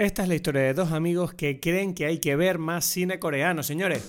Esta 0.00 0.22
es 0.22 0.28
la 0.28 0.36
historia 0.36 0.62
de 0.62 0.74
dos 0.74 0.92
amigos 0.92 1.34
que 1.34 1.58
creen 1.58 1.92
que 1.92 2.06
hay 2.06 2.18
que 2.18 2.36
ver 2.36 2.60
más 2.60 2.84
cine 2.84 3.18
coreano, 3.18 3.64
señores. 3.64 4.06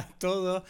A 0.00 0.08
todos, 0.18 0.62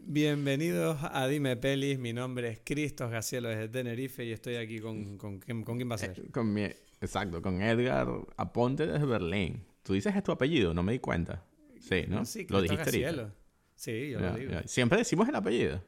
bienvenidos 0.00 0.98
a 1.02 1.26
Dime 1.28 1.56
Pelis. 1.56 1.98
Mi 1.98 2.12
nombre 2.12 2.48
es 2.48 2.60
Cristos 2.64 3.10
Gacielo 3.10 3.48
desde 3.48 3.68
Tenerife 3.68 4.24
y 4.24 4.32
estoy 4.32 4.56
aquí 4.56 4.78
con, 4.80 5.18
con, 5.18 5.38
¿quién- 5.38 5.62
con 5.64 5.76
quién 5.76 5.90
va 5.90 5.96
a 5.96 5.98
ser. 5.98 6.18
Eh, 6.18 6.30
Con 6.32 6.52
mi, 6.52 6.62
exacto, 7.00 7.42
con 7.42 7.60
Edgar 7.60 8.08
Aponte 8.36 8.86
desde 8.86 9.04
Berlín. 9.06 9.64
Tú 9.82 9.92
dices 9.94 10.14
es 10.16 10.22
tu 10.22 10.32
apellido, 10.32 10.72
no 10.74 10.82
me 10.82 10.92
di 10.92 10.98
cuenta. 10.98 11.44
Sí, 11.80 12.04
¿no? 12.08 12.24
Sí, 12.24 12.46
lo 12.48 12.60
dijiste. 12.62 12.84
Gacielo. 12.84 13.32
Sí, 13.74 14.10
yo 14.10 14.20
Ya, 14.20 14.30
lo 14.30 14.36
digo. 14.38 14.52
Siempre 14.64 14.98
decimos 14.98 15.28
el 15.28 15.34
apellido. 15.34 15.82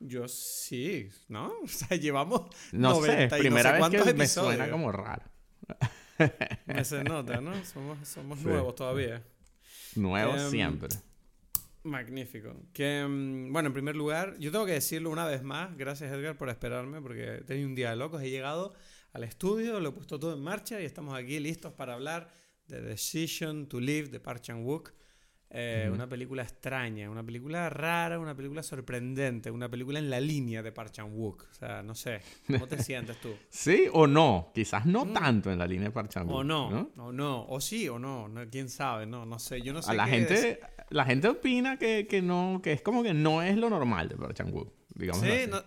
Yo 0.00 0.26
sí, 0.28 1.08
¿no? 1.28 1.52
O 1.62 1.68
sea, 1.68 1.96
llevamos 1.96 2.42
No 2.72 2.90
90 2.94 3.36
sé, 3.36 3.36
y 3.36 3.40
primera 3.40 3.78
no 3.78 3.90
sé 3.90 3.96
vez 3.98 4.04
que 4.06 4.14
me 4.14 4.26
suena 4.26 4.70
como 4.70 4.90
raro. 4.92 5.22
Me 6.66 6.84
se 6.84 7.04
nota, 7.04 7.40
¿no? 7.42 7.52
Somos, 7.64 8.06
somos 8.08 8.38
Sí. 8.38 8.46
nuevos 8.46 8.74
todavía. 8.74 9.22
Nuevo 9.94 10.34
Em, 10.34 10.50
siempre. 10.50 10.88
Magnífico. 11.86 12.54
Que, 12.72 13.04
mm, 13.06 13.52
bueno, 13.52 13.68
en 13.68 13.72
primer 13.72 13.96
lugar, 13.96 14.36
yo 14.38 14.50
tengo 14.52 14.66
que 14.66 14.72
decirlo 14.72 15.10
una 15.10 15.26
vez 15.26 15.42
más. 15.42 15.76
Gracias, 15.76 16.12
Edgar, 16.12 16.36
por 16.36 16.48
esperarme, 16.48 17.00
porque 17.00 17.42
he 17.48 17.64
un 17.64 17.74
día 17.74 17.90
de 17.90 17.96
locos. 17.96 18.22
He 18.22 18.30
llegado 18.30 18.74
al 19.12 19.24
estudio, 19.24 19.80
lo 19.80 19.90
he 19.90 19.92
puesto 19.92 20.18
todo 20.18 20.34
en 20.34 20.40
marcha 20.40 20.80
y 20.80 20.84
estamos 20.84 21.14
aquí 21.14 21.40
listos 21.40 21.72
para 21.72 21.94
hablar 21.94 22.30
de 22.66 22.82
Decision 22.82 23.66
to 23.66 23.80
Live 23.80 24.08
de 24.08 24.20
Park 24.20 24.42
Chan-wook. 24.42 24.92
Eh, 25.50 25.84
Ujú. 25.86 25.94
Una 25.94 26.08
película 26.08 26.42
extraña, 26.42 27.08
una 27.08 27.22
película 27.24 27.70
rara, 27.70 28.18
una 28.18 28.34
película 28.36 28.62
sorprendente, 28.64 29.50
una 29.50 29.68
película 29.70 29.98
en 30.00 30.10
la 30.10 30.18
línea 30.20 30.60
de 30.62 30.72
Park 30.72 30.90
Chan-wook. 30.90 31.46
O 31.50 31.54
sea, 31.54 31.82
no 31.84 31.94
sé, 31.94 32.20
¿cómo 32.48 32.66
te 32.66 32.82
sientes 32.82 33.20
tú? 33.20 33.32
Sí 33.48 33.84
o 33.92 34.06
no. 34.08 34.50
Quizás 34.54 34.86
no 34.86 35.04
Mm. 35.04 35.12
tanto 35.12 35.52
en 35.52 35.58
la 35.58 35.66
línea 35.66 35.88
de 35.88 35.92
Parchangu. 35.92 36.34
O 36.34 36.44
no, 36.44 36.90
o 36.96 37.12
no, 37.12 37.46
o 37.48 37.60
sí 37.60 37.88
o 37.88 37.98
no, 37.98 38.26
no, 38.28 38.48
quién 38.50 38.68
sabe, 38.68 39.06
no, 39.06 39.24
no 39.24 39.38
sé, 39.38 39.62
yo 39.62 39.72
no 39.72 39.82
sé 39.82 39.90
A 39.92 39.94
la 39.94 40.04
qué 40.06 40.10
gente, 40.10 40.60
la 40.90 41.04
gente 41.04 41.28
opina 41.28 41.78
que, 41.78 42.06
que 42.08 42.20
no, 42.22 42.60
que 42.62 42.72
es 42.72 42.82
como 42.82 43.02
que 43.04 43.14
no 43.14 43.40
es 43.40 43.56
lo 43.56 43.70
normal 43.70 44.08
de 44.08 44.16
Parchangu. 44.16 44.72
Digamos 44.94 45.22
Sí, 45.22 45.30
así. 45.30 45.50
no- 45.50 45.62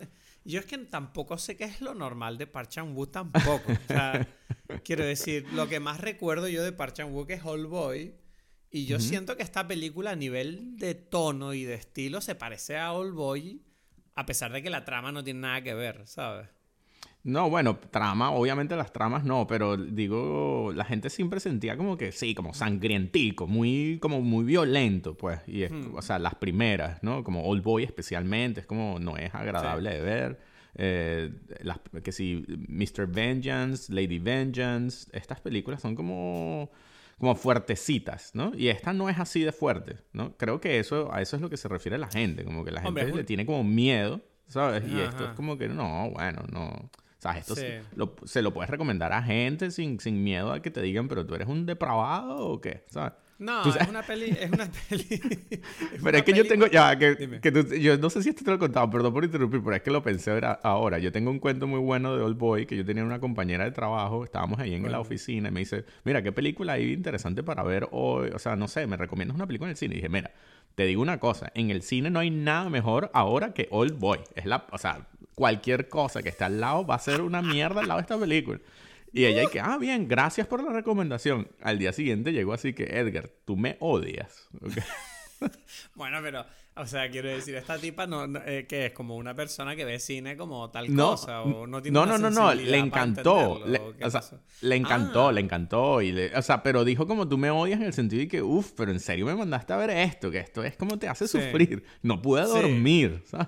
yo 0.46 0.60
es 0.60 0.66
que 0.66 0.78
tampoco 0.80 1.38
sé 1.38 1.56
qué 1.56 1.66
es 1.66 1.80
lo 1.82 1.94
normal 1.94 2.38
de 2.38 2.48
Park 2.48 2.70
Chan-wook 2.70 3.12
tampoco. 3.12 3.72
O 3.72 3.88
sea, 3.88 4.28
quiero 4.84 5.06
decir, 5.06 5.46
lo 5.54 5.68
que 5.70 5.80
más 5.80 6.00
recuerdo 6.02 6.48
yo 6.48 6.64
de 6.64 6.72
Park 6.72 6.94
Chan-wook 6.94 7.30
es 7.32 7.46
All 7.46 7.66
Boy. 7.68 8.16
Y 8.72 8.86
yo 8.86 9.00
siento 9.00 9.36
que 9.36 9.44
esta 9.44 9.68
película 9.68 10.12
a 10.12 10.16
nivel 10.16 10.78
de 10.78 10.94
tono 10.94 11.54
y 11.54 11.64
de 11.64 11.74
estilo 11.74 12.22
se 12.22 12.36
parece 12.36 12.78
a 12.78 12.94
All 12.94 13.14
Boy, 13.14 13.62
a 14.16 14.26
pesar 14.26 14.52
de 14.52 14.62
que 14.62 14.70
la 14.70 14.86
trama 14.86 15.12
no 15.12 15.24
tiene 15.24 15.40
nada 15.40 15.64
que 15.64 15.74
ver, 15.74 16.06
¿sabes? 16.06 16.48
No, 17.24 17.50
bueno, 17.50 17.78
trama, 17.78 18.32
obviamente 18.32 18.76
las 18.78 18.94
tramas 18.94 19.26
no, 19.26 19.46
pero 19.46 19.76
digo, 19.76 20.72
la 20.74 20.86
gente 20.86 21.10
siempre 21.10 21.40
sentía 21.42 21.76
como 21.76 21.98
que 21.98 22.12
sí, 22.14 22.34
como 22.34 22.54
sangrientico, 22.54 23.46
muy, 23.46 23.98
como 24.00 24.22
muy 24.22 24.46
violento, 24.46 25.18
pues. 25.18 25.40
Y 25.48 25.64
es, 25.64 25.72
Hmm. 25.72 25.96
o 25.96 26.02
sea, 26.02 26.18
las 26.18 26.36
primeras, 26.36 27.04
¿no? 27.04 27.24
Como 27.24 27.44
Old 27.44 27.62
Boy 27.64 27.84
especialmente, 27.84 28.62
es 28.62 28.66
como 28.68 29.00
no 29.00 29.18
es 29.18 29.34
agradable 29.36 29.90
de 29.90 30.02
ver. 30.02 30.40
Eh, 30.76 31.32
las, 31.62 31.80
que 32.04 32.12
si 32.14 32.46
Mr. 32.48 33.08
Vengeance, 33.08 33.92
Lady 33.92 34.20
Vengeance, 34.20 35.10
estas 35.12 35.42
películas 35.42 35.82
son 35.82 35.96
como 35.96 36.70
como 37.20 37.36
fuertecitas, 37.36 38.32
¿no? 38.34 38.52
Y 38.56 38.70
esta 38.70 38.94
no 38.94 39.10
es 39.10 39.20
así 39.20 39.44
de 39.44 39.52
fuerte, 39.52 39.98
¿no? 40.14 40.36
Creo 40.38 40.60
que 40.62 40.80
eso 40.80 41.14
a 41.14 41.22
eso 41.22 41.36
es 41.36 41.42
lo 41.42 41.50
que 41.50 41.58
se 41.58 41.68
refiere 41.68 41.98
la 41.98 42.08
gente, 42.08 42.44
como 42.46 42.64
que 42.64 42.72
la 42.72 42.82
gente 42.82 43.02
Hombre, 43.02 43.16
le 43.16 43.24
tiene 43.24 43.46
como 43.46 43.64
miedo, 43.64 44.22
¿sabes? 44.48 44.84
Y 44.88 45.00
esto 45.00 45.24
Ajá. 45.24 45.32
es 45.32 45.36
como 45.36 45.58
que 45.58 45.68
no, 45.68 46.10
bueno, 46.12 46.44
no. 46.52 46.68
O 46.70 47.22
sea, 47.22 47.38
esto 47.38 47.54
Sí. 47.56 47.62
se, 47.62 47.82
lo, 47.96 48.16
se 48.24 48.42
lo 48.42 48.54
puedes 48.54 48.70
recomendar 48.70 49.12
a 49.12 49.22
gente 49.22 49.72
sin, 49.72 50.00
sin 50.00 50.24
miedo 50.24 50.54
a 50.54 50.62
que 50.62 50.72
te 50.72 50.82
digan, 50.82 51.10
pero 51.10 51.26
tú 51.26 51.36
eres 51.36 51.50
un 51.50 51.66
depravado 51.66 52.48
o 52.48 52.62
qué, 52.62 52.86
¿sabes? 52.90 53.14
No, 53.40 53.64
es 53.64 53.88
una 53.88 54.02
peli, 54.04 54.36
es 54.38 54.52
una 54.52 54.70
peli. 54.90 55.22
Pero 56.04 56.18
es 56.18 56.24
que 56.24 56.34
yo 56.34 56.46
tengo, 56.46 56.68
ya, 56.68 56.98
que, 57.00 57.40
que 57.42 57.52
tú- 57.52 57.74
yo 57.76 57.98
no 57.98 58.10
sé 58.10 58.22
si 58.22 58.30
esto 58.30 58.44
te 58.44 58.52
lo 58.52 58.58
he 58.58 58.60
contado, 58.60 58.90
perdón 58.90 59.14
por 59.14 59.24
interrumpir, 59.24 59.62
pero 59.64 59.76
es 59.78 59.82
que 59.82 59.92
lo 59.92 60.04
pensé 60.04 60.32
ahora-. 60.64 61.00
Yo 61.00 61.12
tengo 61.12 61.32
un 61.32 61.40
cuento 61.40 61.66
muy 61.66 61.80
bueno 61.80 62.16
de 62.18 62.22
Old 62.24 62.38
Boy 62.38 62.66
que 62.66 62.76
yo 62.76 62.86
tenía 62.86 63.04
una 63.04 63.20
compañera 63.20 63.64
de 63.64 63.72
trabajo, 63.72 64.24
estábamos 64.26 64.60
ahí 64.60 64.74
en 64.76 64.92
la 64.92 65.00
oficina 65.00 65.50
y 65.50 65.52
me 65.52 65.62
dice, 65.62 65.86
mira, 66.04 66.22
¿qué 66.22 66.32
película 66.34 66.74
hay 66.74 66.92
interesante 66.92 67.42
para 67.42 67.64
ver 67.64 67.88
hoy? 67.92 68.30
O 68.34 68.40
sea, 68.40 68.56
no 68.58 68.68
sé, 68.68 68.86
¿me 68.88 68.98
recomiendas 68.98 69.36
una 69.36 69.48
película 69.48 69.70
en 69.70 69.72
el 69.72 69.78
cine? 69.78 69.94
Y 69.94 69.98
dije, 70.00 70.10
mira, 70.10 70.32
te 70.76 70.84
digo 70.86 71.02
una 71.02 71.20
cosa, 71.20 71.52
en 71.56 71.70
el 71.72 71.82
cine 71.82 72.10
no 72.10 72.20
hay 72.20 72.32
nada 72.32 72.70
mejor 72.70 73.10
ahora 73.14 73.54
que 73.54 73.68
Old 73.72 73.98
Boy. 74.00 74.20
Es 74.36 74.46
la, 74.46 74.66
o 74.72 74.78
sea, 74.78 75.08
cualquier 75.36 75.88
cosa 75.88 76.22
que 76.22 76.28
esté 76.30 76.44
al 76.44 76.60
lado 76.60 76.86
va 76.86 76.96
a 76.96 77.00
ser 77.00 77.22
una 77.22 77.42
mierda 77.42 77.80
al 77.82 77.88
lado 77.88 78.00
de 78.00 78.04
esta 78.04 78.18
película. 78.20 78.60
Y 79.12 79.26
ella 79.26 79.44
y 79.44 79.48
que, 79.48 79.60
ah, 79.60 79.78
bien, 79.80 80.08
gracias 80.08 80.46
por 80.48 80.64
la 80.64 80.72
recomendación. 80.72 81.48
Al 81.62 81.80
día 81.80 81.94
siguiente 81.94 82.32
llegó 82.32 82.54
así 82.54 82.74
que, 82.74 82.84
Edgar, 82.84 83.30
tú 83.46 83.56
me 83.58 83.78
odias. 83.80 84.48
¿ok? 84.62 84.72
Bueno, 85.96 86.18
pero, 86.22 86.46
o 86.76 86.86
sea, 86.86 87.10
quiero 87.10 87.30
decir, 87.30 87.56
esta 87.56 87.78
tipa 87.78 88.06
no, 88.06 88.28
no, 88.28 88.42
eh, 88.46 88.66
que 88.68 88.88
es 88.88 88.92
como 88.92 89.16
una 89.16 89.34
persona 89.34 89.74
que 89.74 89.86
ve 89.86 89.98
cine 90.00 90.36
como 90.36 90.70
tal 90.70 90.94
No, 90.94 91.12
cosa 91.12 91.44
o 91.44 91.66
no 91.66 91.82
tiene 91.82 91.94
no, 91.98 92.04
una 92.04 92.18
no, 92.18 92.30
no, 92.30 92.42
no, 92.48 92.54
le 92.54 92.78
encantó. 92.78 93.64
Le, 93.66 93.80
¿o 94.04 94.10
sea, 94.12 94.22
le 94.62 94.76
encantó, 94.76 95.30
Ah. 95.30 95.32
le 95.32 95.40
encantó. 95.40 96.02
Y 96.02 96.12
le- 96.12 96.36
o 96.36 96.42
sea, 96.42 96.62
pero 96.62 96.84
dijo 96.84 97.08
como 97.08 97.28
tú 97.30 97.38
me 97.38 97.50
odias 97.52 97.80
en 97.80 97.86
el 97.86 97.94
sentido 97.94 98.20
de 98.20 98.28
que, 98.28 98.42
uff, 98.42 98.72
pero 98.76 98.92
en 98.92 99.00
serio 99.00 99.26
me 99.26 99.36
mandaste 99.36 99.72
a 99.72 99.78
ver 99.78 99.92
esto, 99.92 100.30
que 100.30 100.40
esto 100.40 100.62
es 100.64 100.76
como 100.76 101.00
te 101.00 101.08
hace 101.08 101.26
Sí. 101.28 101.38
sufrir. 101.40 101.84
No 102.02 102.22
pude 102.22 102.44
Sí. 102.46 102.52
dormir, 102.52 103.22
¿sabes? 103.26 103.48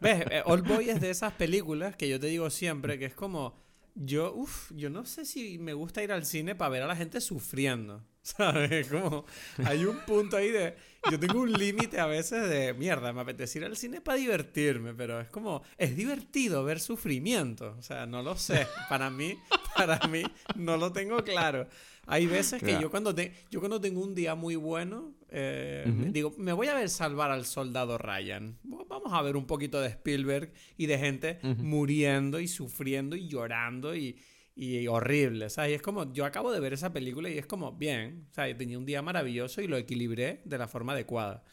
¿Ves? 0.00 0.24
Eh, 0.30 0.42
Old 0.44 0.68
Boy 0.68 0.90
es 0.90 1.00
de 1.00 1.08
esas 1.08 1.32
películas 1.32 1.96
que 1.96 2.10
yo 2.10 2.20
te 2.20 2.26
digo 2.26 2.50
siempre 2.50 2.98
que 2.98 3.06
es 3.06 3.14
como. 3.14 3.58
Yo, 3.94 4.32
uff, 4.34 4.72
yo 4.74 4.88
no 4.88 5.04
sé 5.04 5.24
si 5.24 5.58
me 5.58 5.74
gusta 5.74 6.02
ir 6.02 6.12
al 6.12 6.24
cine 6.24 6.54
para 6.54 6.70
ver 6.70 6.82
a 6.82 6.86
la 6.86 6.96
gente 6.96 7.20
sufriendo. 7.20 8.02
¿Sabes? 8.22 8.86
Como 8.86 9.24
hay 9.64 9.84
un 9.84 9.98
punto 10.06 10.36
ahí 10.36 10.50
de. 10.50 10.76
Yo 11.10 11.18
tengo 11.18 11.40
un 11.40 11.52
límite 11.52 11.98
a 11.98 12.06
veces 12.06 12.48
de 12.48 12.72
mierda, 12.74 13.12
me 13.12 13.22
apetece 13.22 13.58
ir 13.58 13.64
al 13.64 13.76
cine 13.76 14.00
para 14.00 14.16
divertirme, 14.16 14.94
pero 14.94 15.20
es 15.20 15.28
como. 15.28 15.62
Es 15.76 15.96
divertido 15.96 16.64
ver 16.64 16.80
sufrimiento. 16.80 17.74
O 17.78 17.82
sea, 17.82 18.06
no 18.06 18.22
lo 18.22 18.36
sé. 18.36 18.66
Para 18.88 19.10
mí, 19.10 19.36
para 19.76 20.06
mí, 20.06 20.22
no 20.54 20.76
lo 20.76 20.92
tengo 20.92 21.22
claro. 21.24 21.68
Hay 22.06 22.26
veces 22.26 22.62
que 22.62 22.80
yo 22.80 22.90
cuando, 22.90 23.14
te- 23.14 23.32
yo 23.50 23.60
cuando 23.60 23.80
tengo 23.80 24.02
un 24.02 24.14
día 24.14 24.34
muy 24.34 24.56
bueno, 24.56 25.14
eh, 25.28 25.86
Ujú. 25.88 26.12
digo, 26.12 26.34
me 26.36 26.52
voy 26.52 26.66
a 26.68 26.74
ver 26.74 26.88
salvar 26.88 27.30
al 27.30 27.46
soldado 27.46 27.96
Ryan. 27.96 28.58
Vamos 28.64 29.12
a 29.12 29.22
ver 29.22 29.36
un 29.36 29.46
poquito 29.46 29.80
de 29.80 29.88
Spielberg 29.88 30.52
y 30.76 30.86
de 30.86 30.98
gente 30.98 31.38
Ujú. 31.42 31.62
muriendo 31.62 32.40
y 32.40 32.48
sufriendo 32.48 33.14
y 33.16 33.28
llorando 33.28 33.94
y, 33.94 34.18
y 34.56 34.86
horrible, 34.88 35.48
¿sabes? 35.48 35.70
Y 35.70 35.74
es 35.74 35.82
como, 35.82 36.12
yo 36.12 36.24
acabo 36.24 36.50
de 36.52 36.60
ver 36.60 36.72
esa 36.72 36.92
película 36.92 37.30
y 37.30 37.38
es 37.38 37.46
como, 37.46 37.72
bien, 37.72 38.26
o 38.30 38.34
sea, 38.34 38.48
yo 38.48 38.56
tenía 38.56 38.78
un 38.78 38.84
día 38.86 39.00
maravilloso 39.00 39.62
y 39.62 39.68
lo 39.68 39.76
equilibré 39.76 40.42
de 40.44 40.58
la 40.58 40.66
forma 40.68 40.92
adecuada. 40.94 41.44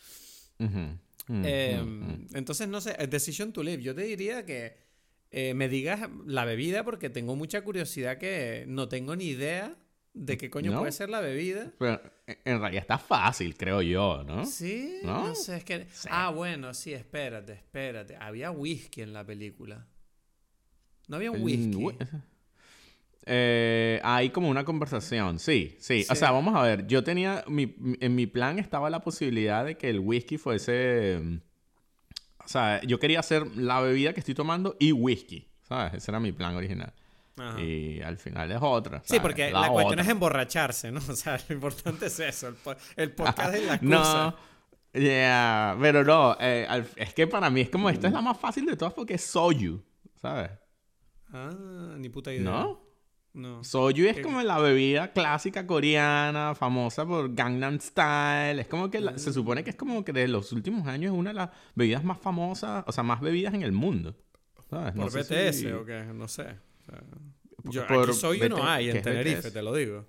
Ujú, 0.60 0.98
mm, 1.28 1.44
Eh. 1.46 1.86
Entonces, 2.34 2.68
no 2.68 2.82
sé, 2.82 2.94
Decision 3.08 3.54
to 3.54 3.64
Live, 3.64 3.84
yo 3.84 3.94
te 3.96 4.02
diría 4.02 4.46
que 4.46 4.78
eh, 5.32 5.54
me 5.54 5.70
digas 5.70 6.10
la 6.26 6.44
bebida 6.44 6.84
porque 6.84 7.10
tengo 7.12 7.36
mucha 7.36 7.62
curiosidad 7.62 8.18
que 8.18 8.66
no 8.68 8.90
tengo 8.90 9.16
ni 9.16 9.26
idea 9.26 9.78
de 10.14 10.38
qué 10.38 10.50
coño 10.50 10.72
¿No? 10.72 10.80
puede 10.80 10.92
ser 10.92 11.10
la 11.10 11.20
bebida. 11.22 11.72
Pero 11.78 12.02
en 12.28 12.60
realidad 12.60 12.82
está 12.82 12.98
fácil, 12.98 13.56
creo 13.56 13.82
yo, 13.82 14.24
¿no? 14.24 14.46
Sí, 14.46 15.00
¿No? 15.04 15.28
no, 15.30 15.36
sé, 15.36 15.58
es 15.58 15.64
que... 15.64 15.88
Sí. 15.92 16.08
Ah, 16.12 16.30
bueno, 16.30 16.74
sí, 16.74 16.94
espérate, 16.94 17.54
espérate. 17.54 18.16
Había 18.20 18.52
whisky 18.52 19.02
en 19.02 19.14
la 19.14 19.26
película. 19.26 19.86
No 21.08 21.16
había 21.16 21.32
un 21.32 21.42
whisky. 21.42 21.96
Eh, 23.26 24.00
hay 24.04 24.30
como 24.32 24.50
una 24.50 24.64
conversación, 24.66 25.40
sí, 25.40 25.76
sí, 25.80 26.06
O 26.10 26.14
Sí. 26.16 26.20
sea, 26.20 26.32
vamos 26.32 26.56
a 26.56 26.64
ver. 26.64 26.88
Yo 26.88 27.04
tenía. 27.04 27.44
Mi, 27.48 27.76
en 28.00 28.16
mi 28.16 28.26
plan 28.28 28.58
estaba 28.60 28.90
la 28.90 29.02
posibilidad 29.02 29.66
de 29.66 29.78
que 29.78 29.90
el 29.90 30.00
whisky 30.00 30.38
fuese. 30.38 31.20
O 32.44 32.48
sea, 32.48 32.82
yo 32.82 33.00
quería 33.00 33.20
hacer 33.20 33.46
la 33.56 33.82
bebida 33.82 34.14
que 34.14 34.20
estoy 34.22 34.34
tomando 34.36 34.76
y 34.80 34.92
whisky. 34.94 35.48
¿Sabes? 35.68 35.94
Ese 35.96 36.10
era 36.10 36.20
mi 36.20 36.32
plan 36.32 36.56
original. 36.56 36.92
Ajá. 37.42 37.62
Y 37.62 38.02
al 38.02 38.18
final 38.18 38.52
es 38.52 38.58
otra. 38.62 39.00
Sí, 39.00 39.08
¿sabes? 39.10 39.22
porque 39.22 39.52
la, 39.52 39.70
cuestión 39.70 39.94
otra. 40.00 40.04
es 40.04 40.10
emborracharse, 40.10 40.92
¿no? 40.92 41.00
O 41.10 41.16
sea, 41.16 41.40
lo 41.48 41.56
importante 41.56 42.06
es 42.08 42.20
eso. 42.20 42.48
El, 42.50 42.56
po- 42.56 42.76
el 42.96 43.12
podcast 43.12 43.54
es 43.56 43.66
la 43.66 43.74
excusa. 43.76 44.36
No. 44.36 44.36
Yeah, 45.00 45.78
pero 45.80 46.04
no, 46.04 46.36
eh, 46.40 46.66
al- 46.68 46.88
es 46.96 47.14
que 47.14 47.28
para 47.28 47.50
mí 47.52 47.62
es 47.62 47.70
como 47.70 47.90
esta 47.92 48.08
es 48.08 48.14
la 48.14 48.22
más 48.22 48.38
fácil 48.40 48.66
de 48.66 48.76
todas 48.76 48.94
porque 48.94 49.14
es 49.16 49.24
soju, 49.24 49.84
¿sabes? 50.16 50.50
Ah, 51.32 51.52
ni 51.98 52.10
puta 52.10 52.34
idea. 52.34 52.44
¿No? 52.44 52.82
No. 53.32 53.64
Soju 53.64 54.06
es 54.08 54.16
¿Qué? 54.16 54.22
como 54.24 54.42
la 54.42 54.58
bebida 54.58 55.12
clásica 55.14 55.68
coreana, 55.68 56.56
famosa 56.56 57.06
por 57.06 57.36
Gangnam 57.36 57.80
Style. 57.80 58.60
Es 58.60 58.68
como 58.68 58.90
que 58.90 59.00
la- 59.00 59.16
se 59.20 59.32
supone 59.32 59.64
que 59.64 59.70
es 59.70 59.76
como 59.76 60.04
que 60.04 60.12
de 60.12 60.28
los 60.28 60.52
últimos 60.52 60.88
años 60.88 61.14
es 61.14 61.18
una 61.20 61.30
de 61.30 61.36
las 61.36 61.50
bebidas 61.76 62.04
más 62.04 62.18
famosas, 62.18 62.84
o 62.88 62.92
sea, 62.92 63.04
más 63.04 63.22
bebidas 63.22 63.54
en 63.54 63.62
el 63.62 63.72
mundo. 63.72 64.16
¿Sabes? 64.72 64.96
No 64.96 65.04
¿Por 65.08 65.24
sé 65.24 65.50
BTS 65.52 65.56
si- 65.60 65.68
o 65.72 65.86
qué? 65.86 66.04
No 66.16 66.28
sé. 66.28 66.58
Sea, 66.90 67.04
yo, 67.66 67.88
por 67.88 68.04
aquí 68.10 68.14
soy 68.14 68.40
no 68.50 68.56
BTS, 68.58 68.62
hay 68.66 68.86
¿qué 68.86 68.92
en 68.92 68.98
es 68.98 69.04
Tenerife, 69.04 69.52
te 69.52 69.62
lo 69.62 69.74
digo. 69.74 70.06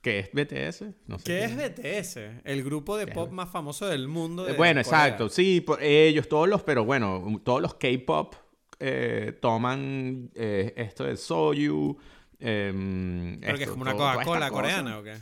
¿Qué 0.00 0.18
es 0.18 0.30
BTS? 0.32 0.84
No 1.06 1.18
sé. 1.18 1.24
¿Qué 1.24 1.44
es 1.44 1.56
BTS? 1.56 2.16
El 2.44 2.64
grupo 2.64 2.96
de 2.96 3.04
¿Qué 3.04 3.10
es 3.12 3.14
pop 3.14 3.30
más 3.30 3.50
famoso 3.50 3.86
del 3.86 4.08
mundo. 4.08 4.44
de 4.44 4.52
Eh, 4.52 4.56
Bueno, 4.56 4.82
Corea. 4.82 4.98
exacto. 5.06 5.28
Sí, 5.28 5.60
por 5.60 5.80
ellos, 5.82 6.28
todos 6.28 6.48
los, 6.48 6.62
pero 6.64 6.84
bueno, 6.84 7.40
todos 7.44 7.62
los 7.62 7.74
K-pop 7.74 8.34
eh, 8.80 9.38
toman 9.40 10.30
eh, 10.34 10.72
esto 10.76 11.04
de 11.04 11.16
Soju. 11.16 11.96
em, 12.40 13.38
Pero 13.40 13.56
que 13.58 13.62
es 13.62 13.68
esto, 13.68 13.72
como 13.72 13.82
una 13.82 13.92
Coca-Cola 13.92 14.50
coreana 14.50 14.98
o 14.98 15.02
qué? 15.04 15.16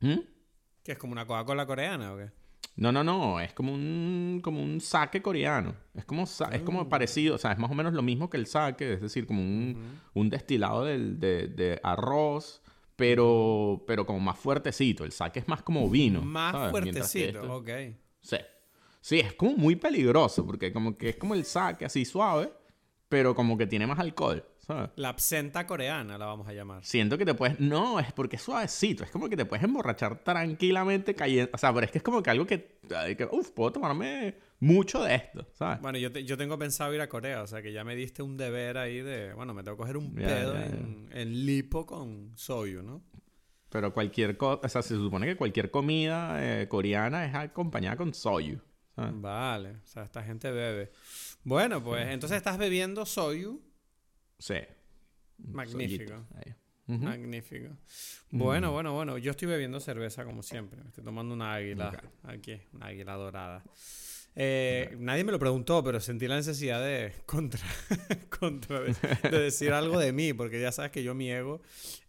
¿Mm? 0.00 0.18
¿Que 0.84 0.92
es 0.92 0.98
como 0.98 1.12
una 1.12 1.26
Coca-Cola 1.26 1.66
coreana 1.66 2.12
o 2.12 2.16
qué? 2.18 2.30
No, 2.76 2.90
no, 2.90 3.04
no, 3.04 3.38
es 3.38 3.52
como 3.52 3.72
un, 3.74 4.40
como 4.42 4.62
un 4.62 4.80
sake 4.80 5.20
coreano. 5.20 5.74
Es 5.94 6.04
como, 6.06 6.24
sa- 6.26 6.48
es 6.52 6.62
Ah. 6.62 6.64
como 6.64 6.88
parecido, 6.88 7.34
o 7.34 7.38
sea, 7.38 7.52
es 7.52 7.58
más 7.58 7.70
o 7.70 7.74
menos 7.74 7.92
lo 7.92 8.02
mismo 8.02 8.30
que 8.30 8.38
el 8.38 8.46
sake, 8.46 8.94
es 8.94 9.00
decir, 9.02 9.26
como 9.26 9.40
un, 9.42 10.00
un 10.14 10.30
destilado 10.30 10.84
del- 10.84 11.20
de, 11.20 11.48
de 11.48 11.80
arroz, 11.82 12.62
pero, 12.96 13.84
pero 13.86 14.06
como 14.06 14.20
más 14.20 14.38
fuertecito. 14.38 15.04
El 15.04 15.12
sake 15.12 15.40
es 15.40 15.48
más 15.48 15.62
como 15.62 15.88
vino. 15.90 16.22
Más 16.22 16.70
fuertecito, 16.70 17.40
este- 17.42 17.88
ok. 17.92 17.96
Sí. 18.20 18.36
Sí, 19.00 19.18
es 19.20 19.34
como 19.34 19.52
muy 19.56 19.76
peligroso, 19.76 20.46
porque 20.46 20.72
como 20.72 20.94
que 20.94 21.10
es 21.10 21.16
como 21.16 21.34
el 21.34 21.44
sake 21.44 21.84
así 21.84 22.04
suave, 22.04 22.52
pero 23.08 23.34
como 23.34 23.58
que 23.58 23.66
tiene 23.66 23.86
más 23.86 23.98
alcohol, 23.98 24.44
¿sabes? 24.66 24.90
La 24.96 25.08
absenta 25.10 25.66
coreana 25.66 26.16
la 26.18 26.26
vamos 26.26 26.46
a 26.48 26.52
llamar. 26.52 26.84
Siento 26.84 27.18
que 27.18 27.24
te 27.24 27.34
puedes... 27.34 27.58
No, 27.60 27.98
es 28.00 28.12
porque 28.12 28.36
es 28.36 28.42
suavecito. 28.42 29.04
Es 29.04 29.10
como 29.10 29.28
que 29.28 29.36
te 29.36 29.44
puedes 29.44 29.64
emborrachar 29.64 30.18
tranquilamente 30.24 31.14
cayendo... 31.14 31.50
O 31.52 31.58
sea, 31.58 31.72
pero 31.72 31.84
es 31.86 31.92
que 31.92 31.98
es 31.98 32.04
como 32.04 32.22
que 32.22 32.30
algo 32.30 32.46
que... 32.46 32.78
Uf, 33.30 33.50
puedo 33.50 33.72
tomarme 33.72 34.36
mucho 34.60 35.02
de 35.02 35.16
esto, 35.16 35.46
¿sabes? 35.52 35.80
Bueno, 35.80 35.98
yo, 35.98 36.12
te- 36.12 36.24
yo 36.24 36.36
tengo 36.36 36.58
pensado 36.58 36.94
ir 36.94 37.00
a 37.00 37.08
Corea, 37.08 37.42
o 37.42 37.46
sea 37.46 37.60
que 37.62 37.72
ya 37.72 37.82
me 37.84 37.94
diste 37.96 38.22
un 38.22 38.36
deber 38.36 38.78
ahí 38.78 39.00
de, 39.00 39.32
bueno, 39.34 39.52
me 39.54 39.62
tengo 39.64 39.76
que 39.76 39.80
coger 39.82 39.96
un 39.96 40.14
Ya, 40.14 40.26
pedo. 40.28 40.56
En, 40.56 41.08
en 41.12 41.46
lipo 41.46 41.84
con 41.84 42.32
soyu, 42.36 42.82
¿no? 42.82 43.02
Pero 43.70 43.92
cualquier 43.92 44.36
cosa... 44.36 44.60
O 44.64 44.68
sea, 44.68 44.82
se 44.82 44.94
supone 44.94 45.26
que 45.26 45.36
cualquier 45.36 45.70
comida 45.70 46.36
eh, 46.40 46.68
coreana 46.68 47.24
es 47.26 47.34
acompañada 47.34 47.96
con 47.96 48.14
soyu. 48.14 48.60
¿sabes? 48.94 49.12
Vale, 49.20 49.70
o 49.70 49.86
sea, 49.86 50.04
esta 50.04 50.22
gente 50.22 50.50
bebe. 50.50 50.92
Bueno, 51.42 51.82
pues 51.82 52.06
entonces 52.08 52.36
estás 52.36 52.58
bebiendo 52.58 53.06
soyu, 53.06 53.60
Sí. 54.42 54.56
Magnífico. 55.38 56.26
Magnífico. 56.88 57.76
Bueno, 58.30 58.72
bueno, 58.72 58.92
bueno, 58.92 59.16
yo 59.18 59.30
estoy 59.30 59.46
bebiendo 59.46 59.78
cerveza 59.78 60.24
como 60.24 60.42
siempre, 60.42 60.82
me 60.82 60.88
estoy 60.88 61.04
tomando 61.04 61.32
una 61.32 61.54
águila 61.54 61.88
Ok. 61.90 62.04
aquí, 62.24 62.60
una 62.72 62.86
águila 62.86 63.14
dorada. 63.14 63.62
Eh, 64.34 64.96
Nadie 64.98 65.22
me 65.24 65.30
lo 65.32 65.38
preguntó, 65.38 65.84
pero 65.84 66.00
sentí 66.00 66.26
la 66.26 66.36
necesidad 66.36 66.80
de 66.82 67.12
contra, 67.26 67.60
contra 68.40 68.80
de, 68.80 68.96
de 69.30 69.38
decir 69.38 69.72
algo 69.72 69.98
de 69.98 70.12
mí, 70.12 70.32
porque 70.32 70.60
ya 70.60 70.72
sabes 70.72 70.90
que 70.90 71.02
yo 71.04 71.14
mi 71.14 71.30
ego 71.30 71.60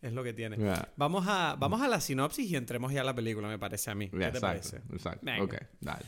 es 0.01 0.12
lo 0.13 0.24
que 0.24 0.33
tiene. 0.33 0.57
Vamos 0.95 1.25
a, 1.27 1.56
vamos 1.59 1.81
a 1.81 1.88
la 1.88 2.01
sinopsis 2.01 2.50
y 2.50 2.56
entremos 2.56 2.91
ya 2.94 3.01
a 3.01 3.03
la 3.03 3.13
película, 3.13 3.47
me 3.47 3.59
parece 3.59 3.91
a 3.91 3.95
mí. 3.95 4.09
¿Qué 4.09 4.18
Ya, 4.19 4.31
te 4.31 4.38
exacto, 4.39 4.47
parece? 4.47 4.77
exacto. 4.95 5.19
Venga. 5.25 5.44
Ok, 5.44 5.56
dale. 5.81 6.06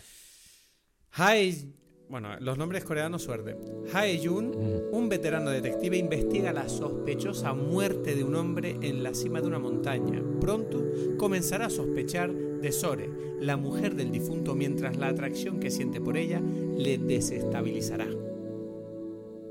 Hai, 1.17 1.73
bueno, 2.09 2.39
los 2.39 2.57
nombres 2.57 2.83
coreanos 2.83 3.23
suerte. 3.23 3.55
Hae 3.93 4.19
Jun, 4.23 4.53
un 4.91 5.09
veterano 5.09 5.49
detective, 5.49 5.97
investiga 5.97 6.53
la 6.53 6.69
sospechosa 6.69 7.53
muerte 7.53 8.15
de 8.15 8.23
un 8.23 8.35
hombre 8.35 8.77
en 8.81 9.03
la 9.03 9.13
cima 9.13 9.41
de 9.41 9.47
una 9.47 9.59
montaña. 9.59 10.21
Pronto 10.39 10.83
comenzará 11.17 11.67
a 11.67 11.69
sospechar 11.69 12.33
de 12.33 12.71
Sore, 12.71 13.09
la 13.39 13.57
mujer 13.57 13.95
del 13.95 14.11
difunto, 14.11 14.55
mientras 14.55 14.97
la 14.97 15.07
atracción 15.07 15.59
que 15.59 15.71
siente 15.71 15.99
por 15.99 16.17
ella 16.17 16.41
le 16.77 16.97
desestabilizará. 16.97 18.07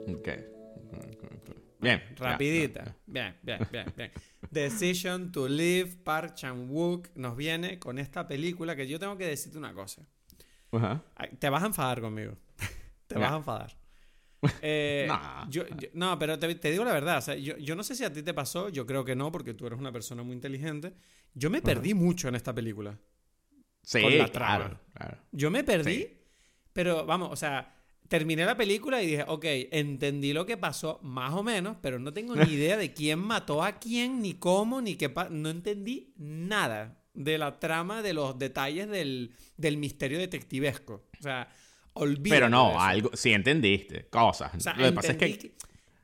Ok. 0.08 0.28
Bien. 1.80 2.02
Rapidita. 2.16 2.96
Bien, 3.04 3.36
bien, 3.42 3.58
bien, 3.70 3.84
bien. 3.94 4.10
Decision 4.50 5.30
to 5.30 5.48
Live, 5.48 5.98
Park 6.02 6.34
Chan-wook 6.34 7.08
nos 7.14 7.36
viene 7.36 7.78
con 7.78 7.98
esta 7.98 8.26
película 8.26 8.74
que 8.74 8.86
yo 8.86 8.98
tengo 8.98 9.18
que 9.18 9.26
decirte 9.26 9.58
una 9.58 9.74
cosa. 9.74 10.02
Ajá. 10.72 11.04
Te 11.38 11.50
vas 11.50 11.62
a 11.62 11.66
enfadar 11.66 12.00
conmigo. 12.00 12.36
Te 13.14 13.22
vas 13.22 13.32
a 13.32 13.36
enfadar. 13.36 13.76
Eh, 14.60 15.06
Nah. 15.08 15.48
yo- 15.48 15.66
yo- 15.68 15.88
no, 15.94 16.18
pero 16.18 16.38
te, 16.38 16.54
te 16.56 16.70
digo 16.70 16.84
la 16.84 16.92
verdad. 16.92 17.16
o 17.16 17.22
sea, 17.22 17.34
yo, 17.34 17.56
yo 17.56 17.74
no 17.74 17.82
sé 17.82 17.94
si 17.94 18.04
a 18.04 18.12
ti 18.12 18.22
te 18.22 18.34
pasó. 18.34 18.68
Yo 18.68 18.84
creo 18.84 19.02
que 19.04 19.16
no, 19.16 19.32
porque 19.32 19.54
tú 19.54 19.66
eres 19.66 19.78
una 19.78 19.90
persona 19.90 20.22
muy 20.22 20.34
inteligente. 20.34 20.92
Yo 21.32 21.48
me 21.48 21.62
perdí 21.62 21.94
mucho 21.94 22.28
en 22.28 22.34
esta 22.34 22.54
película. 22.54 22.98
Sí, 23.82 24.02
Con 24.02 24.18
la 24.18 24.28
claro, 24.28 24.64
trama. 24.64 24.80
claro. 24.92 25.18
Yo 25.32 25.50
me 25.50 25.64
perdí, 25.64 25.94
Sí. 25.96 26.18
pero 26.74 27.06
vamos, 27.06 27.30
o 27.32 27.36
sea, 27.36 27.74
terminé 28.08 28.44
la 28.44 28.54
película 28.56 29.02
y 29.02 29.06
dije, 29.06 29.24
ok, 29.26 29.44
entendí 29.72 30.34
lo 30.34 30.44
que 30.44 30.58
pasó, 30.58 31.00
más 31.02 31.32
o 31.32 31.42
menos, 31.42 31.78
pero 31.80 31.98
no 31.98 32.12
tengo 32.12 32.34
ni 32.36 32.42
idea 32.52 32.76
de 32.76 32.92
quién 32.92 33.18
mató 33.20 33.62
a 33.62 33.78
quién, 33.78 34.20
ni 34.20 34.34
cómo, 34.34 34.82
ni 34.82 34.96
qué 34.96 35.08
pa- 35.08 35.30
No 35.30 35.48
entendí 35.48 36.12
nada 36.18 37.02
de 37.14 37.38
la 37.38 37.58
trama, 37.60 38.02
de 38.02 38.12
los 38.12 38.38
detalles 38.38 38.88
del, 38.90 39.32
del 39.56 39.76
misterio 39.78 40.18
detectivesco. 40.18 41.06
O 41.18 41.22
sea, 41.22 41.48
olvídate 41.94 42.30
Pero 42.30 42.48
no, 42.48 42.80
algo, 42.80 43.10
sí 43.14 43.32
entendiste, 43.32 44.06
cosas. 44.06 44.54
O 44.54 44.60
sea, 44.60 44.74
Lo 44.74 44.84
que 44.84 44.92
pasa 44.92 45.12
es 45.12 45.18
que, 45.18 45.54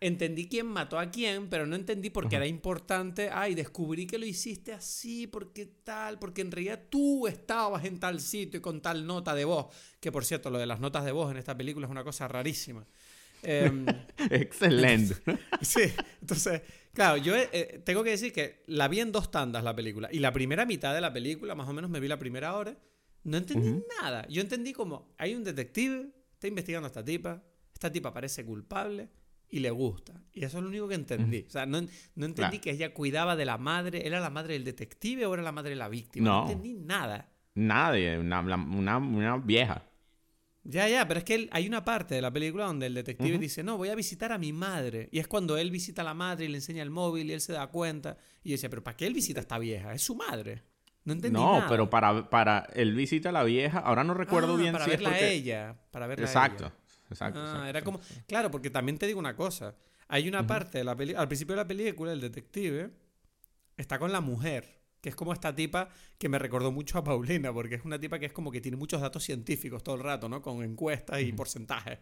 entendí 0.01 0.49
quién 0.49 0.67
mató 0.67 0.99
a 0.99 1.11
quién, 1.11 1.49
pero 1.49 1.67
no 1.67 1.77
entendí 1.77 2.11
por 2.11 2.29
qué 2.29 2.37
era 2.37 2.47
importante. 2.47 3.29
Ay, 3.31 3.55
descubrí 3.55 4.07
que 4.07 4.19
lo 4.19 4.25
hiciste 4.25 4.73
así, 4.73 5.27
porque 5.27 5.67
tal, 5.85 6.19
porque 6.19 6.41
en 6.41 6.51
realidad 6.51 6.81
tú 6.89 7.27
estabas 7.27 7.85
en 7.85 8.01
tal 8.01 8.21
sitio 8.21 8.59
y 8.59 8.61
con 8.63 8.81
tal 8.81 9.07
nota 9.07 9.35
de 9.35 9.45
voz. 9.45 9.67
Que 10.01 10.11
por 10.11 10.25
cierto, 10.25 10.51
lo 10.51 10.59
de 10.59 10.67
las 10.67 10.81
notas 10.81 11.05
de 11.05 11.13
voz 11.13 11.31
en 11.31 11.37
esta 11.37 11.57
película 11.57 11.87
es 11.87 11.91
una 11.91 12.05
cosa 12.05 12.27
rarísima. 12.27 12.87
Em, 13.43 13.87
excelente. 14.31 15.17
sí, 15.61 15.83
entonces, 16.21 16.63
claro, 16.95 17.19
yo 17.19 17.35
eh, 17.37 17.83
tengo 17.85 18.03
que 18.03 18.11
decir 18.11 18.33
que 18.33 18.63
la 18.67 18.89
vi 18.89 19.01
en 19.01 19.13
dos 19.13 19.31
tandas 19.31 19.63
la 19.63 19.77
película. 19.77 20.09
Y 20.11 20.21
la 20.21 20.33
primera 20.33 20.65
mitad 20.65 20.95
de 20.95 21.01
la 21.03 21.13
película, 21.13 21.55
más 21.55 21.69
o 21.69 21.73
menos 21.73 21.91
me 21.91 22.01
vi 22.01 22.09
la 22.09 22.19
primera 22.19 22.57
hora, 22.57 22.77
no 23.25 23.37
entendí 23.37 23.83
nada. 24.01 24.27
Yo 24.29 24.41
entendí 24.43 24.73
como 24.73 25.13
hay 25.19 25.35
un 25.35 25.45
detective, 25.45 26.11
está 26.33 26.49
investigando 26.49 26.87
a 26.87 26.89
esta 26.89 27.05
tipa, 27.05 27.43
esta 27.73 27.91
tipa 27.93 28.13
parece 28.13 28.45
culpable 28.45 29.09
y 29.49 29.59
le 29.61 29.71
gusta. 29.71 30.15
Y 30.33 30.45
eso 30.45 30.59
es 30.59 30.63
lo 30.63 30.69
único 30.69 30.89
que 30.89 30.95
entendí. 30.95 31.45
O 31.47 31.51
sea, 31.51 31.67
no, 31.67 31.81
no 31.81 32.27
entendí 32.27 32.35
Claro. 32.35 32.61
que 32.61 32.71
ella 32.71 32.95
cuidaba 32.95 33.37
de 33.37 33.45
la 33.45 33.59
madre, 33.59 34.07
¿era 34.07 34.21
la 34.21 34.31
madre 34.31 34.55
del 34.55 34.65
detective 34.65 35.27
o 35.27 35.35
era 35.35 35.43
la 35.43 35.53
madre 35.53 35.71
de 35.71 35.77
la 35.77 35.89
víctima? 35.89 36.25
No. 36.29 36.45
No, 36.45 36.51
entendí 36.51 36.75
nada. 36.75 37.31
Nadie, 37.55 38.19
una, 38.19 38.41
una, 38.41 38.97
una 38.99 39.37
vieja. 39.39 39.85
Ya, 40.63 40.87
ya, 40.89 41.09
pero 41.09 41.19
es 41.19 41.25
que 41.25 41.35
él- 41.35 41.49
hay 41.53 41.67
una 41.67 41.85
parte 41.85 42.15
de 42.15 42.21
la 42.23 42.31
película 42.31 42.67
donde 42.67 42.87
el 42.87 42.95
detective 42.95 43.39
dice, 43.39 43.63
no, 43.63 43.79
voy 43.79 43.89
a 43.89 43.95
visitar 43.95 44.31
a 44.31 44.39
mi 44.39 44.53
madre. 44.53 45.09
Y 45.11 45.19
es 45.19 45.27
cuando 45.27 45.57
él 45.57 45.71
visita 45.71 46.03
a 46.03 46.05
la 46.05 46.15
madre 46.15 46.45
y 46.45 46.49
le 46.49 46.59
enseña 46.59 46.83
el 46.83 46.91
móvil 46.91 47.31
y 47.31 47.33
él 47.33 47.41
se 47.41 47.55
da 47.55 47.67
cuenta. 47.69 48.19
Y 48.45 48.51
yo 48.51 48.55
decía, 48.55 48.69
pero 48.71 48.85
¿para 48.85 48.97
qué 48.97 49.07
él 49.07 49.15
visita 49.15 49.41
a 49.41 49.43
esta 49.43 49.59
vieja? 49.59 49.93
Es 49.95 50.03
su 50.03 50.15
madre. 50.15 50.63
No 51.11 51.15
entendí 51.15 51.39
No, 51.39 51.55
nada. 51.57 51.67
pero 51.69 51.91
para, 51.91 52.31
para 52.31 52.67
él 52.75 52.95
visita 52.95 53.31
a 53.31 53.33
la 53.33 53.43
vieja, 53.45 53.79
ahora 53.81 54.05
no 54.05 54.15
recuerdo 54.15 54.55
Ah, 54.55 54.59
bien 54.59 54.73
para 54.73 54.85
si 54.85 54.91
es 54.93 54.99
verla 55.01 55.15
a 55.17 55.19
ella. 55.21 55.77
Para 55.91 56.07
verla 56.07 56.25
a 56.25 56.29
Exacto, 56.29 56.65
ella. 56.67 56.75
exacto. 57.11 57.41
Ah, 57.41 57.45
exacto, 57.45 57.67
era 57.67 57.83
como... 57.83 58.01
Claro, 58.27 58.51
porque 58.51 58.71
también 58.71 58.97
te 58.99 59.07
digo 59.07 59.19
una 59.19 59.35
cosa. 59.37 59.75
Hay 60.09 60.29
una 60.29 60.47
parte 60.47 60.79
de 60.79 60.85
la 60.85 60.97
peli... 60.97 61.15
Al 61.15 61.27
principio 61.29 61.55
de 61.55 61.63
la 61.63 61.69
película, 61.69 62.13
el 62.13 62.21
detective 62.21 62.91
está 63.77 63.99
con 63.99 64.13
la 64.13 64.21
mujer. 64.21 64.79
Que 65.01 65.09
es 65.09 65.17
como 65.17 65.33
esta 65.33 65.55
tipa 65.55 65.89
que 66.19 66.29
me 66.29 66.39
recordó 66.39 66.71
mucho 66.73 66.99
a 66.99 67.03
Paulina, 67.05 67.55
porque 67.55 67.77
es 67.77 67.85
una 67.87 67.99
tipa 67.99 68.19
que 68.19 68.27
es 68.27 68.33
como 68.35 68.51
que 68.51 68.61
tiene 68.61 68.77
muchos 68.77 69.01
datos 69.01 69.25
científicos 69.25 69.83
todo 69.83 69.95
el 69.95 70.03
rato, 70.03 70.29
¿no? 70.29 70.43
Con 70.43 70.63
encuestas 70.63 71.23
y 71.23 71.33
porcentajes. 71.33 72.01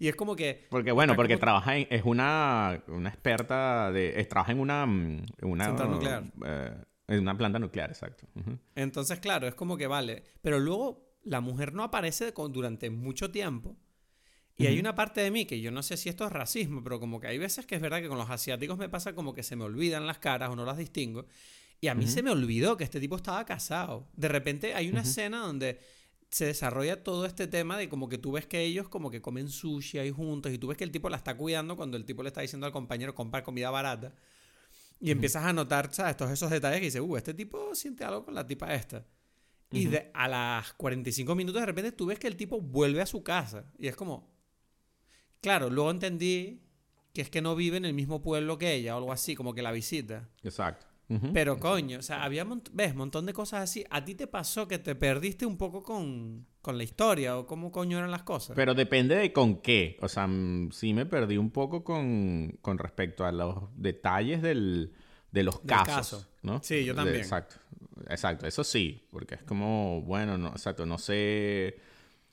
Y 0.00 0.08
es 0.08 0.16
como 0.16 0.34
que 0.34 0.66
Porque 0.68 0.90
bueno, 0.90 1.14
porque 1.14 1.34
como- 1.34 1.40
trabaja 1.42 1.76
en, 1.76 1.86
es 1.90 2.02
una, 2.04 2.82
una 2.88 3.08
experta 3.08 3.92
de... 3.92 4.18
es- 4.20 4.28
trabaja 4.28 4.50
en 4.50 4.58
una... 4.58 4.84
mm, 4.84 5.26
una 5.42 5.64
Central 5.66 5.90
nuclear. 5.92 6.24
eh, 6.44 6.74
en 7.10 7.20
una 7.20 7.36
planta 7.36 7.58
nuclear, 7.58 7.90
exacto. 7.90 8.26
Entonces, 8.74 9.18
claro, 9.20 9.46
es 9.48 9.54
como 9.54 9.76
que 9.76 9.86
vale. 9.86 10.22
Pero 10.42 10.58
luego 10.58 11.10
la 11.24 11.40
mujer 11.40 11.72
no 11.74 11.82
aparece 11.82 12.32
con- 12.32 12.52
durante 12.52 12.88
mucho 12.90 13.30
tiempo. 13.30 13.76
Y 14.56 14.66
hay 14.66 14.78
una 14.78 14.94
parte 14.94 15.22
de 15.22 15.30
mí 15.30 15.46
que 15.46 15.60
yo 15.62 15.70
no 15.70 15.82
sé 15.82 15.96
si 15.96 16.10
esto 16.10 16.26
es 16.26 16.32
racismo, 16.32 16.82
pero 16.84 17.00
como 17.00 17.18
que 17.18 17.28
hay 17.28 17.38
veces 17.38 17.64
que 17.64 17.74
es 17.76 17.80
verdad 17.80 18.00
que 18.02 18.08
con 18.08 18.18
los 18.18 18.28
asiáticos 18.28 18.76
me 18.76 18.90
pasa 18.90 19.14
como 19.14 19.32
que 19.32 19.42
se 19.42 19.56
me 19.56 19.64
olvidan 19.64 20.06
las 20.06 20.18
caras 20.18 20.50
o 20.50 20.56
no 20.56 20.66
las 20.66 20.76
distingo. 20.76 21.24
Y 21.80 21.88
a 21.88 21.94
mí 21.94 22.06
se 22.06 22.22
me 22.22 22.30
olvidó 22.30 22.76
que 22.76 22.84
este 22.84 23.00
tipo 23.00 23.16
estaba 23.16 23.44
casado. 23.46 24.06
De 24.14 24.28
repente 24.28 24.74
hay 24.74 24.90
una 24.90 25.00
escena 25.00 25.38
donde 25.38 25.80
se 26.30 26.44
desarrolla 26.44 27.02
todo 27.02 27.24
este 27.24 27.46
tema 27.46 27.78
de 27.78 27.88
como 27.88 28.08
que 28.10 28.18
tú 28.18 28.32
ves 28.32 28.46
que 28.46 28.60
ellos 28.62 28.88
como 28.88 29.10
que 29.10 29.22
comen 29.22 29.48
sushi 29.48 29.98
ahí 29.98 30.10
juntos 30.10 30.52
y 30.52 30.58
tú 30.58 30.66
ves 30.68 30.76
que 30.76 30.84
el 30.84 30.90
tipo 30.92 31.08
la 31.08 31.16
está 31.16 31.36
cuidando 31.38 31.74
cuando 31.76 31.96
el 31.96 32.04
tipo 32.04 32.22
le 32.22 32.28
está 32.28 32.42
diciendo 32.42 32.66
al 32.66 32.72
compañero 32.72 33.14
comprar 33.14 33.42
comida 33.42 33.70
barata. 33.70 34.14
Y 35.00 35.10
empiezas 35.10 35.44
a 35.44 35.52
notar, 35.52 35.92
¿sabes? 35.94 36.16
Todos 36.16 36.30
esos 36.30 36.50
detalles 36.50 36.78
que 36.80 36.86
dices, 36.86 37.00
uh, 37.00 37.16
este 37.16 37.32
tipo 37.34 37.74
siente 37.74 38.04
algo 38.04 38.24
con 38.24 38.34
la 38.34 38.46
tipa 38.46 38.74
esta. 38.74 39.06
Y 39.72 39.86
de- 39.86 40.10
a 40.14 40.28
las 40.28 40.72
45 40.74 41.34
minutos 41.34 41.60
de 41.62 41.66
repente 41.66 41.92
tú 41.92 42.06
ves 42.06 42.18
que 42.18 42.26
el 42.26 42.36
tipo 42.36 42.60
vuelve 42.60 43.00
a 43.00 43.06
su 43.06 43.22
casa. 43.22 43.64
Y 43.78 43.86
es 43.88 43.96
como... 43.96 44.28
Claro, 45.40 45.70
luego 45.70 45.90
entendí 45.90 46.60
que 47.14 47.22
es 47.22 47.30
que 47.30 47.40
no 47.40 47.56
vive 47.56 47.76
en 47.78 47.84
el 47.86 47.94
mismo 47.94 48.20
pueblo 48.20 48.58
que 48.58 48.74
ella 48.74 48.94
o 48.94 48.98
algo 48.98 49.12
así, 49.12 49.34
como 49.34 49.54
que 49.54 49.62
la 49.62 49.72
visita. 49.72 50.28
Exacto. 50.42 50.86
Pero 51.32 51.58
coño, 51.58 51.98
o 51.98 52.02
sea, 52.02 52.22
había, 52.22 52.46
ves, 52.72 52.92
un 52.92 52.98
montón 52.98 53.26
de 53.26 53.32
cosas 53.32 53.62
así. 53.62 53.84
¿A 53.90 54.04
ti 54.04 54.14
te 54.14 54.28
pasó 54.28 54.68
que 54.68 54.78
te 54.78 54.94
perdiste 54.94 55.44
un 55.44 55.56
poco 55.56 55.82
con, 55.82 56.46
con, 56.62 56.78
la 56.78 56.84
historia 56.84 57.36
o 57.36 57.46
cómo 57.46 57.72
coño 57.72 57.98
eran 57.98 58.12
las 58.12 58.22
cosas? 58.22 58.54
Pero 58.54 58.74
depende 58.74 59.16
de 59.16 59.32
con 59.32 59.60
qué. 59.60 59.96
O 60.02 60.08
sea, 60.08 60.28
sí 60.70 60.94
me 60.94 61.06
perdí 61.06 61.36
un 61.36 61.50
poco 61.50 61.82
con, 61.82 62.58
con 62.62 62.78
respecto 62.78 63.24
a 63.24 63.32
los 63.32 63.56
detalles 63.74 64.40
del, 64.40 64.92
de 65.32 65.42
los 65.42 65.60
casos, 65.60 66.28
¿no? 66.42 66.60
Sí, 66.62 66.84
yo 66.84 66.94
también. 66.94 67.16
exacto. 67.16 67.56
Exacto, 68.08 68.46
eso 68.46 68.64
sí, 68.64 69.06
porque 69.10 69.34
es 69.34 69.42
como, 69.42 70.02
bueno, 70.02 70.38
no, 70.38 70.48
exacto, 70.48 70.86
no 70.86 70.98
sé... 70.98 71.78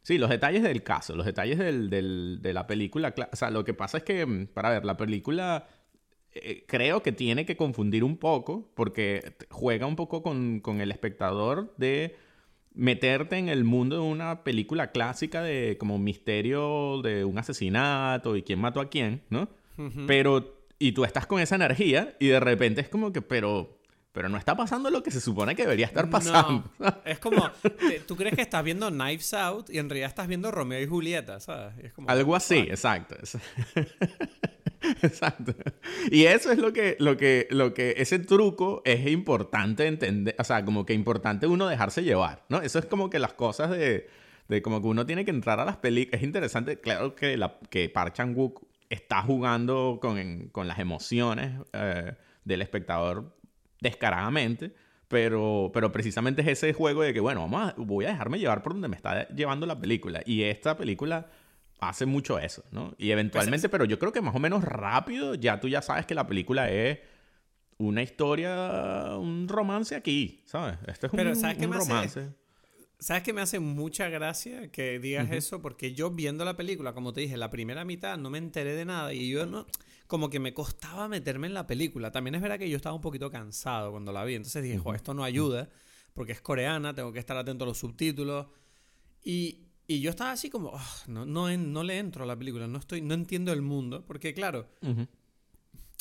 Sí, 0.01 0.17
los 0.17 0.29
detalles 0.29 0.63
del 0.63 0.83
caso, 0.83 1.17
los 1.17 1.25
detalles 1.25 1.57
del, 1.57 1.89
del, 1.89 2.39
de 2.41 2.53
la 2.53 2.65
película. 2.65 3.13
O 3.29 3.35
sea, 3.35 3.51
lo 3.51 3.65
que 3.65 3.73
pasa 3.73 3.97
es 3.97 4.05
que, 4.05 4.25
para 4.53 4.69
ver, 4.69 4.85
la 4.85 4.95
película 4.95 5.67
eh, 6.43 6.65
creo 6.67 7.03
que 7.03 7.11
tiene 7.11 7.45
que 7.45 7.57
confundir 7.57 8.03
un 8.03 8.17
poco, 8.17 8.69
porque 8.75 9.33
juega 9.49 9.85
un 9.85 9.95
poco 9.95 10.21
con, 10.21 10.59
con, 10.59 10.81
el 10.81 10.91
espectador 10.91 11.73
de 11.77 12.15
meterte 12.77 13.37
en 13.37 13.49
el 13.49 13.63
mundo 13.63 13.95
de 13.95 14.01
una 14.03 14.43
película 14.43 14.91
clásica 14.91 15.41
de 15.41 15.77
como 15.79 15.97
misterio 15.97 17.01
de 17.01 17.25
un 17.25 17.37
asesinato 17.37 18.35
y 18.35 18.43
quién 18.43 18.59
mató 18.59 18.79
a 18.79 18.89
quién, 18.89 19.23
¿no? 19.29 19.49
Pero, 20.07 20.65
y 20.79 20.93
tú 20.93 21.05
estás 21.05 21.27
con 21.27 21.39
esa 21.39 21.55
energía 21.55 22.15
y 22.19 22.27
de 22.27 22.39
repente 22.39 22.81
es 22.81 22.89
como 22.89 23.13
que, 23.13 23.21
pero, 23.21 23.79
pero 24.11 24.27
no 24.27 24.37
está 24.37 24.55
pasando 24.55 24.89
lo 24.89 25.03
que 25.03 25.11
se 25.11 25.21
supone 25.21 25.55
que 25.55 25.63
debería 25.63 25.85
estar 25.85 26.09
pasando. 26.09 26.63
Es 27.05 27.19
como, 27.19 27.51
tú 28.07 28.15
crees 28.15 28.33
que 28.33 28.41
estás 28.41 28.63
viendo 28.63 28.89
Knives 28.89 29.33
Out 29.35 29.69
y 29.69 29.77
en 29.77 29.87
realidad 29.87 30.09
estás 30.09 30.27
viendo 30.27 30.49
Romeo 30.51 30.81
y 30.81 30.87
Julieta, 30.87 31.39
¿sabes? 31.39 31.75
Es 31.83 31.93
como, 31.93 32.09
Algo 32.09 32.35
así, 32.35 32.57
exacto. 32.57 33.15
Exacto. 35.01 35.53
Y 36.11 36.25
eso 36.25 36.51
es 36.51 36.59
lo 36.59 36.73
que, 36.73 36.95
lo 36.99 37.17
que, 37.17 37.47
lo 37.49 37.73
que, 37.73 37.95
ese 37.97 38.19
truco 38.19 38.81
es 38.85 39.07
importante 39.07 39.87
entender, 39.87 40.35
o 40.37 40.43
sea, 40.43 40.63
como 40.63 40.85
que 40.85 40.93
importante 40.93 41.47
uno 41.47 41.67
dejarse 41.67 42.03
llevar, 42.03 42.43
¿no? 42.49 42.61
Eso 42.61 42.79
es 42.79 42.85
como 42.85 43.09
que 43.09 43.19
las 43.19 43.33
cosas 43.33 43.71
de, 43.71 44.07
de 44.47 44.61
como 44.61 44.81
que 44.81 44.87
uno 44.87 45.05
tiene 45.05 45.25
que 45.25 45.31
entrar 45.31 45.59
a 45.59 45.65
las 45.65 45.77
películas. 45.77 46.19
Es 46.19 46.23
interesante, 46.23 46.79
claro 46.79 47.15
que, 47.15 47.37
la, 47.37 47.57
que 47.69 47.89
Park 47.89 48.13
Chan-wook 48.13 48.61
está 48.89 49.21
jugando 49.21 49.99
con, 50.01 50.49
con 50.51 50.67
las 50.67 50.79
emociones 50.79 51.53
eh, 51.73 52.13
del 52.45 52.61
espectador 52.61 53.35
descaradamente, 53.81 54.73
pero, 55.07 55.71
pero 55.73 55.91
precisamente 55.91 56.41
es 56.41 56.47
ese 56.47 56.73
juego 56.73 57.01
de 57.01 57.13
que, 57.13 57.19
bueno, 57.19 57.41
vamos 57.41 57.69
a, 57.69 57.73
voy 57.77 58.05
a 58.05 58.09
dejarme 58.09 58.39
llevar 58.39 58.63
por 58.63 58.73
donde 58.73 58.87
me 58.87 58.95
está 58.95 59.27
llevando 59.29 59.65
la 59.65 59.79
película. 59.79 60.21
Y 60.25 60.43
esta 60.43 60.77
película 60.77 61.27
hace 61.79 62.05
mucho 62.05 62.39
eso, 62.39 62.63
¿no? 62.71 62.95
Y 62.97 63.11
eventualmente, 63.11 63.69
pero 63.69 63.85
yo 63.85 63.99
creo 63.99 64.11
que 64.11 64.21
más 64.21 64.35
o 64.35 64.39
menos 64.39 64.63
rápido 64.63 65.35
ya 65.35 65.59
tú 65.59 65.67
ya 65.67 65.81
sabes 65.81 66.05
que 66.05 66.15
la 66.15 66.27
película 66.27 66.69
es 66.69 66.99
una 67.77 68.01
historia, 68.01 69.15
un 69.17 69.47
romance 69.47 69.95
aquí, 69.95 70.43
¿sabes? 70.45 70.77
Este 70.87 71.07
es 71.07 71.13
un, 71.13 71.35
¿sabes 71.35 71.57
un 71.57 71.73
romance. 71.73 72.29
¿Sabes 72.99 73.21
qué 73.21 73.31
me 73.31 73.41
hace 73.41 73.59
mucha 73.59 74.09
gracia 74.09 74.71
que 74.71 74.97
digas 74.97 75.31
eso? 75.31 75.61
Porque 75.61 75.93
yo 75.93 76.09
viendo 76.09 76.43
la 76.45 76.57
película, 76.57 76.93
como 76.93 77.13
te 77.13 77.21
dije, 77.21 77.37
la 77.37 77.51
primera 77.51 77.85
mitad 77.85 78.17
no 78.17 78.31
me 78.31 78.39
enteré 78.39 78.73
de 78.73 78.85
nada 78.85 79.13
y 79.13 79.29
yo 79.29 79.45
no, 79.45 79.67
como 80.07 80.31
que 80.31 80.39
me 80.39 80.55
costaba 80.55 81.07
meterme 81.07 81.45
en 81.45 81.53
la 81.53 81.67
película. 81.67 82.11
También 82.11 82.33
es 82.33 82.41
verdad 82.41 82.57
que 82.57 82.69
yo 82.69 82.75
estaba 82.75 82.95
un 82.95 83.01
poquito 83.01 83.29
cansado 83.29 83.91
cuando 83.91 84.11
la 84.11 84.25
vi, 84.25 84.33
entonces 84.33 84.63
dije, 84.63 84.79
esto 84.95 85.13
no 85.13 85.23
ayuda 85.23 85.69
porque 86.17 86.31
es 86.31 86.41
coreana, 86.41 86.95
tengo 86.95 87.13
que 87.13 87.19
estar 87.19 87.37
atento 87.37 87.63
a 87.63 87.67
los 87.67 87.77
subtítulos. 87.77 88.47
Y, 89.23 89.66
y 89.87 90.01
yo 90.01 90.09
estaba 90.09 90.31
así 90.31 90.49
como, 90.49 90.71
ah, 90.75 90.95
no, 91.07 91.25
no, 91.25 91.55
no, 91.55 91.83
le 91.83 91.97
entro 91.97 92.23
a 92.23 92.27
la 92.27 92.35
película, 92.37 92.67
no, 92.67 92.77
estoy, 92.77 93.01
no 93.01 93.13
entiendo 93.13 93.53
el 93.53 93.61
mundo, 93.61 94.05
porque 94.05 94.33
claro, 94.33 94.67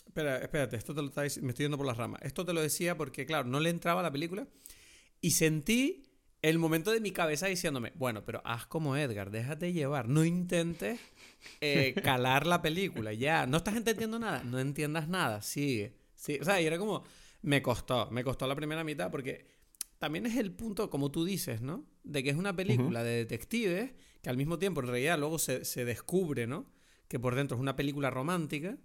espera, 0.06 0.38
espérate, 0.38 0.76
esto 0.76 0.92
te 0.92 1.02
lo 1.02 1.12
me 1.14 1.26
estoy 1.50 1.64
yendo 1.64 1.76
por 1.76 1.86
las 1.86 1.96
ramas. 1.96 2.20
Esto 2.22 2.44
te 2.44 2.52
lo 2.52 2.60
decía 2.60 2.96
porque, 2.96 3.26
claro, 3.26 3.48
no 3.48 3.60
le 3.60 3.70
entraba 3.70 4.00
a 4.00 4.02
la 4.02 4.10
película 4.10 4.48
y 5.20 5.30
sentí 5.30 6.02
el 6.42 6.58
momento 6.58 6.90
de 6.90 7.00
mi 7.00 7.12
cabeza 7.12 7.46
diciéndome, 7.46 7.92
bueno, 7.94 8.24
pero 8.24 8.42
haz 8.44 8.66
como 8.66 8.96
Edgar, 8.96 9.30
déjate 9.30 9.72
llevar, 9.72 10.08
no 10.08 10.24
intentes 10.24 11.00
eh, 11.60 11.94
calar 12.02 12.46
la 12.46 12.62
película, 12.62 13.12
ya, 13.12 13.46
no 13.46 13.58
estás 13.58 13.76
entendiendo 13.76 14.18
nada, 14.18 14.42
no 14.42 14.58
entiendas 14.58 15.08
nada, 15.08 15.42
sigue. 15.42 15.96
Sí, 16.14 16.38
o 16.40 16.44
sea, 16.44 16.60
y 16.60 16.66
era 16.66 16.78
como, 16.78 17.04
me 17.42 17.62
costó, 17.62 18.10
me 18.10 18.24
costó 18.24 18.46
la 18.46 18.56
primera 18.56 18.84
mitad 18.84 19.10
porque 19.10 19.55
también 19.98 20.26
es 20.26 20.36
el 20.36 20.52
punto, 20.52 20.90
como 20.90 21.10
tú 21.10 21.24
dices, 21.24 21.60
¿no? 21.60 21.84
De 22.04 22.22
que 22.22 22.30
es 22.30 22.36
una 22.36 22.54
película 22.54 23.02
de 23.02 23.16
detectives 23.16 23.94
que 24.22 24.30
al 24.30 24.36
mismo 24.36 24.58
tiempo, 24.58 24.80
en 24.80 24.88
realidad, 24.88 25.18
luego 25.18 25.38
se, 25.38 25.84
descubre, 25.84 26.46
¿no? 26.46 26.66
Que 27.08 27.18
por 27.18 27.34
dentro 27.34 27.56
es 27.56 27.60
una 27.60 27.76
película 27.76 28.10
romántica, 28.10 28.76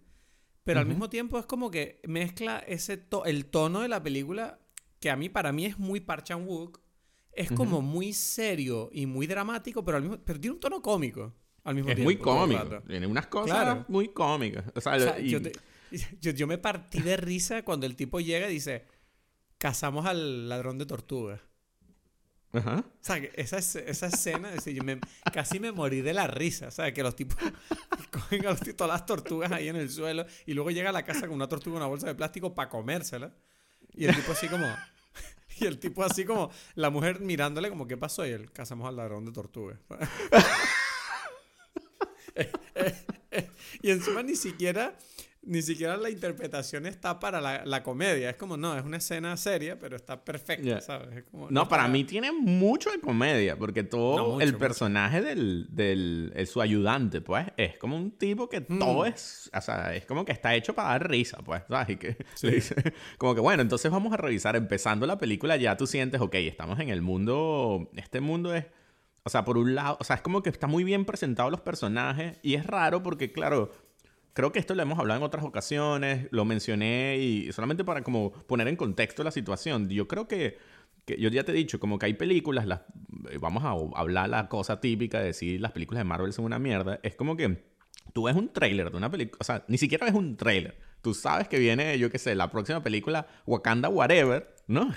pero 0.63 0.79
al 0.79 0.85
mismo 0.85 1.09
tiempo 1.09 1.39
es 1.39 1.45
como 1.45 1.71
que 1.71 2.01
mezcla 2.07 2.59
ese 2.59 3.03
el 3.25 3.45
tono 3.47 3.81
de 3.81 3.87
la 3.87 4.03
película 4.03 4.59
que 4.99 5.09
a 5.09 5.15
mí, 5.15 5.29
para 5.29 5.51
mí, 5.51 5.65
es 5.65 5.79
muy 5.79 5.99
Park 5.99 6.25
Chan-wook. 6.25 6.79
Es 7.33 7.51
como 7.51 7.81
muy 7.81 8.13
serio 8.13 8.89
y 8.91 9.05
muy 9.05 9.25
dramático, 9.25 9.83
pero, 9.83 9.97
al 9.97 10.03
mismo, 10.03 10.19
pero 10.23 10.39
tiene 10.39 10.53
un 10.53 10.59
tono 10.59 10.81
cómico 10.81 11.33
al 11.63 11.75
mismo 11.75 11.89
es 11.89 11.95
tiempo. 11.95 12.07
Muy 12.07 12.17
cómico. 12.17 12.81
Tiene 12.87 13.07
unas 13.07 13.27
cosas 13.27 13.87
muy 13.89 14.09
cómicas. 14.09 14.65
O 14.75 14.81
sea, 14.81 15.17
yo, 15.19 16.31
yo 16.31 16.47
me 16.47 16.57
partí 16.57 17.01
de 17.01 17.17
risa 17.17 17.63
cuando 17.63 17.85
el 17.85 17.95
tipo 17.95 18.19
llega 18.19 18.49
y 18.49 18.53
dice 18.53 18.85
cazamos 19.61 20.07
al 20.07 20.49
ladrón 20.49 20.79
de 20.79 20.87
tortugas. 20.87 21.39
Ajá. 22.51 22.79
O 22.79 22.83
sea, 22.99 23.17
esa, 23.35 23.59
esa 23.59 24.07
escena, 24.07 24.55
yo 24.55 24.83
casi 25.31 25.59
me 25.59 25.71
morí 25.71 26.01
de 26.01 26.13
la 26.13 26.25
risa. 26.25 26.69
O 26.69 26.71
sea, 26.71 26.91
que 26.91 27.03
los 27.03 27.15
tipos 27.15 27.37
cogen 28.11 28.47
a 28.47 28.49
los, 28.49 28.59
todas 28.75 28.91
las 28.91 29.05
tortugas 29.05 29.51
ahí 29.51 29.69
en 29.69 29.75
el 29.75 29.91
suelo 29.91 30.25
y 30.47 30.55
luego 30.55 30.71
llega 30.71 30.89
a 30.89 30.93
la 30.93 31.05
casa 31.05 31.27
con 31.27 31.35
una 31.35 31.47
tortuga 31.47 31.75
en 31.75 31.83
una 31.83 31.85
bolsa 31.85 32.07
de 32.07 32.15
plástico 32.15 32.55
para 32.55 32.69
comérsela. 32.69 33.35
Y 33.93 34.05
el 34.05 34.15
tipo 34.15 34.31
así 34.31 34.47
como... 34.47 34.65
Y 35.59 35.65
el 35.65 35.77
tipo 35.77 36.03
así 36.03 36.25
como... 36.25 36.49
La 36.73 36.89
mujer 36.89 37.19
mirándole 37.19 37.69
como, 37.69 37.85
¿qué 37.85 37.97
pasó? 37.97 38.25
Y 38.25 38.31
él, 38.31 38.51
cazamos 38.51 38.87
al 38.87 38.95
ladrón 38.95 39.25
de 39.25 39.31
tortugas. 39.31 39.77
y 43.83 43.91
encima 43.91 44.23
ni 44.23 44.35
siquiera 44.35 44.97
ni 45.43 45.61
siquiera 45.63 45.97
la 45.97 46.09
interpretación 46.09 46.85
está 46.85 47.19
para 47.19 47.41
la, 47.65 47.83
comedia. 47.83 48.29
Es 48.29 48.35
como, 48.35 48.57
no, 48.57 48.77
es 48.77 48.85
una 48.85 48.97
escena 48.97 49.35
seria, 49.37 49.79
pero 49.79 49.95
está 49.95 50.23
perfecta, 50.23 50.81
¿sabes? 50.81 51.23
no, 51.49 51.67
para 51.67 51.87
mí 51.87 52.03
tiene 52.03 52.31
mucho 52.31 52.91
de 52.91 52.99
comedia, 52.99 53.57
porque 53.57 53.83
todo 53.83 54.39
el 54.39 54.55
personaje 54.55 55.21
del, 55.21 55.67
del 55.71 56.33
su 56.45 56.61
ayudante, 56.61 57.21
pues, 57.21 57.47
es 57.57 57.77
como 57.77 57.95
un 57.95 58.11
tipo 58.11 58.49
que 58.49 58.61
mm. 58.61 58.79
todo 58.79 59.05
es, 59.05 59.49
o 59.53 59.61
sea, 59.61 59.95
es 59.95 60.05
como 60.05 60.25
que 60.25 60.31
está 60.31 60.53
hecho 60.53 60.75
para 60.75 60.89
dar 60.89 61.09
risa, 61.09 61.39
pues, 61.39 61.63
¿sabes? 61.67 61.89
Y 61.89 61.95
que 61.97 62.17
le 62.43 62.51
dice, 62.51 62.75
como 63.17 63.33
que, 63.33 63.41
bueno, 63.41 63.63
entonces 63.63 63.91
vamos 63.91 64.13
a 64.13 64.17
revisar, 64.17 64.55
empezando 64.55 65.07
la 65.07 65.17
película, 65.17 65.57
ya 65.57 65.75
tú 65.75 65.87
sientes, 65.87 66.21
ok, 66.21 66.35
estamos 66.35 66.79
en 66.79 66.89
el 66.89 67.01
mundo, 67.01 67.89
este 67.95 68.21
mundo 68.21 68.53
es... 68.53 68.65
O 69.23 69.29
sea, 69.29 69.45
por 69.45 69.59
un 69.59 69.75
lado, 69.75 69.97
o 69.99 70.03
sea, 70.03 70.15
es 70.15 70.23
como 70.23 70.41
que 70.41 70.49
está 70.49 70.65
muy 70.65 70.83
bien 70.83 71.05
presentado 71.05 71.51
los 71.51 71.61
personajes 71.61 72.39
y 72.41 72.55
es 72.55 72.65
raro 72.65 73.03
porque, 73.03 73.31
claro, 73.31 73.71
creo 74.33 74.51
que 74.51 74.59
esto 74.59 74.75
lo 74.75 74.81
hemos 74.81 74.99
hablado 74.99 75.19
en 75.19 75.23
otras 75.23 75.43
ocasiones, 75.43 76.27
lo 76.31 76.45
mencioné 76.45 77.17
y 77.17 77.51
solamente 77.51 77.83
para 77.83 78.03
como 78.03 78.31
poner 78.31 78.67
en 78.67 78.75
contexto 78.75 79.23
la 79.23 79.31
situación. 79.31 79.89
Yo 79.89 80.07
creo 80.07 80.27
que, 80.27 80.57
que 81.05 81.19
yo 81.19 81.29
ya 81.29 81.43
te 81.43 81.51
he 81.51 81.55
dicho, 81.55 81.79
como 81.79 81.99
que 81.99 82.05
hay 82.05 82.13
películas, 82.13 82.65
las, 82.65 82.81
eh, 83.29 83.37
vamos 83.39 83.63
a 83.63 83.99
hablar 83.99 84.29
la 84.29 84.47
cosa 84.47 84.79
típica 84.79 85.19
de 85.19 85.25
decir 85.25 85.59
las 85.59 85.71
películas 85.71 85.99
de 85.99 86.05
Marvel 86.05 86.33
son 86.33 86.45
una 86.45 86.59
mierda, 86.59 86.99
es 87.03 87.15
como 87.15 87.35
que 87.35 87.63
tú 88.13 88.23
ves 88.23 88.35
un 88.35 88.51
tráiler 88.51 88.91
de 88.91 88.97
una 88.97 89.09
película, 89.09 89.37
o 89.39 89.43
sea, 89.43 89.63
ni 89.67 89.77
siquiera 89.77 90.05
ves 90.05 90.15
un 90.15 90.37
tráiler. 90.37 90.77
Tú 91.01 91.15
sabes 91.15 91.47
que 91.47 91.57
viene, 91.57 91.97
yo 91.97 92.11
qué 92.11 92.19
sé, 92.19 92.35
la 92.35 92.51
próxima 92.51 92.83
película, 92.83 93.25
Wakanda 93.47 93.89
Whatever, 93.89 94.55
¿no? 94.67 94.93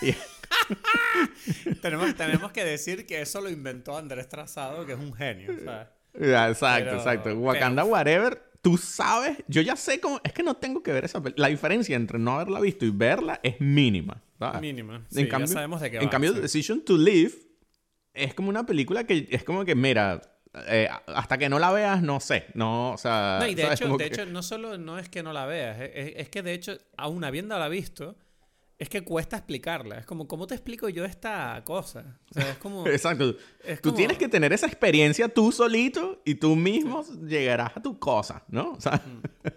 tenemos, 1.82 2.14
tenemos 2.14 2.52
que 2.52 2.64
decir 2.64 3.04
que 3.04 3.20
eso 3.20 3.40
lo 3.40 3.50
inventó 3.50 3.98
Andrés 3.98 4.28
Trazado, 4.28 4.86
que 4.86 4.92
es 4.92 4.98
un 4.98 5.12
genio, 5.12 5.52
¿sabes? 5.64 5.88
exacto, 6.14 6.94
exacto. 6.96 7.34
Wakanda 7.36 7.84
Whatever 7.84 8.49
tú 8.62 8.76
sabes, 8.76 9.38
yo 9.48 9.62
ya 9.62 9.76
sé 9.76 10.00
cómo, 10.00 10.20
es 10.24 10.32
que 10.32 10.42
no 10.42 10.54
tengo 10.54 10.82
que 10.82 10.92
ver 10.92 11.04
esa 11.04 11.22
película. 11.22 11.46
La 11.46 11.50
diferencia 11.50 11.96
entre 11.96 12.18
no 12.18 12.32
haberla 12.32 12.60
visto 12.60 12.84
y 12.84 12.90
verla 12.90 13.40
es 13.42 13.60
mínima. 13.60 14.22
Mínima. 14.60 15.04
Sí, 15.10 15.20
en 15.20 15.28
cambio, 15.28 15.48
ya 15.48 15.54
sabemos 15.54 15.80
de 15.80 15.90
qué 15.90 15.98
va. 15.98 16.02
En 16.02 16.08
cambio, 16.08 16.32
Decision 16.32 16.80
to 16.82 16.96
Live 16.96 17.32
es 18.14 18.34
como 18.34 18.48
una 18.48 18.64
película 18.64 19.04
que 19.04 19.28
es 19.30 19.44
como 19.44 19.64
que, 19.64 19.74
mira, 19.74 20.22
eh, 20.66 20.88
hasta 21.06 21.38
que 21.38 21.48
no 21.48 21.58
la 21.58 21.70
veas, 21.72 22.02
no 22.02 22.20
sé. 22.20 22.46
No, 22.54 22.92
o 22.92 22.98
sea. 22.98 23.38
No, 23.40 23.46
y 23.46 23.54
de, 23.54 23.72
hecho, 23.72 23.96
de 23.96 24.06
hecho, 24.06 24.26
no 24.26 24.42
solo 24.42 24.78
no 24.78 24.98
es 24.98 25.08
que 25.08 25.22
no 25.22 25.32
la 25.32 25.46
veas, 25.46 25.78
es, 25.80 26.28
que 26.28 26.42
de 26.42 26.54
hecho, 26.54 26.78
aún 26.96 27.22
habiéndola 27.24 27.68
visto, 27.68 28.16
es 28.80 28.88
que 28.88 29.02
cuesta 29.04 29.36
explicarla. 29.36 29.98
Es 29.98 30.06
como, 30.06 30.26
¿cómo 30.26 30.46
te 30.46 30.54
explico 30.54 30.88
yo 30.88 31.04
esta 31.04 31.62
cosa? 31.66 32.18
O 32.30 32.34
sea, 32.34 32.50
es 32.50 32.56
como... 32.56 32.86
Exacto. 32.88 33.36
tú 33.82 33.92
tienes 33.92 34.16
que 34.16 34.26
tener 34.26 34.54
esa 34.54 34.66
experiencia 34.66 35.28
tú 35.28 35.52
solito 35.52 36.22
y 36.24 36.36
tú 36.36 36.56
mismo 36.56 37.04
llegarás 37.26 37.76
a 37.76 37.82
tu 37.82 37.98
cosa, 37.98 38.42
¿no? 38.48 38.72
O 38.72 38.80
sea... 38.80 38.96
Mm. 38.96 39.48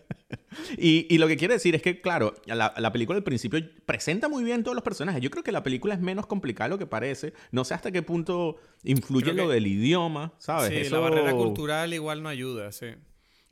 y, 0.78 1.08
y, 1.10 1.18
lo 1.20 1.30
que 1.30 1.38
quiere 1.38 1.54
decir 1.54 1.74
es 1.74 1.82
que, 1.82 2.02
claro, 2.02 2.36
la, 2.46 2.74
la, 2.78 2.92
película 2.92 3.16
al 3.16 3.24
principio 3.24 3.62
presenta 3.86 4.28
muy 4.28 4.44
bien 4.44 4.62
todos 4.62 4.76
los 4.76 4.84
personajes. 4.84 5.22
Yo 5.22 5.30
creo 5.30 5.42
que 5.42 5.54
la 5.54 5.64
película 5.64 5.94
es 5.94 6.02
menos 6.02 6.28
complicada 6.28 6.68
de 6.68 6.76
lo 6.76 6.78
que 6.78 6.86
parece. 6.86 7.34
No 7.52 7.64
sé 7.64 7.76
hasta 7.76 7.94
qué 7.94 8.02
punto 8.02 8.58
influye 8.84 9.32
lo 9.32 9.48
del 9.48 9.68
idioma, 9.68 10.34
¿sabes? 10.38 10.88
Sí, 10.88 10.92
la 10.92 11.00
barrera 11.00 11.32
cultural 11.32 11.94
igual 11.94 12.22
no 12.24 12.28
ayuda, 12.28 12.74
sí. 12.74 12.88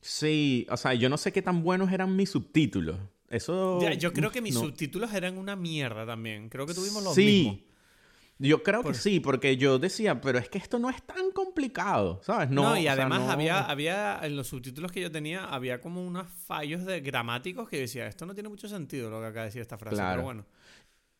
Sí, 0.02 0.68
o 0.70 0.76
sea, 0.76 0.96
yo 0.96 1.08
no 1.08 1.18
sé 1.18 1.32
qué 1.32 1.42
tan 1.42 1.64
buenos 1.64 1.94
eran 1.94 2.14
mis 2.14 2.32
subtítulos. 2.32 2.98
Eso. 3.32 3.80
Ya, 3.82 3.94
yo 3.94 4.14
creo 4.14 4.32
que 4.32 4.42
mis 4.42 4.54
no. 4.54 4.62
subtítulos 4.62 5.14
eran 5.14 5.38
una 5.38 5.56
mierda 5.56 6.06
también. 6.06 6.50
Creo 6.50 6.66
que 6.66 6.74
tuvimos 6.74 7.04
los 7.04 7.16
Sí. 7.16 7.26
mismos. 7.26 7.58
Yo 8.40 8.64
creo 8.64 8.82
Por- 8.82 8.94
que 8.94 8.98
sí, 8.98 9.20
porque 9.20 9.56
yo 9.56 9.78
decía, 9.78 10.20
pero 10.20 10.40
es 10.40 10.50
que 10.50 10.58
esto 10.58 10.80
no 10.80 10.90
es 10.90 11.04
tan 11.04 11.30
complicado, 11.32 12.22
¿sabes? 12.24 12.50
No, 12.50 12.76
y 12.76 12.84
sea, 12.84 12.94
además 12.94 13.22
no- 13.22 13.32
había, 13.32 13.60
había, 13.62 14.20
en 14.24 14.36
los 14.36 14.48
subtítulos 14.48 14.92
que 14.92 15.00
yo 15.00 15.12
tenía, 15.12 15.46
había 15.46 15.80
como 15.80 16.04
unos 16.04 16.28
fallos 16.48 16.84
de 16.86 17.02
gramáticos 17.02 17.70
que 17.70 17.78
decía, 17.78 18.08
esto 18.08 18.26
no 18.26 18.34
tiene 18.34 18.50
mucho 18.50 18.68
sentido 18.68 19.12
lo 19.12 19.20
que 19.20 19.28
acaba 19.28 19.42
de 19.42 19.50
decir 19.50 19.62
esta 19.62 19.78
frase, 19.78 19.96
Claro. 19.98 20.12
pero 20.14 20.24
bueno. 20.24 20.46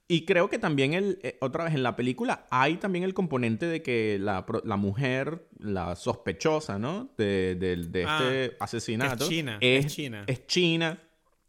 Y 0.08 0.26
creo 0.26 0.50
que 0.50 0.58
también, 0.58 0.94
el, 0.96 1.20
eh, 1.22 1.38
otra 1.42 1.64
vez, 1.66 1.76
en 1.76 1.84
la 1.84 1.96
película 1.96 2.48
hay 2.50 2.78
también 2.78 3.04
el 3.06 3.14
componente 3.14 3.68
de 3.68 3.84
que 3.84 4.18
la, 4.20 4.44
la 4.66 4.76
mujer, 4.76 5.48
la 5.60 5.96
sospechosa, 5.96 6.80
¿no? 6.80 7.12
De, 7.18 7.54
de- 7.56 7.78
de 7.78 8.04
Ah, 8.06 8.18
este 8.24 8.58
asesinato. 8.60 9.24
es 9.26 9.30
china, 9.30 9.58
Es, 9.62 9.86
es 9.86 9.94
china. 9.96 10.24
es 10.26 10.48
china. 10.48 11.00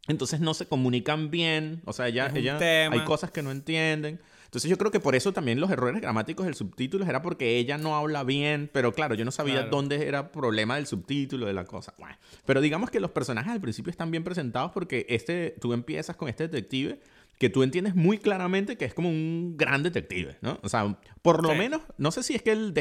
Entonces 0.07 0.39
no 0.41 0.53
se 0.53 0.67
comunican 0.67 1.31
bien. 1.31 1.81
O 1.85 1.93
sea, 1.93 2.07
ella, 2.07 2.31
ella 2.35 2.57
tema. 2.57 2.95
hay 2.95 3.05
cosas 3.05 3.31
que 3.31 3.41
no 3.41 3.51
entienden. 3.51 4.19
Entonces 4.45 4.69
yo 4.69 4.77
creo 4.77 4.91
que 4.91 4.99
por 4.99 5.15
eso 5.15 5.33
también 5.33 5.59
los 5.59 5.71
errores 5.71 5.99
gramáticos 6.01 6.45
del 6.45 6.53
subtítulo 6.53 7.05
era 7.05 7.21
porque 7.23 7.57
ella 7.57 7.77
no 7.77 7.95
habla 7.95 8.23
bien. 8.23 8.69
Pero 8.71 8.91
claro, 8.93 9.15
yo 9.15 9.25
no 9.25 9.31
sabía 9.31 9.55
Claro. 9.55 9.69
dónde 9.71 10.07
era 10.07 10.31
problema 10.31 10.75
del 10.75 10.85
subtítulo, 10.85 11.45
de 11.47 11.53
la 11.53 11.65
cosa. 11.65 11.93
Bueno, 11.97 12.15
pero 12.45 12.61
digamos 12.61 12.91
que 12.91 12.99
los 12.99 13.11
personajes 13.11 13.51
al 13.51 13.61
principio 13.61 13.89
están 13.89 14.11
bien 14.11 14.23
presentados 14.23 14.71
porque 14.71 15.05
este, 15.09 15.55
tú 15.59 15.73
empiezas 15.73 16.15
con 16.15 16.29
este 16.29 16.47
detective 16.47 16.99
que 17.39 17.49
tú 17.49 17.63
entiendes 17.63 17.95
muy 17.95 18.19
claramente 18.19 18.77
que 18.77 18.85
es 18.85 18.93
como 18.93 19.09
un 19.09 19.55
gran 19.57 19.81
detective, 19.81 20.37
¿no? 20.41 20.59
O 20.61 20.69
sea, 20.69 20.99
por 21.23 21.41
lo 21.41 21.53
Sí. 21.53 21.57
menos, 21.57 21.81
no 21.97 22.11
sé 22.11 22.21
si 22.21 22.35
es 22.35 22.43
que 22.43 22.51
él 22.51 22.73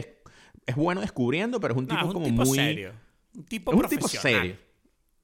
es 0.66 0.76
bueno 0.76 1.00
descubriendo, 1.00 1.58
pero 1.58 1.72
es 1.72 1.78
un 1.78 1.86
No, 1.86 1.94
tipo 1.94 2.00
es 2.02 2.06
un 2.08 2.12
como 2.12 2.26
tipo 2.26 2.44
muy... 2.44 2.58
serio. 2.58 2.92
Un 3.34 3.44
tipo 3.44 3.72
Es 3.72 3.78
un 3.80 3.88
tipo 3.88 4.08
serio. 4.08 4.56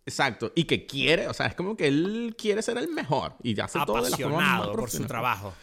Exacto. 0.09 0.53
Y 0.55 0.65
que 0.65 0.87
quiere, 0.87 1.29
o 1.29 1.35
sea, 1.35 1.47
es 1.47 1.55
como 1.55 1.77
que 1.77 1.87
él 1.87 2.35
quiere 2.37 2.63
ser 2.63 2.79
el 2.79 2.89
mejor. 2.89 3.35
Y 3.43 3.59
hace 3.61 3.79
todo 3.85 4.03
de 4.03 4.11
la 4.11 4.17
forma 4.17 4.37
más 4.37 4.47
Apasionado 4.47 4.73
por 4.73 4.91
su 4.91 5.05
trabajo. 5.05 5.55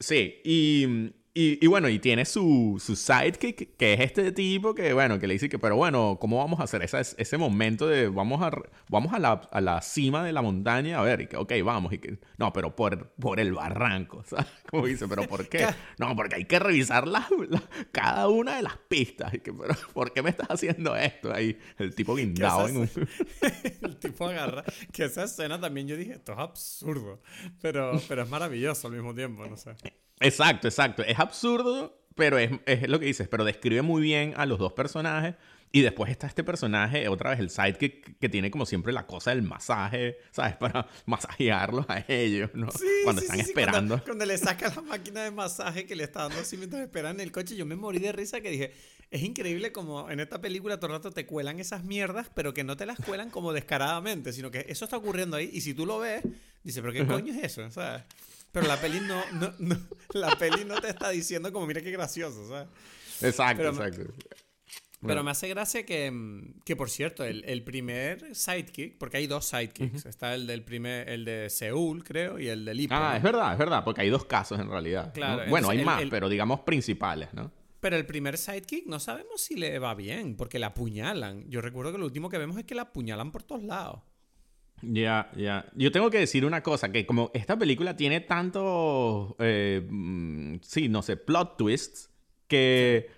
Sí, 0.00 0.40
y, 0.44 1.12
y, 1.40 1.64
y 1.64 1.68
bueno, 1.68 1.88
y 1.88 1.98
tiene 2.00 2.24
su, 2.24 2.82
su 2.84 2.96
sidekick, 2.96 3.76
que 3.76 3.92
es 3.94 4.00
este 4.00 4.32
tipo 4.32 4.74
que, 4.74 4.92
bueno, 4.92 5.20
que 5.20 5.26
le 5.28 5.34
dice 5.34 5.48
que, 5.48 5.58
pero 5.58 5.76
bueno, 5.76 6.18
¿cómo 6.20 6.38
vamos 6.38 6.58
a 6.58 6.64
hacer 6.64 6.82
esa, 6.82 7.00
ese 7.00 7.38
momento 7.38 7.86
de 7.86 8.08
vamos 8.08 8.42
a, 8.42 8.50
vamos 8.88 9.12
a 9.12 9.18
la, 9.20 9.32
a 9.52 9.60
la 9.60 9.80
cima 9.80 10.24
de 10.24 10.32
la 10.32 10.42
montaña? 10.42 10.98
A 10.98 11.02
ver, 11.02 11.20
y 11.20 11.26
que, 11.28 11.36
ok, 11.36 11.52
vamos. 11.64 11.92
Y 11.92 11.98
que, 11.98 12.18
no, 12.38 12.52
pero 12.52 12.74
por, 12.74 13.10
por 13.12 13.38
el 13.38 13.52
barranco, 13.52 14.24
¿sabes? 14.26 14.46
Como 14.68 14.86
dice, 14.86 15.06
¿pero 15.06 15.28
por 15.28 15.48
qué? 15.48 15.66
No, 15.98 16.16
porque 16.16 16.34
hay 16.36 16.44
que 16.46 16.58
revisar 16.58 17.06
la- 17.06 17.28
la- 17.48 17.62
cada 17.92 18.28
una 18.28 18.56
de 18.56 18.62
las 18.62 18.76
pistas. 18.88 19.32
Y 19.34 19.38
que, 19.38 19.52
pero 19.52 19.74
¿por 19.94 20.12
qué 20.12 20.22
me 20.22 20.30
estás 20.30 20.48
haciendo 20.50 20.96
esto? 20.96 21.32
Ahí, 21.32 21.56
el 21.78 21.94
tipo 21.94 22.16
guindado 22.16 22.66
en 22.68 22.76
un... 22.78 22.90
El 23.82 23.96
tipo 23.98 24.26
agarra. 24.28 24.64
Que 24.92 25.04
esa 25.04 25.24
escena 25.24 25.60
también 25.60 25.86
yo 25.86 25.96
dije, 25.96 26.12
esto 26.14 26.32
es 26.32 26.38
absurdo. 26.38 27.22
Pero, 27.60 27.92
pero 28.08 28.22
es 28.22 28.28
maravilloso 28.28 28.88
al 28.88 28.94
mismo 28.94 29.14
tiempo, 29.14 29.46
no 29.46 29.56
sé. 29.56 29.76
Exacto, 30.20 30.68
exacto. 30.68 31.02
Es 31.02 31.18
absurdo, 31.18 32.00
pero 32.14 32.38
es, 32.38 32.50
es 32.66 32.88
lo 32.88 32.98
que 32.98 33.06
dices, 33.06 33.28
pero 33.28 33.44
describe 33.44 33.82
muy 33.82 34.02
bien 34.02 34.34
a 34.36 34.46
los 34.46 34.58
dos 34.58 34.72
personajes. 34.72 35.34
Y 35.70 35.82
después 35.82 36.10
está 36.10 36.26
este 36.26 36.42
personaje, 36.42 37.08
otra 37.08 37.30
vez 37.30 37.40
el 37.40 37.50
sidekick, 37.50 38.18
que 38.18 38.28
tiene 38.30 38.50
como 38.50 38.64
siempre 38.64 38.90
la 38.90 39.06
cosa 39.06 39.30
del 39.30 39.42
masaje, 39.42 40.16
¿sabes? 40.30 40.56
Para 40.60 40.88
masajearlos 41.04 41.84
a 41.88 42.04
ellos, 42.08 42.50
¿no? 42.54 42.70
Sí, 42.70 42.86
cuando 43.04 43.20
sí, 43.20 43.26
están 43.26 43.38
sí, 43.38 43.44
sí, 43.44 43.50
esperando. 43.50 43.94
Cuando, 43.96 44.04
cuando 44.04 44.24
le 44.24 44.38
saca 44.38 44.72
la 44.74 44.80
máquina 44.80 45.24
de 45.24 45.30
masaje 45.30 45.84
que 45.84 45.94
le 45.94 46.04
está 46.04 46.22
dando 46.22 46.40
así 46.40 46.56
mientras 46.56 46.82
esperan 46.82 47.16
en 47.16 47.20
el 47.20 47.32
coche, 47.32 47.54
yo 47.54 47.66
me 47.66 47.76
morí 47.76 47.98
de 47.98 48.12
risa 48.12 48.40
que 48.40 48.50
dije, 48.50 48.72
es 49.10 49.22
increíble 49.22 49.70
como 49.70 50.10
en 50.10 50.20
esta 50.20 50.40
película 50.40 50.78
todo 50.78 50.86
el 50.86 50.96
rato 50.96 51.10
te 51.10 51.26
cuelan 51.26 51.60
esas 51.60 51.84
mierdas, 51.84 52.30
pero 52.34 52.54
que 52.54 52.64
no 52.64 52.76
te 52.76 52.86
las 52.86 52.98
cuelan 52.98 53.28
como 53.30 53.52
descaradamente, 53.52 54.32
sino 54.32 54.50
que 54.50 54.64
eso 54.68 54.86
está 54.86 54.96
ocurriendo 54.96 55.36
ahí 55.36 55.50
y 55.52 55.60
si 55.60 55.74
tú 55.74 55.84
lo 55.84 55.98
ves, 55.98 56.22
dices, 56.64 56.80
pero 56.80 56.94
¿qué 56.94 57.06
coño 57.06 57.32
es 57.34 57.44
eso? 57.44 57.70
¿Sabes? 57.70 58.04
Pero 58.52 58.66
la 58.66 58.80
peli 58.80 59.00
no, 59.00 59.22
no, 59.32 59.52
no- 59.58 59.76
la 60.14 60.30
peli 60.38 60.64
no 60.64 60.80
te 60.80 60.88
está 60.88 61.10
diciendo 61.10 61.52
como, 61.52 61.66
mira 61.66 61.80
qué 61.80 61.90
gracioso, 61.90 62.48
¿sabes? 62.48 62.68
Exacto, 63.20 63.56
pero 63.58 63.70
exacto. 63.70 64.14
Pero 65.00 65.14
Bueno. 65.14 65.22
me 65.24 65.30
hace 65.30 65.46
gracia 65.48 65.86
que, 65.86 66.10
mm, 66.10 66.60
que 66.64 66.74
por 66.74 66.90
cierto, 66.90 67.24
el, 67.24 67.44
el 67.44 67.62
primer 67.62 68.34
sidekick, 68.34 68.98
porque 68.98 69.18
hay 69.18 69.28
dos 69.28 69.44
sidekicks, 69.46 70.06
está 70.06 70.34
el 70.34 70.46
del 70.48 70.64
primer, 70.64 71.08
el 71.08 71.24
de 71.24 71.50
Seúl, 71.50 72.02
creo, 72.02 72.40
y 72.40 72.48
el 72.48 72.64
de 72.64 72.74
Lipo. 72.74 72.94
Ah, 72.96 73.16
es 73.16 73.22
verdad, 73.22 73.52
es 73.52 73.58
verdad, 73.58 73.84
porque 73.84 74.00
hay 74.00 74.08
dos 74.10 74.24
casos 74.24 74.58
en 74.58 74.68
realidad. 74.68 75.06
¿no? 75.06 75.12
Claro, 75.12 75.42
Bueno, 75.48 75.70
hay 75.70 75.78
el- 75.78 75.84
más, 75.84 76.02
el- 76.02 76.10
pero 76.10 76.28
digamos 76.28 76.60
principales, 76.60 77.32
¿no? 77.32 77.52
Pero 77.78 77.94
el 77.96 78.06
primer 78.06 78.36
sidekick 78.38 78.86
no 78.86 78.98
sabemos 78.98 79.40
si 79.40 79.54
le 79.54 79.78
va 79.78 79.94
bien, 79.94 80.34
porque 80.36 80.58
la 80.58 80.68
apuñalan. 80.68 81.48
Yo 81.48 81.60
recuerdo 81.60 81.92
que 81.92 81.98
lo 81.98 82.04
último 82.06 82.28
que 82.28 82.38
vemos 82.38 82.56
es 82.58 82.64
que 82.64 82.74
la 82.74 82.82
apuñalan 82.82 83.30
por 83.30 83.44
todos 83.44 83.62
lados. 83.62 84.00
Ya, 84.82 85.30
ya. 85.36 85.66
Yo 85.74 85.90
tengo 85.92 86.10
que 86.10 86.18
decir 86.18 86.44
una 86.44 86.62
cosa, 86.62 86.90
que 86.92 87.04
como 87.06 87.30
esta 87.34 87.58
película 87.58 87.96
tiene 87.96 88.20
tantos, 88.20 89.34
eh, 89.38 89.86
mm, 89.88 90.56
sí, 90.62 90.88
no 90.88 91.02
sé, 91.02 91.16
plot 91.16 91.56
twists, 91.56 92.10
que 92.46 93.08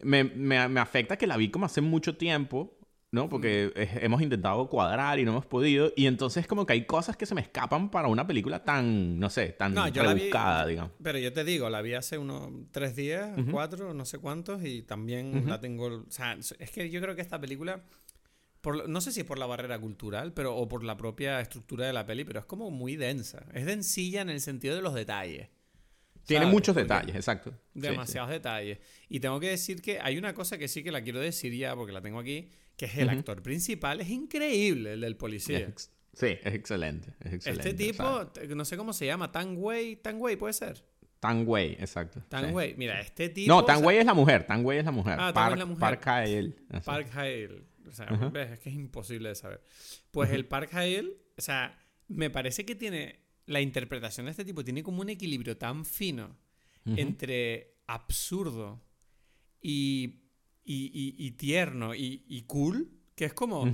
me, 0.00 0.24
me- 0.24 0.68
me 0.68 0.80
afecta 0.80 1.16
que 1.16 1.26
la 1.26 1.36
vi 1.36 1.50
como 1.50 1.66
hace 1.66 1.80
mucho 1.80 2.16
tiempo, 2.16 2.76
¿no? 3.12 3.28
Porque 3.28 3.72
Mm. 3.74 4.04
hemos 4.04 4.22
intentado 4.22 4.68
cuadrar 4.68 5.18
y 5.18 5.24
no 5.24 5.32
hemos 5.32 5.46
podido, 5.46 5.92
y 5.96 6.06
entonces 6.06 6.46
como 6.46 6.64
que 6.64 6.74
hay 6.74 6.84
cosas 6.86 7.16
que 7.16 7.26
se 7.26 7.34
me 7.34 7.40
escapan 7.40 7.90
para 7.90 8.06
una 8.08 8.24
película 8.26 8.62
tan, 8.64 9.18
no 9.18 9.28
sé, 9.30 9.48
tan 9.48 9.74
No, 9.74 9.88
yo 9.88 10.04
la 10.04 10.14
vi- 10.14 10.20
rebuscada, 10.20 10.66
digamos. 10.66 10.92
Pero 11.02 11.18
yo 11.18 11.32
te 11.32 11.42
digo, 11.44 11.68
la 11.68 11.82
vi 11.82 11.94
hace 11.94 12.18
unos 12.18 12.50
tres 12.70 12.94
días, 12.94 13.30
cuatro, 13.50 13.92
no 13.94 14.04
sé 14.04 14.18
cuántos, 14.18 14.64
y 14.64 14.82
también 14.82 15.44
la 15.48 15.60
tengo. 15.60 15.86
O 15.88 16.04
sea, 16.10 16.34
es 16.38 16.70
que 16.70 16.88
yo 16.88 17.00
creo 17.00 17.16
que 17.16 17.22
esta 17.22 17.40
película. 17.40 17.82
Por, 18.60 18.88
no 18.88 19.00
sé 19.00 19.10
si 19.12 19.20
es 19.20 19.26
por 19.26 19.38
la 19.38 19.46
barrera 19.46 19.78
cultural 19.78 20.32
pero, 20.34 20.54
o 20.56 20.68
por 20.68 20.84
la 20.84 20.96
propia 20.96 21.40
estructura 21.40 21.86
de 21.86 21.92
la 21.94 22.04
peli, 22.04 22.24
pero 22.24 22.40
es 22.40 22.44
como 22.46 22.70
muy 22.70 22.96
densa. 22.96 23.44
Es 23.54 23.64
densilla 23.66 24.20
en 24.20 24.28
el 24.30 24.40
sentido 24.40 24.74
de 24.76 24.82
los 24.82 24.94
detalles. 24.94 25.48
Tiene 26.26 26.44
¿sabes? 26.44 26.52
muchos 26.54 26.74
Porque- 26.74 26.82
detalles, 26.82 27.16
exacto. 27.16 27.50
Sí, 27.50 27.56
sí. 27.74 27.80
Demasiados 27.80 28.30
detalles. 28.30 28.78
Y 29.08 29.20
tengo 29.20 29.40
que 29.40 29.48
decir 29.48 29.80
que 29.80 29.98
hay 30.00 30.18
una 30.18 30.34
cosa 30.34 30.58
que 30.58 30.68
sí 30.68 30.82
que 30.82 30.92
la 30.92 31.02
quiero 31.02 31.18
decir 31.20 31.54
ya, 31.54 31.74
porque 31.74 31.92
la 31.92 32.02
tengo 32.02 32.18
aquí, 32.18 32.50
que 32.76 32.84
es 32.84 32.98
el 32.98 33.08
actor 33.08 33.42
principal. 33.42 34.00
Es 34.00 34.10
increíble, 34.10 34.92
el 34.92 35.00
del 35.00 35.16
policía. 35.16 35.58
Es- 35.74 35.90
Sí, 36.12 36.26
es 36.42 36.54
excelente, 36.54 37.14
es 37.20 37.34
excelente. 37.34 37.68
Este 37.70 37.84
tipo, 37.84 38.02
o 38.04 38.30
no 38.54 38.64
sé 38.64 38.76
cómo 38.76 38.92
se 38.92 39.06
llama, 39.06 39.30
Tang 39.30 39.54
Wei, 39.56 39.94
Tang 39.96 40.20
Wei 40.20 40.34
puede 40.36 40.52
ser. 40.52 40.84
Tan 41.20 41.44
Wei, 41.46 41.74
exacto. 41.78 42.20
Tang 42.28 42.48
sí. 42.48 42.52
Wei, 42.52 42.74
mira, 42.76 43.00
este 43.00 43.28
tipo. 43.28 43.46
No, 43.48 43.58
o 43.58 43.64
Tan 43.64 43.78
sea, 43.78 43.86
Wei 43.86 43.98
es 43.98 44.04
la 44.06 44.14
mujer, 44.14 44.44
Tan 44.44 44.64
Wei 44.66 44.78
es 44.80 44.84
la 44.84 44.90
mujer. 44.90 45.16
Ah, 45.20 45.32
Park, 45.32 45.52
es 45.52 45.58
la 45.60 45.66
mujer. 45.66 45.80
Park 45.80 46.06
Hae-il. 46.08 46.56
Así. 46.70 46.84
Park 46.84 47.08
Hae-il. 47.14 47.64
O 47.90 47.94
sea, 47.94 48.06
ves, 48.30 48.50
es 48.52 48.58
que 48.60 48.68
es 48.70 48.74
imposible 48.76 49.28
de 49.30 49.34
saber. 49.34 49.62
Pues 50.10 50.30
el 50.30 50.46
Park 50.46 50.70
Hae-il, 50.72 51.16
o 51.36 51.42
sea, 51.42 51.78
me 52.08 52.30
parece 52.30 52.64
que 52.64 52.74
tiene. 52.74 53.20
La 53.46 53.60
interpretación 53.60 54.26
de 54.26 54.30
este 54.30 54.44
tipo 54.44 54.62
tiene 54.62 54.82
como 54.82 55.00
un 55.00 55.08
equilibrio 55.10 55.56
tan 55.56 55.84
fino 55.84 56.36
entre 56.98 57.74
absurdo 57.86 58.80
y, 59.60 60.22
y, 60.64 60.86
y- 60.94 61.26
y 61.26 61.30
tierno 61.32 61.94
y, 61.94 62.44
cool, 62.46 62.90
que 63.14 63.24
es 63.26 63.34
como. 63.34 63.66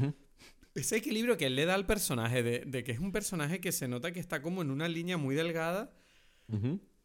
Ese 0.74 0.96
equilibrio 0.96 1.38
que 1.38 1.46
él 1.46 1.56
le 1.56 1.64
da 1.64 1.74
al 1.74 1.86
personaje, 1.86 2.42
de, 2.42 2.58
de 2.66 2.84
que 2.84 2.92
es 2.92 2.98
un 2.98 3.10
personaje 3.10 3.60
que 3.60 3.72
se 3.72 3.88
nota 3.88 4.12
que 4.12 4.20
está 4.20 4.42
como 4.42 4.60
en 4.60 4.70
una 4.70 4.88
línea 4.88 5.16
muy 5.16 5.34
delgada, 5.34 5.90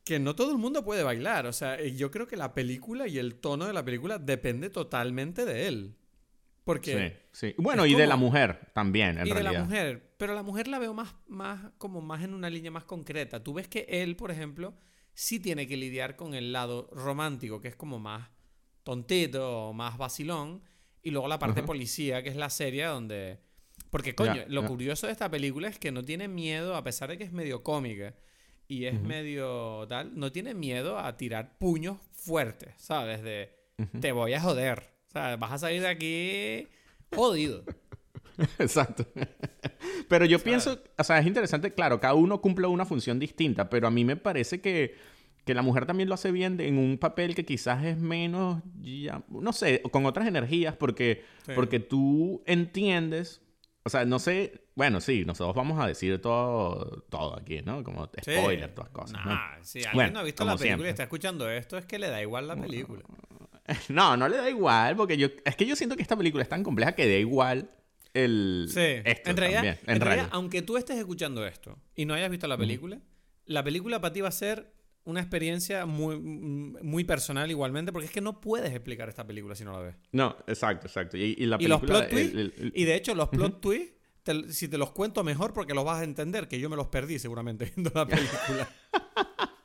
que 0.04 0.20
no 0.20 0.36
todo 0.36 0.52
el 0.52 0.58
mundo 0.58 0.84
puede 0.84 1.04
bailar. 1.04 1.46
O 1.46 1.54
sea, 1.54 1.82
yo 1.82 2.12
creo 2.12 2.28
que 2.28 2.36
la 2.36 2.54
película 2.54 3.08
y 3.08 3.18
el 3.18 3.36
tono 3.36 3.66
de 3.66 3.74
la 3.74 3.86
película 3.86 4.18
depende 4.20 4.70
totalmente 4.70 5.46
de 5.46 5.68
él. 5.70 5.96
Porque... 6.64 7.20
Sí, 7.32 7.48
sí. 7.48 7.56
Bueno, 7.58 7.86
y 7.86 7.96
de 7.96 8.08
la 8.08 8.16
mujer 8.16 8.72
también, 8.74 9.18
en 9.18 9.28
y 9.28 9.32
de 9.32 9.44
la 9.44 9.64
mujer. 9.64 10.14
Pero 10.18 10.34
la 10.34 10.44
mujer 10.44 10.68
la 10.68 10.80
veo 10.80 10.94
más, 10.94 11.16
más, 11.28 11.72
como 11.78 12.02
más 12.02 12.24
en 12.24 12.34
una 12.34 12.50
línea 12.50 12.72
más 12.72 12.84
concreta. 12.84 13.44
Tú 13.44 13.54
ves 13.54 13.68
que 13.68 13.86
él, 13.90 14.16
por 14.16 14.32
ejemplo, 14.32 14.76
sí 15.14 15.40
tiene 15.40 15.68
que 15.68 15.78
lidiar 15.78 16.16
con 16.16 16.34
el 16.34 16.54
lado 16.54 16.90
romántico, 16.94 17.60
que 17.60 17.70
es 17.70 17.76
como 17.76 18.00
más 18.00 18.30
tontito, 18.84 19.74
más 19.74 19.98
vacilón. 19.98 20.64
Y 21.02 21.10
luego 21.10 21.28
la 21.28 21.40
parte 21.40 21.62
Ajá. 21.62 21.68
policía, 21.68 22.22
que 22.22 22.30
es 22.30 22.36
la 22.36 22.50
serie 22.50 22.86
donde... 22.86 23.40
Porque, 23.90 24.16
coño, 24.16 24.44
lo 24.48 24.66
curioso 24.66 25.08
de 25.08 25.14
esta 25.14 25.30
película 25.30 25.68
es 25.68 25.80
que 25.80 25.92
no 25.92 26.04
tiene 26.04 26.28
miedo, 26.28 26.76
a 26.76 26.84
pesar 26.84 27.10
de 27.10 27.18
que 27.18 27.24
es 27.24 27.32
medio 27.32 27.64
cómica 27.64 28.16
y 28.68 28.86
es 28.86 29.02
medio 29.02 29.86
tal, 29.90 30.18
no 30.18 30.32
tiene 30.32 30.54
miedo 30.54 30.98
a 30.98 31.18
tirar 31.18 31.58
puños 31.58 31.98
fuertes, 32.14 32.74
¿sabes? 32.78 33.22
De 33.22 33.54
te 34.00 34.14
voy 34.14 34.34
a 34.34 34.40
joder. 34.40 34.91
O 35.12 35.14
sea, 35.14 35.36
vas 35.36 35.52
a 35.52 35.58
salir 35.58 35.82
de 35.82 35.90
aquí 35.90 36.68
jodido. 37.14 37.64
Exacto. 38.60 39.06
pero 40.08 40.24
yo 40.26 40.40
pienso, 40.40 40.82
o 40.98 41.04
sea, 41.04 41.20
es 41.20 41.28
interesante, 41.28 41.74
claro, 41.74 42.00
cada 42.00 42.14
uno 42.14 42.40
cumple 42.40 42.68
una 42.68 42.86
función 42.86 43.20
distinta, 43.20 43.70
pero 43.70 43.88
a 43.88 43.92
mí 43.92 44.06
me 44.06 44.16
parece 44.16 44.62
que, 44.62 44.96
que 45.44 45.54
la 45.54 45.62
mujer 45.64 45.86
también 45.86 46.08
lo 46.08 46.16
hace 46.16 46.32
bien 46.32 46.56
de- 46.56 46.70
en 46.70 46.78
un 46.78 46.98
papel 46.98 47.36
que 47.36 47.44
quizás 47.46 47.84
es 47.84 47.98
menos, 47.98 48.64
ya- 48.80 49.22
no 49.28 49.52
sé, 49.52 49.82
con 49.92 50.06
otras 50.06 50.28
energías, 50.28 50.76
porque, 50.78 51.26
Sí. 51.46 51.52
porque 51.56 51.82
tú 51.82 52.42
entiendes, 52.46 53.42
o 53.84 53.90
sea, 53.90 54.06
no 54.06 54.18
sé, 54.18 54.64
bueno, 54.76 55.02
sí, 55.02 55.26
nosotros 55.26 55.54
vamos 55.54 55.78
a 55.84 55.88
decir 55.88 56.22
todo, 56.22 57.04
todo 57.10 57.38
aquí, 57.38 57.62
¿no? 57.64 57.84
Como 57.84 58.06
Sí. 58.24 58.32
spoiler, 58.40 58.74
todas 58.74 58.92
cosas. 58.92 59.20
¿no? 59.26 59.32
Nah, 59.34 59.58
si 59.62 59.80
alguien 59.80 59.94
Bueno, 59.96 60.14
no 60.14 60.20
ha 60.20 60.24
visto 60.24 60.46
la 60.46 60.52
película 60.54 60.68
siempre. 60.68 60.88
y 60.88 60.92
está 60.92 61.04
escuchando 61.04 61.50
esto, 61.50 61.78
es 61.78 61.86
que 61.86 62.00
le 62.00 62.08
da 62.08 62.22
igual 62.22 62.48
la 62.48 62.56
película. 62.56 63.04
No, 63.90 64.18
no 64.18 64.28
le 64.28 64.38
da 64.38 64.50
igual, 64.50 64.96
porque 64.96 65.18
yo, 65.18 65.28
es 65.46 65.56
que 65.56 65.66
yo 65.66 65.76
siento 65.76 65.96
que 65.96 66.02
esta 66.02 66.18
película 66.18 66.44
es 66.44 66.50
tan 66.50 66.64
compleja 66.64 66.94
que 66.94 67.08
da 67.08 67.16
igual. 67.18 67.72
el... 68.14 68.68
Sí, 68.70 68.80
esto 68.80 69.30
en 69.30 69.38
realidad, 69.38 69.62
también, 69.64 69.80
en 69.88 70.02
realidad, 70.02 70.30
aunque 70.32 70.62
tú 70.62 70.78
estés 70.78 70.98
escuchando 70.98 71.46
esto 71.46 71.78
y 71.96 72.06
no 72.06 72.14
hayas 72.14 72.30
visto 72.30 72.48
la 72.48 72.58
película, 72.58 73.00
la 73.46 73.64
película 73.64 74.02
para 74.02 74.14
ti 74.14 74.22
va 74.22 74.28
a 74.30 74.32
ser 74.34 74.74
una 75.04 75.20
experiencia 75.20 75.86
muy, 75.88 76.20
muy 76.20 77.04
personal 77.04 77.50
igualmente, 77.50 77.92
porque 77.92 78.06
es 78.06 78.12
que 78.12 78.22
no 78.22 78.40
puedes 78.40 78.72
explicar 78.72 79.10
esta 79.10 79.26
película 79.26 79.56
si 79.56 79.64
no 79.64 79.72
la 79.72 79.80
ves. 79.80 79.96
No, 80.12 80.36
exacto, 80.48 80.88
exacto. 80.88 81.18
Y, 81.18 81.36
y 81.40 81.46
la 81.48 81.58
Y 81.60 81.68
los 81.68 81.82
plot 81.82 82.10
twists, 82.10 82.36
el- 82.36 82.72
y 82.76 82.84
de 82.84 82.96
hecho 82.96 83.16
los 83.16 83.30
plot 83.30 83.62
twists, 83.62 83.94
te- 84.24 84.52
si 84.54 84.68
te 84.68 84.78
los 84.78 84.92
cuento 84.92 85.24
mejor 85.24 85.54
porque 85.54 85.74
los 85.74 85.84
vas 85.86 86.02
a 86.02 86.04
entender, 86.04 86.48
que 86.48 86.60
yo 86.60 86.70
me 86.70 86.76
los 86.76 86.88
perdí 86.88 87.18
seguramente 87.18 87.66
viendo 87.76 87.92
la 87.96 88.06
película. 88.06 88.70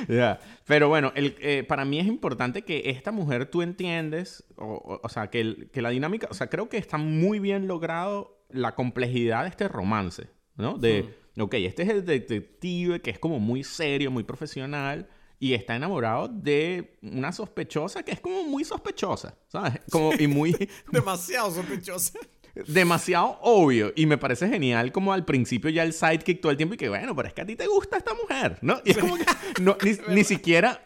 Ya. 0.08 0.40
Pero 0.66 0.88
bueno, 0.88 1.12
el, 1.14 1.36
eh, 1.40 1.64
para 1.66 1.84
mí 1.84 1.98
es 1.98 2.06
importante 2.06 2.62
que 2.62 2.90
esta 2.90 3.12
mujer 3.12 3.46
tú 3.46 3.62
entiendes, 3.62 4.44
o, 4.56 4.64
o- 4.74 5.00
o 5.02 5.08
sea, 5.08 5.28
que, 5.30 5.40
el- 5.40 5.70
que 5.72 5.82
la 5.82 5.90
dinámica, 5.90 6.28
o 6.30 6.34
sea, 6.34 6.48
creo 6.48 6.68
que 6.68 6.78
está 6.78 6.98
muy 6.98 7.38
bien 7.38 7.66
logrado 7.66 8.44
la 8.50 8.74
complejidad 8.74 9.42
de 9.44 9.48
este 9.50 9.68
romance, 9.68 10.28
¿no? 10.56 10.76
De, 10.78 11.14
ok, 11.38 11.54
este 11.54 11.82
es 11.84 11.88
el 11.88 12.04
detective 12.04 13.00
que 13.00 13.10
es 13.10 13.18
como 13.18 13.38
muy 13.40 13.64
serio, 13.64 14.10
muy 14.10 14.24
profesional. 14.24 15.08
Y 15.42 15.54
está 15.54 15.74
enamorado 15.74 16.28
de 16.28 16.98
una 17.00 17.32
sospechosa 17.32 18.02
que 18.02 18.12
es 18.12 18.20
como 18.20 18.44
muy 18.44 18.62
sospechosa, 18.62 19.38
¿sabes? 19.48 19.80
Como, 19.90 20.12
y 20.12 20.26
muy, 20.26 20.54
Demasiado 20.92 21.50
sospechosa. 21.50 22.18
Demasiado 22.54 23.38
obvio. 23.42 23.92
Y 23.96 24.06
me 24.06 24.18
parece 24.18 24.48
genial 24.48 24.92
como 24.92 25.12
al 25.12 25.24
principio 25.24 25.70
ya 25.70 25.82
el 25.82 25.92
sidekick 25.92 26.40
todo 26.40 26.50
el 26.52 26.56
tiempo 26.56 26.74
y 26.74 26.78
que, 26.78 26.88
bueno, 26.88 27.14
pero 27.14 27.28
es 27.28 27.34
que 27.34 27.42
a 27.42 27.46
ti 27.46 27.56
te 27.56 27.66
gusta 27.66 27.96
esta 27.96 28.14
mujer, 28.14 28.58
¿no? 28.62 28.80
Y 28.84 28.90
es 28.90 28.98
como 28.98 29.16
que 29.16 29.24
no, 29.60 29.76
ni, 29.82 29.92
ni 30.14 30.24
siquiera, 30.24 30.84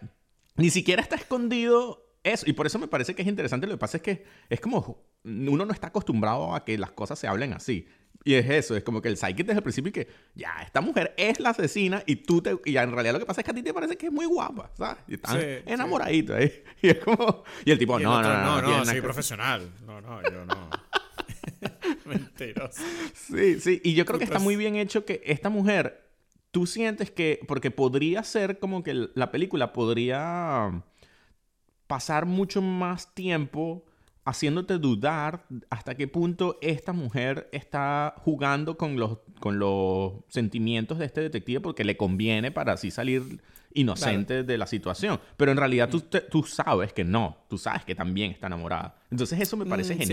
ni 0.57 0.70
siquiera 0.70 1.03
está 1.03 1.16
escondido 1.16 2.07
eso. 2.22 2.44
Y 2.48 2.53
por 2.53 2.66
eso 2.66 2.79
me 2.79 2.88
parece 2.88 3.14
que 3.14 3.22
es 3.22 3.29
interesante. 3.29 3.66
Lo 3.66 3.74
que 3.74 3.79
pasa 3.79 3.96
es 3.98 4.03
que 4.03 4.24
es 4.48 4.61
como, 4.61 5.05
uno 5.24 5.64
no 5.66 5.72
está 5.72 5.88
acostumbrado 5.88 6.55
a 6.55 6.64
que 6.64 6.79
las 6.79 6.92
cosas 6.92 7.18
se 7.18 7.27
hablen 7.27 7.53
así. 7.53 7.87
Y 8.27 8.35
es 8.35 8.48
eso, 8.48 8.74
es 8.74 8.83
como 8.83 9.03
que 9.03 9.09
el 9.09 9.18
sidekick 9.18 9.44
desde 9.46 9.59
el 9.59 9.62
principio 9.62 9.90
y 9.90 9.92
que, 9.92 10.09
ya, 10.35 10.55
esta 10.64 10.81
mujer 10.81 11.12
es 11.18 11.40
la 11.40 11.50
asesina 11.50 12.03
y 12.07 12.16
tú 12.16 12.40
te... 12.40 12.57
Y 12.64 12.74
en 12.79 12.90
realidad 12.90 13.12
lo 13.14 13.18
que 13.18 13.27
pasa 13.27 13.42
es 13.42 13.44
que 13.44 13.50
a 13.50 13.55
ti 13.55 13.62
te 13.62 13.74
parece 13.74 13.98
que 13.98 14.07
es 14.07 14.12
muy 14.12 14.24
guapa, 14.24 14.70
¿sabes? 14.79 14.96
Y 15.09 15.14
estás 15.14 15.33
Sí, 15.35 15.40
enamoradito 15.66 16.35
ahí. 16.35 16.50
Y 16.83 16.88
es 16.88 16.98
como... 17.00 17.44
Y 17.66 17.70
el 17.72 17.79
tipo, 17.79 17.98
Y 17.98 18.03
el 18.03 18.09
no, 18.09 18.16
otro, 18.18 18.33
no, 18.33 18.38
no, 18.38 18.46
no, 18.46 18.59
tiene 18.61 18.72
nada 18.72 18.85
soy 18.87 18.94
que- 18.94 19.03
profesional. 19.03 19.70
No, 19.85 20.00
no, 20.00 20.22
yo 20.22 20.44
no. 20.46 20.70
Mentiroso. 22.06 22.82
Sí, 23.14 23.60
sí, 23.60 23.80
y 23.84 23.94
yo 23.94 24.04
creo 24.04 24.18
que 24.18 24.24
está 24.24 24.38
muy 24.38 24.56
bien 24.56 24.76
hecho 24.76 25.04
que 25.04 25.22
esta 25.24 25.48
mujer, 25.50 26.02
tú 26.50 26.66
sientes 26.66 27.10
que, 27.10 27.40
porque 27.48 27.70
podría 27.70 28.22
ser 28.24 28.58
como 28.58 28.82
que 28.82 29.08
la 29.14 29.30
película 29.30 29.72
podría 29.72 30.82
pasar 31.86 32.26
mucho 32.26 32.62
más 32.62 33.14
tiempo 33.14 33.84
haciéndote 34.24 34.78
dudar 34.78 35.44
hasta 35.68 35.94
qué 35.96 36.08
punto 36.08 36.58
esta 36.62 36.92
mujer 36.94 37.48
está 37.52 38.14
jugando 38.18 38.78
con 38.78 38.96
los, 38.96 39.18
con 39.38 39.58
los 39.58 40.12
sentimientos 40.28 40.98
de 40.98 41.04
este 41.04 41.20
detective 41.20 41.60
porque 41.60 41.84
le 41.84 41.96
conviene 41.98 42.50
para 42.50 42.72
así 42.72 42.90
salir 42.90 43.42
inocente 43.74 44.42
de 44.44 44.56
la 44.56 44.66
situación. 44.66 45.20
Pero 45.36 45.50
en 45.52 45.58
realidad 45.58 45.90
tú, 45.90 46.00
te- 46.00 46.22
tú 46.22 46.42
sabes 46.44 46.92
que 46.94 47.04
no, 47.04 47.36
tú 47.50 47.58
sabes 47.58 47.84
que 47.84 47.94
también 47.94 48.30
está 48.30 48.46
enamorada. 48.46 48.96
Entonces 49.10 49.38
eso 49.40 49.56
me 49.58 49.66
parece 49.66 49.94
Mm, 49.94 49.98
sí. 49.98 50.04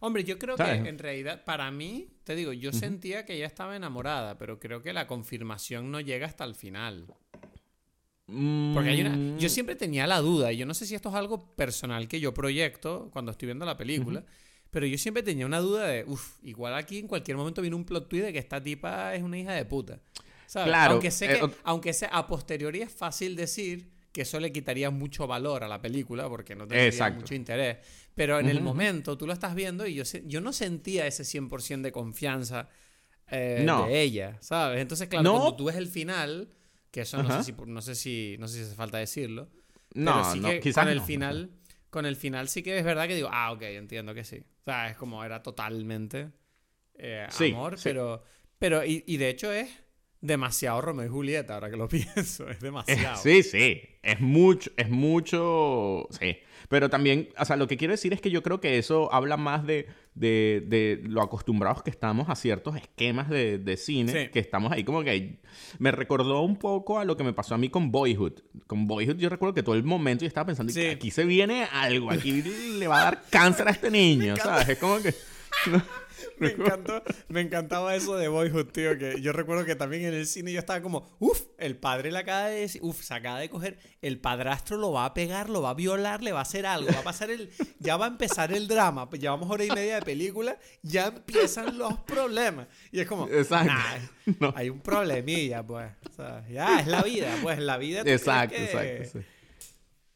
Hombre, 0.00 0.24
yo 0.24 0.38
creo 0.38 0.56
¿Sabes? 0.56 0.82
que 0.82 0.88
en 0.88 0.98
realidad, 0.98 1.44
para 1.44 1.70
mí, 1.70 2.08
te 2.24 2.36
digo, 2.36 2.52
yo 2.52 2.72
sentía 2.72 3.24
que 3.26 3.34
ella 3.34 3.46
estaba 3.46 3.74
enamorada, 3.74 4.38
pero 4.38 4.60
creo 4.60 4.82
que 4.82 4.92
la 4.92 5.06
confirmación 5.06 5.90
no 5.90 6.00
llega 6.00 6.26
hasta 6.26 6.44
el 6.44 6.54
final. 6.54 7.06
Porque 8.26 8.90
hay 8.90 9.00
una. 9.00 9.16
Mm, 9.16 9.38
Yo 9.38 9.48
siempre 9.48 9.74
tenía 9.74 10.06
la 10.06 10.20
duda, 10.20 10.52
y 10.52 10.58
yo 10.58 10.66
no 10.66 10.74
sé 10.74 10.84
si 10.86 10.94
esto 10.94 11.08
es 11.08 11.14
algo 11.14 11.54
personal 11.56 12.08
que 12.08 12.20
yo 12.20 12.34
proyecto 12.34 13.08
cuando 13.12 13.32
estoy 13.32 13.46
viendo 13.46 13.64
la 13.64 13.76
película, 13.76 14.24
pero 14.70 14.86
yo 14.86 14.98
siempre 14.98 15.22
tenía 15.22 15.46
una 15.46 15.60
duda 15.60 15.86
de, 15.86 16.04
uff, 16.04 16.36
igual 16.42 16.74
aquí 16.74 16.98
en 16.98 17.08
cualquier 17.08 17.38
momento 17.38 17.62
viene 17.62 17.74
un 17.74 17.84
plot 17.86 18.08
twist 18.08 18.26
de 18.26 18.32
que 18.34 18.38
esta 18.38 18.62
tipa 18.62 19.14
es 19.14 19.22
una 19.22 19.38
hija 19.38 19.52
de 19.52 19.64
puta. 19.64 20.00
¿Sabes? 20.46 20.68
Claro, 20.68 20.92
Aunque 20.94 21.10
sé 21.10 21.26
eh, 21.26 21.40
que, 21.40 21.50
aunque 21.64 21.92
sea 21.92 22.08
a 22.08 22.26
posteriori 22.26 22.82
es 22.82 22.92
fácil 22.92 23.34
decir 23.34 23.90
que 24.18 24.22
eso 24.22 24.40
le 24.40 24.50
quitaría 24.50 24.90
mucho 24.90 25.28
valor 25.28 25.62
a 25.62 25.68
la 25.68 25.80
película 25.80 26.28
porque 26.28 26.56
no 26.56 26.66
tendría 26.66 27.08
mucho 27.10 27.36
interés. 27.36 27.76
Pero 28.16 28.40
en 28.40 28.48
el 28.48 28.56
Ujú. 28.56 28.64
momento 28.64 29.16
tú 29.16 29.28
lo 29.28 29.32
estás 29.32 29.54
viendo 29.54 29.86
y 29.86 29.94
yo, 29.94 30.02
yo 30.26 30.40
no 30.40 30.52
sentía 30.52 31.06
ese 31.06 31.22
100% 31.24 31.82
de 31.82 31.92
confianza 31.92 32.68
eh, 33.30 33.62
No. 33.64 33.86
de 33.86 34.00
ella, 34.02 34.36
¿sabes? 34.40 34.80
Entonces, 34.80 35.06
claro, 35.06 35.22
No. 35.22 35.32
cuando 35.38 35.54
tú 35.56 35.64
ves 35.66 35.76
el 35.76 35.86
final, 35.86 36.48
que 36.90 37.02
eso 37.02 37.22
no 37.22 37.30
sé, 37.30 37.44
si, 37.44 37.52
no 37.64 37.80
sé 37.80 37.94
si 37.94 38.36
no 38.40 38.48
sé 38.48 38.56
si 38.56 38.62
hace 38.64 38.74
falta 38.74 38.98
decirlo, 38.98 39.50
No, 39.94 40.12
pero 40.12 40.24
sí 40.24 40.40
que 40.40 40.60
quizás 40.60 40.82
con 40.84 40.88
el 40.88 41.00
final, 41.00 41.50
con 41.90 42.04
el 42.06 42.16
final 42.16 42.48
sí 42.48 42.64
que 42.64 42.76
es 42.76 42.84
verdad 42.84 43.06
que 43.06 43.14
digo, 43.14 43.28
ah, 43.30 43.52
ok, 43.52 43.62
entiendo 43.62 44.14
que 44.14 44.24
sí. 44.24 44.38
O 44.62 44.64
sea, 44.64 44.88
es 44.90 44.96
como 44.96 45.22
era 45.24 45.44
totalmente 45.44 46.32
eh, 46.94 47.24
Sí, 47.30 47.52
amor, 47.52 47.78
sí. 47.78 47.84
pero, 47.84 48.24
pero 48.58 48.84
y, 48.84 49.04
y 49.06 49.16
de 49.16 49.28
hecho 49.28 49.52
es 49.52 49.70
demasiado 50.20 50.80
Romeo 50.80 51.06
y 51.06 51.08
Julieta, 51.08 51.54
ahora 51.54 51.70
que 51.70 51.76
lo 51.76 51.88
pienso, 51.88 52.48
es 52.48 52.60
demasiado. 52.60 53.16
sí, 53.16 53.42
sí. 53.42 53.80
Es 54.02 54.20
mucho, 54.20 54.70
es 54.76 54.88
mucho. 54.88 56.06
Sí. 56.18 56.38
Pero 56.68 56.90
también, 56.90 57.28
o 57.38 57.44
sea, 57.44 57.56
lo 57.56 57.66
que 57.66 57.76
quiero 57.76 57.92
decir 57.92 58.12
es 58.12 58.20
que 58.20 58.30
yo 58.30 58.42
creo 58.42 58.60
que 58.60 58.78
eso 58.78 59.12
habla 59.12 59.36
más 59.36 59.66
de, 59.66 59.86
de, 60.14 60.62
de 60.66 61.00
lo 61.04 61.22
acostumbrados 61.22 61.82
que 61.82 61.90
estamos 61.90 62.28
a 62.28 62.34
ciertos 62.34 62.76
esquemas 62.76 63.28
de, 63.30 63.58
de 63.58 63.76
cine, 63.76 64.12
Sí. 64.24 64.30
que 64.30 64.38
estamos 64.38 64.72
ahí 64.72 64.84
como 64.84 65.02
que... 65.02 65.38
Me 65.78 65.90
recordó 65.92 66.40
un 66.42 66.56
poco 66.56 66.98
a 66.98 67.04
lo 67.04 67.16
que 67.16 67.24
me 67.24 67.32
pasó 67.32 67.54
a 67.54 67.58
mí 67.58 67.68
con 67.70 67.90
Boyhood. 67.90 68.40
Con 68.66 68.86
Boyhood 68.86 69.16
yo 69.16 69.28
recuerdo 69.28 69.54
que 69.54 69.62
todo 69.62 69.74
el 69.76 69.84
momento 69.84 70.24
yo 70.24 70.28
estaba 70.28 70.46
pensando, 70.46 70.72
Sí. 70.72 70.86
aquí 70.86 71.10
se 71.10 71.24
viene 71.24 71.64
algo, 71.72 72.10
aquí 72.10 72.42
le 72.42 72.86
va 72.86 73.00
a 73.00 73.04
dar 73.04 73.22
cáncer 73.30 73.68
a 73.68 73.70
este 73.70 73.90
niño, 73.90 74.36
¿sabes? 74.36 74.68
Es 74.70 74.78
como 74.78 74.98
que... 75.00 75.14
Me, 76.40 76.48
encantó, 76.52 77.02
me 77.28 77.40
encantaba 77.40 77.94
eso 77.96 78.16
de 78.16 78.28
Boyhood, 78.28 78.66
tío. 78.66 78.96
Que 78.98 79.20
yo 79.20 79.32
recuerdo 79.32 79.64
que 79.64 79.74
también 79.74 80.04
en 80.04 80.14
el 80.14 80.26
cine 80.26 80.52
yo 80.52 80.58
estaba 80.60 80.80
como, 80.82 81.16
uff, 81.18 81.42
el 81.58 81.76
padre 81.76 82.12
le 82.12 82.18
acaba 82.18 82.46
de 82.48 82.60
decir, 82.60 82.80
uff, 82.84 83.02
se 83.02 83.14
acaba 83.14 83.40
de 83.40 83.50
coger, 83.50 83.78
el 84.02 84.20
padrastro 84.20 84.76
lo 84.76 84.92
va 84.92 85.04
a 85.04 85.14
pegar, 85.14 85.50
lo 85.50 85.62
va 85.62 85.70
a 85.70 85.74
violar, 85.74 86.22
le 86.22 86.32
va 86.32 86.38
a 86.40 86.42
hacer 86.42 86.66
algo, 86.66 86.90
va 86.92 87.00
a 87.00 87.02
pasar 87.04 87.30
el, 87.30 87.50
ya 87.78 87.96
va 87.96 88.06
a 88.06 88.08
empezar 88.08 88.52
el 88.52 88.68
drama. 88.68 89.08
Pues 89.10 89.20
Llevamos 89.20 89.50
hora 89.50 89.64
y 89.64 89.70
media 89.70 89.96
de 89.96 90.02
película, 90.02 90.58
ya 90.82 91.08
empiezan 91.08 91.76
los 91.78 91.98
problemas. 92.00 92.68
Y 92.92 93.00
es 93.00 93.06
como, 93.06 93.28
Exacto. 93.28 93.72
nah, 93.72 94.34
No. 94.40 94.52
hay 94.56 94.68
un 94.70 94.80
problemilla, 94.80 95.62
pues. 95.66 95.90
O 96.10 96.12
sea, 96.14 96.44
ya, 96.48 96.80
es 96.80 96.86
la 96.86 97.02
vida, 97.02 97.34
pues 97.42 97.58
la 97.58 97.78
vida. 97.78 98.00
¿tú 98.00 98.04
crees 98.04 98.20
Exacto, 98.20 98.54
que- 98.56 98.64
exacto. 98.64 99.18
sí. 99.20 99.26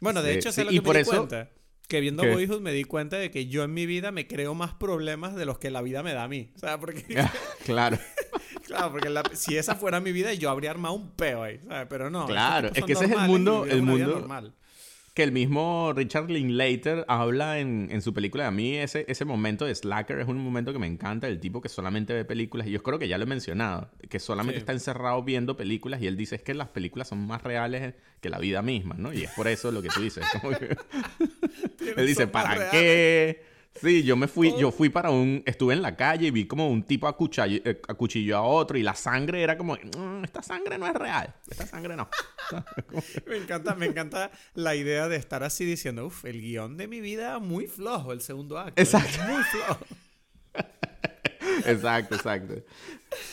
Bueno, 0.01 0.23
de 0.23 0.33
Sí, 0.33 0.39
hecho, 0.39 0.51
sí, 0.51 0.55
sé 0.57 0.65
lo 0.65 0.73
y 0.73 0.75
que 0.77 0.83
por 0.83 0.95
me 0.95 0.99
di 0.99 1.03
eso- 1.03 1.17
cuenta. 1.17 1.51
Que 1.93 2.01
viendo 2.01 2.23
¿Qué? 2.23 2.33
Boyhood 2.33 2.63
me 2.63 2.73
di 2.73 2.85
cuenta 2.85 3.19
de 3.19 3.31
que 3.31 3.49
yo 3.49 3.65
en 3.65 3.75
mi 3.75 3.85
vida 3.85 4.13
me 4.13 4.27
creo 4.27 4.55
más 4.55 4.73
problemas 4.73 5.35
de 5.37 5.45
los 5.45 5.59
que 5.59 5.71
la 5.71 5.83
vida 5.83 6.03
me 6.03 6.15
da 6.15 6.25
a 6.25 6.29
mí. 6.29 6.49
O 6.57 6.59
sea, 6.59 6.81
porque... 6.81 7.05
claro. 7.67 7.99
claro, 8.67 8.93
porque 8.93 9.11
la- 9.11 9.23
si 9.35 9.59
esa 9.59 9.75
fuera 9.75 10.01
mi 10.01 10.11
vida, 10.11 10.33
yo 10.33 10.49
habría 10.49 10.71
armado 10.71 10.95
un 10.95 11.11
peo 11.11 11.43
ahí. 11.43 11.61
¿sabes? 11.69 11.87
Pero 11.91 12.09
no. 12.09 12.25
Claro, 12.25 12.71
es 12.75 12.83
que 12.83 12.95
ese 12.95 13.05
es 13.05 13.11
el 13.11 13.19
mundo- 13.29 13.67
el 13.69 13.83
mundo- 13.83 14.07
normal. 14.21 14.55
Que 15.15 15.23
el 15.23 15.33
mismo 15.33 15.93
Richard 15.95 16.31
Linklater 16.31 17.05
habla 17.07 17.59
en, 17.59 17.89
en 17.91 18.01
su 18.01 18.15
película. 18.15 18.47
A 18.47 18.51
mí 18.51 18.77
ese, 18.77 19.05
ese 19.09 19.25
momento 19.27 19.67
de 19.67 19.75
Slacker 19.75 20.19
es 20.21 20.29
un 20.29 20.39
momento 20.39 20.73
que 20.73 20.79
me 20.79 20.87
encanta. 20.87 21.29
El 21.29 21.39
tipo 21.39 21.61
que 21.61 21.69
solamente 21.69 22.15
ve 22.15 22.25
películas. 22.25 22.67
Y 22.67 22.71
yo 22.71 22.83
creo 22.83 22.99
que 22.99 23.09
ya 23.09 23.19
lo 23.19 23.25
he 23.25 23.27
mencionado. 23.27 23.91
Que 24.09 24.19
solamente 24.19 24.55
Sí. 24.59 24.61
está 24.61 24.73
encerrado 24.73 25.23
viendo 25.23 25.57
películas. 25.57 26.01
Y 26.01 26.07
él 26.07 26.17
dice 26.17 26.37
es 26.37 26.43
que 26.43 26.55
las 26.55 26.69
películas 26.69 27.09
son 27.09 27.27
más 27.27 27.43
reales 27.43 27.95
que 28.23 28.31
la 28.31 28.39
vida 28.39 28.63
misma, 28.63 28.95
¿no? 28.97 29.13
Y 29.13 29.25
es 29.25 29.31
por 29.33 29.49
eso 29.49 29.71
lo 29.71 29.83
que 29.83 29.89
tú 29.91 30.01
dices. 30.01 30.25
como 30.41 30.57
que- 30.59 30.77
él 31.97 32.07
dice, 32.07 32.27
¿para 32.27 32.55
reales. 32.55 32.71
qué? 32.71 33.52
Sí, 33.81 34.03
yo 34.05 34.17
me 34.17 34.29
fui, 34.29 34.55
yo 34.59 34.71
fui 34.71 34.91
para 34.91 35.11
un, 35.11 35.43
estuve 35.47 35.75
en 35.75 35.83
la 35.83 35.97
calle 35.97 36.27
y 36.27 36.31
vi 36.31 36.47
como 36.47 36.69
un 36.69 36.83
tipo 36.85 37.09
acuchilló, 37.09 37.61
eh, 37.65 37.81
acuchilló 37.89 38.37
a 38.37 38.43
otro 38.43 38.77
y 38.79 38.83
la 38.83 38.95
sangre 38.95 39.43
era 39.43 39.57
como, 39.57 39.75
"Mm, 39.75 40.25
esta 40.25 40.43
sangre 40.43 40.79
no 40.79 40.87
es 40.87 40.95
real, 40.95 41.35
esta 41.51 41.67
sangre 41.67 41.97
no. 41.97 42.09
Me 43.27 43.37
encanta, 43.39 43.75
me 43.75 43.87
encanta 43.87 44.31
la 44.55 44.75
idea 44.77 45.09
de 45.09 45.17
estar 45.17 45.43
así 45.43 45.65
diciendo, 45.65 46.07
uff, 46.07 46.25
el 46.27 46.41
guion 46.41 46.77
de 46.77 46.87
mi 46.87 47.01
vida 47.01 47.39
muy 47.39 47.67
flojo, 47.67 48.13
el 48.13 48.21
segundo 48.21 48.59
acto. 48.59 48.81
Exacto. 48.81 49.19
Muy 49.27 49.43
flojo. 49.43 49.81
Exacto, 51.67 52.15
exacto. 52.15 52.55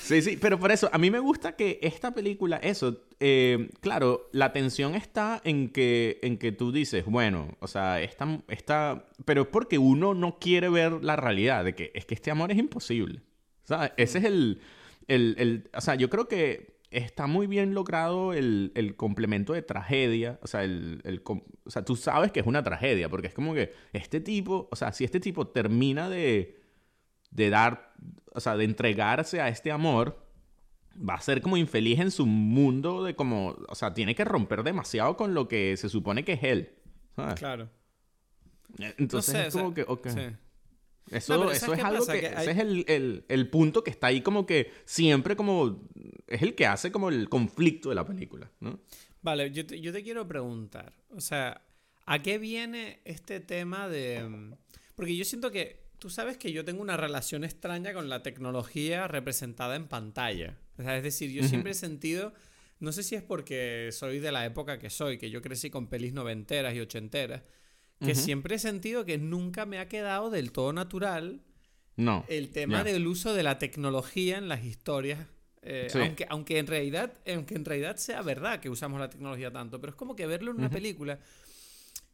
Sí, 0.01 0.21
sí, 0.21 0.37
pero 0.41 0.59
por 0.59 0.71
eso, 0.71 0.89
a 0.91 0.97
mí 0.97 1.09
me 1.11 1.19
gusta 1.19 1.55
que 1.55 1.79
esta 1.81 2.13
película, 2.13 2.57
eso, 2.57 3.03
eh, 3.19 3.69
claro, 3.81 4.29
la 4.33 4.51
tensión 4.51 4.95
está 4.95 5.41
en 5.43 5.69
que, 5.69 6.19
en 6.21 6.37
que 6.37 6.51
tú 6.51 6.71
dices, 6.71 7.05
bueno, 7.05 7.55
o 7.59 7.67
sea, 7.67 8.01
esta, 8.01 8.41
esta, 8.49 9.05
pero 9.25 9.43
es 9.43 9.47
porque 9.47 9.77
uno 9.77 10.13
no 10.13 10.37
quiere 10.39 10.69
ver 10.69 11.03
la 11.03 11.15
realidad 11.15 11.63
de 11.63 11.75
que 11.75 11.91
es 11.93 12.05
que 12.05 12.15
este 12.15 12.31
amor 12.31 12.51
es 12.51 12.57
imposible. 12.57 13.21
¿Sabes? 13.63 13.91
Ese 13.97 14.17
es 14.19 14.25
el, 14.25 14.61
el, 15.07 15.35
el- 15.37 15.69
o 15.75 15.81
sea, 15.81 15.95
yo 15.95 16.09
creo 16.09 16.27
que 16.27 16.79
está 16.91 17.27
muy 17.27 17.45
bien 17.45 17.73
logrado 17.75 18.33
el, 18.33 18.71
el 18.75 18.95
complemento 18.95 19.53
de 19.53 19.61
tragedia, 19.61 20.39
o 20.41 20.47
sea, 20.47 20.63
el, 20.63 21.01
el 21.05 21.21
o 21.25 21.69
sea, 21.69 21.85
tú 21.85 21.95
sabes 21.95 22.31
que 22.31 22.39
es 22.39 22.47
una 22.47 22.63
tragedia, 22.63 23.09
porque 23.09 23.27
es 23.27 23.33
como 23.33 23.53
que 23.53 23.71
este 23.93 24.19
tipo, 24.19 24.67
o 24.71 24.75
sea, 24.75 24.91
si 24.91 25.03
este 25.03 25.19
tipo 25.19 25.47
termina 25.47 26.09
de 26.09 26.57
de 27.31 27.49
dar, 27.49 27.88
o 28.33 28.39
sea, 28.39 28.57
de 28.57 28.65
entregarse 28.65 29.41
a 29.41 29.49
este 29.49 29.71
amor, 29.71 30.25
va 30.97 31.15
a 31.15 31.21
ser 31.21 31.41
como 31.41 31.57
infeliz 31.57 31.99
en 31.99 32.11
su 32.11 32.25
mundo 32.25 33.03
de 33.03 33.15
como, 33.15 33.55
o 33.67 33.75
sea, 33.75 33.93
tiene 33.93 34.15
que 34.15 34.25
romper 34.25 34.63
demasiado 34.63 35.15
con 35.17 35.33
lo 35.33 35.47
que 35.47 35.77
se 35.77 35.89
supone 35.89 36.23
que 36.23 36.33
es 36.33 36.43
él. 36.43 36.75
¿sabes? 37.15 37.39
Claro. 37.39 37.69
Entonces 38.97 39.33
no 39.33 39.41
sé, 39.41 39.47
es 39.47 39.55
o 39.55 39.59
como 39.59 39.75
sea, 39.75 39.85
que, 39.85 39.91
ok. 39.91 40.07
sí. 40.09 40.35
Eso, 41.11 41.51
eso 41.51 41.73
es 41.73 41.83
algo 41.83 42.05
que, 42.05 42.19
ese 42.19 42.51
es 42.51 42.57
el, 42.59 43.25
el, 43.27 43.49
punto 43.49 43.83
que 43.83 43.89
está 43.89 44.07
ahí 44.07 44.21
como 44.21 44.45
que 44.45 44.71
siempre 44.85 45.35
como 45.35 45.89
es 46.27 46.43
el 46.43 46.53
que 46.53 46.67
hace 46.67 46.91
como 46.91 47.09
el 47.09 47.29
conflicto 47.29 47.89
de 47.89 47.95
la 47.95 48.05
película, 48.05 48.51
¿no? 48.59 48.79
Vale, 49.23 49.51
yo 49.51 49.65
te, 49.65 49.81
yo 49.81 49.91
te 49.91 50.03
quiero 50.03 50.27
preguntar, 50.27 50.93
o 51.09 51.19
sea, 51.19 51.63
¿a 52.05 52.19
qué 52.19 52.37
viene 52.37 53.01
este 53.05 53.39
tema 53.39 53.89
de... 53.89 54.23
Mm, 54.23 54.53
porque 54.95 55.15
yo 55.15 55.25
siento 55.25 55.49
que 55.49 55.78
tú 55.99 56.09
sabes 56.09 56.37
que 56.37 56.51
yo 56.51 56.65
tengo 56.65 56.81
una 56.81 56.97
relación 56.97 57.43
extraña 57.43 57.93
con 57.93 58.09
la 58.09 58.23
tecnología 58.23 59.07
representada 59.07 59.75
en 59.75 59.87
pantalla. 59.87 60.57
O 60.77 60.83
sea, 60.83 60.97
es 60.97 61.03
decir, 61.03 61.31
yo 61.31 61.43
siempre 61.43 61.71
he 61.71 61.75
sentido, 61.75 62.33
no 62.79 62.91
sé 62.91 63.03
si 63.03 63.15
es 63.15 63.23
porque 63.23 63.89
soy 63.91 64.19
de 64.19 64.31
la 64.31 64.45
época 64.45 64.79
que 64.79 64.89
soy, 64.89 65.17
que 65.17 65.29
yo 65.29 65.41
crecí 65.41 65.69
con 65.69 65.87
pelis 65.87 66.13
noventeras 66.13 66.73
y 66.73 66.79
ochenteras, 66.79 67.43
que 67.99 68.15
siempre 68.15 68.55
he 68.55 68.59
sentido 68.59 69.03
que 69.03 69.17
nunca 69.17 69.65
me 69.65 69.77
ha 69.77 69.89
quedado 69.89 70.29
del 70.29 70.53
todo 70.53 70.71
natural 70.71 71.41
no, 71.97 72.23
el 72.29 72.49
tema 72.49 72.85
del 72.85 73.05
uso 73.07 73.33
de 73.33 73.43
la 73.43 73.59
tecnología 73.59 74.37
en 74.37 74.47
las 74.47 74.63
historias. 74.63 75.27
Eh, 75.61 75.89
aunque, 75.93 76.25
aunque, 76.29 76.57
en 76.57 76.67
realidad, 76.67 77.13
aunque 77.27 77.55
en 77.55 77.65
realidad 77.65 77.97
sea 77.97 78.21
verdad 78.21 78.61
que 78.61 78.69
usamos 78.69 79.01
la 79.01 79.09
tecnología 79.09 79.51
tanto, 79.51 79.81
pero 79.81 79.91
es 79.91 79.97
como 79.97 80.15
que 80.15 80.25
verlo 80.25 80.51
en 80.51 80.57
una 80.57 80.69
película 80.69 81.19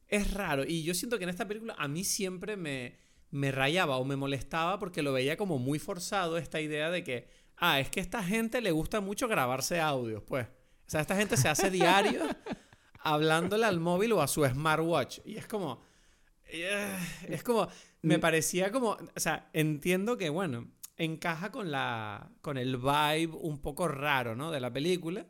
es 0.08 0.34
raro. 0.34 0.64
Y 0.66 0.84
yo 0.84 0.94
siento 0.94 1.18
que 1.18 1.24
en 1.24 1.30
esta 1.30 1.48
película 1.48 1.76
a 1.78 1.88
mí 1.88 2.04
siempre 2.04 2.58
me, 2.58 2.96
me 3.32 3.52
rayaba 3.52 3.98
o 3.98 4.06
me 4.06 4.16
molestaba 4.16 4.80
porque 4.80 5.02
lo 5.02 5.14
veía 5.14 5.38
como 5.38 5.60
muy 5.60 5.80
forzado 5.80 6.38
esta 6.38 6.62
idea 6.62 6.90
de 6.90 7.04
que, 7.04 7.28
ah, 7.58 7.80
es 7.80 7.90
que 7.90 8.00
a 8.00 8.04
esta 8.04 8.24
gente 8.24 8.62
le 8.62 8.72
gusta 8.72 9.02
mucho 9.02 9.28
grabarse 9.28 9.80
audios, 9.82 10.24
pues. 10.24 10.48
O 10.48 10.90
sea, 10.90 11.02
esta 11.02 11.16
gente 11.16 11.36
se 11.36 11.50
hace 11.50 11.70
diario 11.72 12.22
hablándole 13.00 13.66
al 13.66 13.80
móvil 13.80 14.14
o 14.14 14.22
a 14.22 14.28
su 14.28 14.46
smartwatch. 14.46 15.20
Y 15.26 15.38
es 15.38 15.48
como... 15.48 15.82
Eh, 16.48 16.98
es 17.28 17.44
como... 17.44 17.68
Me 18.02 18.20
parecía 18.20 18.72
como... 18.72 18.92
O 18.92 19.20
sea, 19.20 19.50
entiendo 19.54 20.18
que, 20.18 20.30
bueno, 20.30 20.72
encaja 20.96 21.52
con 21.52 21.72
la... 21.72 22.32
con 22.42 22.58
el 22.58 22.78
vibe 22.78 23.36
un 23.40 23.60
poco 23.62 23.88
raro, 23.88 24.36
¿no? 24.36 24.52
De 24.52 24.60
la 24.60 24.72
película 24.72 25.26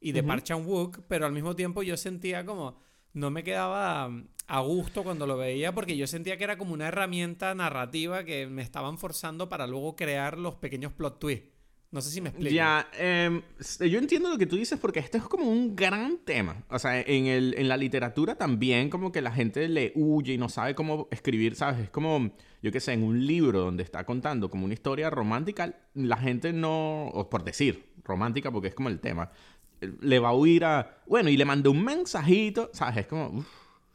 y 0.00 0.12
de 0.12 0.22
Park 0.22 0.44
Chan-wook, 0.44 1.02
pero 1.08 1.26
al 1.26 1.32
mismo 1.32 1.54
tiempo 1.54 1.82
yo 1.82 1.96
sentía 1.96 2.44
como 2.46 2.78
no 3.12 3.30
me 3.30 3.44
quedaba 3.44 4.08
mm, 4.08 4.28
a 4.46 4.60
gusto 4.60 5.02
cuando 5.02 5.26
lo 5.26 5.36
veía 5.36 5.72
porque 5.72 5.96
yo 5.96 6.06
sentía 6.06 6.36
que 6.36 6.44
era 6.44 6.58
como 6.58 6.74
una 6.74 6.88
herramienta 6.88 7.54
narrativa 7.54 8.24
que 8.24 8.46
me 8.46 8.62
estaban 8.62 8.98
forzando 8.98 9.48
para 9.48 9.66
luego 9.66 9.96
crear 9.96 10.38
los 10.38 10.56
pequeños 10.56 10.92
plot 10.92 11.18
twists. 11.18 11.60
No 11.92 12.00
sé 12.00 12.10
si 12.10 12.20
me 12.20 12.28
explico. 12.28 12.54
Ya, 12.54 12.88
em, 12.96 13.42
yo 13.80 13.98
entiendo 13.98 14.28
lo 14.28 14.38
que 14.38 14.46
tú 14.46 14.54
dices 14.54 14.78
porque 14.78 15.00
esto 15.00 15.18
es 15.18 15.24
como 15.24 15.50
un 15.50 15.74
gran 15.74 16.18
tema. 16.18 16.62
O 16.68 16.78
sea, 16.78 17.00
en, 17.00 17.26
el, 17.26 17.54
en 17.58 17.68
la 17.68 17.76
literatura 17.76 18.36
también 18.36 18.90
como 18.90 19.10
que 19.10 19.20
la 19.20 19.32
gente 19.32 19.68
le 19.68 19.90
huye 19.96 20.34
y 20.34 20.38
no 20.38 20.48
sabe 20.48 20.76
cómo 20.76 21.08
escribir, 21.10 21.56
¿sabes? 21.56 21.80
Es 21.80 21.90
como, 21.90 22.30
yo 22.62 22.70
qué 22.70 22.78
sé, 22.78 22.92
en 22.92 23.02
un 23.02 23.26
libro 23.26 23.60
donde 23.60 23.82
está 23.82 24.06
contando 24.06 24.50
como 24.50 24.66
una 24.66 24.74
historia 24.74 25.10
romántica, 25.10 25.80
la 25.94 26.16
gente 26.16 26.52
no, 26.52 27.26
por 27.28 27.42
decir 27.42 27.90
romántica 28.04 28.52
porque 28.52 28.68
es 28.68 28.74
como 28.74 28.88
el 28.88 29.00
tema, 29.00 29.32
le 29.80 30.18
va 30.18 30.30
a 30.30 30.34
huir 30.34 30.64
a. 30.64 31.02
Bueno, 31.06 31.30
y 31.30 31.36
le 31.36 31.44
mandó 31.44 31.70
un 31.70 31.84
mensajito, 31.84 32.70
¿sabes? 32.72 32.98
Es 32.98 33.06
como. 33.06 33.44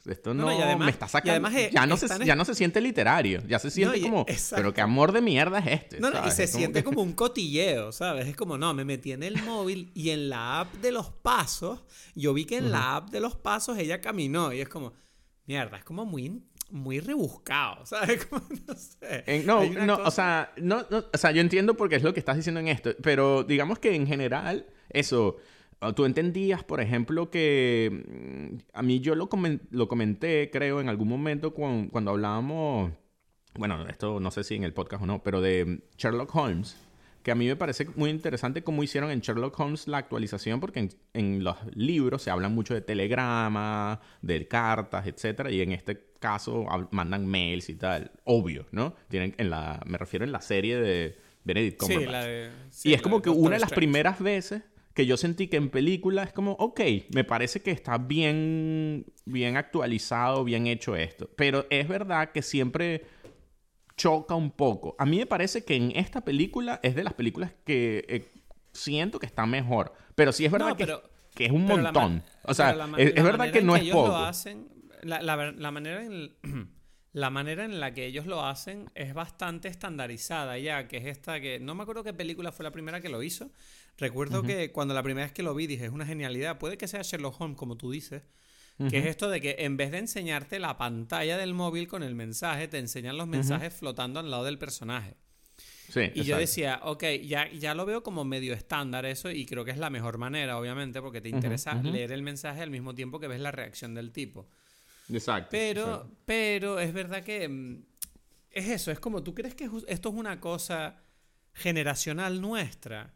esto 0.06 0.34
no, 0.34 0.48
me 0.78 0.90
está 0.90 1.08
sacando. 1.08 1.50
ya, 1.72 1.86
no 1.86 1.98
se, 1.98 2.26
ya 2.26 2.36
no 2.36 2.46
se 2.46 2.56
siente 2.56 2.82
literario. 2.82 3.42
Ya 3.48 3.60
se 3.60 3.70
siente 3.72 4.02
como. 4.02 4.26
Pero 4.56 4.74
qué 4.74 4.82
amor 4.82 5.12
de 5.12 5.22
mierda 5.22 5.60
es 5.60 5.82
este. 5.82 6.00
No, 6.00 6.10
y 6.26 6.32
se 6.32 6.48
siente 6.48 6.84
como 6.84 7.02
un 7.04 7.14
cotilleo, 7.14 7.92
¿sabes? 7.92 8.28
Es 8.28 8.36
como, 8.36 8.58
no, 8.58 8.74
me 8.74 8.86
metí 8.86 9.12
en 9.12 9.24
el 9.24 9.42
móvil 9.44 9.92
y 9.94 10.10
en 10.10 10.30
la 10.30 10.62
app 10.62 10.74
de 10.76 10.92
los 10.92 11.10
pasos, 11.10 11.84
yo 12.16 12.34
vi 12.34 12.46
que 12.46 12.58
en 12.58 12.72
la 12.72 12.98
app 12.98 13.10
de 13.10 13.20
los 13.20 13.36
pasos 13.36 13.78
ella 13.78 14.02
caminó. 14.02 14.54
Y 14.54 14.62
es 14.62 14.70
como, 14.70 14.94
mierda, 15.46 15.78
es 15.78 15.84
como 15.84 16.06
muy 16.06 16.42
muy 16.72 17.00
rebuscado, 17.00 17.86
¿sabes? 17.86 18.26
Como, 18.26 18.44
no 18.68 18.76
sé. 18.76 19.44
no, 19.46 19.64
no, 19.66 19.96
o 20.04 20.12
sea, 20.12 20.52
no, 20.58 20.86
o 21.14 21.18
sea, 21.18 21.32
yo 21.32 21.42
entiendo 21.42 21.76
porque 21.76 21.96
es 21.96 22.04
lo 22.04 22.14
que 22.14 22.20
estás 22.20 22.38
diciendo 22.38 22.60
en 22.60 22.68
esto, 22.68 22.92
pero 23.02 23.44
digamos 23.44 23.80
que 23.80 23.96
en 23.96 24.08
general, 24.08 24.66
eso, 24.90 25.38
tú 25.96 26.06
entendías, 26.06 26.64
por 26.64 26.82
ejemplo, 26.82 27.30
que 27.30 28.04
mm, 28.08 28.58
a 28.74 28.82
mí 28.82 29.00
yo 29.00 29.16
lo, 29.16 29.30
lo 29.72 29.88
comenté, 29.88 30.50
creo, 30.52 30.82
en 30.82 30.90
algún 30.90 31.08
momento 31.08 31.54
cuando, 31.54 32.12
hablábamos, 32.12 32.92
bueno, 33.56 33.88
esto 33.88 34.20
no 34.20 34.32
sé 34.32 34.44
si 34.44 34.56
en 34.56 34.64
el 34.64 34.74
podcast 34.74 35.04
o 35.04 35.06
no, 35.06 35.24
pero 35.24 35.42
de 35.42 35.82
Sherlock 35.98 36.36
Holmes, 36.36 36.78
que 37.24 37.32
a 37.32 37.36
mí 37.36 37.48
me 37.48 37.56
parece 37.56 37.88
muy 37.96 38.10
interesante 38.10 38.64
cómo 38.64 38.84
hicieron 38.84 39.10
en 39.10 39.20
Sherlock 39.20 39.60
Holmes 39.60 39.88
la 39.88 39.98
actualización, 39.98 40.60
porque 40.60 40.90
en, 41.14 41.44
los 41.44 41.58
libros 41.74 42.22
se 42.22 42.30
hablan 42.30 42.54
mucho 42.54 42.74
de 42.74 42.82
telegramas, 42.82 44.00
de 44.22 44.48
cartas, 44.48 45.08
etcétera, 45.08 45.52
y 45.52 45.62
en 45.62 45.72
este 45.72 46.06
caso 46.20 46.66
mandan 46.92 47.26
mails 47.26 47.70
y 47.70 47.76
tal, 47.76 48.12
obvio, 48.24 48.66
¿no? 48.72 48.96
Tienen 49.10 49.36
en 49.38 49.50
la, 49.50 49.82
me 49.86 49.98
refiero 49.98 50.26
en 50.26 50.32
la 50.32 50.42
serie 50.42 50.78
de 50.78 51.18
Benedict 51.44 51.80
Cumberbatch. 51.80 52.06
Sí, 52.06 52.12
la 52.12 52.24
de, 52.24 52.52
y 52.84 52.94
es 52.94 53.02
como 53.02 53.22
que 53.22 53.30
una 53.30 53.56
de 53.56 53.60
las 53.60 53.72
primeras 53.72 54.20
veces 54.20 54.64
que 54.96 55.06
yo 55.06 55.18
sentí 55.18 55.50
que 55.50 55.58
en 55.58 55.70
película 55.70 56.24
es 56.24 56.32
como, 56.32 56.54
ok, 56.54 56.80
me 57.14 57.26
parece 57.26 57.62
que 57.62 57.72
está 57.72 57.98
bien, 57.98 59.06
bien 59.26 59.58
actualizado, 59.58 60.46
bien 60.46 60.68
hecho 60.68 60.96
esto. 60.96 61.30
Pero 61.36 61.68
es 61.70 61.86
verdad 61.90 62.32
que 62.32 62.42
siempre 62.42 63.06
choca 63.98 64.36
un 64.36 64.52
poco. 64.52 64.96
A 64.98 65.06
mí 65.06 65.18
me 65.18 65.26
parece 65.26 65.66
que 65.66 65.76
en 65.76 65.92
esta 65.98 66.22
película 66.22 66.80
es 66.82 66.96
de 66.96 67.04
las 67.04 67.14
películas 67.14 67.52
que 67.66 68.06
eh, 68.08 68.26
siento 68.72 69.20
que 69.20 69.26
está 69.26 69.46
mejor. 69.46 69.94
Pero 70.16 70.32
sí 70.32 70.46
es 70.46 70.52
verdad 70.52 70.78
que, 70.78 70.88
que, 71.36 71.46
es 71.48 71.52
un 71.52 71.66
montón. 71.66 72.24
o 72.44 72.54
sea, 72.54 72.72
es, 72.98 73.22
verdad 73.22 73.52
que 73.52 73.62
no 73.62 73.76
es 73.76 73.84
poco. 73.90 74.08
Lo 74.08 74.16
hacen, 74.16 74.70
la, 75.04 75.22
la, 75.22 75.72
manera 75.72 76.06
en... 76.06 76.38
la 77.16 77.30
manera 77.30 77.64
en 77.64 77.80
la 77.80 77.94
que 77.94 78.06
ellos 78.06 78.26
lo 78.26 78.46
hacen 78.46 78.90
es 78.94 79.14
bastante 79.14 79.70
estandarizada 79.70 80.58
ya, 80.58 80.90
que 80.90 80.98
es 80.98 81.06
esta 81.06 81.40
que 81.40 81.62
no 81.62 81.74
me 81.74 81.84
acuerdo 81.84 82.04
qué 82.04 82.14
película 82.14 82.52
fue 82.52 82.64
la 82.64 82.72
primera 82.72 83.00
que 83.00 83.08
lo 83.08 83.24
hizo, 83.24 83.52
Recuerdo 83.98 84.44
que 84.44 84.72
cuando 84.72 84.94
la 84.94 85.04
primera 85.04 85.26
vez 85.26 85.34
que 85.34 85.44
lo 85.44 85.56
vi 85.56 85.68
dije, 85.68 85.86
es 85.86 85.92
una 85.92 86.06
genialidad. 86.06 86.58
Puede 86.58 86.78
que 86.78 86.88
sea 86.88 87.02
Sherlock 87.02 87.40
Holmes, 87.40 87.58
como 87.58 87.78
tú 87.78 87.92
dices. 87.92 88.24
Que 88.90 88.98
es 88.98 89.06
esto 89.06 89.30
de 89.30 89.40
que 89.40 89.56
en 89.60 89.78
vez 89.78 89.92
de 89.92 90.00
enseñarte 90.00 90.60
la 90.60 90.78
pantalla 90.78 91.38
del 91.38 91.54
móvil 91.54 91.88
con 91.88 92.04
el 92.04 92.14
mensaje, 92.14 92.68
te 92.68 92.78
enseñan 92.78 93.18
los 93.18 93.28
mensajes 93.28 93.74
flotando 93.74 94.20
al 94.20 94.30
lado 94.30 94.44
del 94.44 94.58
personaje. 94.58 95.16
Sí, 95.90 96.12
y 96.14 96.24
yo 96.24 96.38
decía, 96.38 96.82
ok, 96.84 97.04
ya, 97.24 97.50
ya 97.54 97.74
lo 97.74 97.86
veo 97.86 98.04
como 98.04 98.26
medio 98.26 98.54
estándar 98.54 99.06
eso 99.06 99.32
y 99.32 99.46
creo 99.46 99.64
que 99.64 99.72
es 99.72 99.78
la 99.78 99.90
mejor 99.90 100.18
manera, 100.18 100.58
obviamente, 100.58 101.02
porque 101.02 101.22
te 101.22 101.30
interesa 101.30 101.76
leer 101.76 102.12
el 102.12 102.22
mensaje 102.22 102.62
al 102.62 102.72
mismo 102.72 102.96
tiempo 102.96 103.20
que 103.20 103.28
ves 103.28 103.40
la 103.40 103.52
reacción 103.52 103.94
del 103.94 104.12
tipo. 104.12 104.50
Exacto. 105.10 105.50
Pero, 105.52 106.12
pero 106.26 106.80
es 106.80 106.92
verdad 106.92 107.24
que 107.24 107.48
mm, 107.48 107.86
es 108.52 108.68
eso, 108.68 108.92
es 108.92 109.00
como, 109.00 109.24
¿tú 109.24 109.34
crees 109.34 109.56
que 109.56 109.70
esto 109.88 110.10
es 110.10 110.16
una 110.16 110.42
cosa 110.42 110.98
generacional 111.54 112.42
nuestra? 112.42 113.14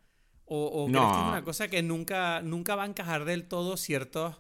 ¿O, 0.52 0.88
crees 0.88 1.06
que 1.06 1.12
es 1.12 1.28
una 1.28 1.44
cosa 1.44 1.68
que 1.68 1.84
nunca, 1.84 2.42
nunca 2.42 2.76
va 2.76 2.84
a 2.84 2.88
encajar 2.88 3.26
del 3.26 3.48
todo 3.48 3.78
ciertos, 3.78 4.36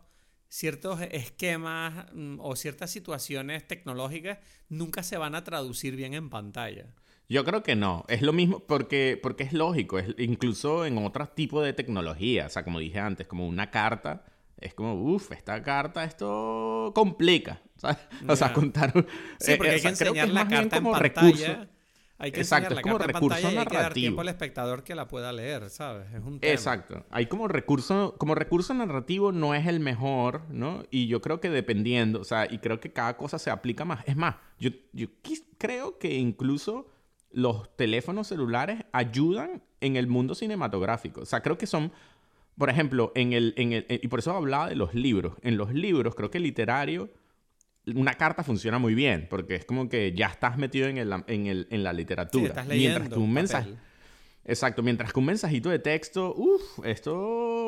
ciertos 0.47 0.99
esquemas 1.11 2.07
mm, 2.13 2.39
o 2.39 2.55
ciertas 2.55 2.89
situaciones 2.89 3.67
tecnológicas 3.67 4.39
nunca 4.69 5.03
se 5.03 5.17
van 5.17 5.35
a 5.35 5.43
traducir 5.43 5.95
bien 5.95 6.15
en 6.15 6.29
pantalla? 6.29 6.87
Yo 7.29 7.45
creo 7.45 7.61
que 7.61 7.75
no. 7.75 8.05
Es 8.07 8.23
lo 8.23 8.33
mismo 8.33 8.61
porque, 8.61 9.19
porque 9.21 9.43
es 9.43 9.53
lógico. 9.53 9.99
Es, 9.99 10.15
incluso 10.17 10.85
en 10.85 10.97
otros 10.97 11.35
tipos 11.35 11.63
de 11.63 11.73
tecnología. 11.73 12.47
O 12.47 12.49
sea, 12.49 12.63
como 12.63 12.79
dije 12.79 12.99
antes, 12.99 13.27
como 13.27 13.47
una 13.47 13.69
carta. 13.69 14.25
Es 14.57 14.73
como, 14.73 14.95
uff, 14.95 15.31
esta 15.31 15.61
carta 15.61 16.03
esto 16.03 16.91
complica. 16.95 17.61
O 18.27 18.35
sea, 18.35 18.51
contar... 18.51 18.91
Sí, 19.39 19.53
porque 19.55 19.71
eh, 19.71 19.75
hay 19.75 19.81
que 19.81 19.87
enseñar 19.87 20.27
la 20.29 20.47
carta 20.47 20.77
en 20.77 20.83
pantalla. 20.83 21.69
Hay 22.21 22.33
que 22.33 22.41
Exacto, 22.41 22.73
es 22.73 22.81
como 22.81 22.97
recurso. 22.97 23.47
Hay 23.47 23.65
que 23.65 23.77
dar 23.77 23.93
tiempo 23.93 24.19
al 24.19 24.27
espectador 24.27 24.83
que 24.83 24.93
la 24.93 25.07
pueda 25.07 25.31
leer, 25.31 25.69
¿sabes? 25.69 26.05
Es 26.13 26.21
un 26.21 26.41
tema. 26.41 26.51
Exacto. 26.51 27.05
Hay 27.11 27.27
como 27.27 27.47
recurso, 27.47 28.15
como 28.17 28.35
recurso 28.35 28.73
narrativo 28.73 29.31
no 29.31 29.55
es 29.55 29.65
el 29.67 29.79
mejor, 29.79 30.41
¿no? 30.49 30.83
Y 30.91 31.07
yo 31.07 31.21
creo 31.21 31.39
que 31.39 31.49
dependiendo, 31.49 32.19
o 32.19 32.25
sea, 32.25 32.45
y 32.51 32.57
creo 32.57 32.81
que 32.81 32.91
cada 32.91 33.15
cosa 33.15 33.39
se 33.39 33.49
aplica 33.49 33.85
más. 33.85 34.05
Es 34.05 34.17
más, 34.17 34.35
yo, 34.59 34.71
yo 34.91 35.07
creo 35.57 35.97
que 35.97 36.15
incluso 36.15 36.87
los 37.31 37.73
teléfonos 37.77 38.27
celulares 38.27 38.83
ayudan 38.91 39.63
en 39.79 39.95
el 39.95 40.07
mundo 40.07 40.35
cinematográfico. 40.35 41.21
O 41.21 41.25
sea, 41.25 41.41
creo 41.41 41.57
que 41.57 41.67
son, 41.67 41.93
por 42.57 42.69
ejemplo, 42.69 43.13
en 43.15 43.31
el, 43.31 43.53
en 43.55 43.71
el, 43.71 43.85
y 43.87 44.09
por 44.09 44.19
eso 44.19 44.35
hablaba 44.35 44.67
de 44.67 44.75
los 44.75 44.93
libros. 44.93 45.35
En 45.41 45.55
los 45.55 45.73
libros, 45.73 46.15
creo 46.15 46.29
que 46.29 46.41
literario 46.41 47.09
una 47.95 48.13
carta 48.13 48.43
funciona 48.43 48.79
muy 48.79 48.95
bien, 48.95 49.27
porque 49.29 49.55
es 49.55 49.65
como 49.65 49.89
que 49.89 50.13
ya 50.13 50.27
estás 50.27 50.57
metido 50.57 50.87
en, 50.87 50.97
el, 50.97 51.11
en, 51.27 51.47
el, 51.47 51.67
en 51.69 51.83
la 51.83 51.93
literatura. 51.93 52.47
estás 52.49 52.67
leyendo 52.67 52.99
mientras 52.99 53.17
que 53.17 53.23
un 53.23 53.33
mensaje. 53.33 53.75
Exacto, 54.45 54.81
mientras 54.81 55.13
que 55.13 55.19
un 55.19 55.25
mensajito 55.25 55.69
de 55.69 55.79
texto, 55.79 56.33
uff, 56.35 56.83
esto, 56.83 57.13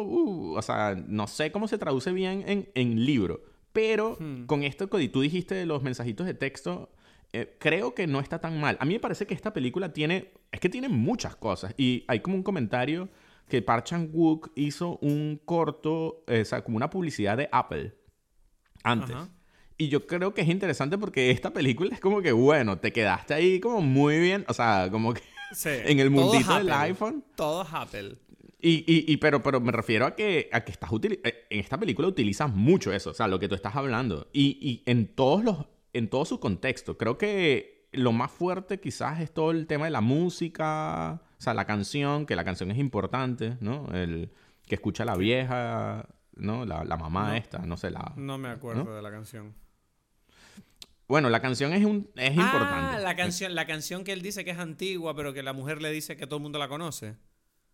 uh, 0.02 0.56
o 0.58 0.62
sea, 0.62 0.96
no 1.08 1.28
sé 1.28 1.52
cómo 1.52 1.68
se 1.68 1.78
traduce 1.78 2.12
bien 2.12 2.44
en, 2.48 2.70
en 2.74 3.06
libro, 3.06 3.44
pero 3.72 4.18
hmm. 4.20 4.46
con 4.46 4.64
esto 4.64 4.90
que 4.90 5.08
tú 5.10 5.22
dijiste 5.22 5.54
de 5.54 5.66
los 5.66 5.84
mensajitos 5.84 6.26
de 6.26 6.34
texto, 6.34 6.92
eh, 7.34 7.56
creo 7.60 7.94
que 7.94 8.08
no 8.08 8.20
está 8.20 8.40
tan 8.40 8.60
mal. 8.60 8.78
A 8.80 8.86
mí 8.86 8.94
me 8.94 9.00
parece 9.00 9.28
que 9.28 9.34
esta 9.34 9.54
película 9.54 9.94
tiene, 9.94 10.32
es 10.52 10.60
que 10.60 10.70
tiene 10.70 10.90
muchas 10.90 11.36
cosas, 11.36 11.74
y 11.78 12.04
hay 12.08 12.22
como 12.22 12.36
un 12.36 12.44
comentario 12.44 13.10
que 13.48 13.62
Park 13.62 13.86
Chan-wook 13.86 14.52
hizo 14.56 14.98
un 15.02 15.40
corto, 15.44 16.24
eh, 16.28 16.42
o 16.42 16.46
sea, 16.46 16.64
como 16.64 16.78
una 16.78 16.90
publicidad 16.90 17.38
de 17.38 17.50
Apple 17.52 17.94
antes. 18.84 19.16
Y 19.82 19.90
yo 19.90 20.06
creo 20.06 20.32
que 20.32 20.42
es 20.42 20.48
interesante 20.48 20.96
porque 21.00 21.32
esta 21.32 21.52
película 21.52 21.90
es 21.92 22.00
como 22.00 22.22
que, 22.22 22.32
bueno, 22.32 22.78
te 22.78 22.94
quedaste 22.94 23.34
ahí 23.34 23.60
como 23.60 23.82
muy 23.82 24.20
bien, 24.20 24.46
o 24.48 24.54
sea, 24.54 24.90
como 24.92 25.16
que 25.16 25.24
en 25.66 26.00
el 26.00 26.12
mundito 26.12 26.56
del 26.56 26.72
iPhone. 26.72 27.24
Todo 27.36 27.62
Apple. 27.62 28.16
Y, 28.62 28.84
y, 28.86 29.12
y, 29.12 29.18
pero, 29.18 29.42
pero 29.42 29.60
me 29.60 29.72
refiero 29.72 30.06
a 30.06 30.16
que, 30.16 30.50
a 30.52 30.62
que 30.62 30.72
estás 30.72 30.92
eh, 31.02 31.48
en 31.50 31.60
esta 31.60 31.80
película 31.80 32.08
utilizas 32.08 32.54
mucho 32.54 32.94
eso, 32.94 33.10
o 33.10 33.14
sea, 33.16 33.28
lo 33.28 33.40
que 33.40 33.48
tú 33.48 33.56
estás 33.56 33.76
hablando. 33.76 34.28
Y, 34.32 34.60
y 34.62 34.84
en 34.86 35.08
todos 35.08 35.44
los, 35.44 35.66
en 35.94 36.12
todo 36.12 36.26
su 36.26 36.40
contexto. 36.40 37.00
Creo 37.00 37.18
que 37.18 37.88
lo 37.92 38.12
más 38.12 38.30
fuerte 38.30 38.80
quizás 38.80 39.20
es 39.20 39.34
todo 39.34 39.50
el 39.50 39.66
tema 39.66 39.86
de 39.86 39.92
la 39.92 40.02
música, 40.02 41.24
o 41.40 41.42
sea, 41.42 41.56
la 41.56 41.66
canción, 41.66 42.28
que 42.28 42.36
la 42.36 42.44
canción 42.44 42.70
es 42.70 42.78
importante, 42.78 43.58
¿no? 43.62 43.88
El 43.96 44.32
que 44.68 44.76
escucha 44.76 45.06
la 45.06 45.16
vieja, 45.16 46.08
¿no? 46.36 46.68
La, 46.68 46.84
la 46.84 46.98
mamá 46.98 47.36
esta, 47.36 47.66
no 47.66 47.78
sé, 47.78 47.90
la... 47.90 48.14
No 48.16 48.38
me 48.38 48.50
acuerdo 48.50 48.96
de 48.96 49.02
la 49.02 49.10
canción. 49.10 49.56
Bueno, 51.12 51.30
la 51.30 51.42
canción 51.42 51.74
es, 51.74 51.84
un, 51.84 52.10
es 52.16 52.30
ah, 52.38 52.42
importante. 52.42 53.04
La 53.04 53.18
canción, 53.18 53.54
la 53.54 53.68
canción 53.68 54.06
que 54.06 54.14
él 54.14 54.22
dice 54.22 54.46
que 54.46 54.52
es 54.52 54.58
antigua, 54.58 55.14
pero 55.14 55.34
que 55.34 55.44
la 55.44 55.52
mujer 55.52 55.82
le 55.82 55.92
dice 55.92 56.16
que 56.16 56.26
todo 56.26 56.38
el 56.38 56.44
mundo 56.44 56.58
la 56.58 56.70
conoce. 56.70 57.16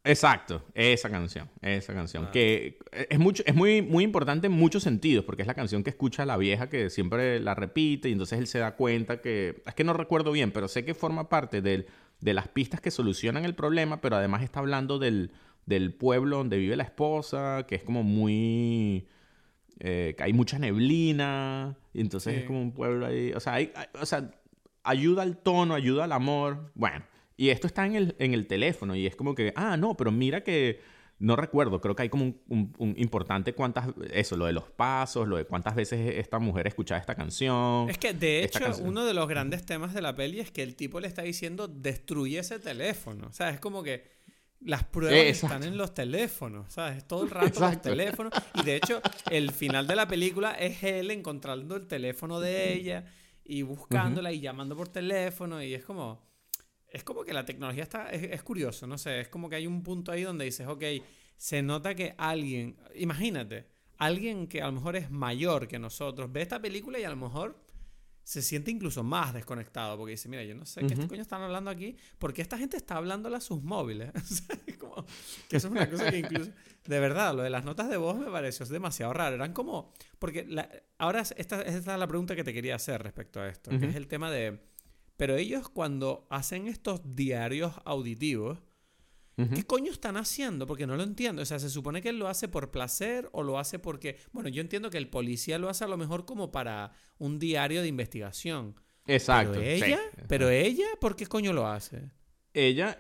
Exacto, 0.04 0.66
esa 0.74 1.08
canción, 1.08 1.48
esa 1.62 1.94
canción. 1.94 2.32
Que 2.32 2.80
es, 2.92 3.20
mucho, 3.20 3.44
es 3.46 3.54
muy, 3.54 3.84
muy 3.84 4.04
importante 4.04 4.48
en 4.48 4.54
muchos 4.54 4.82
sentidos, 4.82 5.24
porque 5.24 5.44
es 5.44 5.48
la 5.48 5.54
canción 5.54 5.84
que 5.84 5.92
escucha 5.92 6.26
la 6.26 6.36
vieja 6.36 6.68
que 6.68 6.90
siempre 6.90 7.40
la 7.40 7.54
repite 7.54 8.10
y 8.10 8.14
entonces 8.14 8.40
él 8.40 8.48
se 8.48 8.58
da 8.58 8.76
cuenta 8.76 9.22
que, 9.22 9.62
es 9.68 9.76
que 9.76 9.84
no 9.84 9.94
recuerdo 9.94 10.32
bien, 10.32 10.50
pero 10.50 10.68
sé 10.68 10.84
que 10.84 10.96
forma 10.96 11.30
parte 11.30 11.62
del, 11.62 11.86
de 12.20 12.34
las 12.34 12.48
pistas 12.48 12.82
que 12.82 12.90
solucionan 12.90 13.46
el 13.46 13.54
problema, 13.54 14.02
pero 14.02 14.16
además 14.16 14.42
está 14.42 14.62
hablando 14.62 14.98
del, 14.98 15.32
del 15.68 15.94
pueblo 15.94 16.38
donde 16.38 16.58
vive 16.58 16.76
la 16.76 16.86
esposa, 16.86 17.68
que 17.68 17.76
es 17.76 17.84
como 17.84 18.02
muy 18.02 19.08
eh, 19.80 20.16
que 20.18 20.24
hay 20.24 20.34
mucha 20.34 20.60
neblina, 20.60 21.78
y 21.94 22.02
entonces 22.02 22.38
es 22.38 22.44
como 22.46 22.62
un 22.62 22.74
pueblo 22.74 23.06
ahí, 23.06 23.32
o 23.34 23.40
sea, 23.40 23.56
hay, 23.56 23.72
o 24.00 24.06
sea, 24.06 24.32
ayuda 24.84 25.24
al 25.24 25.38
tono, 25.38 25.74
ayuda 25.74 26.06
al 26.06 26.12
amor, 26.12 26.72
bueno, 26.76 27.06
y 27.36 27.50
esto 27.50 27.68
está 27.68 27.86
en 27.86 27.96
el, 27.96 28.16
en 28.20 28.34
el 28.34 28.48
teléfono 28.48 28.96
y 28.96 29.06
es 29.06 29.16
como 29.16 29.36
que, 29.36 29.54
ah, 29.56 29.78
no, 29.78 29.96
pero 29.96 30.12
mira 30.12 30.44
que, 30.44 30.80
no 31.20 31.36
recuerdo, 31.36 31.82
creo 31.82 31.96
que 31.96 32.04
hay 32.04 32.10
como 32.10 32.26
un, 32.48 32.74
un, 32.78 32.94
importante 32.98 33.54
cuántas, 33.54 33.88
eso, 34.12 34.38
lo 34.38 34.46
de 34.46 34.54
los 34.54 34.66
pasos, 34.66 35.28
lo 35.28 35.38
de 35.38 35.46
cuántas 35.46 35.76
veces 35.76 36.16
esta 36.18 36.38
mujer 36.40 36.68
escuchaba 36.68 37.00
esta 37.00 37.16
canción. 37.16 37.90
Es 37.90 37.98
que 37.98 38.14
de 38.14 38.44
hecho 38.44 38.66
uno 38.82 39.04
de 39.06 39.14
los 39.14 39.28
grandes 39.28 39.66
temas 39.66 39.94
de 39.94 40.02
la 40.02 40.16
peli 40.16 40.40
es 40.40 40.52
que 40.52 40.62
el 40.62 40.76
tipo 40.76 41.00
le 41.00 41.08
está 41.08 41.24
diciendo 41.24 41.68
destruye 41.68 42.40
ese 42.40 42.60
teléfono, 42.60 43.28
o 43.28 43.34
sea, 43.34 43.50
es 43.50 43.60
como 43.60 43.82
que 43.82 44.17
las 44.60 44.84
pruebas 44.84 45.44
están 45.44 45.64
en 45.64 45.78
los 45.78 45.94
teléfonos, 45.94 46.74
¿sabes? 46.74 47.08
Todo 47.08 47.24
el 47.24 47.30
rato 47.30 47.60
los 47.60 47.82
teléfonos. 47.82 48.34
Y 48.56 48.64
de 48.64 48.78
hecho, 48.78 49.02
el 49.30 49.52
final 49.52 49.88
de 49.88 49.96
la 49.96 50.08
película 50.08 50.54
es 50.54 50.84
él 50.84 51.12
encontrando 51.12 51.76
el 51.76 51.88
teléfono 51.88 52.40
de 52.40 52.74
ella 52.74 53.06
y 53.44 53.62
buscándola 53.62 54.32
y 54.32 54.40
llamando 54.40 54.76
por 54.76 54.90
teléfono. 54.90 55.62
Y 55.62 55.74
es 55.74 55.84
como. 55.84 56.26
Es 56.90 57.04
como 57.04 57.24
que 57.24 57.34
la 57.34 57.46
tecnología 57.46 57.84
está. 57.84 58.10
Es, 58.10 58.24
es, 58.24 58.44
curioso, 58.44 58.88
no 58.88 58.98
sé. 58.98 59.22
Es 59.22 59.28
como 59.28 59.50
que 59.50 59.58
hay 59.58 59.68
un 59.68 59.84
punto 59.84 60.12
ahí 60.12 60.24
donde 60.24 60.46
dices, 60.46 60.68
ok, 60.68 60.84
se 61.36 61.62
nota 61.62 61.94
que 61.96 62.16
alguien. 62.18 62.78
Imagínate, 62.96 63.68
alguien 63.98 64.48
que 64.48 64.62
a 64.62 64.68
lo 64.68 64.74
mejor 64.74 64.96
es 64.96 65.12
mayor 65.12 65.68
que 65.68 65.80
nosotros 65.80 66.32
ve 66.32 66.42
esta 66.42 66.60
película 66.60 67.00
y 67.00 67.04
a 67.04 67.10
lo 67.10 67.18
mejor 67.18 67.67
se 68.28 68.42
siente 68.42 68.72
incluso 68.72 69.06
más 69.06 69.34
desconectado 69.34 69.96
porque 69.96 70.12
dice, 70.12 70.28
mira, 70.28 70.44
yo 70.44 70.54
no 70.54 70.66
sé 70.66 70.86
qué 70.86 71.08
coño 71.08 71.22
están 71.22 71.44
hablando 71.44 71.72
aquí, 71.72 71.96
porque 72.20 72.42
esta 72.42 72.58
gente 72.58 72.76
está 72.76 72.98
hablando 72.98 73.34
a 73.34 73.40
sus 73.40 73.64
móviles. 73.64 74.12
como, 74.78 75.06
que 75.48 75.56
eso 75.56 75.68
es 75.68 75.72
una 75.72 75.90
cosa 75.90 76.12
que 76.12 76.18
incluso, 76.18 76.52
de 76.88 77.00
verdad, 77.00 77.34
lo 77.34 77.44
de 77.44 77.50
las 77.50 77.64
notas 77.64 77.88
de 77.88 77.96
voz 77.96 78.20
me 78.20 78.30
pareció 78.30 78.66
demasiado 78.66 79.14
raro. 79.14 79.36
Eran 79.36 79.54
como, 79.54 79.94
porque 80.20 80.46
ahora 80.98 81.22
esta, 81.22 81.62
esta, 81.62 81.62
es 81.62 81.86
la 81.86 82.06
pregunta 82.06 82.36
que 82.36 82.44
te 82.44 82.54
quería 82.54 82.76
hacer 82.76 83.02
respecto 83.02 83.40
a 83.40 83.48
esto, 83.48 83.70
que 83.70 83.86
es 83.86 83.96
el 83.96 84.08
tema 84.08 84.30
de, 84.30 84.60
pero 85.16 85.38
ellos 85.38 85.70
cuando 85.70 86.28
hacen 86.30 86.68
estos 86.68 87.16
diarios 87.16 87.76
auditivos, 87.86 88.60
¿Qué 89.54 89.64
coño 89.66 89.92
están 89.92 90.18
haciendo? 90.18 90.66
Porque 90.66 90.88
no 90.88 90.98
lo 90.98 91.04
entiendo. 91.04 91.44
O 91.44 91.46
sea, 91.46 91.60
se 91.60 91.70
supone 91.70 92.02
que 92.02 92.10
él 92.10 92.18
lo 92.18 92.28
hace 92.28 92.48
por 92.48 92.72
placer 92.72 93.30
o 93.34 93.44
lo 93.44 93.60
hace 93.60 93.78
porque. 93.78 94.18
Bueno, 94.32 94.50
yo 94.50 94.62
entiendo 94.62 94.90
que 94.90 94.98
el 94.98 95.10
policía 95.10 95.60
lo 95.60 95.70
hace 95.70 95.84
a 95.84 95.88
lo 95.88 95.96
mejor 95.96 96.26
como 96.26 96.52
para 96.52 96.92
un 97.20 97.38
diario 97.38 97.84
de 97.84 97.88
investigación. 97.88 98.76
Exacto. 99.06 99.54
Pero 99.54 99.64
ella, 99.64 100.00
pero 100.28 100.50
ella, 100.50 100.88
¿por 101.00 101.16
qué 101.16 101.28
coño 101.28 101.54
lo 101.54 101.68
hace? 101.68 102.10
Ella, 102.54 103.00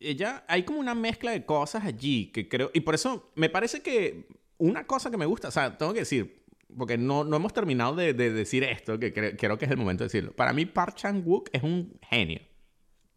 ella, 0.00 0.44
hay 0.48 0.64
como 0.64 0.80
una 0.80 0.96
mezcla 0.96 1.30
de 1.30 1.44
cosas 1.44 1.84
allí 1.84 2.26
que 2.32 2.48
creo. 2.48 2.70
Y 2.74 2.80
por 2.80 2.96
eso 2.96 3.30
me 3.36 3.48
parece 3.48 3.80
que 3.80 4.26
una 4.58 4.84
cosa 4.84 5.12
que 5.12 5.16
me 5.16 5.26
gusta, 5.26 5.48
o 5.48 5.52
sea, 5.52 5.78
tengo 5.78 5.92
que 5.92 6.00
decir, 6.00 6.44
porque 6.76 6.98
no, 6.98 7.24
no 7.24 7.36
hemos 7.36 7.52
terminado 7.52 7.94
de, 7.94 8.12
decir 8.12 8.64
esto, 8.64 8.98
que 8.98 9.12
creo 9.12 9.58
que 9.58 9.64
es 9.64 9.70
el 9.70 9.76
momento 9.76 10.04
de 10.04 10.06
decirlo. 10.06 10.32
Para 10.32 10.52
mí, 10.52 10.66
Park 10.66 10.96
Chan-wook 10.96 11.48
es 11.52 11.62
un 11.62 11.98
genio. 12.02 12.40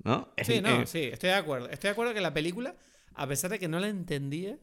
¿No? 0.03 0.29
Sí, 0.43 0.61
no, 0.61 0.85
sí, 0.85 1.03
estoy 1.03 1.29
de 1.29 1.35
acuerdo. 1.35 1.69
Estoy 1.69 1.89
de 1.89 1.91
acuerdo 1.91 2.13
que 2.13 2.21
la 2.21 2.33
película, 2.33 2.75
a 3.13 3.27
pesar 3.27 3.51
de 3.51 3.59
que 3.59 3.67
no 3.67 3.79
la 3.79 3.87
entendía, 3.87 4.57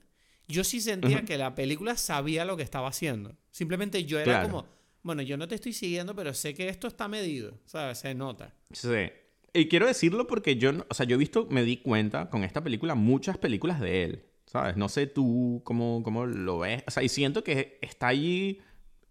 yo 0.48 0.64
sí 0.64 0.80
sentía 0.80 1.24
que 1.24 1.36
la 1.36 1.54
película 1.54 1.96
sabía 1.96 2.44
lo 2.44 2.56
que 2.56 2.62
estaba 2.62 2.88
haciendo. 2.88 3.36
Simplemente 3.50 4.04
yo 4.04 4.18
era 4.18 4.42
como, 4.42 4.66
bueno, 5.02 5.22
yo 5.22 5.36
no 5.36 5.46
te 5.46 5.54
estoy 5.54 5.72
siguiendo, 5.72 6.14
pero 6.14 6.32
sé 6.34 6.54
que 6.54 6.68
esto 6.68 6.86
está 6.86 7.06
medido, 7.06 7.58
¿sabes? 7.64 7.98
Se 7.98 8.14
nota. 8.14 8.54
Sí. 8.72 9.10
Y 9.52 9.68
quiero 9.68 9.86
decirlo 9.86 10.26
porque 10.26 10.56
yo, 10.56 10.72
o 10.88 10.94
sea, 10.94 11.06
yo 11.06 11.16
he 11.16 11.18
visto, 11.18 11.46
me 11.50 11.62
di 11.62 11.78
cuenta 11.78 12.30
con 12.30 12.44
esta 12.44 12.62
película, 12.62 12.94
muchas 12.94 13.38
películas 13.38 13.80
de 13.80 14.04
él, 14.04 14.24
¿sabes? 14.46 14.76
No 14.76 14.88
sé 14.88 15.06
tú 15.06 15.62
cómo, 15.64 16.02
cómo 16.02 16.26
lo 16.26 16.58
ves. 16.60 16.82
O 16.86 16.90
sea, 16.90 17.02
y 17.02 17.08
siento 17.08 17.44
que 17.44 17.78
está 17.82 18.08
allí 18.08 18.60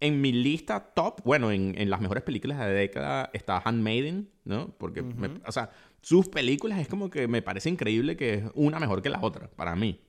en 0.00 0.20
mi 0.20 0.32
lista 0.32 0.92
top, 0.94 1.22
bueno, 1.24 1.50
en, 1.50 1.74
en 1.76 1.90
las 1.90 2.00
mejores 2.00 2.22
películas 2.22 2.58
de 2.58 2.64
la 2.64 2.70
década 2.70 3.30
está 3.32 3.60
Handmaiden, 3.64 4.30
¿no? 4.44 4.74
Porque, 4.78 5.04
o 5.44 5.52
sea, 5.52 5.70
sus 6.02 6.28
películas 6.28 6.78
es 6.80 6.88
como 6.88 7.10
que 7.10 7.28
me 7.28 7.42
parece 7.42 7.68
increíble 7.68 8.16
que 8.16 8.34
es 8.34 8.44
una 8.54 8.78
mejor 8.78 9.02
que 9.02 9.10
la 9.10 9.20
otra, 9.20 9.50
para 9.50 9.76
mí. 9.76 10.00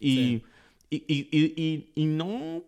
Y, 0.00 0.42
y, 0.90 2.04
no. 2.06 2.62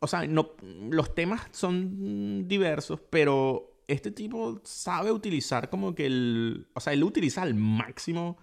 O 0.00 0.06
sea, 0.06 0.26
no, 0.26 0.50
los 0.90 1.14
temas 1.14 1.48
son 1.52 2.48
diversos, 2.48 3.00
pero 3.08 3.82
este 3.88 4.10
tipo 4.10 4.60
sabe 4.64 5.12
utilizar 5.12 5.70
como 5.70 5.94
que 5.94 6.06
el. 6.06 6.68
O 6.74 6.80
sea, 6.80 6.92
él 6.92 7.04
utiliza 7.04 7.42
al 7.42 7.54
máximo 7.54 8.38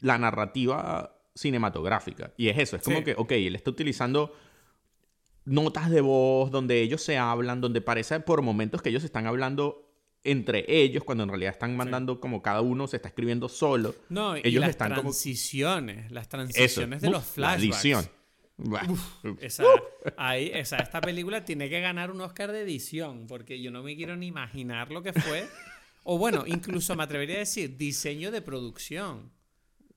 la 0.00 0.18
narrativa 0.18 1.16
cinematográfica. 1.34 2.32
Y 2.36 2.48
es 2.48 2.58
eso, 2.58 2.76
es 2.76 2.82
como 2.82 3.02
que, 3.04 3.14
ok, 3.16 3.32
él 3.32 3.54
está 3.56 3.70
utilizando 3.70 4.32
notas 5.44 5.90
de 5.90 6.00
voz 6.00 6.50
donde 6.50 6.82
ellos 6.82 7.02
se 7.02 7.16
hablan, 7.16 7.60
donde 7.60 7.80
parece 7.80 8.20
por 8.20 8.42
momentos 8.42 8.82
que 8.82 8.90
ellos 8.90 9.04
están 9.04 9.26
hablando 9.26 9.87
entre 10.24 10.64
ellos 10.68 11.04
cuando 11.04 11.24
en 11.24 11.30
realidad 11.30 11.52
están 11.52 11.76
mandando 11.76 12.20
como 12.20 12.42
cada 12.42 12.60
uno 12.60 12.86
se 12.86 12.96
está 12.96 13.08
escribiendo 13.08 13.48
solo. 13.48 13.94
No, 14.08 14.36
ellos 14.36 14.46
y 14.46 14.58
las 14.58 14.70
están 14.70 14.94
transiciones, 14.94 16.10
las 16.10 16.28
transiciones 16.28 17.00
de 17.00 17.10
los 17.10 17.24
flashbacks. 17.24 18.10
esa, 19.40 19.64
ahí, 20.16 20.50
esa, 20.52 20.78
esta 20.78 21.00
película 21.00 21.44
tiene 21.44 21.68
que 21.70 21.80
ganar 21.80 22.10
un 22.10 22.20
Oscar 22.20 22.52
de 22.52 22.62
edición 22.62 23.26
porque 23.26 23.60
yo 23.60 23.70
no 23.70 23.82
me 23.82 23.96
quiero 23.96 24.16
ni 24.16 24.26
imaginar 24.26 24.90
lo 24.90 25.02
que 25.02 25.12
fue. 25.12 25.46
o 26.02 26.18
bueno, 26.18 26.44
incluso 26.46 26.96
me 26.96 27.04
atrevería 27.04 27.36
a 27.36 27.40
decir 27.40 27.76
diseño 27.76 28.30
de 28.30 28.42
producción. 28.42 29.30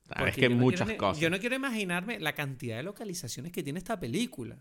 Ah, 0.10 0.28
es 0.28 0.36
que 0.36 0.50
muchas 0.50 0.92
cosas. 0.94 1.22
Yo 1.22 1.30
no 1.30 1.40
quiero 1.40 1.56
imaginarme 1.56 2.20
la 2.20 2.34
cantidad 2.34 2.78
de 2.78 2.84
localizaciones 2.84 3.52
que 3.52 3.64
tiene 3.64 3.80
esta 3.80 4.00
película. 4.00 4.58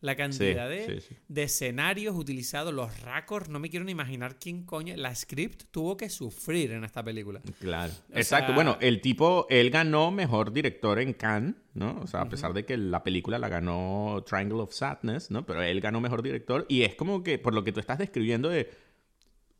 La 0.00 0.16
cantidad 0.16 0.68
de, 0.68 1.02
escenarios 1.34 2.16
utilizados, 2.16 2.72
los 2.72 3.00
raccords, 3.02 3.50
no 3.50 3.58
me 3.58 3.68
quiero 3.68 3.84
ni 3.84 3.92
imaginar 3.92 4.38
quién 4.38 4.64
coño. 4.64 4.96
La 4.96 5.14
script 5.14 5.64
tuvo 5.70 5.98
que 5.98 6.08
sufrir 6.08 6.72
en 6.72 6.84
esta 6.84 7.02
película. 7.04 7.42
Claro. 7.60 7.92
Exacto. 8.14 8.54
Bueno, 8.54 8.78
el 8.80 9.02
tipo, 9.02 9.46
él 9.50 9.70
ganó 9.70 10.10
mejor 10.10 10.52
director 10.52 10.98
en 11.00 11.12
Cannes, 11.12 11.54
¿no? 11.74 12.00
O 12.02 12.06
sea, 12.06 12.22
a 12.22 12.28
pesar 12.30 12.54
de 12.54 12.64
que 12.64 12.78
la 12.78 13.04
película 13.04 13.38
la 13.38 13.50
ganó 13.50 14.24
Triangle 14.26 14.62
of 14.62 14.72
Sadness, 14.72 15.30
¿no? 15.30 15.44
Pero 15.44 15.62
él 15.62 15.80
ganó 15.82 16.00
mejor 16.00 16.22
director. 16.22 16.64
Y 16.68 16.82
es 16.82 16.94
como 16.94 17.22
que, 17.22 17.38
por 17.38 17.52
lo 17.52 17.62
que 17.62 17.72
tú 17.72 17.80
estás 17.80 17.98
describiendo 17.98 18.48
de 18.48 18.70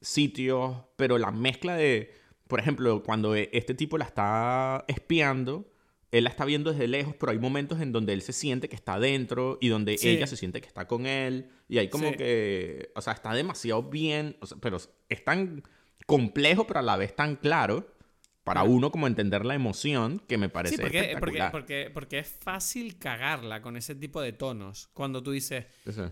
sitios, 0.00 0.74
pero 0.96 1.18
la 1.18 1.30
mezcla 1.30 1.74
de. 1.76 2.14
Por 2.48 2.60
ejemplo, 2.60 3.02
cuando 3.02 3.34
este 3.34 3.74
tipo 3.74 3.98
la 3.98 4.06
está 4.06 4.84
espiando 4.88 5.70
él 6.12 6.24
la 6.24 6.30
está 6.30 6.44
viendo 6.44 6.72
desde 6.72 6.88
lejos, 6.88 7.14
pero 7.18 7.32
hay 7.32 7.38
momentos 7.38 7.80
en 7.80 7.92
donde 7.92 8.12
él 8.12 8.22
se 8.22 8.32
siente 8.32 8.68
que 8.68 8.76
está 8.76 8.98
dentro 8.98 9.58
y 9.60 9.68
donde 9.68 9.96
ella 10.02 10.26
se 10.26 10.36
siente 10.36 10.60
que 10.60 10.66
está 10.66 10.86
con 10.86 11.06
él. 11.06 11.50
Y 11.68 11.78
hay 11.78 11.88
como 11.88 12.12
que, 12.12 12.90
o 12.96 13.00
sea, 13.00 13.12
está 13.12 13.32
demasiado 13.32 13.84
bien, 13.84 14.36
pero 14.60 14.78
es 15.08 15.24
tan 15.24 15.62
complejo, 16.06 16.66
pero 16.66 16.80
a 16.80 16.82
la 16.82 16.96
vez 16.96 17.14
tan 17.14 17.36
claro 17.36 17.94
para 18.42 18.64
uno 18.64 18.90
como 18.90 19.06
entender 19.06 19.44
la 19.44 19.54
emoción 19.54 20.18
que 20.26 20.38
me 20.38 20.48
parece 20.48 20.76
sí, 20.76 20.82
porque, 20.82 21.16
porque, 21.52 21.90
porque, 21.92 22.18
es 22.18 22.28
fácil 22.28 22.98
cagarla 22.98 23.62
con 23.62 23.76
ese 23.76 23.94
tipo 23.94 24.20
de 24.20 24.32
tonos. 24.32 24.88
Cuando 24.92 25.22
tú 25.22 25.30
dices, 25.30 25.66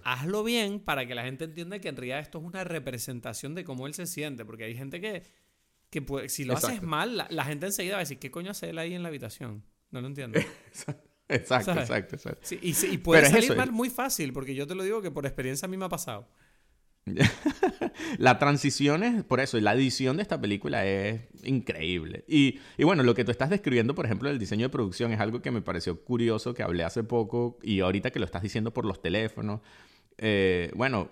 hazlo 0.05 0.45
bien 0.45 0.79
para 0.79 1.07
que 1.07 1.17
la 1.17 1.25
gente 1.25 1.45
entienda 1.45 1.81
que 1.81 1.89
en 1.89 1.97
realidad 1.97 2.21
esto 2.21 2.39
es 2.39 2.45
una 2.45 2.63
representación 2.63 3.57
de 3.57 3.65
cómo 3.65 3.89
él 3.89 3.95
se 3.95 4.07
siente. 4.07 4.45
Porque 4.45 4.65
hay 4.65 4.77
gente 4.77 5.01
que, 5.01 5.25
que 5.91 6.29
si 6.29 6.45
lo 6.45 6.55
haces 6.55 6.83
mal, 6.83 7.17
la, 7.17 7.27
la, 7.31 7.45
gente 7.45 7.67
enseguida 7.67 7.95
va 7.95 8.01
a 8.01 8.05
decir, 8.05 8.21
¿qué 8.21 8.31
coño 8.31 8.53
hace 8.53 8.71
él 8.71 8.79
ahí 8.79 8.95
en 8.95 9.03
la 9.03 9.09
habitación? 9.09 9.65
No 9.91 10.01
lo 10.01 10.07
entiendo. 10.09 10.39
exacto, 11.29 11.73
exacto, 11.73 12.17
y, 12.61 12.99
puede 12.99 13.27
salir 13.27 13.57
mal 13.57 13.73
muy 13.73 13.91
fácil, 13.91 14.33
porque 14.33 14.55
yo 14.55 14.67
te 14.67 14.75
lo 14.75 14.83
digo 14.83 15.03
que 15.03 15.11
por 15.11 15.27
experiencia 15.27 15.67
a 15.67 15.69
mí 15.69 15.77
me 15.77 15.85
ha 15.85 15.89
pasado. 15.89 16.29
la 18.19 18.39
transición 18.39 19.03
es, 19.03 19.25
por 19.25 19.41
eso, 19.41 19.59
la 19.61 19.75
edición 19.75 20.17
de 20.17 20.23
esta 20.23 20.41
película 20.41 20.87
es 20.87 21.23
increíble. 21.43 22.25
Y, 22.29 22.61
y, 22.77 22.85
bueno, 22.85 23.03
lo 23.03 23.15
que 23.15 23.25
tú 23.25 23.31
estás 23.31 23.51
describiendo, 23.51 23.95
por 23.95 24.05
ejemplo, 24.05 24.29
del 24.29 24.39
diseño 24.39 24.67
de 24.67 24.71
producción 24.71 25.13
es 25.13 25.21
algo 25.21 25.41
que 25.41 25.51
me 25.51 25.63
pareció 25.63 26.03
curioso, 26.03 26.55
que 26.55 26.63
hablé 26.63 26.85
hace 26.85 27.05
poco 27.05 27.59
y 27.63 27.81
ahorita 27.81 28.11
que 28.11 28.19
lo 28.19 28.27
estás 28.27 28.43
diciendo 28.43 28.73
por 28.73 28.85
los 28.85 29.01
teléfonos. 29.01 29.61
Eh, 30.19 30.71
bueno, 30.75 31.09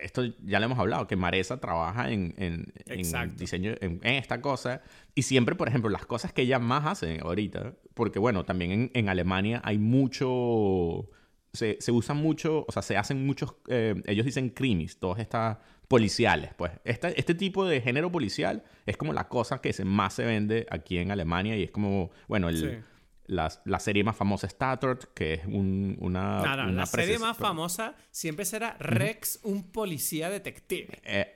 esto 0.00 0.24
ya 0.44 0.60
lo 0.60 0.66
hemos 0.66 0.78
hablado, 0.78 1.06
que 1.06 1.16
Maresa 1.16 1.58
trabaja 1.58 2.10
en, 2.10 2.34
en, 2.38 2.72
en 2.86 3.36
diseño, 3.36 3.74
en, 3.80 4.00
esta 4.04 4.40
cosa. 4.40 4.82
Y 5.14 5.22
siempre, 5.22 5.54
por 5.56 5.68
ejemplo, 5.68 5.90
las 5.90 6.06
cosas 6.06 6.32
que 6.32 6.42
ella 6.42 6.58
más 6.58 6.86
hace 6.86 7.20
ahorita, 7.20 7.74
porque 7.94 8.18
bueno, 8.18 8.44
también 8.44 8.90
en, 8.94 9.08
Alemania 9.08 9.60
hay 9.64 9.78
mucho 9.78 11.08
se, 11.52 11.78
se 11.80 11.90
usan 11.90 12.18
mucho, 12.18 12.64
o 12.68 12.72
sea, 12.72 12.82
se 12.82 12.96
hacen 12.96 13.26
muchos, 13.26 13.54
eh, 13.68 13.94
ellos 14.06 14.26
dicen 14.26 14.50
crimis, 14.50 14.98
todos 14.98 15.18
estas 15.18 15.58
policiales, 15.88 16.50
pues. 16.56 16.72
Este, 16.84 17.18
este 17.18 17.34
tipo 17.34 17.64
de 17.64 17.80
género 17.80 18.12
policial 18.12 18.62
es 18.84 18.96
como 18.96 19.12
la 19.12 19.28
cosa 19.28 19.60
que 19.60 19.72
se, 19.72 19.84
más 19.84 20.14
se 20.14 20.24
vende 20.24 20.66
aquí 20.70 20.98
en 20.98 21.10
Alemania 21.10 21.56
y 21.56 21.64
es 21.64 21.70
como, 21.70 22.10
bueno, 22.28 22.48
el, 22.48 22.84
la, 23.26 23.52
la, 23.64 23.78
serie 23.78 24.04
más 24.04 24.16
famosa 24.16 24.46
es 24.46 24.56
Tatort, 24.56 25.12
que 25.14 25.34
es 25.34 25.46
un, 25.46 25.96
una... 26.00 26.56
No, 26.56 26.66
la 26.72 26.86
serie 26.86 27.18
más 27.18 27.36
famosa 27.36 27.94
siempre 28.10 28.44
será 28.44 28.76
Rex, 28.78 29.40
un 29.42 29.70
policía 29.70 30.30
detective. 30.30 31.00
Eh, 31.04 31.32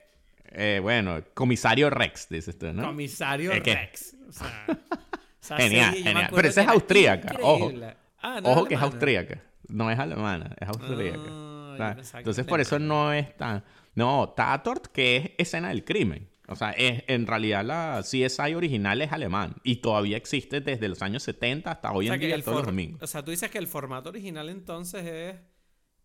eh, 0.51 0.79
bueno, 0.81 1.21
comisario 1.33 1.89
Rex, 1.89 2.29
dices 2.29 2.57
tú, 2.57 2.71
¿no? 2.73 2.83
Comisario 2.83 3.51
Rex. 3.51 4.15
O 4.27 4.31
sea, 4.31 4.65
genial, 5.57 5.95
genial. 5.95 6.29
Pero 6.33 6.47
esa 6.47 6.61
es 6.61 6.67
austríaca, 6.67 7.37
ojo. 7.41 7.71
Ah, 8.21 8.39
ojo 8.43 8.65
que 8.65 8.75
es 8.75 8.81
austríaca. 8.81 9.41
No 9.67 9.89
es 9.89 9.99
alemana, 9.99 10.55
es 10.59 10.67
austríaca. 10.67 11.29
Ah, 11.79 11.95
entonces 12.15 12.45
por 12.45 12.59
eso 12.59 12.79
no 12.79 13.13
es 13.13 13.35
tan... 13.37 13.63
No, 13.95 14.29
Tatort, 14.29 14.87
que 14.87 15.17
es 15.17 15.31
escena 15.47 15.69
del 15.69 15.83
crimen. 15.83 16.30
O 16.51 16.55
sea, 16.55 16.71
es, 16.71 17.03
en 17.07 17.27
realidad 17.27 17.65
la 17.65 18.01
CSI 18.03 18.53
original 18.55 19.01
es 19.01 19.11
alemán 19.11 19.55
y 19.63 19.77
todavía 19.77 20.17
existe 20.17 20.61
desde 20.61 20.89
los 20.89 21.01
años 21.01 21.23
70 21.23 21.71
hasta 21.71 21.91
hoy 21.91 22.09
en 22.09 22.19
día 22.19 22.41
todos 22.41 22.57
los 22.57 22.65
domingos. 22.65 23.01
O 23.01 23.07
sea, 23.07 23.23
tú 23.23 23.31
dices 23.31 23.49
que 23.49 23.57
el 23.57 23.67
formato 23.67 24.09
original 24.09 24.49
entonces 24.49 25.05
es, 25.05 25.35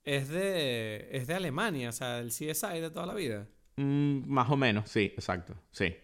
es, 0.05 0.29
de, 0.29 1.09
es 1.11 1.27
de 1.27 1.35
Alemania, 1.35 1.89
o 1.89 1.93
sea, 1.93 2.19
el 2.21 2.29
CSI 2.29 2.81
de 2.81 2.91
toda 2.91 3.07
la 3.07 3.15
vida. 3.15 3.49
Mm, 3.79 4.23
más 4.27 4.49
o 4.49 4.57
menos, 4.57 4.89
sí, 4.89 5.13
exacto. 5.15 5.55
Sí, 5.71 5.95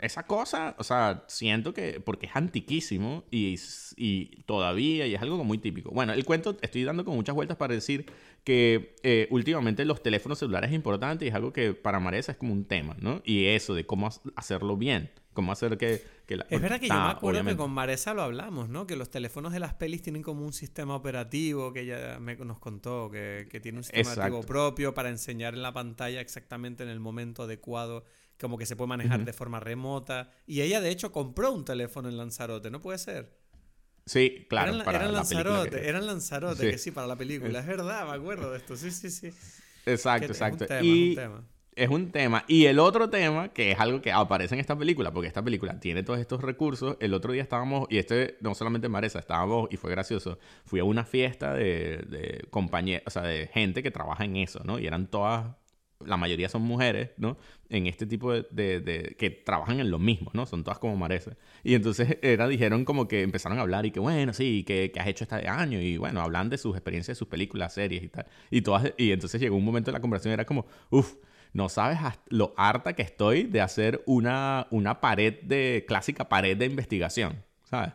Esa 0.00 0.24
cosa, 0.24 0.74
o 0.78 0.82
sea, 0.82 1.24
siento 1.28 1.72
que. 1.72 2.00
Porque 2.00 2.26
es 2.26 2.34
antiquísimo 2.34 3.24
y, 3.30 3.54
y, 3.96 4.42
todavía, 4.42 5.06
y 5.06 5.14
es 5.14 5.22
algo 5.22 5.44
muy 5.44 5.58
típico. 5.58 5.90
Bueno, 5.92 6.12
el 6.12 6.24
cuento, 6.24 6.56
estoy 6.60 6.82
dando 6.82 7.04
con 7.04 7.14
muchas 7.14 7.36
vueltas 7.36 7.56
para 7.56 7.72
decir 7.72 8.06
que 8.44 8.94
eh, 9.02 9.26
últimamente 9.30 9.84
los 9.86 10.02
teléfonos 10.02 10.38
celulares 10.38 10.70
es 10.70 10.76
importante 10.76 11.24
y 11.24 11.28
es 11.28 11.34
algo 11.34 11.52
que 11.52 11.72
para 11.72 11.98
Maresa 11.98 12.32
es 12.32 12.38
como 12.38 12.52
un 12.52 12.66
tema, 12.66 12.94
¿no? 13.00 13.22
Y 13.24 13.46
eso 13.46 13.74
de 13.74 13.86
cómo 13.86 14.10
hacerlo 14.36 14.76
bien. 14.76 15.10
Cómo 15.32 15.50
hacer 15.50 15.76
que, 15.76 15.94
Es 16.48 16.62
verdad 16.62 16.78
que 16.78 16.86
yo 16.86 16.94
me 16.94 17.10
acuerdo 17.10 17.44
que 17.44 17.56
con 17.56 17.72
Maresa 17.72 18.14
lo 18.14 18.22
hablamos, 18.22 18.68
¿no? 18.68 18.86
Que 18.86 18.94
los 18.94 19.10
teléfonos 19.10 19.52
de 19.52 19.58
las 19.58 19.74
pelis 19.74 20.00
tienen 20.00 20.22
como 20.22 20.44
un 20.46 20.52
sistema 20.52 20.94
operativo 20.94 21.72
que 21.72 21.80
ella 21.80 22.20
me, 22.20 22.36
nos 22.36 22.60
contó, 22.60 23.10
que, 23.10 23.48
tiene 23.60 23.78
un 23.78 23.84
sistema 23.84 24.12
operativo 24.12 24.42
propio 24.42 24.94
para 24.94 25.08
enseñar 25.08 25.54
en 25.54 25.62
la 25.62 25.72
pantalla 25.72 26.20
exactamente 26.20 26.84
en 26.84 26.88
el 26.88 27.00
momento 27.00 27.42
adecuado, 27.42 28.04
como 28.38 28.56
que 28.56 28.64
se 28.64 28.76
puede 28.76 28.88
manejar 28.88 29.24
de 29.24 29.32
forma 29.32 29.58
remota. 29.58 30.30
Y 30.46 30.60
ella, 30.60 30.80
de 30.80 30.90
hecho, 30.90 31.10
compró 31.10 31.50
un 31.52 31.64
teléfono 31.64 32.08
en 32.08 32.16
Lanzarote, 32.16 32.70
¿no 32.70 32.80
puede 32.80 32.98
ser? 32.98 33.43
Sí, 34.06 34.46
claro. 34.48 34.74
Eran, 34.74 34.84
para 34.84 35.08
Lanzarote, 35.08 35.80
que... 35.80 35.88
eran 35.88 36.06
Lanzarote, 36.06 36.70
que 36.70 36.78
sí, 36.78 36.90
para 36.90 37.06
la 37.06 37.16
película. 37.16 37.60
Es 37.60 37.66
verdad, 37.66 38.06
me 38.06 38.14
acuerdo 38.14 38.50
de 38.50 38.58
esto. 38.58 38.76
Sí, 38.76 38.90
sí, 38.90 39.10
sí. 39.10 39.30
Exacto, 39.86 40.26
exacto. 40.26 40.66
y 40.82 41.18
es 41.76 41.88
un 41.88 42.10
tema. 42.12 42.44
Y 42.46 42.66
el 42.66 42.78
otro 42.78 43.10
tema, 43.10 43.48
que 43.48 43.72
es 43.72 43.80
algo 43.80 44.00
que 44.00 44.12
aparece 44.12 44.54
en 44.54 44.60
esta 44.60 44.78
película, 44.78 45.12
porque 45.12 45.28
esta 45.28 45.42
película 45.42 45.80
tiene 45.80 46.02
todos 46.02 46.20
estos 46.20 46.42
recursos. 46.42 46.96
El 47.00 47.14
otro 47.14 47.32
día 47.32 47.42
estábamos, 47.42 47.86
y 47.90 47.98
este 47.98 48.36
no 48.40 48.54
solamente 48.54 48.86
en 48.86 48.92
Maresa, 48.92 49.18
estábamos, 49.18 49.68
y 49.70 49.76
fue 49.76 49.90
gracioso, 49.90 50.38
fui 50.64 50.80
a 50.80 50.84
una 50.84 51.04
fiesta 51.04 51.54
de, 51.54 52.04
de 52.08 52.46
compañeros, 52.50 53.04
o 53.06 53.10
sea, 53.10 53.22
de 53.22 53.48
gente 53.48 53.82
que 53.82 53.90
trabaja 53.90 54.24
en 54.24 54.36
eso, 54.36 54.62
¿no? 54.64 54.78
Y 54.78 54.86
eran 54.86 55.08
todas, 55.08 55.46
la 56.00 56.16
mayoría 56.16 56.48
son 56.48 56.62
mujeres, 56.62 57.10
¿no? 57.16 57.36
En 57.68 57.86
este 57.86 58.06
tipo 58.06 58.32
de, 58.32 58.44
de, 58.80 59.16
que 59.18 59.30
trabajan 59.30 59.80
en 59.80 59.90
lo 59.90 59.98
mismo, 59.98 60.30
¿no? 60.34 60.46
Son 60.46 60.64
todas 60.64 60.78
como 60.78 60.96
Maresa. 60.96 61.36
Y 61.62 61.74
entonces 61.74 62.18
era, 62.22 62.46
dijeron 62.48 62.84
como 62.84 63.08
que 63.08 63.22
empezaron 63.22 63.58
a 63.58 63.62
hablar 63.62 63.86
y 63.86 63.90
que, 63.90 64.00
bueno, 64.00 64.32
sí, 64.32 64.64
que, 64.66 64.90
que 64.92 65.00
has 65.00 65.06
hecho 65.06 65.24
este 65.24 65.48
año. 65.48 65.80
Y 65.80 65.96
bueno, 65.96 66.20
hablan 66.20 66.50
de 66.50 66.58
sus 66.58 66.74
experiencias, 66.74 67.16
de 67.16 67.18
sus 67.18 67.28
películas, 67.28 67.74
series 67.74 68.02
y 68.02 68.08
tal. 68.08 68.26
Y 68.50 68.62
todas, 68.62 68.92
y 68.96 69.12
entonces 69.12 69.40
llegó 69.40 69.56
un 69.56 69.64
momento 69.64 69.90
de 69.90 69.94
la 69.94 70.00
conversación, 70.00 70.34
era 70.34 70.44
como, 70.44 70.66
uff 70.90 71.14
no 71.54 71.68
sabes 71.68 71.98
lo 72.28 72.52
harta 72.56 72.94
que 72.94 73.02
estoy 73.02 73.44
de 73.44 73.60
hacer 73.60 74.02
una, 74.06 74.66
una 74.70 75.00
pared 75.00 75.40
de, 75.42 75.84
clásica 75.86 76.28
pared 76.28 76.56
de 76.56 76.66
investigación, 76.66 77.44
¿sabes? 77.62 77.92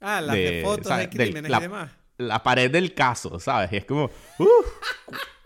Ah, 0.00 0.20
la 0.20 0.34
de, 0.34 0.60
fotos 0.62 0.96
de 0.96 1.08
crímenes 1.08 1.50
y 1.50 1.60
demás. 1.60 1.90
La 2.18 2.42
pared 2.42 2.70
del 2.70 2.94
caso, 2.94 3.40
¿sabes? 3.40 3.72
Y 3.72 3.78
es 3.78 3.86
como, 3.86 4.10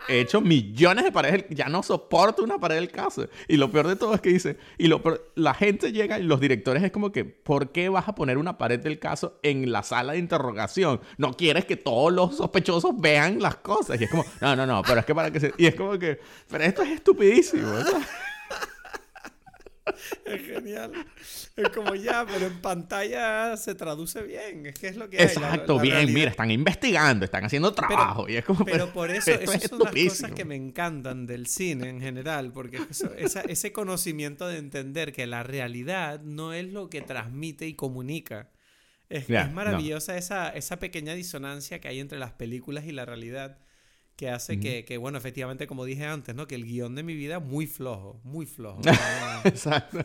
he 0.07 0.19
hecho 0.19 0.41
millones 0.41 1.03
de 1.05 1.11
paredes, 1.11 1.45
ya 1.49 1.69
no 1.69 1.83
soporto 1.83 2.43
una 2.43 2.59
pared 2.59 2.75
del 2.75 2.91
caso. 2.91 3.27
Y 3.47 3.57
lo 3.57 3.71
peor 3.71 3.87
de 3.87 3.95
todo 3.95 4.13
es 4.13 4.21
que 4.21 4.29
dice, 4.29 4.57
y 4.77 4.87
lo 4.87 5.01
la 5.35 5.53
gente 5.53 5.91
llega 5.91 6.19
y 6.19 6.23
los 6.23 6.39
directores 6.39 6.83
es 6.83 6.91
como 6.91 7.11
que, 7.11 7.25
¿por 7.25 7.71
qué 7.71 7.89
vas 7.89 8.07
a 8.07 8.15
poner 8.15 8.37
una 8.37 8.57
pared 8.57 8.79
del 8.79 8.99
caso 8.99 9.39
en 9.43 9.71
la 9.71 9.83
sala 9.83 10.13
de 10.13 10.19
interrogación? 10.19 11.01
No 11.17 11.33
quieres 11.33 11.65
que 11.65 11.77
todos 11.77 12.11
los 12.11 12.37
sospechosos 12.37 12.93
vean 12.97 13.41
las 13.41 13.57
cosas. 13.57 13.99
Y 13.99 14.05
es 14.05 14.09
como, 14.09 14.25
no, 14.41 14.55
no, 14.55 14.65
no, 14.65 14.81
pero 14.83 14.99
es 14.99 15.05
que 15.05 15.15
para 15.15 15.31
que 15.31 15.39
se... 15.39 15.53
Y 15.57 15.65
es 15.65 15.75
como 15.75 15.97
que, 15.97 16.19
pero 16.49 16.63
esto 16.63 16.81
es 16.81 16.89
estupidísimo. 16.91 17.67
es 20.25 20.45
genial. 20.45 20.91
Es 21.55 21.69
como 21.69 21.95
ya, 21.95 22.25
pero 22.25 22.47
en 22.47 22.61
pantalla 22.61 23.55
se 23.57 23.75
traduce 23.75 24.21
bien. 24.23 24.65
Es 24.65 24.75
que 24.75 24.87
es 24.87 24.97
lo 24.97 25.09
que 25.09 25.21
Exacto, 25.21 25.79
bien. 25.79 26.13
Mira, 26.13 26.31
están 26.31 26.51
investigando, 26.51 27.25
están 27.25 27.45
haciendo 27.45 27.73
trabajo. 27.73 28.23
Pero, 28.25 28.33
y 28.33 28.37
es 28.37 28.45
como, 28.45 28.65
pero 28.65 28.91
por 28.91 29.11
eso, 29.11 29.31
esas 29.39 29.63
son 29.63 29.79
las 29.79 29.93
cosas 29.93 30.31
que 30.31 30.45
me 30.45 30.55
encantan 30.55 31.25
del 31.25 31.47
cine 31.47 31.89
en 31.89 32.01
general. 32.01 32.51
Porque 32.51 32.79
ese 33.47 33.71
conocimiento 33.71 34.47
de 34.47 34.57
entender 34.57 35.13
que 35.13 35.27
la 35.27 35.43
realidad 35.43 36.21
no 36.21 36.53
es 36.53 36.71
lo 36.71 36.89
que 36.89 37.01
transmite 37.01 37.67
y 37.67 37.75
comunica. 37.75 38.49
Es, 39.07 39.29
es 39.29 39.51
maravillosa 39.51 40.17
esa, 40.17 40.49
esa 40.49 40.79
pequeña 40.79 41.13
disonancia 41.13 41.79
que 41.79 41.87
hay 41.87 41.99
entre 41.99 42.17
las 42.17 42.31
películas 42.31 42.85
y 42.85 42.91
la 42.91 43.05
realidad 43.05 43.59
que 44.15 44.29
hace 44.29 44.59
que, 44.59 44.85
que, 44.85 44.97
bueno, 44.97 45.17
efectivamente, 45.17 45.67
como 45.67 45.83
dije 45.85 46.05
antes, 46.05 46.35
¿no? 46.35 46.47
Que 46.47 46.55
el 46.55 46.65
guion 46.65 46.95
de 46.95 47.03
mi 47.03 47.15
vida 47.15 47.39
muy 47.39 47.67
flojo, 47.67 48.19
muy 48.23 48.45
flojo. 48.45 48.81
Exacto. 49.43 49.99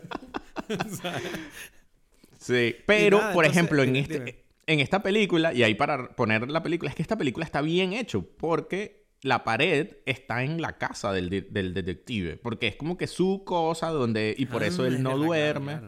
sí, 2.38 2.76
pero, 2.86 3.20
por 3.32 3.44
ejemplo, 3.44 3.82
en, 3.82 3.96
este, 3.96 4.44
en 4.66 4.80
esta 4.80 5.02
película, 5.02 5.52
y 5.52 5.62
ahí 5.62 5.74
para 5.74 6.10
poner 6.10 6.50
la 6.50 6.62
película, 6.62 6.90
es 6.90 6.96
que 6.96 7.02
esta 7.02 7.16
película 7.16 7.44
está 7.44 7.62
bien 7.62 7.92
hecho, 7.92 8.26
porque 8.36 9.06
la 9.22 9.44
pared 9.44 9.98
está 10.06 10.42
en 10.42 10.60
la 10.60 10.76
casa 10.76 11.12
del, 11.12 11.30
del 11.50 11.74
detective, 11.74 12.36
porque 12.36 12.66
es 12.66 12.76
como 12.76 12.96
que 12.96 13.06
su 13.06 13.44
cosa 13.44 13.90
donde, 13.90 14.34
y 14.36 14.46
por 14.46 14.64
eso 14.64 14.86
él 14.86 14.96
ah, 14.96 15.00
no 15.00 15.18
duerme. 15.18 15.80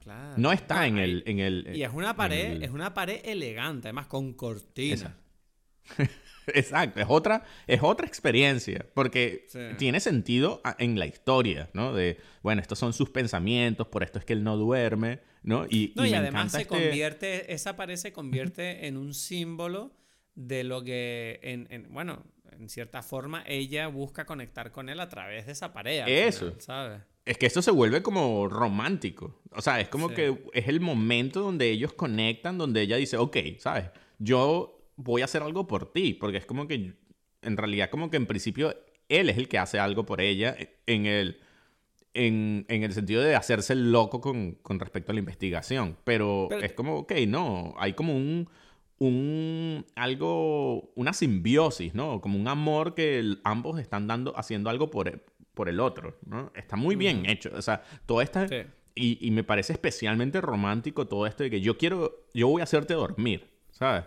Claro, 0.00 0.34
No 0.36 0.52
está 0.52 0.86
en, 0.86 0.98
el, 0.98 1.22
en 1.26 1.38
el... 1.38 1.76
Y 1.76 1.82
es 1.82 1.92
una 1.92 2.16
pared, 2.16 2.62
es 2.62 2.70
una 2.70 2.94
pared 2.94 3.20
elegante, 3.24 3.88
además 3.88 4.06
con 4.06 4.32
cortina. 4.32 5.16
Exacto, 6.54 7.00
es 7.00 7.06
otra, 7.08 7.44
es 7.66 7.82
otra 7.82 8.06
experiencia, 8.06 8.86
porque 8.94 9.46
tiene 9.78 10.00
sentido 10.00 10.60
en 10.78 10.98
la 10.98 11.06
historia, 11.06 11.68
¿no? 11.72 11.92
De, 11.92 12.18
bueno, 12.42 12.60
estos 12.60 12.78
son 12.78 12.92
sus 12.92 13.10
pensamientos, 13.10 13.86
por 13.88 14.02
esto 14.02 14.18
es 14.18 14.24
que 14.24 14.32
él 14.32 14.44
no 14.44 14.56
duerme, 14.56 15.20
¿no? 15.42 15.66
Y, 15.68 15.92
y, 15.96 16.14
además 16.14 16.52
se 16.52 16.62
este 16.62 16.68
convierte, 16.68 17.52
esa 17.52 17.76
pared 17.76 17.96
se 17.96 18.12
convierte 18.12 18.86
en 18.86 18.96
un 18.96 19.14
símbolo 19.14 19.92
de 20.34 20.64
lo 20.64 20.84
que, 20.84 21.40
en, 21.42 21.86
bueno, 21.90 22.24
en 22.52 22.68
cierta 22.68 23.02
forma, 23.02 23.42
ella 23.46 23.88
busca 23.88 24.24
conectar 24.24 24.70
con 24.70 24.88
él 24.88 25.00
a 25.00 25.08
través 25.08 25.46
de 25.46 25.52
esa 25.52 25.72
pared. 25.72 26.04
Eso. 26.06 26.54
¿sabes? 26.58 27.02
Es 27.24 27.36
que 27.36 27.46
esto 27.46 27.60
se 27.60 27.70
vuelve 27.70 28.02
como 28.02 28.48
romántico. 28.48 29.42
O 29.50 29.60
sea, 29.60 29.80
es 29.80 29.88
como 29.88 30.08
que 30.08 30.44
es 30.54 30.68
el 30.68 30.80
momento 30.80 31.40
donde 31.40 31.68
ellos 31.70 31.92
conectan, 31.92 32.56
donde 32.56 32.82
ella 32.82 32.96
dice, 32.96 33.16
ok, 33.16 33.36
¿sabes? 33.58 33.90
Yo 34.18 34.77
voy 34.98 35.22
a 35.22 35.24
hacer 35.24 35.42
algo 35.42 35.66
por 35.66 35.90
ti, 35.92 36.12
porque 36.12 36.36
es 36.36 36.44
como 36.44 36.66
que, 36.66 36.94
en 37.40 37.56
realidad, 37.56 37.88
como 37.88 38.10
que 38.10 38.18
en 38.18 38.26
principio 38.26 38.74
él 39.08 39.30
es 39.30 39.38
el 39.38 39.48
que 39.48 39.58
hace 39.58 39.78
algo 39.78 40.04
por 40.04 40.20
ella 40.20 40.56
en 40.86 41.06
el, 41.06 41.40
en, 42.12 42.66
el 42.68 42.92
sentido 42.92 43.22
de 43.22 43.34
hacerse 43.34 43.74
loco 43.74 44.20
con, 44.20 44.52
con 44.60 44.78
respecto 44.80 45.12
a 45.12 45.14
la 45.14 45.20
investigación. 45.20 45.96
Pero, 46.04 46.50
es 46.50 46.72
como, 46.72 46.98
ok, 46.98 47.12
no, 47.28 47.74
hay 47.78 47.94
como 47.94 48.14
un, 48.14 48.50
un, 48.98 49.86
algo, 49.94 50.92
una 50.94 51.12
simbiosis, 51.12 51.94
¿no? 51.94 52.20
Como 52.20 52.38
un 52.38 52.48
amor 52.48 52.94
que 52.94 53.36
ambos 53.44 53.78
están 53.78 54.08
dando, 54.08 54.36
haciendo 54.36 54.68
algo 54.68 54.90
por, 54.90 55.24
por 55.54 55.68
el 55.68 55.78
otro, 55.78 56.18
¿no? 56.26 56.52
Está 56.54 56.76
muy 56.76 56.96
bien 56.96 57.24
hecho. 57.26 57.50
O 57.54 57.62
sea, 57.62 57.82
todo 58.04 58.20
esta... 58.20 58.46
Y, 59.00 59.24
y 59.24 59.30
me 59.30 59.44
parece 59.44 59.74
especialmente 59.74 60.40
romántico 60.40 61.06
todo 61.06 61.24
esto 61.28 61.44
de 61.44 61.50
que 61.50 61.60
yo 61.60 61.78
quiero, 61.78 62.26
yo 62.34 62.48
voy 62.48 62.62
a 62.62 62.64
hacerte 62.64 62.94
dormir, 62.94 63.48
¿sabes? 63.70 64.02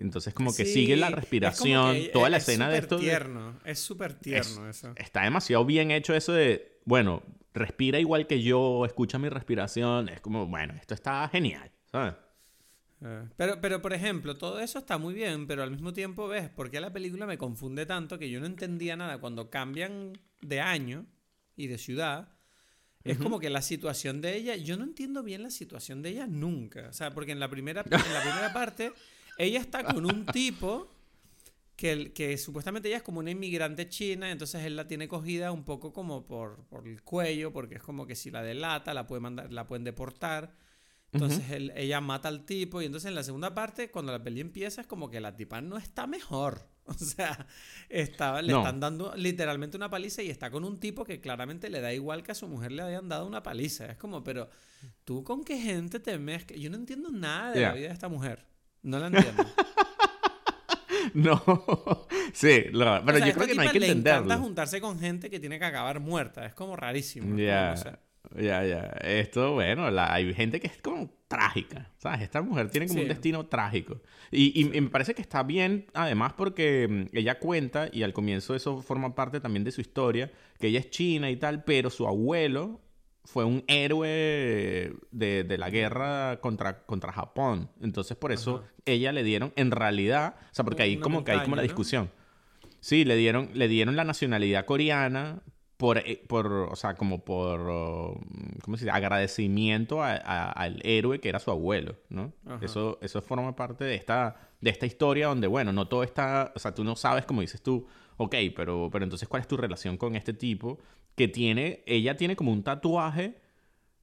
Entonces 0.00 0.32
como 0.34 0.54
que 0.54 0.64
Sí, 0.64 0.72
sigue 0.72 0.96
la 0.96 1.08
es 1.08 1.14
respiración, 1.14 1.94
que 1.94 2.08
toda 2.08 2.30
la 2.30 2.38
es 2.38 2.48
escena 2.48 2.68
de 2.68 2.76
súper 2.76 2.84
esto. 2.84 2.96
de- 2.96 3.02
tierno, 3.04 3.60
es 3.64 3.78
súper 3.78 4.14
tierno 4.14 4.68
eso. 4.68 4.92
Está 4.96 5.22
demasiado 5.22 5.64
bien 5.64 5.90
hecho 5.90 6.14
eso 6.14 6.32
de, 6.32 6.78
bueno, 6.84 7.22
respira 7.54 7.98
igual 8.00 8.26
que 8.26 8.42
yo, 8.42 8.84
escucha 8.86 9.18
mi 9.18 9.28
respiración. 9.28 10.08
Es 10.08 10.20
como, 10.20 10.46
bueno, 10.46 10.74
esto 10.74 10.94
está 10.94 11.28
genial, 11.28 11.70
¿sabes? 11.90 12.14
Eh, 13.02 13.24
Pero, 13.36 13.60
pero, 13.60 13.80
por 13.80 13.92
ejemplo, 13.94 14.36
todo 14.36 14.60
eso 14.60 14.78
está 14.78 14.98
muy 14.98 15.14
bien, 15.14 15.46
pero 15.46 15.62
al 15.62 15.70
mismo 15.70 15.92
tiempo 15.92 16.28
ves 16.28 16.48
por 16.50 16.70
qué 16.70 16.80
la 16.80 16.92
película 16.92 17.26
me 17.26 17.38
confunde 17.38 17.86
tanto 17.86 18.18
que 18.18 18.28
yo 18.30 18.40
no 18.40 18.46
entendía 18.46 18.96
nada 18.96 19.18
cuando 19.18 19.48
cambian 19.50 20.12
de 20.42 20.60
año 20.60 21.06
y 21.56 21.66
de 21.68 21.78
ciudad. 21.78 22.28
Es 23.02 23.16
como 23.16 23.40
que 23.40 23.48
la 23.48 23.62
situación 23.62 24.20
de 24.20 24.36
ella, 24.36 24.56
yo 24.56 24.76
no 24.76 24.84
entiendo 24.84 25.22
bien 25.22 25.42
la 25.42 25.50
situación 25.50 26.02
de 26.02 26.10
ella 26.10 26.26
nunca. 26.26 26.88
O 26.90 26.92
sea, 26.92 27.10
porque 27.12 27.32
en 27.32 27.40
la 27.40 27.48
primera, 27.48 27.80
en 27.82 27.90
la 27.90 28.20
primera 28.22 28.52
parte, 28.52 28.92
ella 29.44 29.60
está 29.60 29.84
con 29.94 30.04
un 30.06 30.26
tipo 30.26 30.88
que, 31.76 32.12
que 32.12 32.36
supuestamente 32.36 32.88
ella 32.88 32.98
es 32.98 33.02
como 33.02 33.20
una 33.20 33.30
inmigrante 33.30 33.88
china, 33.88 34.30
entonces 34.30 34.62
él 34.64 34.76
la 34.76 34.86
tiene 34.86 35.08
cogida 35.08 35.50
un 35.50 35.64
poco 35.64 35.92
como 35.92 36.26
por, 36.26 36.64
por 36.66 36.86
el 36.86 37.02
cuello, 37.02 37.52
porque 37.52 37.76
es 37.76 37.82
como 37.82 38.06
que 38.06 38.14
si 38.14 38.30
la 38.30 38.42
delata, 38.42 38.92
la, 38.92 39.06
puede 39.06 39.20
mandar, 39.20 39.50
la 39.52 39.66
pueden 39.66 39.84
deportar. 39.84 40.54
Entonces 41.12 41.50
él- 41.50 41.72
ella 41.74 42.00
mata 42.00 42.28
al 42.28 42.44
tipo 42.44 42.80
y 42.80 42.84
entonces 42.84 43.08
en 43.08 43.14
la 43.16 43.24
segunda 43.24 43.52
parte, 43.54 43.90
cuando 43.90 44.12
la 44.12 44.22
peli 44.22 44.40
empieza, 44.40 44.82
es 44.82 44.86
como 44.86 45.10
que 45.10 45.20
la 45.20 45.34
tipa 45.36 45.60
no 45.60 45.76
está 45.78 46.06
mejor. 46.06 46.68
O 46.90 46.94
sea, 46.94 47.46
está, 47.88 48.42
le 48.42 48.50
No. 48.52 48.58
están 48.58 48.80
dando 48.80 49.14
literalmente 49.14 49.76
una 49.76 49.88
paliza 49.88 50.22
y 50.24 50.28
está 50.30 50.50
con 50.50 50.64
un 50.64 50.80
tipo 50.80 51.04
que 51.04 51.20
claramente 51.20 51.70
le 51.70 51.80
da 51.80 51.92
igual 51.94 52.24
que 52.24 52.32
a 52.32 52.34
su 52.34 52.48
mujer 52.48 52.72
le 52.72 52.82
hayan 52.82 53.08
dado 53.08 53.26
una 53.28 53.44
paliza. 53.44 53.86
Es 53.86 53.96
como, 53.96 54.24
pero 54.24 54.50
tú 55.04 55.22
con 55.22 55.44
qué 55.44 55.56
gente 55.60 56.00
te 56.00 56.18
mezclas. 56.18 56.58
Yo 56.58 56.68
no 56.68 56.76
entiendo 56.76 57.10
nada 57.12 57.52
de 57.52 57.60
la 57.60 57.72
vida 57.74 57.86
de 57.88 57.92
esta 57.94 58.08
mujer. 58.08 58.44
No 58.82 58.98
la 58.98 59.06
entiendo. 59.08 59.44
No, 61.14 61.42
sí, 62.32 62.64
lo- 62.72 63.02
pero 63.04 63.16
O 63.16 63.18
sea, 63.18 63.26
yo 63.28 63.34
creo 63.34 63.46
que 63.48 63.54
no 63.54 63.62
hay 63.62 63.68
que 63.70 63.80
le 63.80 63.86
encanta 63.86 64.10
entenderlo. 64.16 64.44
juntarse 64.44 64.80
con 64.80 64.98
gente 65.00 65.30
que 65.30 65.40
tiene 65.40 65.58
que 65.58 65.64
acabar 65.64 65.98
muerta. 65.98 66.44
Es 66.46 66.54
como 66.54 66.76
rarísimo. 66.76 67.36
Ya, 67.36 67.74
ya, 68.36 68.64
ya. 68.64 68.80
Esto, 69.02 69.54
bueno, 69.54 69.90
la- 69.90 70.12
hay 70.12 70.32
gente 70.34 70.60
que 70.60 70.66
es 70.68 70.76
como 70.80 71.10
trágica, 71.26 71.90
¿sabes? 71.98 72.20
Esta 72.22 72.42
mujer 72.42 72.70
tiene 72.70 72.86
como 72.86 73.00
un 73.00 73.08
destino 73.08 73.46
trágico. 73.46 74.00
Y, 74.30 74.52
y- 74.60 74.76
y 74.76 74.80
me 74.80 74.90
parece 74.90 75.14
que 75.14 75.22
está 75.22 75.42
bien, 75.42 75.86
además, 75.94 76.34
porque 76.36 76.86
mm, 76.88 77.16
ella 77.16 77.38
cuenta, 77.38 77.88
y 77.90 78.02
al 78.02 78.12
comienzo 78.12 78.54
eso 78.54 78.80
forma 78.82 79.14
parte 79.14 79.40
también 79.40 79.64
de 79.64 79.72
su 79.72 79.80
historia, 79.80 80.30
que 80.60 80.68
ella 80.68 80.80
es 80.80 80.90
china 80.90 81.30
y 81.30 81.36
tal, 81.36 81.64
pero 81.64 81.90
su 81.90 82.06
abuelo 82.06 82.80
fue 83.24 83.44
un 83.44 83.64
héroe 83.66 84.92
de, 85.10 85.44
de 85.44 85.58
la 85.58 85.70
guerra 85.70 86.38
contra, 86.40 86.82
contra 86.84 87.12
Japón. 87.12 87.70
Entonces, 87.80 88.16
por 88.16 88.32
eso 88.32 88.56
Ajá. 88.64 88.72
ella 88.86 89.12
le 89.12 89.22
dieron, 89.22 89.52
en 89.56 89.70
realidad, 89.70 90.34
o 90.50 90.54
sea, 90.54 90.64
porque 90.64 90.82
ahí 90.82 90.96
como 90.98 91.24
que 91.24 91.32
hay 91.32 91.42
como 91.42 91.56
la 91.56 91.62
discusión. 91.62 92.10
Sí, 92.80 93.04
le 93.04 93.16
dieron, 93.16 93.50
le 93.54 93.68
dieron 93.68 93.94
la 93.96 94.04
nacionalidad 94.04 94.64
coreana 94.64 95.42
por, 95.76 95.98
eh, 95.98 96.22
por 96.26 96.46
o 96.70 96.76
sea, 96.76 96.94
como 96.94 97.24
por, 97.24 97.60
oh, 97.60 98.20
¿cómo 98.62 98.76
se 98.76 98.84
dice? 98.84 98.90
Agradecimiento 98.96 100.02
a- 100.02 100.12
a- 100.12 100.50
al 100.50 100.80
héroe 100.82 101.20
que 101.20 101.28
era 101.28 101.38
su 101.38 101.50
abuelo, 101.50 101.96
¿no? 102.08 102.32
Ajá. 102.46 102.64
Eso, 102.64 102.98
eso 103.02 103.20
forma 103.22 103.54
parte 103.54 103.84
de 103.84 103.94
esta, 103.94 104.36
de 104.60 104.70
esta 104.70 104.86
historia 104.86 105.26
donde, 105.28 105.46
bueno, 105.46 105.72
no 105.72 105.88
todo 105.88 106.02
está, 106.02 106.52
o 106.54 106.58
sea, 106.58 106.74
tú 106.74 106.84
no 106.84 106.96
sabes, 106.96 107.24
como 107.26 107.40
dices 107.42 107.62
tú, 107.62 107.86
ok, 108.16 108.34
pero, 108.56 108.88
pero 108.92 109.04
entonces, 109.04 109.28
¿cuál 109.28 109.42
es 109.42 109.48
tu 109.48 109.56
relación 109.56 109.96
con 109.96 110.16
este 110.16 110.32
tipo 110.34 110.78
que 111.20 111.28
tiene, 111.28 111.82
ella 111.86 112.16
tiene 112.16 112.34
como 112.34 112.50
un 112.50 112.62
tatuaje 112.62 113.34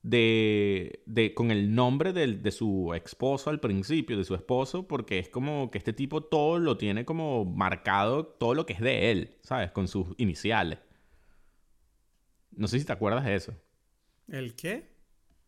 de, 0.04 1.02
de 1.08 1.34
con 1.34 1.50
el 1.50 1.74
nombre 1.74 2.14
del- 2.14 2.44
de 2.44 2.52
su 2.52 2.94
esposo 2.94 3.50
al 3.50 3.60
principio, 3.60 4.18
de 4.18 4.24
su 4.24 4.36
esposo, 4.36 4.88
porque 4.88 5.18
es 5.18 5.30
como 5.30 5.72
que 5.72 5.80
este 5.80 5.94
tipo 5.94 6.22
todo 6.22 6.60
lo 6.60 6.78
tiene 6.78 7.06
como 7.06 7.44
marcado, 7.44 8.26
todo 8.26 8.54
lo 8.54 8.66
que 8.68 8.74
es 8.74 8.80
de 8.82 9.10
él, 9.12 9.38
¿sabes? 9.42 9.72
Con 9.72 9.88
sus 9.88 10.08
iniciales. 10.18 10.78
No 12.52 12.68
sé 12.68 12.80
si 12.80 12.86
te 12.86 12.94
acuerdas 12.94 13.26
de 13.26 13.34
eso. 13.36 13.54
¿El 14.28 14.56
qué? 14.56 14.96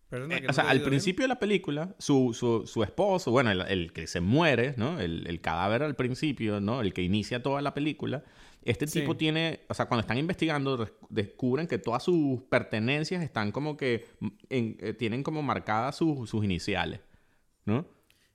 Perdona, 0.09 0.37
Eh, 0.37 0.41
que 0.41 0.47
o 0.47 0.53
sea, 0.53 0.69
al 0.69 0.79
bien. 0.79 0.89
principio 0.89 1.23
de 1.23 1.27
la 1.29 1.39
película, 1.39 1.95
su, 1.99 2.33
su, 2.33 2.65
su 2.65 2.81
esposo, 2.83 3.29
bueno, 3.31 3.51
el, 3.51 3.61
el 3.61 3.93
que 3.93 4.07
se 4.07 4.21
muere, 4.21 4.73
¿no? 4.77 4.99
El, 4.99 5.27
el 5.27 5.39
cadáver 5.39 5.83
al 5.83 5.95
principio, 5.95 6.59
¿no? 6.59 6.81
El 6.81 6.93
que 6.93 7.03
inicia 7.03 7.43
toda 7.43 7.61
la 7.61 7.73
película. 7.75 8.23
Este 8.63 8.87
Sí. 8.87 8.99
tipo 9.01 9.15
tiene, 9.15 9.61
o 9.69 9.73
sea, 9.73 9.85
cuando 9.87 10.01
están 10.01 10.17
investigando, 10.17 10.77
des- 10.77 10.91
descubren 11.09 11.65
que 11.67 11.77
todas 11.77 12.03
sus 12.03 12.41
pertenencias 12.49 13.23
están 13.23 13.51
como 13.51 13.77
que, 13.77 14.05
mm, 14.19 14.27
en- 14.49 14.77
eh, 14.81 14.93
tienen 14.93 15.23
como 15.23 15.41
marcadas 15.41 15.95
sus, 15.97 16.29
sus 16.29 16.43
iniciales, 16.43 16.99
¿no? 17.65 17.85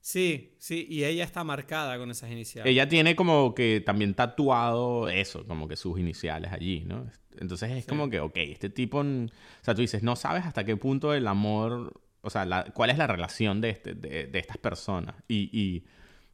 Sí, 0.00 0.54
sí, 0.58 0.86
y 0.90 1.04
ella 1.04 1.24
está 1.24 1.44
marcada 1.44 1.96
con 1.96 2.10
esas 2.10 2.30
iniciales. 2.30 2.70
Ella 2.70 2.86
tiene 2.88 3.16
como 3.16 3.54
que 3.54 3.80
también 3.84 4.14
tatuado 4.14 5.08
eso, 5.08 5.46
como 5.46 5.66
que 5.66 5.76
sus 5.76 5.98
iniciales 5.98 6.52
allí, 6.52 6.84
¿no? 6.86 7.06
Entonces 7.38 7.70
es 7.70 7.84
Sí. 7.84 7.88
como 7.88 8.10
que, 8.10 8.20
ok, 8.20 8.36
este 8.36 8.68
tipo, 8.68 8.98
o 9.00 9.28
sea, 9.62 9.74
tú 9.74 9.80
dices, 9.80 10.02
no 10.02 10.14
sabes 10.16 10.44
hasta 10.44 10.64
qué 10.64 10.76
punto 10.76 11.14
el 11.14 11.26
amor, 11.26 12.00
o 12.20 12.28
sea, 12.30 12.44
la- 12.44 12.64
cuál 12.74 12.90
es 12.90 12.98
la 12.98 13.06
relación 13.06 13.60
de, 13.62 13.70
este, 13.70 13.94
de, 13.94 14.26
de 14.26 14.38
estas 14.38 14.58
personas. 14.58 15.14
Y, 15.26 15.48
y, 15.58 15.84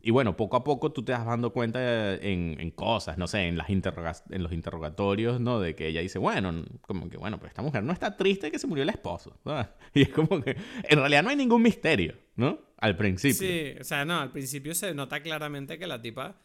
y 0.02 0.10
bueno, 0.10 0.36
poco 0.36 0.56
a 0.56 0.64
poco 0.64 0.92
tú 0.92 1.04
te 1.04 1.12
vas 1.12 1.26
dando 1.26 1.52
cuenta 1.52 2.14
en, 2.14 2.56
en 2.60 2.70
cosas, 2.70 3.18
no 3.18 3.26
sé, 3.26 3.48
en, 3.48 3.56
las 3.58 3.68
en 3.68 4.42
los 4.42 4.52
interrogatorios, 4.52 5.40
¿no? 5.40 5.60
De 5.60 5.74
que 5.74 5.88
ella 5.88 6.00
dice, 6.00 6.18
bueno, 6.18 6.64
como 6.82 7.08
que, 7.08 7.16
bueno, 7.16 7.38
pues 7.38 7.50
esta 7.50 7.62
mujer 7.62 7.82
no 7.82 7.92
está 7.92 8.16
triste 8.16 8.50
que 8.50 8.58
se 8.58 8.66
murió 8.66 8.82
el 8.82 8.88
esposo, 8.90 9.38
¿no? 9.44 9.66
Y 9.94 10.02
es 10.02 10.08
como 10.10 10.40
que, 10.40 10.56
en 10.88 10.98
realidad 10.98 11.22
no 11.22 11.30
hay 11.30 11.36
ningún 11.36 11.62
misterio, 11.62 12.14
¿no? 12.36 12.58
Al 12.78 12.96
principio. 12.96 13.36
Sí, 13.36 13.74
o 13.80 13.84
sea, 13.84 14.04
no, 14.04 14.18
al 14.20 14.30
principio 14.32 14.74
se 14.74 14.94
nota 14.94 15.20
claramente 15.22 15.78
que 15.78 15.86
la 15.86 16.00
tipa. 16.00 16.36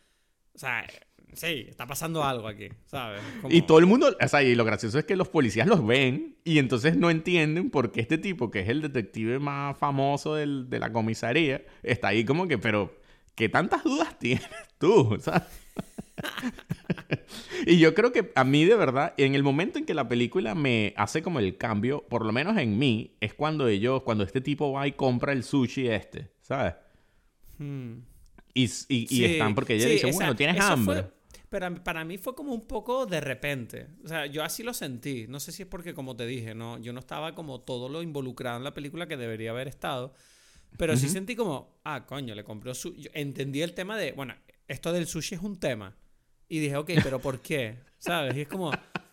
O 0.53 0.57
sea, 0.57 0.85
sí, 1.33 1.65
está 1.69 1.85
pasando 1.85 2.23
algo 2.23 2.47
aquí, 2.47 2.69
¿sabes? 2.85 3.21
Como- 3.41 3.53
Y 3.53 3.61
todo 3.61 3.79
el 3.79 3.85
mundo, 3.85 4.15
o 4.21 4.27
sea, 4.27 4.41
y 4.43 4.55
lo 4.55 4.65
gracioso 4.65 4.97
es 4.99 5.05
que 5.05 5.15
los 5.15 5.27
policías 5.29 5.67
los 5.67 5.85
ven 5.85 6.37
y 6.43 6.59
entonces 6.59 6.97
no 6.97 7.09
entienden 7.09 7.69
por 7.69 7.91
qué 7.91 8.01
este 8.01 8.17
tipo, 8.17 8.51
que 8.51 8.61
es 8.61 8.69
el 8.69 8.81
detective 8.81 9.39
más 9.39 9.77
famoso 9.77 10.35
del- 10.35 10.69
de 10.69 10.79
la 10.79 10.91
comisaría, 10.91 11.63
está 11.83 12.09
ahí 12.09 12.25
como 12.25 12.47
que, 12.47 12.57
pero, 12.57 12.95
¿qué 13.35 13.49
tantas 13.49 13.83
dudas 13.83 14.17
tienes 14.19 14.47
tú? 14.77 15.17
¿sabes? 15.21 15.43
y 17.67 17.77
yo 17.77 17.93
creo 17.93 18.11
que 18.11 18.31
a 18.35 18.43
mí 18.43 18.65
de 18.65 18.75
verdad, 18.75 19.13
en 19.17 19.35
el 19.35 19.43
momento 19.43 19.79
en 19.79 19.85
que 19.85 19.93
la 19.93 20.07
película 20.07 20.55
me 20.55 20.93
hace 20.97 21.21
como 21.21 21.39
el 21.39 21.57
cambio, 21.57 22.05
por 22.07 22.25
lo 22.25 22.31
menos 22.31 22.57
en 22.57 22.77
mí, 22.77 23.15
es 23.19 23.33
cuando 23.33 23.67
ellos, 23.67 24.03
cuando 24.03 24.23
este 24.23 24.41
tipo 24.41 24.71
va 24.71 24.87
y 24.87 24.93
compra 24.93 25.33
el 25.33 25.43
sushi 25.43 25.87
este, 25.87 26.31
¿sabes? 26.41 26.75
Hmm. 27.57 27.99
Y, 28.53 28.69
y- 28.87 29.23
están 29.25 29.53
porque 29.53 29.75
ella 29.75 29.87
sí, 29.87 29.93
dice, 29.93 30.11
bueno, 30.13 30.35
tienes 30.35 30.59
hambre. 30.61 31.03
fue- 31.03 31.11
pero 31.49 31.83
para 31.83 32.03
mí 32.03 32.17
fue 32.17 32.35
como 32.35 32.53
un 32.53 32.67
poco 32.67 33.05
de 33.05 33.21
repente. 33.21 33.87
O 34.03 34.07
sea, 34.07 34.25
yo 34.25 34.43
así 34.43 34.63
lo 34.63 34.73
sentí. 34.73 35.25
No 35.27 35.39
sé 35.39 35.51
si 35.51 35.63
es 35.63 35.67
porque, 35.69 35.93
como 35.93 36.15
te 36.15 36.25
dije, 36.25 36.53
no, 36.55 36.77
yo 36.79 36.91
no 36.91 36.99
estaba 36.99 37.33
como 37.35 37.61
todo 37.61 37.87
lo 37.87 38.01
involucrado 38.01 38.57
en 38.57 38.63
la 38.63 38.73
película 38.73 39.07
que 39.07 39.15
debería 39.15 39.51
haber 39.51 39.67
estado. 39.67 40.13
Pero 40.77 40.95
sí 40.97 41.09
sentí 41.09 41.35
como, 41.35 41.79
ah, 41.83 42.05
coño, 42.05 42.35
le 42.35 42.43
compró 42.43 42.73
su... 42.73 42.95
yo 42.95 43.09
entendí 43.13 43.61
el 43.61 43.73
tema 43.73 43.97
de, 43.97 44.11
bueno, 44.13 44.35
esto 44.67 44.91
del 44.93 45.07
sushi 45.07 45.35
es 45.35 45.41
un 45.41 45.59
tema. 45.59 45.95
Y 46.47 46.59
dije, 46.59 46.75
ok, 46.77 46.91
pero 47.03 47.19
¿por 47.19 47.39
qué? 47.41 47.77
¿Sabes? 47.97 48.35
Y 48.37 48.41
es 48.41 48.47
como, 48.47 48.69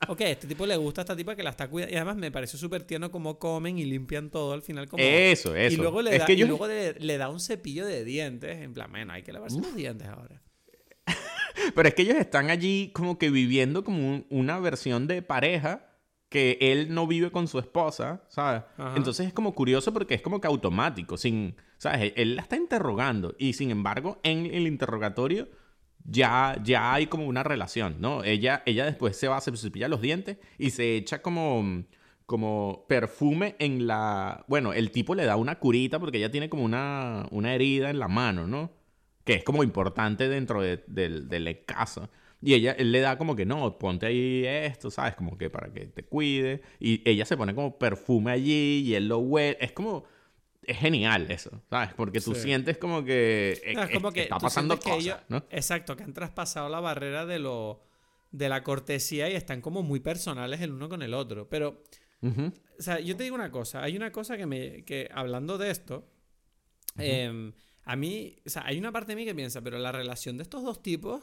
ok, 0.08 0.20
a 0.20 0.28
este 0.28 0.46
tipo 0.46 0.66
le 0.66 0.76
gusta 0.76 1.00
a 1.00 1.04
esta 1.04 1.16
tipa 1.16 1.34
que 1.34 1.42
la 1.42 1.50
está 1.50 1.68
cuidando. 1.68 1.94
Y 1.94 1.96
además 1.96 2.16
me 2.16 2.30
pareció 2.30 2.58
súper 2.58 2.82
tierno 2.82 3.10
cómo 3.10 3.38
comen 3.38 3.78
y 3.78 3.84
limpian 3.84 4.28
todo 4.30 4.52
al 4.52 4.62
final. 4.62 4.88
Como... 4.88 5.02
Eso, 5.02 5.54
eso. 5.56 5.74
Y 5.74 5.76
luego, 5.78 6.02
le 6.02 6.12
es 6.12 6.18
da, 6.20 6.26
que 6.26 6.34
y 6.34 6.36
yo... 6.36 6.46
luego 6.46 6.66
le, 6.66 6.94
le 6.94 7.16
da 7.16 7.30
un 7.30 7.40
cepillo 7.40 7.86
de 7.86 8.04
dientes. 8.04 8.58
En 8.60 8.74
plan, 8.74 8.90
bueno, 8.90 9.12
hay 9.14 9.22
que 9.22 9.32
lavarse 9.32 9.58
los 9.60 9.74
dientes 9.74 10.06
ahora. 10.08 10.42
Pero 11.74 11.88
es 11.88 11.94
que 11.94 12.02
ellos 12.02 12.16
están 12.16 12.50
allí 12.50 12.90
como 12.92 13.18
que 13.18 13.30
viviendo 13.30 13.84
como 13.84 13.98
un- 14.08 14.26
una 14.30 14.58
versión 14.58 15.06
de 15.06 15.22
pareja 15.22 15.88
que 16.32 16.58
él 16.60 16.92
no 16.92 17.06
vive 17.06 17.30
con 17.30 17.46
su 17.46 17.60
esposa, 17.60 18.24
¿sabes? 18.28 18.62
Ajá. 18.76 18.94
Entonces 18.96 19.28
es 19.28 19.32
como 19.32 19.54
curioso 19.54 19.92
porque 19.92 20.14
es 20.14 20.22
como 20.22 20.40
que 20.40 20.48
automático, 20.48 21.16
sin, 21.16 21.54
¿sabes? 21.78 22.00
Él, 22.02 22.12
él 22.16 22.36
la 22.36 22.42
está 22.42 22.56
interrogando 22.56 23.36
y 23.38 23.52
sin 23.52 23.70
embargo 23.70 24.18
en 24.24 24.46
el 24.46 24.66
interrogatorio 24.66 25.48
ya, 26.04 26.58
ya 26.64 26.92
hay 26.94 27.06
como 27.06 27.26
una 27.26 27.44
relación, 27.44 27.96
¿no? 28.00 28.24
Ella, 28.24 28.64
ella 28.66 28.84
después 28.86 29.16
se 29.16 29.28
va, 29.28 29.40
se 29.40 29.56
cepilla 29.56 29.86
los 29.86 30.00
dientes 30.00 30.38
y 30.58 30.70
se 30.70 30.96
echa 30.96 31.22
como, 31.22 31.84
como 32.26 32.84
perfume 32.88 33.54
en 33.60 33.86
la... 33.86 34.44
Bueno, 34.48 34.72
el 34.72 34.90
tipo 34.90 35.14
le 35.14 35.24
da 35.26 35.36
una 35.36 35.60
curita 35.60 36.00
porque 36.00 36.18
ella 36.18 36.30
tiene 36.32 36.48
como 36.48 36.64
una, 36.64 37.26
una 37.30 37.54
herida 37.54 37.90
en 37.90 38.00
la 38.00 38.08
mano, 38.08 38.48
¿no? 38.48 38.72
que 39.24 39.34
es 39.34 39.44
como 39.44 39.62
importante 39.62 40.28
dentro 40.28 40.60
de- 40.60 40.82
del, 40.88 41.28
del 41.28 41.64
caso. 41.64 42.10
Y 42.44 42.54
ella, 42.54 42.72
él 42.72 42.90
le 42.90 43.00
da 43.00 43.16
como 43.18 43.36
que 43.36 43.46
no, 43.46 43.78
ponte 43.78 44.06
ahí 44.06 44.44
esto, 44.44 44.90
¿sabes? 44.90 45.14
Como 45.14 45.38
que 45.38 45.48
para 45.48 45.72
que 45.72 45.86
te 45.86 46.02
cuide. 46.04 46.60
Y 46.80 47.00
ella 47.08 47.24
se 47.24 47.36
pone 47.36 47.54
como 47.54 47.78
perfume 47.78 48.32
allí 48.32 48.82
y 48.84 48.94
él 48.96 49.06
lo 49.08 49.18
huele. 49.18 49.56
Es 49.60 49.72
como. 49.72 50.04
Es 50.64 50.78
genial 50.78 51.28
eso, 51.30 51.50
¿sabes? 51.70 51.92
Porque 51.94 52.20
tú 52.20 52.34
Sí. 52.36 52.42
sientes 52.42 52.78
como 52.78 53.04
que, 53.04 53.60
eh, 53.64 53.74
No, 53.74 53.82
es 53.82 53.90
como 53.90 54.12
que 54.12 54.22
está 54.22 54.38
pasando 54.38 54.76
cosas, 54.76 54.92
que 54.92 54.98
ellos- 55.00 55.18
¿no? 55.28 55.44
Exacto, 55.50 55.96
que 55.96 56.04
han 56.04 56.12
traspasado 56.12 56.68
la 56.68 56.78
barrera 56.80 57.26
de 57.26 57.38
lo 57.40 57.82
de 58.30 58.48
la 58.48 58.62
cortesía 58.62 59.28
y 59.28 59.34
están 59.34 59.60
como 59.60 59.82
muy 59.82 59.98
personales 60.00 60.60
el 60.60 60.70
uno 60.72 60.88
con 60.88 61.02
el 61.02 61.14
otro. 61.14 61.48
Pero, 61.48 61.82
Ujú. 62.22 62.52
o 62.78 62.82
sea, 62.82 62.98
yo 63.00 63.16
te 63.16 63.24
digo 63.24 63.34
una 63.34 63.50
cosa, 63.50 63.82
hay 63.82 63.96
una 63.96 64.10
cosa 64.12 64.36
que 64.36 64.46
me, 64.46 64.84
que 64.84 65.08
hablando 65.12 65.58
de 65.58 65.70
esto, 65.70 66.08
em, 66.98 67.52
a 67.84 67.96
mí, 67.96 68.36
o 68.46 68.48
sea, 68.50 68.62
hay 68.64 68.78
una 68.78 68.92
parte 68.92 69.12
de 69.12 69.16
mí 69.16 69.24
que 69.24 69.34
piensa, 69.34 69.60
pero 69.62 69.78
la 69.78 69.92
relación 69.92 70.36
de 70.36 70.44
estos 70.44 70.62
dos 70.62 70.82
tipos, 70.82 71.22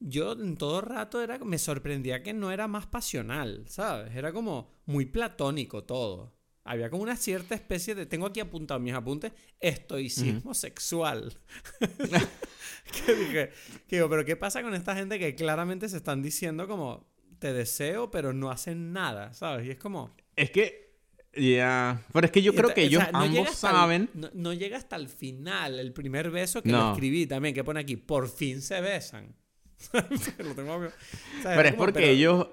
yo 0.00 0.32
en 0.32 0.56
todo 0.56 0.80
rato 0.80 1.22
era, 1.22 1.38
me 1.38 1.58
sorprendía 1.58 2.22
que 2.22 2.32
no 2.32 2.50
era 2.52 2.68
más 2.68 2.86
pasional, 2.86 3.64
¿sabes? 3.68 4.14
Era 4.14 4.32
como 4.32 4.70
muy 4.86 5.06
platónico 5.06 5.84
todo. 5.84 6.34
Había 6.64 6.90
como 6.90 7.04
una 7.04 7.16
cierta 7.16 7.54
especie 7.54 7.94
de, 7.94 8.06
tengo 8.06 8.26
aquí 8.26 8.40
apuntado 8.40 8.80
mis 8.80 8.92
apuntes, 8.92 9.32
estoicismo 9.60 10.52
sexual. 10.52 11.32
que 13.06 13.14
dije, 13.14 13.50
que 13.86 13.96
digo, 13.96 14.08
pero 14.10 14.24
¿qué 14.24 14.36
pasa 14.36 14.62
con 14.62 14.74
esta 14.74 14.96
gente 14.96 15.18
que 15.18 15.34
claramente 15.34 15.88
se 15.88 15.98
están 15.98 16.22
diciendo 16.22 16.66
como, 16.66 17.06
te 17.38 17.52
deseo, 17.52 18.10
pero 18.10 18.32
no 18.32 18.50
hacen 18.50 18.92
nada, 18.92 19.32
¿sabes? 19.32 19.66
Y 19.66 19.70
es 19.70 19.78
como... 19.78 20.14
Es 20.34 20.50
que 20.50 20.86
ya. 21.36 22.02
Pero 22.12 22.26
es 22.26 22.32
que 22.32 22.42
yo 22.42 22.54
creo 22.54 22.72
que 22.74 22.82
ellos 22.82 23.04
ambos 23.12 23.50
saben. 23.50 24.10
no, 24.32 24.52
llega 24.52 24.76
hasta 24.76 24.96
el 24.96 25.08
final, 25.08 25.78
el 25.78 25.92
primer 25.92 26.30
beso 26.30 26.62
que 26.62 26.70
lo 26.70 26.92
escribí 26.92 27.26
también, 27.26 27.54
que 27.54 27.64
pone 27.64 27.80
aquí, 27.80 27.96
por 27.96 28.28
fin 28.28 28.60
se 28.62 28.80
besan. 28.80 29.36
pero 31.42 31.68
es 31.68 31.74
porque 31.74 32.10
ellos 32.10 32.48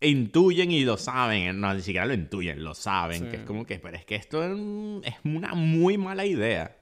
intuyen 0.00 0.70
y 0.70 0.84
lo 0.84 0.96
saben, 0.96 1.60
no, 1.60 1.74
ni 1.74 1.82
siquiera 1.82 2.06
lo 2.06 2.14
intuyen, 2.14 2.62
lo 2.62 2.74
saben, 2.74 3.30
que 3.30 3.36
es 3.36 3.42
como 3.42 3.66
que, 3.66 3.78
pero 3.78 3.96
es 3.96 4.04
que 4.04 4.16
esto 4.16 4.42
es 4.44 5.14
una 5.24 5.54
muy 5.54 5.98
mala 5.98 6.24
idea. 6.24 6.76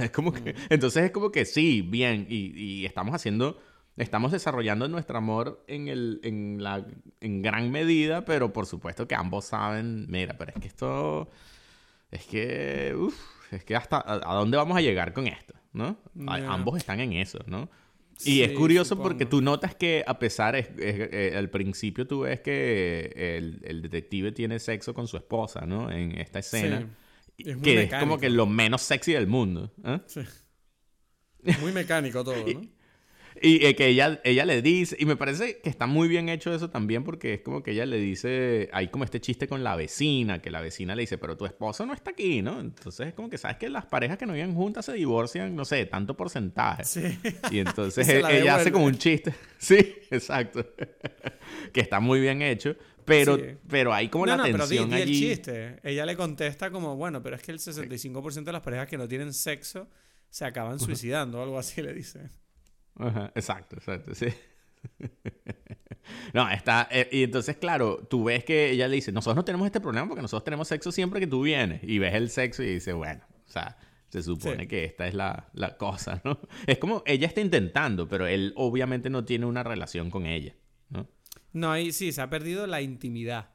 Es 0.00 0.10
como 0.10 0.32
que, 0.32 0.52
mm. 0.52 0.56
entonces 0.70 1.04
es 1.04 1.10
como 1.12 1.30
que 1.30 1.44
sí, 1.44 1.80
bien, 1.80 2.26
y, 2.28 2.52
y 2.60 2.86
estamos 2.86 3.14
haciendo 3.14 3.60
estamos 3.96 4.32
desarrollando 4.32 4.88
nuestro 4.88 5.18
amor 5.18 5.64
en, 5.66 5.88
el, 5.88 6.20
en, 6.22 6.62
la, 6.62 6.86
en 7.20 7.42
gran 7.42 7.70
medida, 7.70 8.24
pero 8.24 8.52
por 8.52 8.66
supuesto 8.66 9.08
que 9.08 9.14
ambos 9.14 9.46
saben, 9.46 10.06
mira, 10.08 10.36
pero 10.36 10.52
es 10.54 10.60
que 10.60 10.68
esto, 10.68 11.30
es 12.10 12.26
que, 12.26 12.94
uff, 12.96 13.18
es 13.52 13.64
que 13.64 13.74
hasta, 13.74 14.02
a, 14.06 14.34
dónde 14.34 14.56
vamos 14.56 14.76
a 14.76 14.80
llegar 14.80 15.12
con 15.12 15.26
esto? 15.26 15.54
¿No? 15.72 15.96
Ambos 16.26 16.78
están 16.78 17.00
en 17.00 17.12
eso, 17.12 17.38
¿no? 17.46 17.68
Y 18.24 18.42
es 18.42 18.52
curioso 18.52 18.96
porque 18.96 19.26
tú 19.26 19.42
notas 19.42 19.74
que 19.74 20.02
a 20.06 20.18
pesar, 20.18 20.56
es, 20.56 20.68
eh, 20.78 21.34
al 21.36 21.50
principio 21.50 22.06
tú 22.06 22.20
ves 22.20 22.40
que 22.40 23.12
el, 23.38 23.60
el, 23.64 23.82
detective 23.82 24.32
tiene 24.32 24.58
sexo 24.58 24.94
con 24.94 25.06
su 25.06 25.16
esposa, 25.16 25.66
¿no? 25.66 25.90
En 25.90 26.18
esta 26.18 26.38
escena. 26.38 26.88
que 27.36 27.82
es 27.82 27.94
como 27.94 28.18
que 28.18 28.30
lo 28.30 28.46
menos 28.46 28.82
sexy 28.82 29.12
del 29.12 29.26
mundo. 29.26 29.72
¿eh? 29.84 30.00
Sí. 30.06 30.20
Muy 31.60 31.72
mecánico 31.72 32.24
todo, 32.24 32.36
¿no? 32.46 32.48
Y 32.48 32.70
que 33.40 33.86
ella, 33.86 34.20
ella 34.24 34.44
le 34.44 34.62
dice, 34.62 34.96
y 34.98 35.06
me 35.06 35.16
parece 35.16 35.58
que 35.58 35.68
está 35.68 35.86
muy 35.86 36.08
bien 36.08 36.28
hecho 36.28 36.54
eso 36.54 36.70
también 36.70 37.04
porque 37.04 37.34
es 37.34 37.40
como 37.40 37.62
que 37.62 37.72
ella 37.72 37.86
le 37.86 37.98
dice, 37.98 38.68
hay 38.72 38.88
como 38.88 39.04
este 39.04 39.20
chiste 39.20 39.46
con 39.46 39.62
la 39.62 39.76
vecina, 39.76 40.40
que 40.40 40.50
la 40.50 40.60
vecina 40.60 40.94
le 40.94 41.02
dice, 41.02 41.18
pero 41.18 41.36
tu 41.36 41.46
esposo 41.46 41.86
no 41.86 41.94
está 41.94 42.10
aquí, 42.10 42.42
¿no? 42.42 42.60
Entonces 42.60 43.08
es 43.08 43.14
como 43.14 43.28
que 43.28 43.38
sabes 43.38 43.56
que 43.56 43.68
las 43.68 43.86
parejas 43.86 44.18
que 44.18 44.26
no 44.26 44.32
viven 44.32 44.54
juntas 44.54 44.84
se 44.84 44.92
divorcian, 44.92 45.54
no 45.54 45.64
sé, 45.64 45.86
tanto 45.86 46.16
porcentaje. 46.16 46.84
Sí. 46.84 47.18
Y 47.50 47.58
entonces 47.58 48.08
ella 48.08 48.56
hace 48.56 48.72
como 48.72 48.84
un 48.86 48.96
chiste. 48.96 49.34
Sí, 49.58 49.96
exacto. 50.10 50.66
que 51.72 51.80
está 51.80 51.98
muy 51.98 52.20
bien 52.20 52.42
hecho. 52.42 52.76
Pero, 53.06 53.38
pero 53.68 53.94
hay 53.94 54.08
como 54.08 54.26
la 54.26 54.42
tensión 54.42 54.90
pero 54.90 55.02
allí. 55.02 55.24
el 55.24 55.28
chiste. 55.36 55.80
Ella 55.82 56.04
le 56.04 56.14
contesta 56.14 56.70
como, 56.70 56.94
bueno, 56.96 57.22
pero 57.22 57.36
es 57.36 57.42
que 57.42 57.52
el 57.52 57.58
65% 57.58 58.44
de 58.44 58.52
las 58.52 58.62
parejas 58.62 58.86
que 58.86 58.98
no 58.98 59.08
tienen 59.08 59.32
sexo 59.32 59.88
se 60.28 60.44
acaban 60.44 60.78
suicidando 60.78 61.38
o 61.38 61.42
algo 61.42 61.58
así, 61.58 61.80
le 61.80 61.94
dice. 61.94 62.28
Ajá, 62.98 63.32
exacto, 63.34 63.76
exacto, 63.76 64.14
sí. 64.14 64.26
no, 66.34 66.48
está. 66.50 66.88
Eh, 66.90 67.08
y 67.12 67.22
entonces, 67.24 67.56
claro, 67.56 68.06
tú 68.08 68.24
ves 68.24 68.44
que 68.44 68.70
ella 68.70 68.88
le 68.88 68.96
dice: 68.96 69.12
Nosotros 69.12 69.36
no 69.36 69.44
tenemos 69.44 69.66
este 69.66 69.80
problema 69.80 70.08
porque 70.08 70.22
nosotros 70.22 70.44
tenemos 70.44 70.68
sexo 70.68 70.92
siempre 70.92 71.20
que 71.20 71.26
tú 71.26 71.42
vienes. 71.42 71.82
Y 71.82 71.98
ves 71.98 72.14
el 72.14 72.30
sexo 72.30 72.62
y 72.62 72.66
dice: 72.66 72.92
Bueno, 72.92 73.22
o 73.46 73.50
sea, 73.50 73.76
se 74.08 74.22
supone 74.22 74.68
que 74.68 74.84
esta 74.84 75.06
es 75.06 75.14
la, 75.14 75.48
la, 75.52 75.76
cosa, 75.76 76.20
¿no? 76.24 76.38
Es 76.66 76.78
como 76.78 77.02
ella 77.06 77.26
está 77.26 77.40
intentando, 77.40 78.08
pero 78.08 78.26
él 78.26 78.52
obviamente 78.56 79.10
no 79.10 79.24
tiene 79.24 79.46
una 79.46 79.62
relación 79.62 80.10
con 80.10 80.26
ella, 80.26 80.54
¿no? 80.90 81.08
No, 81.52 81.72
ahí 81.72 81.92
sí, 81.92 82.12
se 82.12 82.22
ha 82.22 82.30
perdido 82.30 82.66
la 82.66 82.82
intimidad. 82.82 83.50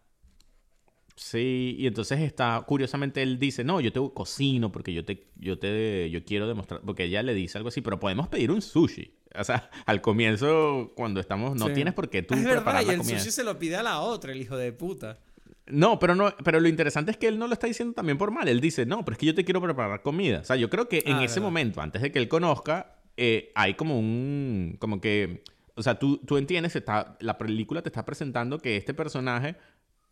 Sí, 1.15 1.75
y 1.77 1.87
entonces 1.87 2.19
está, 2.21 2.63
curiosamente 2.67 3.21
él 3.21 3.37
dice, 3.37 3.63
no, 3.63 3.79
yo 3.79 3.91
te 3.91 3.99
cocino 4.13 4.71
porque 4.71 4.93
yo 4.93 5.05
te, 5.05 5.27
yo 5.35 5.59
te, 5.59 6.09
yo 6.09 6.25
quiero 6.25 6.47
demostrar, 6.47 6.81
porque 6.81 7.03
ella 7.03 7.21
le 7.21 7.33
dice 7.33 7.57
algo 7.57 7.69
así, 7.69 7.81
pero 7.81 7.99
podemos 7.99 8.27
pedir 8.27 8.49
un 8.51 8.61
sushi. 8.61 9.13
O 9.37 9.43
sea, 9.43 9.69
al 9.85 10.01
comienzo, 10.01 10.91
cuando 10.95 11.19
estamos, 11.19 11.55
no 11.55 11.71
tienes 11.71 11.93
por 11.93 12.09
qué 12.09 12.21
tú 12.23 12.33
es 12.33 12.41
preparar 12.41 12.85
verdad, 12.85 13.05
y 13.05 13.11
el 13.11 13.19
sushi 13.19 13.31
se 13.31 13.43
lo 13.43 13.57
pide 13.57 13.75
a 13.77 13.83
la 13.83 13.99
otra, 13.99 14.31
el 14.31 14.41
hijo 14.41 14.57
de 14.57 14.71
puta. 14.71 15.19
No, 15.67 15.99
pero 15.99 16.15
no, 16.15 16.33
pero 16.43 16.59
lo 16.59 16.67
interesante 16.67 17.11
es 17.11 17.17
que 17.17 17.27
él 17.27 17.39
no 17.39 17.47
lo 17.47 17.53
está 17.53 17.67
diciendo 17.67 17.93
también 17.93 18.17
por 18.17 18.31
mal. 18.31 18.47
Él 18.47 18.59
dice, 18.59 18.85
no, 18.85 19.05
pero 19.05 19.13
es 19.13 19.17
que 19.19 19.25
yo 19.27 19.35
te 19.35 19.45
quiero 19.45 19.61
preparar 19.61 20.01
comida. 20.01 20.39
O 20.39 20.43
sea, 20.43 20.55
yo 20.55 20.69
creo 20.69 20.89
que 20.89 21.03
en 21.05 21.17
ah, 21.17 21.23
ese 21.23 21.39
momento, 21.39 21.81
antes 21.81 22.01
de 22.01 22.11
que 22.11 22.19
él 22.19 22.27
conozca, 22.27 22.97
eh, 23.15 23.51
hay 23.55 23.75
como 23.75 23.97
un, 23.97 24.75
como 24.79 24.99
que, 24.99 25.43
o 25.75 25.83
sea, 25.83 25.97
tú, 25.97 26.17
tú 26.17 26.37
entiendes, 26.37 26.75
está, 26.75 27.15
la 27.19 27.37
película 27.37 27.81
te 27.81 27.89
está 27.89 28.03
presentando 28.03 28.59
que 28.59 28.75
este 28.75 28.93
personaje 28.93 29.55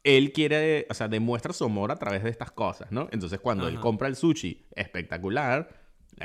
él 0.03 0.31
quiere, 0.31 0.87
o 0.89 0.93
sea, 0.93 1.07
demuestra 1.07 1.51
su 1.53 1.65
amor 1.65 1.91
a 1.91 1.97
través 1.97 2.23
de 2.23 2.29
estas 2.29 2.51
cosas, 2.51 2.91
¿no? 2.91 3.09
Entonces, 3.11 3.39
cuando 3.39 3.67
él 3.67 3.79
compra 3.79 4.07
el 4.07 4.15
sushi 4.15 4.65
espectacular, 4.75 5.69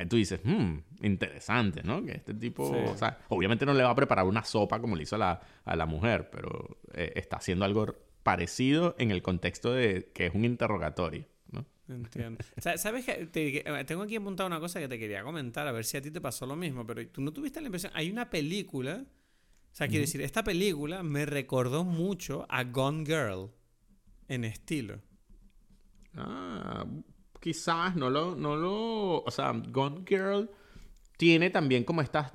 tú 0.09 0.17
dices, 0.17 0.41
hmm, 0.43 0.79
interesante, 1.03 1.83
¿no? 1.83 2.05
Que 2.05 2.13
este 2.13 2.35
tipo, 2.35 2.65
o 2.65 2.97
sea, 2.97 3.19
obviamente 3.29 3.65
no 3.65 3.73
le 3.73 3.83
va 3.83 3.91
a 3.91 3.95
preparar 3.95 4.27
una 4.27 4.45
sopa 4.45 4.81
como 4.81 4.97
le 4.97 5.05
hizo 5.05 5.17
a 5.17 5.77
la, 5.77 5.87
mujer, 5.87 6.31
pero 6.31 6.79
eh, 6.95 7.13
está 7.17 7.37
haciendo 7.37 7.65
algo 7.65 7.95
parecido 8.23 8.97
en 8.99 9.11
el 9.11 9.23
contexto 9.23 9.73
de 9.73 10.11
que 10.13 10.27
es 10.27 10.35
un 10.35 10.45
interrogatorio, 10.45 11.27
¿no? 11.53 11.65
Entiendo. 11.89 12.45
¿Sabes 12.77 13.05
que 13.05 13.31
eh, 13.33 13.85
tengo 13.87 14.03
aquí 14.03 14.17
apuntado 14.17 14.47
una 14.47 14.61
cosa 14.61 14.81
que 14.81 14.89
te 14.89 14.99
quería 14.99 15.23
comentar, 15.23 15.67
a 15.69 15.73
ver 15.73 15.85
si 15.85 15.97
a 15.97 16.03
ti 16.03 16.11
te 16.11 16.21
pasó 16.21 16.47
lo 16.47 16.57
mismo, 16.57 16.87
pero 16.87 17.07
tú 17.09 17.21
no 17.21 17.33
tuviste 17.33 17.61
la 17.61 17.67
impresión, 17.67 17.93
hay 17.95 18.11
una 18.11 18.31
película, 18.31 19.05
o 19.05 19.77
sea, 19.77 19.87
quiero 19.87 20.03
decir, 20.03 20.21
esta 20.23 20.43
película 20.43 21.03
me 21.03 21.27
recordó 21.27 21.85
mucho 21.85 22.47
a 22.49 22.65
Gone 22.65 23.05
Girl 23.07 23.51
en 24.29 24.45
estilo. 24.45 25.01
Ah, 26.17 26.85
quizás 27.45 27.95
no 27.95 28.09
lo, 28.09 28.35
no 28.35 28.57
lo, 28.57 29.23
o 29.23 29.31
sea, 29.31 29.53
Gone 29.53 30.03
Girl 30.09 30.49
tiene 31.19 31.51
también 31.51 31.85
como 31.85 32.01
estas 32.01 32.33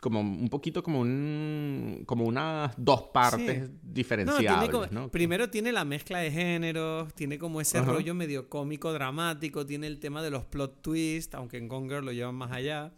como 0.00 0.20
un 0.20 0.48
poquito 0.48 0.82
como 0.82 1.00
un 1.00 2.02
como 2.06 2.24
unas 2.24 2.72
dos 2.78 3.02
partes 3.12 3.68
diferenciadas. 3.82 4.90
No, 4.90 5.10
Primero 5.10 5.50
tiene 5.50 5.70
la 5.70 5.84
mezcla 5.84 6.20
de 6.20 6.30
géneros, 6.30 7.12
tiene 7.12 7.38
como 7.38 7.60
ese 7.60 7.82
rollo 7.82 8.14
medio 8.14 8.48
cómico 8.48 8.90
dramático, 8.90 9.66
tiene 9.66 9.86
el 9.86 10.00
tema 10.00 10.22
de 10.22 10.30
los 10.30 10.46
plot 10.46 10.80
twists, 10.80 11.34
aunque 11.34 11.58
en 11.58 11.68
Gone 11.68 11.86
Girl 11.86 12.06
lo 12.06 12.12
llevan 12.12 12.36
más 12.36 12.50
allá. 12.50 12.94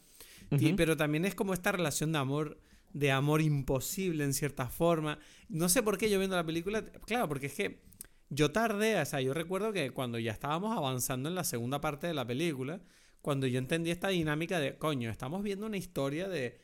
pero 0.77 0.97
también 0.97 1.25
es 1.25 1.35
como 1.35 1.53
esta 1.53 1.73
relación 1.73 2.13
de 2.13 2.19
amor 2.19 2.61
de 2.93 3.11
amor 3.11 3.41
imposible 3.41 4.23
en 4.23 4.35
cierta 4.35 4.69
forma. 4.69 5.19
No 5.49 5.69
sé 5.69 5.83
por 5.83 5.99
qué 5.99 6.09
yo 6.09 6.21
viendo 6.21 6.37
la 6.37 6.47
película, 6.47 6.85
claro, 7.07 7.27
porque 7.27 7.47
es 7.47 7.55
que 7.55 7.90
yo 8.31 8.53
tardé, 8.53 9.01
o 9.01 9.05
sea, 9.05 9.21
yo 9.21 9.35
recuerdo 9.35 9.73
que 9.73 9.91
cuando 9.91 10.19
ya 10.19 10.33
estábamos 10.33 10.77
avanzando 10.77 11.29
en 11.29 11.35
la 11.35 11.45
segunda 11.45 11.81
parte 11.81 12.07
de 12.07 12.15
la 12.15 12.27
película, 12.27 12.81
cuando 13.21 13.47
yo 13.47 13.59
entendí 13.59 13.91
esta 13.91 14.09
dinámica 14.09 14.59
de, 14.59 14.79
coño, 14.79 15.11
estamos 15.11 15.43
viendo 15.43 15.67
una 15.67 15.77
historia 15.77 16.29
de 16.29 16.61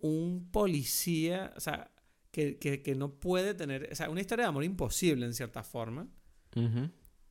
un 0.00 0.50
policía, 0.52 1.52
o 1.56 1.60
sea, 1.60 1.90
que, 2.30 2.58
que, 2.58 2.94
no 2.94 3.14
puede 3.20 3.54
tener, 3.54 3.88
o 3.90 3.94
sea, 3.94 4.10
una 4.10 4.20
historia 4.20 4.44
de 4.44 4.48
amor 4.48 4.64
imposible 4.64 5.26
en 5.26 5.34
cierta 5.34 5.62
forma, 5.62 6.08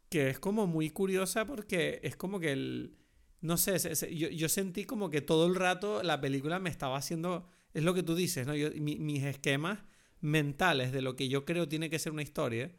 que 0.10 0.30
es 0.30 0.40
como 0.40 0.68
muy 0.68 0.90
curiosa 0.90 1.46
porque 1.46 2.00
es 2.04 2.16
como 2.16 2.40
que 2.40 2.52
el, 2.52 2.98
no 3.42 3.58
sé, 3.58 3.78
yo, 4.16 4.30
yo, 4.30 4.50
sentí 4.50 4.86
como 4.86 5.10
que 5.10 5.22
todo 5.22 5.48
el 5.48 5.56
rato 5.56 6.04
la 6.04 6.20
película 6.20 6.60
me 6.60 6.70
estaba 6.70 6.98
haciendo, 6.98 7.48
es 7.74 7.84
lo 7.84 7.94
que 7.94 8.04
tú 8.04 8.16
dices, 8.16 8.46
¿no? 8.48 8.56
Yo, 8.56 8.70
mis 8.80 9.24
esquemas 9.24 9.80
mentales 10.20 10.92
de 10.92 11.02
lo 11.02 11.16
que 11.16 11.30
yo 11.30 11.46
creo 11.46 11.68
tiene 11.68 11.90
que 11.90 12.00
ser 12.00 12.12
una 12.12 12.22
historia, 12.22 12.72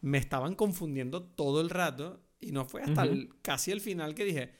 me 0.00 0.18
estaban 0.18 0.54
confundiendo 0.54 1.22
todo 1.22 1.60
el 1.60 1.70
rato 1.70 2.20
y 2.40 2.52
no 2.52 2.64
fue 2.64 2.82
hasta 2.82 3.06
casi 3.42 3.70
el 3.70 3.80
final 3.80 4.14
que 4.14 4.24
dije, 4.24 4.50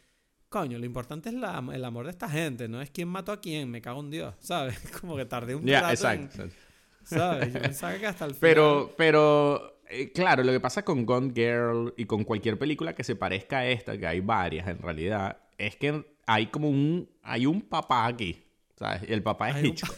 coño, 0.48 0.78
lo 0.78 0.84
importante 0.84 1.30
es 1.30 1.34
el 1.34 1.84
amor 1.84 2.04
de 2.04 2.10
esta 2.10 2.28
gente, 2.28 2.68
no 2.68 2.82
es 2.82 2.90
quién 2.90 3.08
mató 3.08 3.32
a 3.32 3.40
quién, 3.40 3.70
me 3.70 3.80
cago 3.80 4.00
en 4.00 4.10
Dios, 4.10 4.34
¿sabes? 4.40 4.78
Como 5.00 5.16
que 5.16 5.24
tardé 5.24 5.54
un 5.54 5.66
rato 5.66 5.90
exacto. 5.90 6.48
¿Sabes? 7.04 7.52
Yo 7.52 7.60
pensaba 7.62 7.98
que 7.98 8.06
hasta 8.06 8.26
el 8.26 8.32
final... 8.32 8.40
Pero, 8.40 8.94
pero, 8.96 9.80
eh, 9.88 10.12
claro, 10.12 10.42
lo 10.42 10.52
que 10.52 10.60
pasa 10.60 10.84
con 10.84 11.06
Gone 11.06 11.32
Girl 11.34 11.94
y 11.96 12.04
con 12.04 12.24
cualquier 12.24 12.58
película 12.58 12.94
que 12.94 13.04
se 13.04 13.16
parezca 13.16 13.58
a 13.58 13.66
esta, 13.66 13.96
que 13.96 14.06
hay 14.06 14.20
varias 14.20 14.68
en 14.68 14.78
realidad, 14.78 15.38
es 15.56 15.76
que 15.76 16.04
hay 16.26 16.46
como 16.48 16.68
un, 16.68 17.08
hay 17.22 17.46
un 17.46 17.62
papá 17.62 18.06
aquí, 18.06 18.44
¿sabes? 18.76 19.08
Y 19.08 19.12
el 19.12 19.22
papá 19.22 19.50
es 19.50 19.64
Hitchcock. 19.64 19.96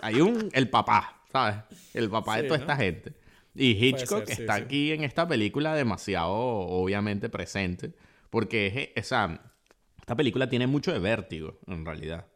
hay 0.00 0.20
un, 0.20 0.48
el 0.52 0.70
papá, 0.70 1.22
¿sabes? 1.30 1.56
El 1.92 2.08
papá 2.08 2.38
de 2.38 2.42
toda 2.48 2.58
esta 2.58 2.76
gente. 2.76 3.23
Y 3.54 3.72
Hitchcock 3.72 4.28
está 4.28 4.54
aquí 4.54 4.92
en 4.92 5.04
esta 5.04 5.28
película 5.28 5.74
demasiado, 5.74 6.32
obviamente, 6.32 7.28
presente. 7.28 7.94
Porque 8.30 8.66
es, 8.66 9.04
esa, 9.06 9.52
esta 9.98 10.16
película 10.16 10.48
tiene 10.48 10.66
mucho 10.66 10.92
de 10.92 10.98
vértigo, 10.98 11.60
en 11.66 11.84
realidad. 11.84 12.26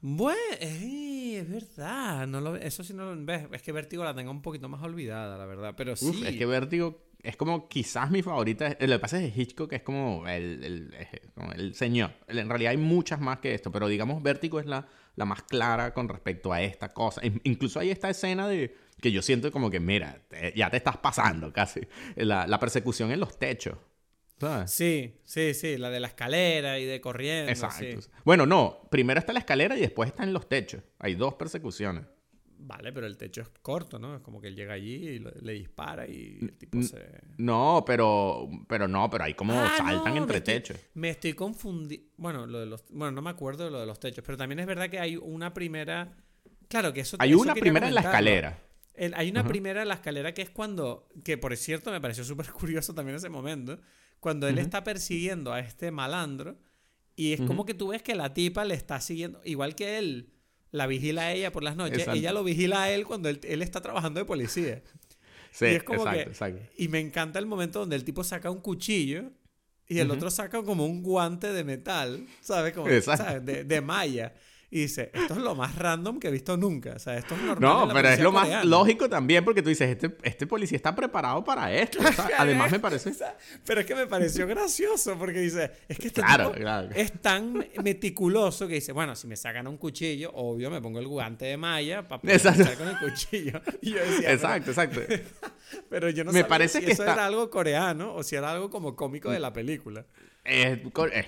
Bueno, 0.00 0.38
es 0.60 1.48
verdad. 1.48 2.26
No 2.26 2.40
lo, 2.40 2.56
eso 2.56 2.84
sí 2.84 2.92
no 2.92 3.14
lo 3.14 3.24
ves. 3.24 3.46
Es 3.52 3.62
que 3.62 3.72
Vértigo 3.72 4.04
la 4.04 4.14
tengo 4.14 4.30
un 4.30 4.42
poquito 4.42 4.68
más 4.68 4.82
olvidada, 4.82 5.38
la 5.38 5.46
verdad. 5.46 5.74
Pero 5.76 5.96
sí. 5.96 6.24
es 6.26 6.36
que 6.36 6.44
Vértigo 6.44 7.02
es 7.22 7.36
como 7.36 7.68
quizás 7.68 8.10
mi 8.10 8.22
favorita. 8.22 8.76
Lo 8.80 8.94
que 8.94 8.98
pasa 8.98 9.22
es 9.22 9.32
que 9.32 9.40
Hitchcock 9.40 9.72
es 9.72 9.82
como 9.82 10.26
el, 10.26 10.64
el, 10.64 10.94
como 11.34 11.52
el 11.52 11.74
señor. 11.74 12.12
En 12.28 12.48
realidad 12.48 12.72
hay 12.72 12.76
muchas 12.76 13.20
más 13.20 13.38
que 13.38 13.54
esto, 13.54 13.70
pero 13.70 13.88
digamos 13.88 14.22
Vértigo 14.22 14.58
es 14.60 14.66
la, 14.66 14.88
la 15.14 15.24
más 15.24 15.42
clara 15.42 15.94
con 15.94 16.08
respecto 16.08 16.52
a 16.52 16.62
esta 16.62 16.92
cosa. 16.92 17.20
Incluso 17.44 17.80
hay 17.80 17.90
esta 17.90 18.10
escena 18.10 18.48
de 18.48 18.74
que 19.00 19.12
yo 19.12 19.22
siento 19.22 19.50
como 19.52 19.70
que, 19.70 19.80
mira, 19.80 20.22
ya 20.54 20.70
te 20.70 20.76
estás 20.76 20.96
pasando 20.96 21.52
casi. 21.52 21.80
La, 22.16 22.46
la 22.46 22.58
persecución 22.58 23.10
en 23.12 23.20
los 23.20 23.38
techos. 23.38 23.76
Sí, 24.66 25.20
sí, 25.24 25.54
sí, 25.54 25.78
la 25.78 25.90
de 25.90 26.00
la 26.00 26.08
escalera 26.08 26.78
y 26.78 26.84
de 26.84 27.00
corriendo. 27.00 27.50
Exacto. 27.50 28.00
Bueno, 28.24 28.44
no, 28.44 28.88
primero 28.90 29.20
está 29.20 29.32
la 29.32 29.38
escalera 29.38 29.76
y 29.76 29.80
después 29.80 30.08
está 30.10 30.24
en 30.24 30.32
los 30.32 30.48
techos. 30.48 30.82
Hay 30.98 31.14
dos 31.14 31.34
persecuciones. 31.34 32.04
Vale, 32.64 32.92
pero 32.92 33.08
el 33.08 33.16
techo 33.16 33.40
es 33.40 33.48
corto, 33.60 33.98
¿no? 33.98 34.14
Es 34.14 34.22
como 34.22 34.40
que 34.40 34.46
él 34.46 34.54
llega 34.54 34.74
allí 34.74 34.94
y 34.94 35.18
le 35.18 35.52
dispara 35.52 36.06
y 36.06 36.38
el 36.40 36.52
tipo 36.52 36.80
se... 36.80 37.20
No, 37.38 37.82
pero, 37.84 38.48
pero 38.68 38.86
no, 38.86 39.10
pero 39.10 39.24
hay 39.24 39.34
como 39.34 39.52
ah, 39.52 39.74
saltan 39.76 40.16
entre 40.16 40.40
techos. 40.40 40.76
Me 40.94 41.10
estoy 41.10 41.32
confundiendo... 41.32 42.06
Bueno, 42.16 42.46
lo 42.46 42.60
de 42.60 42.66
los... 42.66 42.84
bueno, 42.90 43.10
no 43.10 43.20
me 43.20 43.30
acuerdo 43.30 43.64
de 43.64 43.72
lo 43.72 43.80
de 43.80 43.86
los 43.86 43.98
techos, 43.98 44.22
pero 44.24 44.38
también 44.38 44.60
es 44.60 44.66
verdad 44.66 44.88
que 44.88 45.00
hay 45.00 45.16
una 45.16 45.52
primera... 45.52 46.16
Claro 46.68 46.92
que 46.92 47.00
eso... 47.00 47.16
Hay 47.18 47.34
una 47.34 47.54
primera 47.54 47.88
en 47.88 47.96
la 47.96 48.00
escalera. 48.02 48.62
hay 49.14 49.28
una 49.28 49.44
primera 49.44 49.82
en 49.82 49.88
la 49.88 49.94
escalera 49.94 50.32
que 50.32 50.42
es 50.42 50.50
cuando... 50.50 51.08
Que 51.24 51.36
por 51.36 51.56
cierto 51.56 51.90
me 51.90 52.00
pareció 52.00 52.22
súper 52.22 52.48
curioso 52.52 52.94
también 52.94 53.16
ese 53.16 53.28
momento. 53.28 53.80
Cuando 54.20 54.46
él 54.46 54.58
está 54.58 54.84
persiguiendo 54.84 55.52
a 55.52 55.58
este 55.58 55.90
malandro 55.90 56.58
y 57.16 57.32
es 57.32 57.40
como 57.40 57.66
que 57.66 57.74
tú 57.74 57.88
ves 57.88 58.02
que 58.02 58.14
la 58.14 58.32
tipa 58.32 58.64
le 58.64 58.74
está 58.74 59.00
siguiendo... 59.00 59.40
Igual 59.44 59.74
que 59.74 59.98
él 59.98 60.31
la 60.72 60.86
vigila 60.86 61.26
a 61.26 61.32
ella 61.32 61.52
por 61.52 61.62
las 61.62 61.76
noches, 61.76 62.08
ella 62.08 62.32
lo 62.32 62.42
vigila 62.42 62.82
a 62.82 62.90
él 62.90 63.06
cuando 63.06 63.28
él, 63.28 63.62
está 63.62 63.80
trabajando 63.80 64.18
de 64.18 64.26
policía. 64.26 64.82
Sí, 65.54 65.66
y 65.66 65.74
es 65.74 65.82
como 65.82 66.06
que, 66.06 66.32
Y 66.78 66.88
me 66.88 66.98
encanta 66.98 67.38
el 67.38 67.44
momento 67.44 67.80
donde 67.80 67.94
el 67.94 68.04
tipo 68.04 68.24
saca 68.24 68.50
un 68.50 68.62
cuchillo 68.62 69.32
y 69.86 69.98
el 69.98 70.10
otro 70.10 70.30
saca 70.30 70.62
como 70.62 70.86
un 70.86 71.02
guante 71.02 71.52
de 71.52 71.62
metal, 71.62 72.26
¿sabes? 72.40 72.72
Como, 72.72 72.88
¿sabes? 73.02 73.44
De, 73.44 73.62
de 73.62 73.80
malla. 73.82 74.32
Y 74.74 74.80
dice, 74.80 75.10
esto 75.12 75.34
es 75.34 75.40
lo 75.40 75.54
más 75.54 75.76
random 75.76 76.18
que 76.18 76.28
he 76.28 76.30
visto 76.30 76.56
nunca. 76.56 76.94
O 76.96 76.98
sea, 76.98 77.18
esto 77.18 77.34
es 77.34 77.42
normal. 77.42 77.88
No, 77.88 77.92
pero 77.92 78.08
es 78.08 78.20
lo 78.20 78.32
más 78.32 78.64
lógico 78.64 79.06
también 79.06 79.44
porque 79.44 79.60
tú 79.60 79.68
dices, 79.68 79.90
este, 79.90 80.16
este 80.22 80.46
policía 80.46 80.76
está 80.76 80.94
preparado 80.94 81.44
para 81.44 81.70
esto. 81.70 81.98
además 82.38 82.72
me 82.72 82.78
parece... 82.80 83.12
pero 83.66 83.82
es 83.82 83.86
que 83.86 83.94
me 83.94 84.06
pareció 84.06 84.46
gracioso 84.46 85.18
porque 85.18 85.40
dice, 85.40 85.72
es 85.86 85.98
que 85.98 86.06
este 86.06 86.22
claro, 86.22 86.54
es 86.94 87.12
tan 87.20 87.66
meticuloso 87.84 88.66
que 88.66 88.76
dice, 88.76 88.92
bueno, 88.92 89.14
si 89.14 89.26
me 89.26 89.36
sacan 89.36 89.66
un 89.66 89.76
cuchillo, 89.76 90.32
obvio 90.32 90.70
me 90.70 90.80
pongo 90.80 91.00
el 91.00 91.06
guante 91.06 91.44
de 91.44 91.58
malla 91.58 92.08
para 92.08 92.22
poder 92.22 92.40
con 92.78 92.88
el 92.88 92.98
cuchillo. 92.98 93.60
Y 93.82 93.90
yo 93.90 93.98
decía, 93.98 94.32
exacto, 94.32 94.70
exacto. 94.70 95.00
pero 95.90 96.08
yo 96.08 96.24
no 96.24 96.32
me 96.32 96.44
parece 96.44 96.80
si 96.80 96.86
que 96.86 96.92
eso 96.92 97.02
era 97.02 97.26
algo 97.26 97.50
coreano 97.50 98.14
o 98.14 98.22
si 98.22 98.36
era 98.36 98.50
algo 98.50 98.70
como 98.70 98.96
cómico 98.96 99.30
de 99.30 99.38
la 99.38 99.52
película. 99.52 100.06
Es, 100.44 100.80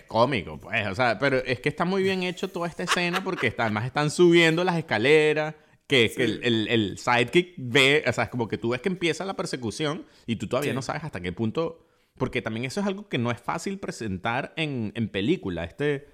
cómico, 0.08 0.58
pues, 0.58 0.88
o 0.88 0.94
sea, 0.94 1.18
pero 1.20 1.36
es 1.38 1.60
que 1.60 1.68
está 1.68 1.84
muy 1.84 2.02
bien 2.02 2.24
hecho 2.24 2.48
toda 2.48 2.66
esta 2.66 2.82
escena 2.82 3.22
porque 3.22 3.46
está, 3.46 3.64
además 3.64 3.86
están 3.86 4.10
subiendo 4.10 4.64
las 4.64 4.76
escaleras, 4.76 5.54
que, 5.86 6.12
el, 6.16 6.66
el, 6.68 6.98
sidekick 6.98 7.54
ve, 7.56 8.02
o 8.06 8.12
sea, 8.12 8.24
es 8.24 8.30
como 8.30 8.48
que 8.48 8.58
tú 8.58 8.70
ves 8.70 8.80
que 8.80 8.88
empieza 8.88 9.24
la 9.24 9.34
persecución 9.34 10.06
y 10.26 10.36
tú 10.36 10.48
todavía 10.48 10.72
no 10.72 10.82
sabes 10.82 11.04
hasta 11.04 11.20
qué 11.20 11.30
punto, 11.30 11.86
porque 12.16 12.42
también 12.42 12.64
eso 12.64 12.80
es 12.80 12.86
algo 12.86 13.08
que 13.08 13.18
no 13.18 13.30
es 13.30 13.40
fácil 13.40 13.78
presentar 13.78 14.52
en, 14.56 14.92
en 14.96 15.08
película, 15.08 15.64
este 15.64 16.13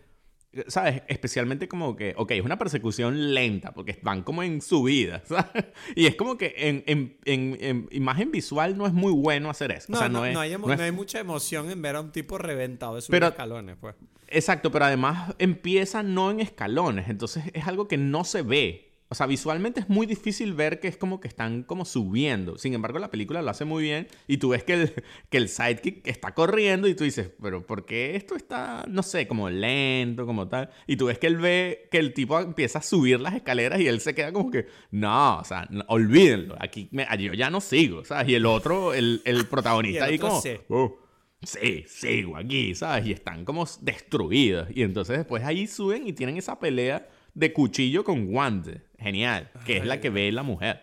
¿sabes? 0.66 1.02
Especialmente 1.06 1.68
como 1.68 1.96
que, 1.96 2.14
ok, 2.16 2.32
es 2.32 2.44
una 2.44 2.58
persecución 2.58 3.34
lenta, 3.34 3.72
porque 3.72 3.98
van 4.02 4.22
como 4.22 4.42
en 4.42 4.60
subida, 4.60 5.22
¿sabes? 5.24 5.66
Y 5.94 6.06
es 6.06 6.16
como 6.16 6.36
que 6.36 6.54
en, 6.56 6.84
en, 6.86 7.18
en, 7.24 7.88
imagen 7.90 8.30
visual 8.30 8.76
no 8.76 8.86
es 8.86 8.92
muy 8.92 9.12
bueno 9.12 9.50
hacer 9.50 9.72
eso. 9.72 9.86
No, 9.88 9.98
o 9.98 10.00
sea, 10.00 10.08
no, 10.08 10.18
no, 10.20 10.40
hay, 10.40 10.56
no, 10.56 10.68
hay, 10.68 10.92
mucha 10.92 11.20
emoción 11.20 11.70
en 11.70 11.80
ver 11.82 11.96
a 11.96 12.00
un 12.00 12.12
tipo 12.12 12.38
reventado 12.38 12.96
de 12.96 13.02
subir 13.02 13.22
escalones, 13.22 13.76
pues. 13.80 13.94
Exacto, 14.28 14.70
pero 14.70 14.84
además 14.84 15.34
empieza 15.38 16.02
no 16.02 16.30
en 16.30 16.40
escalones, 16.40 17.08
entonces 17.08 17.44
es 17.52 17.66
algo 17.66 17.88
que 17.88 17.96
no 17.96 18.24
se 18.24 18.42
ve. 18.42 18.89
O 19.12 19.16
sea, 19.16 19.26
visualmente 19.26 19.80
es 19.80 19.88
muy 19.88 20.06
difícil 20.06 20.54
ver 20.54 20.78
que 20.78 20.86
es 20.86 20.96
como 20.96 21.18
que 21.18 21.26
están 21.26 21.64
como 21.64 21.84
subiendo. 21.84 22.56
Sin 22.58 22.74
embargo, 22.74 23.00
la 23.00 23.10
película 23.10 23.42
lo 23.42 23.50
hace 23.50 23.64
muy 23.64 23.82
bien 23.82 24.06
y 24.28 24.36
tú 24.36 24.50
ves 24.50 24.62
que 24.62 24.74
el, 24.74 24.94
que 25.30 25.36
el 25.36 25.48
sidekick 25.48 26.06
está 26.06 26.32
corriendo 26.32 26.86
y 26.86 26.94
tú 26.94 27.02
dices, 27.02 27.32
pero 27.42 27.66
¿por 27.66 27.86
qué 27.86 28.14
esto 28.14 28.36
está, 28.36 28.84
no 28.88 29.02
sé, 29.02 29.26
como 29.26 29.50
lento, 29.50 30.26
como 30.26 30.46
tal? 30.46 30.70
Y 30.86 30.94
tú 30.94 31.06
ves 31.06 31.18
que 31.18 31.26
él 31.26 31.38
ve 31.38 31.88
que 31.90 31.98
el 31.98 32.14
tipo 32.14 32.38
empieza 32.38 32.78
a 32.78 32.82
subir 32.82 33.18
las 33.18 33.34
escaleras 33.34 33.80
y 33.80 33.88
él 33.88 34.00
se 34.00 34.14
queda 34.14 34.32
como 34.32 34.48
que, 34.48 34.66
no, 34.92 35.38
o 35.38 35.44
sea, 35.44 35.68
olvídenlo, 35.88 36.54
aquí 36.60 36.88
yo 37.18 37.34
ya 37.34 37.50
no 37.50 37.60
sigo, 37.60 38.04
¿sabes? 38.04 38.28
Y 38.28 38.36
el 38.36 38.46
otro, 38.46 38.94
el, 38.94 39.22
el 39.24 39.44
protagonista 39.50 40.04
ahí 40.04 40.20
como... 40.20 40.40
Sí. 40.40 40.52
Oh, 40.68 41.00
sí, 41.42 41.82
sigo 41.88 42.36
aquí, 42.36 42.76
¿sabes? 42.76 43.06
Y 43.06 43.10
están 43.10 43.44
como 43.44 43.64
destruidos. 43.80 44.68
Y 44.72 44.82
entonces 44.82 45.18
después 45.18 45.42
ahí 45.42 45.66
suben 45.66 46.06
y 46.06 46.12
tienen 46.12 46.36
esa 46.36 46.60
pelea 46.60 47.08
de 47.34 47.52
cuchillo 47.52 48.04
con 48.04 48.26
guante. 48.26 48.88
Genial. 49.00 49.50
Que 49.64 49.78
es 49.78 49.86
la 49.86 50.00
que 50.00 50.10
ve 50.10 50.30
la 50.32 50.42
mujer. 50.42 50.82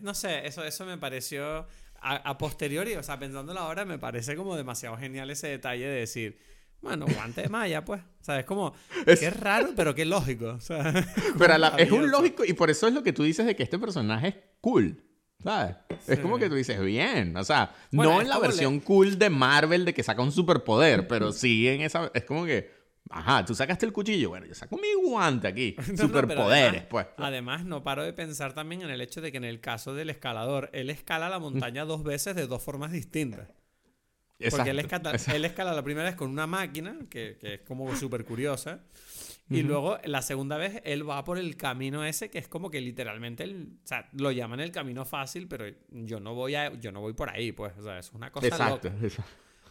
¿No? 0.00 0.14
sé, 0.14 0.46
eso, 0.46 0.64
eso 0.64 0.84
me 0.86 0.98
pareció. 0.98 1.66
A, 2.04 2.36
posteriori, 2.36 2.96
o 2.96 3.02
sea, 3.04 3.16
pensándolo 3.16 3.60
ahora, 3.60 3.84
me 3.84 3.96
parece 3.96 4.34
como 4.34 4.56
demasiado 4.56 4.96
genial 4.96 5.30
ese 5.30 5.46
detalle 5.46 5.86
de 5.86 6.00
decir. 6.00 6.40
Bueno, 6.80 7.06
guante 7.06 7.42
de 7.42 7.48
malla, 7.48 7.84
pues. 7.84 8.00
O 8.00 8.24
sea, 8.24 8.40
es 8.40 8.44
como. 8.44 8.74
Es... 9.06 9.38
raro, 9.38 9.68
pero 9.76 9.94
qué 9.94 10.04
lógico. 10.04 10.46
O 10.48 10.60
sea, 10.60 10.92
pero 11.38 11.54
es 11.78 11.92
un 11.92 12.10
lógico, 12.10 12.44
y 12.44 12.54
por 12.54 12.70
eso 12.70 12.88
es 12.88 12.94
lo 12.94 13.04
que 13.04 13.12
tú 13.12 13.22
dices 13.22 13.46
de 13.46 13.54
que 13.54 13.62
este 13.62 13.78
personaje 13.78 14.28
es 14.28 14.34
cool. 14.60 15.00
¿Sabes? 15.44 15.76
Es 16.08 16.18
como 16.18 16.38
que 16.38 16.48
tú 16.48 16.56
dices, 16.56 16.80
bien. 16.80 17.36
O 17.36 17.44
sea, 17.44 17.74
no 17.92 18.20
en 18.20 18.28
la 18.28 18.38
versión 18.38 18.80
cool 18.80 19.18
de 19.18 19.30
Marvel 19.30 19.84
de 19.84 19.94
que 19.94 20.02
saca 20.02 20.22
un 20.22 20.32
superpoder, 20.32 21.06
pero 21.06 21.32
sí 21.32 21.68
en 21.68 21.82
esa. 21.82 22.10
Es 22.14 22.24
como 22.24 22.44
que 22.44 22.81
Ajá, 23.12 23.44
tú 23.44 23.54
sacaste 23.54 23.86
el 23.86 23.92
cuchillo. 23.92 24.30
Bueno, 24.30 24.46
yo 24.46 24.54
saco 24.54 24.76
mi 24.76 24.94
guante 24.94 25.46
aquí. 25.48 25.76
Superpoderes, 25.96 26.84
pues. 26.84 27.06
Además, 27.18 27.64
no 27.64 27.82
paro 27.82 28.02
de 28.02 28.12
pensar 28.12 28.54
también 28.54 28.82
en 28.82 28.90
el 28.90 29.00
hecho 29.00 29.20
de 29.20 29.30
que 29.30 29.38
en 29.38 29.44
el 29.44 29.60
caso 29.60 29.94
del 29.94 30.10
escalador, 30.10 30.70
él 30.72 30.90
escala 30.90 31.28
la 31.28 31.38
montaña 31.38 31.84
dos 31.84 32.02
veces 32.02 32.34
de 32.34 32.46
dos 32.46 32.62
formas 32.62 32.92
distintas. 32.92 33.48
Porque 34.50 34.70
él 34.70 34.78
escala, 34.80 35.12
él 35.32 35.44
escala, 35.44 35.72
la 35.72 35.84
primera 35.84 36.08
vez 36.08 36.16
con 36.16 36.30
una 36.30 36.46
máquina, 36.48 36.96
que, 37.08 37.36
que 37.40 37.54
es 37.54 37.60
como 37.60 37.94
súper 37.94 38.24
curiosa. 38.24 38.80
Y 39.50 39.62
luego, 39.62 39.98
la 40.04 40.22
segunda 40.22 40.56
vez, 40.56 40.80
él 40.84 41.08
va 41.08 41.22
por 41.24 41.38
el 41.38 41.56
camino 41.56 42.04
ese, 42.04 42.30
que 42.30 42.38
es 42.38 42.48
como 42.48 42.70
que 42.70 42.80
literalmente, 42.80 43.44
o 43.44 43.86
sea, 43.86 44.08
lo 44.12 44.30
llaman 44.30 44.60
el 44.60 44.72
camino 44.72 45.04
fácil, 45.04 45.46
pero 45.46 45.66
yo 45.90 46.20
no 46.20 46.34
voy 46.34 46.54
a, 46.54 46.72
yo 46.80 46.90
no 46.90 47.00
voy 47.00 47.12
por 47.12 47.28
ahí, 47.28 47.52
pues. 47.52 47.76
O 47.78 47.82
sea, 47.82 47.98
es 47.98 48.12
una 48.12 48.32
cosa 48.32 48.46
exacto, 48.46 48.88
loca. 48.88 49.04
Exacto. 49.04 49.30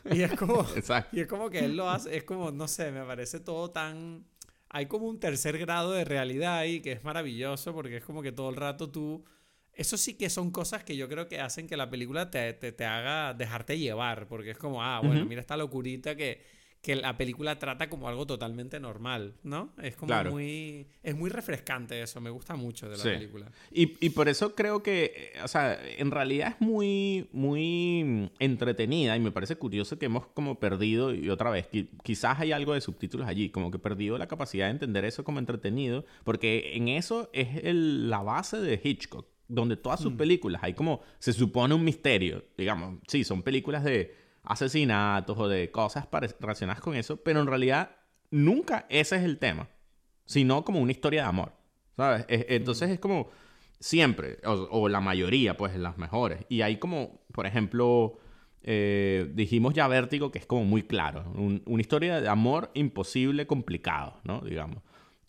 Y 0.10 0.22
es 0.22 0.34
como, 0.34 0.66
y 1.12 1.20
es 1.20 1.28
como 1.28 1.50
que 1.50 1.60
él 1.60 1.76
lo 1.76 1.90
hace, 1.90 2.16
es 2.16 2.24
como, 2.24 2.52
no 2.52 2.68
sé, 2.68 2.92
me 2.92 3.04
parece 3.04 3.40
todo 3.40 3.72
tan... 3.72 4.26
Hay 4.70 4.86
como 4.86 5.08
un 5.08 5.20
tercer 5.20 5.58
grado 5.58 5.92
de 5.92 6.06
realidad 6.06 6.58
ahí 6.58 6.80
que 6.80 6.94
es 6.94 7.04
maravilloso 7.04 7.74
porque 7.74 7.98
es 7.98 8.04
como 8.04 8.22
que 8.22 8.32
todo 8.32 8.50
el 8.50 8.56
rato 8.56 8.90
tú... 8.90 9.26
Eso 9.74 9.98
sí 9.98 10.16
que 10.16 10.30
son 10.30 10.52
cosas 10.52 10.84
que 10.84 10.98
yo 10.98 11.08
creo 11.08 11.28
que 11.28 11.40
hacen 11.40 11.68
que 11.68 11.78
la 11.78 11.90
película 11.90 12.30
te, 12.30 12.54
te, 12.54 12.86
haga 12.86 13.34
dejarte 13.34 13.80
llevar, 13.80 14.28
porque 14.28 14.52
es 14.52 14.58
como, 14.58 14.84
ah, 14.84 15.00
bueno, 15.02 15.26
mira 15.26 15.40
esta 15.40 15.56
locurita 15.56 16.16
que 16.16 16.44
que 16.82 16.96
la 16.96 17.16
película 17.16 17.60
trata 17.60 17.90
como 17.90 18.10
algo 18.10 18.26
totalmente 18.26 18.80
normal, 18.80 19.36
¿no? 19.44 19.72
Es 19.82 19.96
como 19.96 20.16
muy... 20.32 20.88
Es 21.04 21.16
muy 21.16 21.30
refrescante 21.30 22.02
eso, 22.02 22.20
me 22.22 22.32
gusta 22.32 22.56
mucho 22.56 22.90
de 22.90 22.98
la 22.98 23.04
película. 23.04 23.52
Y, 23.72 23.98
y, 24.04 24.10
por 24.10 24.28
eso 24.28 24.56
creo 24.56 24.82
que, 24.82 25.34
o 25.44 25.48
sea, 25.48 25.80
en 25.98 26.10
realidad 26.10 26.56
es 26.56 26.62
muy, 26.62 27.30
muy 27.34 28.32
entretenida 28.40 29.16
y 29.16 29.20
me 29.20 29.32
parece 29.32 29.58
curioso 29.58 30.00
que 30.00 30.08
hemos 30.08 30.26
como 30.28 30.60
perdido, 30.60 31.14
y 31.14 31.30
otra 31.30 31.52
vez, 31.52 31.70
quizás 32.04 32.40
hay 32.40 32.52
algo 32.52 32.74
de 32.74 32.82
subtítulos 32.82 33.28
allí, 33.28 33.50
como 33.50 33.70
que 33.70 33.78
perdido 33.78 34.18
la 34.18 34.28
capacidad 34.28 34.66
de 34.66 34.72
entender 34.72 35.06
eso 35.06 35.24
como 35.24 35.38
entretenido, 35.38 36.06
porque 36.24 36.72
en 36.76 36.88
eso 36.88 37.30
es 37.32 37.64
el, 37.64 38.10
la 38.10 38.24
base 38.24 38.58
de 38.58 38.82
Hitchcock, 38.84 39.28
donde 39.48 39.78
todas 39.78 40.00
sus 40.00 40.14
mm. 40.14 40.18
películas 40.18 40.64
hay 40.64 40.74
como, 40.74 41.02
se 41.20 41.34
supone 41.34 41.76
un 41.76 41.84
misterio, 41.84 42.44
digamos, 42.58 43.00
sí, 43.08 43.24
son 43.24 43.44
películas 43.44 43.84
de 43.84 44.16
asesinatos 44.44 45.38
o 45.38 45.48
de 45.48 45.72
cosas 45.72 46.08
relacionadas 46.40 46.82
con 46.82 46.96
eso, 46.96 47.18
pero 47.18 47.42
en 47.42 47.48
realidad 47.48 47.96
nunca 48.32 48.86
ese 48.90 49.18
es 49.18 49.24
el 49.24 49.38
tema, 49.38 49.70
sino 50.26 50.64
como 50.64 50.80
una 50.80 50.92
historia 50.92 51.24
de 51.24 51.28
amor, 51.28 51.54
¿sabes? 51.96 52.26
Entonces 52.28 52.90
es 52.90 53.00
como 53.00 53.30
siempre, 53.80 54.38
o, 54.46 54.88
la 54.88 55.02
mayoría, 55.02 55.58
pues, 55.58 55.76
las 55.76 55.98
mejores. 55.98 56.46
Y 56.48 56.62
hay 56.62 56.78
como, 56.78 57.22
por 57.34 57.46
ejemplo, 57.46 58.20
eh, 58.64 59.30
dijimos 59.34 59.74
ya 59.74 59.88
Vértigo, 59.88 60.32
que 60.32 60.40
es 60.40 60.46
como 60.46 60.64
muy 60.64 60.84
claro, 60.84 61.32
una 61.36 61.82
historia 61.82 62.22
de 62.22 62.30
amor 62.30 62.72
imposible, 62.76 63.48
complicado, 63.48 64.22
¿no? 64.24 64.42
Digamos. 64.42 64.84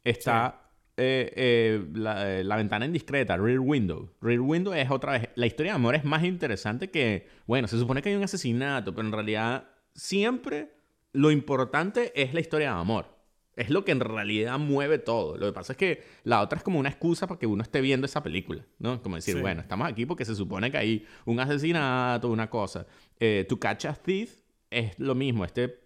Está 0.04 0.61
eh, 1.02 1.32
eh, 1.36 1.84
eh, 2.06 2.44
la, 2.44 2.56
ventana 2.56 2.86
indiscreta, 2.86 3.36
Rear 3.36 3.60
Window. 3.60 4.10
Rear 4.20 4.40
Window 4.40 4.72
es 4.72 4.90
otra 4.90 5.12
vez. 5.12 5.28
La 5.34 5.46
historia 5.46 5.72
de 5.72 5.76
amor 5.76 5.94
es 5.94 6.04
más 6.04 6.24
interesante 6.24 6.90
que. 6.90 7.26
Bueno, 7.46 7.68
se 7.68 7.78
supone 7.78 8.02
que 8.02 8.10
hay 8.10 8.14
un 8.14 8.22
asesinato, 8.22 8.94
pero 8.94 9.06
en 9.06 9.12
realidad 9.12 9.64
siempre 9.94 10.72
lo 11.12 11.30
importante 11.30 12.12
es 12.20 12.34
la 12.34 12.40
historia 12.40 12.74
de 12.74 12.80
amor. 12.80 13.06
Es 13.54 13.68
lo 13.68 13.84
que 13.84 13.92
en 13.92 14.00
realidad 14.00 14.58
mueve 14.58 14.98
todo. 14.98 15.36
Lo 15.36 15.46
que 15.46 15.52
pasa 15.52 15.74
es 15.74 15.76
que 15.76 16.02
la 16.24 16.40
otra 16.40 16.56
es 16.56 16.64
como 16.64 16.78
una 16.78 16.88
excusa 16.88 17.26
para 17.26 17.38
que 17.38 17.46
uno 17.46 17.62
esté 17.62 17.82
viendo 17.82 18.06
esa 18.06 18.22
película, 18.22 18.64
¿no? 18.78 19.02
Como 19.02 19.16
decir, 19.16 19.34
Sí. 19.34 19.40
bueno, 19.42 19.60
estamos 19.60 19.86
aquí 19.86 20.06
porque 20.06 20.24
se 20.24 20.34
supone 20.34 20.70
que 20.70 20.78
hay 20.78 21.06
un 21.26 21.38
asesinato, 21.38 22.30
una 22.30 22.48
cosa. 22.48 22.86
Eh, 23.20 23.44
to 23.46 23.58
Catch 23.58 23.84
a 23.84 23.94
Thief 23.94 24.40
es 24.70 24.98
lo 24.98 25.14
mismo. 25.14 25.44
Este 25.44 25.81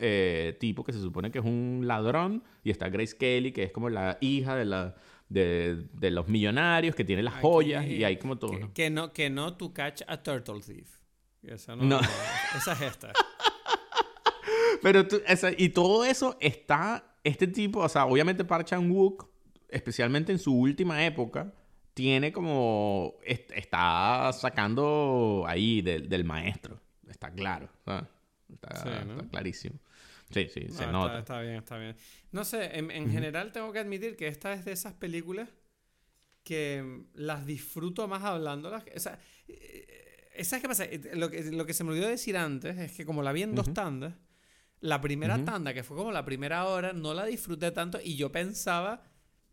eh, 0.00 0.56
tipo 0.58 0.82
que 0.82 0.92
se 0.92 1.00
supone 1.00 1.30
que 1.30 1.38
es 1.38 1.44
un 1.44 1.82
ladrón 1.84 2.42
y 2.64 2.70
está 2.70 2.88
Grace 2.88 3.16
Kelly, 3.16 3.52
que 3.52 3.62
es 3.64 3.70
como 3.72 3.88
la 3.90 4.18
hija 4.20 4.56
de, 4.56 4.64
la, 4.64 4.96
de, 5.28 5.86
de 5.92 6.10
los 6.10 6.26
millonarios, 6.28 6.94
que 6.96 7.04
tiene 7.04 7.22
las 7.22 7.34
Aquí- 7.34 7.42
joyas 7.42 7.86
y 7.86 8.02
hay 8.04 8.16
como 8.18 8.38
todo. 8.38 8.50
Que, 8.52 8.58
¿no? 8.60 8.72
que 8.74 8.90
no, 8.90 9.12
que 9.12 9.30
no 9.30 9.56
to 9.56 9.72
catch 9.72 10.02
a 10.08 10.22
turtle 10.22 10.60
thief. 10.60 10.98
Esa 11.42 11.76
no, 11.76 11.84
No. 11.84 12.00
Esa 12.56 12.72
es 12.72 12.80
esta. 12.82 13.12
Pero 14.82 15.06
tú- 15.06 15.20
esa- 15.26 15.52
y 15.56 15.68
todo 15.70 16.04
eso 16.04 16.36
está, 16.40 17.16
este 17.24 17.46
tipo, 17.46 17.80
o 17.80 17.88
sea, 17.88 18.06
obviamente 18.06 18.44
Park 18.44 18.66
Chan-wook, 18.66 19.28
especialmente 19.68 20.32
en 20.32 20.38
su 20.38 20.54
última 20.58 21.04
época, 21.04 21.52
tiene 21.94 22.32
como, 22.32 23.14
est- 23.24 23.50
está 23.52 24.32
sacando 24.32 25.44
ahí 25.46 25.82
del, 25.82 26.08
del 26.08 26.24
maestro, 26.24 26.80
está 27.08 27.30
claro, 27.30 27.68
Sí, 27.84 28.88
¿no? 29.06 29.14
está 29.18 29.28
clarísimo. 29.30 29.76
Sí, 30.30 30.48
sí, 30.52 30.60
No, 30.60 30.66
se 30.68 30.72
está, 30.84 30.92
nota. 30.92 31.18
está 31.18 31.40
bien, 31.40 31.54
está 31.56 31.78
bien. 31.78 31.96
No 32.32 32.44
sé, 32.44 32.78
en, 32.78 32.90
en 32.90 33.10
general 33.10 33.52
tengo 33.52 33.72
que 33.72 33.80
admitir 33.80 34.16
que 34.16 34.28
esta 34.28 34.52
es 34.52 34.64
de 34.64 34.72
esas 34.72 34.92
películas 34.94 35.48
que 36.44 36.82
mm, 36.82 37.06
las 37.14 37.46
disfruto 37.46 38.06
más 38.08 38.22
hablándolas. 38.22 38.84
O 38.94 39.00
sea, 39.00 39.18
eh, 39.48 40.42
¿sabes 40.44 40.62
qué 40.62 40.68
pasa? 40.68 40.84
Eh, 40.84 41.00
Lo 41.14 41.30
que, 41.30 41.42
lo 41.50 41.66
que 41.66 41.74
se 41.74 41.84
me 41.84 41.90
olvidó 41.90 42.08
decir 42.08 42.36
antes 42.36 42.78
es 42.78 42.92
que 42.92 43.04
como 43.04 43.22
la 43.22 43.32
vi 43.32 43.42
en 43.42 43.54
dos 43.54 43.72
tandas, 43.74 44.14
la 44.80 45.00
primera 45.00 45.44
tanda, 45.44 45.74
que 45.74 45.82
fue 45.82 45.96
como 45.96 46.10
la 46.12 46.24
primera 46.24 46.66
hora, 46.66 46.92
no 46.92 47.12
la 47.12 47.26
disfruté 47.26 47.70
tanto 47.70 47.98
y 48.02 48.16
yo 48.16 48.32
pensaba, 48.32 49.02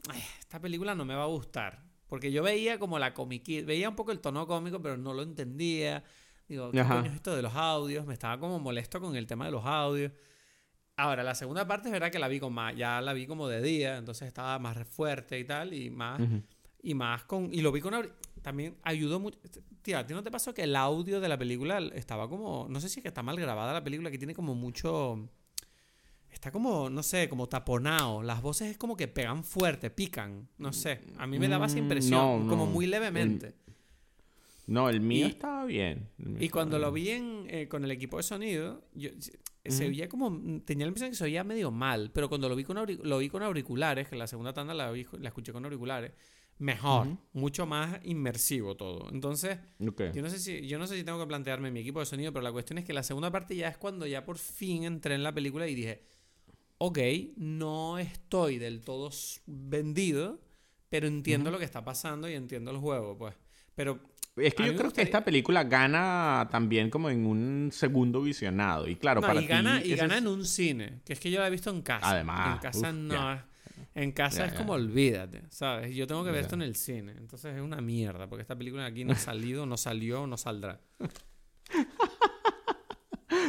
"Ay, 0.09 0.21
esta 0.39 0.61
película 0.61 0.95
no 0.95 1.03
me 1.05 1.15
va 1.15 1.23
a 1.23 1.27
gustar. 1.27 1.83
Porque 2.07 2.31
yo 2.31 2.41
veía 2.41 2.79
como 2.79 2.97
la 2.99 3.13
comiquita, 3.13 3.65
veía 3.65 3.89
un 3.89 3.95
poco 3.97 4.13
el 4.13 4.21
tono 4.21 4.47
cómico, 4.47 4.81
pero 4.81 4.95
no 4.95 5.13
lo 5.13 5.23
entendía. 5.23 6.03
Digo, 6.47 6.71
¿qué 6.71 6.79
Ajá. 6.79 6.95
coño 7.01 7.09
es 7.09 7.15
esto 7.15 7.35
de 7.35 7.41
los 7.41 7.53
audios? 7.53 8.05
Me 8.05 8.13
estaba 8.13 8.39
como 8.39 8.57
molesto 8.59 9.01
con 9.01 9.17
el 9.17 9.27
tema 9.27 9.43
de 9.45 9.51
los 9.51 9.65
audios. 9.65 10.13
Ahora, 10.99 11.21
la 11.23 11.35
segunda 11.35 11.67
parte 11.67 11.89
es 11.89 11.91
verdad 11.91 12.11
que 12.11 12.17
la 12.17 12.27
vi 12.27 12.39
con 12.39 12.51
más, 12.53 12.75
ya 12.75 12.99
la 13.01 13.13
vi 13.13 13.27
como 13.27 13.47
de 13.47 13.61
día, 13.61 13.97
entonces 13.97 14.27
estaba 14.27 14.57
más 14.57 14.77
fuerte 14.87 15.37
y 15.37 15.43
tal, 15.43 15.71
y 15.73 15.91
más, 15.91 16.19
y 16.81 16.93
más 16.95 17.23
con, 17.25 17.53
y 17.53 17.61
lo 17.61 17.71
vi 17.71 17.81
con, 17.81 17.93
también 18.41 18.75
ayudó 18.81 19.19
mucho, 19.19 19.37
tía, 19.83 19.99
¿a 19.99 20.07
ti 20.07 20.15
no 20.15 20.23
te 20.23 20.31
pasó 20.31 20.55
que 20.55 20.63
el 20.63 20.75
audio 20.75 21.19
de 21.21 21.29
la 21.29 21.37
película 21.37 21.77
estaba 21.93 22.27
como, 22.27 22.65
no 22.67 22.81
sé 22.81 22.89
si 22.89 22.99
es 22.99 23.03
que 23.03 23.09
está 23.09 23.21
mal 23.21 23.39
grabada 23.39 23.73
la 23.73 23.83
película, 23.83 24.09
que 24.09 24.17
tiene 24.17 24.33
como 24.33 24.55
mucho, 24.55 25.29
está 26.31 26.51
como, 26.51 26.89
no 26.89 27.03
sé, 27.03 27.29
como 27.29 27.47
taponado, 27.47 28.23
las 28.23 28.41
voces 28.41 28.71
es 28.71 28.77
como 28.79 28.97
que 28.97 29.07
pegan 29.07 29.43
fuerte, 29.43 29.91
pican, 29.91 30.49
no 30.57 30.73
sé, 30.73 31.01
a 31.19 31.27
mí 31.27 31.37
me 31.37 31.47
daba 31.47 31.67
esa 31.67 31.75
Mm, 31.75 31.83
impresión, 31.83 32.43
no, 32.45 32.49
como 32.49 32.65
muy 32.65 32.87
levemente. 32.87 33.53
No, 34.67 34.89
el 34.89 34.99
mío 35.01 35.25
Y- 35.27 35.29
estaba 35.31 35.65
bien. 35.65 36.09
Mío 36.17 36.37
Y 36.39 36.49
cuando 36.49 36.77
lo 36.77 36.91
vi 36.91 37.09
en, 37.09 37.45
eh, 37.49 37.67
con 37.67 37.83
el 37.83 37.91
equipo 37.91 38.17
de 38.17 38.23
sonido, 38.23 38.83
yo, 38.93 39.09
se- 39.19 39.87
oía 39.87 40.07
como. 40.07 40.29
Tenía 40.63 40.85
la 40.85 40.89
impresión 40.89 41.09
que 41.11 41.15
se 41.17 41.23
oía 41.23 41.43
medio 41.43 41.71
mal, 41.71 42.11
pero 42.13 42.29
cuando 42.29 42.47
lo 42.49 42.55
vi 42.55 42.63
con, 42.63 42.77
lo 43.03 43.17
vi 43.17 43.29
con 43.29 43.43
auriculares, 43.43 44.07
que 44.07 44.15
la 44.15 44.27
segunda 44.27 44.53
tanda 44.53 44.73
la, 44.73 44.91
vi- 44.91 45.05
la 45.19 45.29
escuché 45.29 45.51
con 45.53 45.63
auriculares, 45.65 46.11
mejor, 46.59 47.07
mucho 47.33 47.65
más 47.65 47.99
inmersivo 48.03 48.75
todo. 48.75 49.09
Entonces, 49.11 49.57
yo 50.13 50.21
no, 50.21 50.29
sé 50.29 50.39
si, 50.39 50.67
yo 50.67 50.79
no 50.79 50.87
sé 50.87 50.95
si 50.97 51.03
tengo 51.03 51.19
que 51.19 51.27
plantearme 51.27 51.69
mi 51.71 51.79
equipo 51.81 51.99
de 51.99 52.05
sonido, 52.05 52.31
pero 52.33 52.43
la 52.43 52.51
cuestión 52.51 52.77
es 52.77 52.85
que 52.85 52.93
la 52.93 53.03
segunda 53.03 53.31
parte 53.31 53.55
ya 53.55 53.67
es 53.69 53.77
cuando 53.77 54.05
ya 54.07 54.25
por 54.25 54.37
fin 54.37 54.83
entré 54.83 55.15
en 55.15 55.23
la 55.23 55.33
película 55.33 55.67
y 55.67 55.75
dije, 55.75 56.03
ok, 56.79 56.99
no 57.37 57.99
estoy 57.99 58.57
del 58.57 58.81
todo 58.81 59.09
vendido, 59.45 60.39
pero 60.89 61.07
entiendo 61.07 61.51
lo 61.51 61.59
que 61.59 61.65
está 61.65 61.83
pasando 61.83 62.29
y 62.29 62.33
entiendo 62.33 62.71
el 62.71 62.77
juego, 62.77 63.17
pues. 63.17 63.35
Pero 63.75 63.99
Es 64.37 64.53
que 64.53 64.63
A 64.63 64.67
yo 64.67 64.75
creo 64.75 64.91
que 64.93 65.01
esta 65.01 65.23
película 65.25 65.63
gana 65.63 66.47
también 66.51 66.89
como 66.89 67.09
en 67.09 67.25
un 67.25 67.69
segundo 67.71 68.21
visionado. 68.21 68.87
Y 68.87 68.95
claro, 68.95 69.21
No, 69.21 69.27
para 69.27 69.41
y 69.41 69.47
gana, 69.47 69.81
ti 69.81 69.93
y 69.93 69.95
gana 69.95 70.15
es- 70.15 70.21
en 70.21 70.27
un 70.27 70.45
cine, 70.45 70.99
que 71.05 71.13
es 71.13 71.19
que 71.19 71.31
yo 71.31 71.39
la 71.39 71.47
he 71.47 71.49
visto 71.49 71.69
en 71.69 71.81
casa. 71.81 72.11
Además, 72.11 72.55
en 72.55 72.59
casa 72.71 72.89
uf, 72.89 72.95
no 72.95 73.41
En 73.95 74.11
casa 74.11 74.45
es 74.45 74.53
como 74.53 74.73
olvídate, 74.73 75.41
¿sabes? 75.49 75.95
Yo 75.95 76.05
tengo 76.05 76.23
que 76.23 76.29
ver 76.31 76.41
esto 76.41 76.53
en 76.55 76.61
el 76.61 76.75
cine. 76.75 77.13
Entonces 77.17 77.55
es 77.55 77.61
una 77.61 77.81
mierda, 77.81 78.27
porque 78.27 78.41
esta 78.43 78.55
película 78.55 78.85
aquí 78.85 79.03
no 79.03 79.13
ha 79.13 79.15
salido, 79.15 79.65
no 79.65 79.75
salió, 79.77 80.27
no 80.27 80.37
saldrá. 80.37 80.79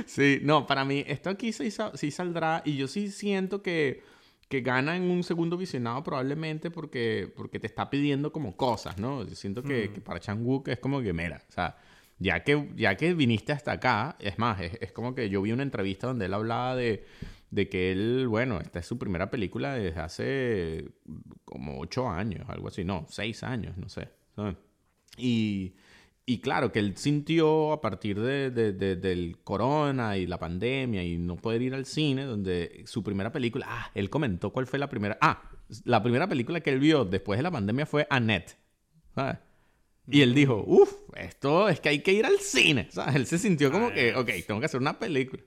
Sí, 0.07 0.41
no, 0.43 0.66
para 0.66 0.84
mí 0.84 1.05
esto 1.07 1.30
aquí 1.30 1.53
sí, 1.53 1.70
sí 1.95 2.11
saldrá 2.11 2.62
y 2.64 2.76
yo 2.76 2.89
sí 2.89 3.11
siento 3.11 3.62
que, 3.62 4.03
que 4.49 4.62
gana 4.62 4.96
en 4.96 5.11
un 5.11 5.22
segundo 5.22 5.57
visionado 5.57 6.03
probablemente 6.03 6.70
porque, 6.70 7.30
porque 7.36 7.61
te 7.61 7.66
está 7.66 7.90
pidiendo 7.90 8.32
como 8.32 8.57
cosas, 8.57 8.99
¿no? 8.99 9.22
Yo 9.24 9.34
siento 9.34 9.62
que, 9.62 9.88
Mm. 9.90 9.92
que 9.92 10.01
para 10.01 10.20
Chang-wook 10.20 10.68
es 10.68 10.78
como 10.78 11.03
que, 11.03 11.12
mira, 11.12 11.42
o 11.49 11.53
sea, 11.53 11.76
ya 12.18 12.42
que, 12.42 12.70
ya 12.74 12.96
que 12.96 13.14
viniste 13.14 13.53
hasta 13.53 13.72
acá, 13.72 14.16
es 14.18 14.38
más, 14.38 14.61
es, 14.61 14.78
es 14.80 14.92
como 14.92 15.14
que 15.14 15.28
yo 15.28 15.42
vi 15.42 15.53
una 15.53 15.62
entrevista 15.62 16.07
donde 16.07 16.26
él 16.26 16.34
hablaba 16.34 16.74
de, 16.76 17.05
de 17.51 17.68
que 17.68 17.92
él, 17.92 18.26
bueno, 18.28 18.59
esta 18.61 18.78
es 18.78 18.86
su 18.86 18.99
primera 18.99 19.30
película 19.30 19.74
desde 19.74 20.01
hace 20.01 20.88
como 21.44 21.78
ocho 21.78 22.09
años, 22.09 22.49
algo 22.49 22.68
así, 22.68 22.84
no, 22.84 23.07
seis 23.09 23.42
años, 23.42 23.76
no 23.76 23.88
sé. 23.88 24.09
¿sabes? 24.34 24.57
Y, 25.18 25.74
y 26.30 26.40
claro, 26.40 26.70
que 26.70 26.78
él 26.78 26.96
sintió 26.96 27.72
a 27.72 27.80
partir 27.80 28.20
de, 28.20 28.50
de- 28.50 28.72
de- 28.72 28.96
del 28.96 29.38
corona 29.42 30.16
y 30.18 30.26
la 30.26 30.38
pandemia 30.38 31.02
y 31.02 31.16
no 31.18 31.36
poder 31.36 31.62
ir 31.62 31.74
al 31.74 31.86
cine, 31.86 32.24
donde 32.24 32.82
su 32.86 33.02
primera 33.02 33.32
película, 33.32 33.66
ah, 33.68 33.90
él 33.94 34.10
comentó 34.10 34.50
cuál 34.52 34.66
fue 34.66 34.78
la 34.78 34.88
primera, 34.88 35.16
ah, 35.20 35.42
la 35.84 36.02
primera 36.02 36.26
película 36.28 36.60
que 36.60 36.70
él 36.70 36.78
vio 36.80 37.04
después 37.04 37.38
de 37.38 37.42
la 37.42 37.50
pandemia 37.50 37.86
fue 37.86 38.06
Annette, 38.10 38.56
¿sabes? 39.14 39.38
Y 40.10 40.22
él 40.22 40.34
dijo, 40.34 40.64
uff, 40.66 40.92
esto 41.16 41.68
es 41.68 41.80
que 41.80 41.90
hay 41.90 41.98
que 42.02 42.12
ir 42.12 42.24
al 42.24 42.38
cine, 42.40 42.88
¿sabes? 42.90 43.14
Él 43.16 43.26
se 43.26 43.38
sintió 43.38 43.70
como 43.70 43.90
que, 43.92 44.14
ok, 44.14 44.30
tengo 44.46 44.60
que 44.60 44.66
hacer 44.66 44.80
una 44.80 44.98
película. 44.98 45.42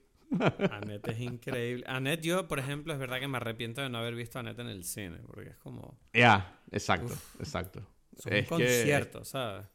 Annette 0.71 1.07
es 1.09 1.19
increíble. 1.19 1.83
Annette, 1.87 2.21
yo, 2.23 2.47
por 2.47 2.59
ejemplo, 2.59 2.93
es 2.93 2.99
verdad 2.99 3.19
que 3.19 3.27
me 3.27 3.37
arrepiento 3.37 3.81
de 3.81 3.89
no 3.89 3.97
haber 3.97 4.15
visto 4.15 4.37
a 4.37 4.41
Annette 4.41 4.59
en 4.59 4.67
el 4.67 4.83
cine, 4.83 5.17
porque 5.27 5.49
es 5.49 5.57
como. 5.57 5.97
Ya, 6.13 6.59
exacto, 6.71 7.13
exacto. 7.39 7.81
Es 8.17 8.25
un 8.25 8.33
Es 8.33 8.43
que- 8.43 8.47
concierto, 8.47 9.25
¿sabes? 9.25 9.65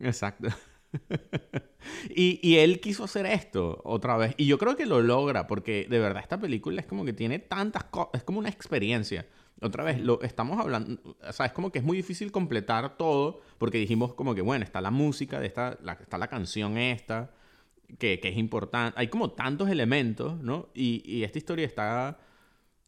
Exacto. 0.00 0.48
y, 2.10 2.38
y 2.46 2.56
él 2.58 2.80
quiso 2.80 3.04
hacer 3.04 3.26
esto 3.26 3.80
otra 3.84 4.16
vez. 4.16 4.34
Y 4.36 4.46
yo 4.46 4.58
creo 4.58 4.76
que 4.76 4.86
lo 4.86 5.00
logra, 5.00 5.46
porque 5.46 5.86
de 5.88 5.98
verdad 5.98 6.22
esta 6.22 6.38
película 6.38 6.80
es 6.80 6.86
como 6.86 7.04
que 7.04 7.12
tiene 7.12 7.38
tantas 7.38 7.84
cosas, 7.84 8.10
es 8.14 8.24
como 8.24 8.38
una 8.38 8.48
experiencia. 8.48 9.26
Otra 9.60 9.82
vez, 9.82 10.00
lo 10.00 10.22
estamos 10.22 10.58
hablando, 10.60 11.00
o 11.26 11.32
sea, 11.32 11.46
es 11.46 11.52
como 11.52 11.72
que 11.72 11.80
es 11.80 11.84
muy 11.84 11.96
difícil 11.96 12.30
completar 12.30 12.96
todo, 12.96 13.40
porque 13.58 13.78
dijimos 13.78 14.14
como 14.14 14.34
que, 14.34 14.40
bueno, 14.42 14.64
está 14.64 14.80
la 14.80 14.92
música, 14.92 15.40
de 15.40 15.46
esta, 15.48 15.76
la- 15.82 15.94
está 15.94 16.16
la 16.16 16.28
canción 16.28 16.78
esta, 16.78 17.32
que, 17.98 18.20
que 18.20 18.28
es 18.28 18.36
importante. 18.38 18.98
Hay 19.00 19.08
como 19.08 19.32
tantos 19.32 19.68
elementos, 19.70 20.38
¿no? 20.42 20.68
Y, 20.74 21.02
y 21.06 21.24
esta 21.24 21.38
historia 21.38 21.66
está... 21.66 22.18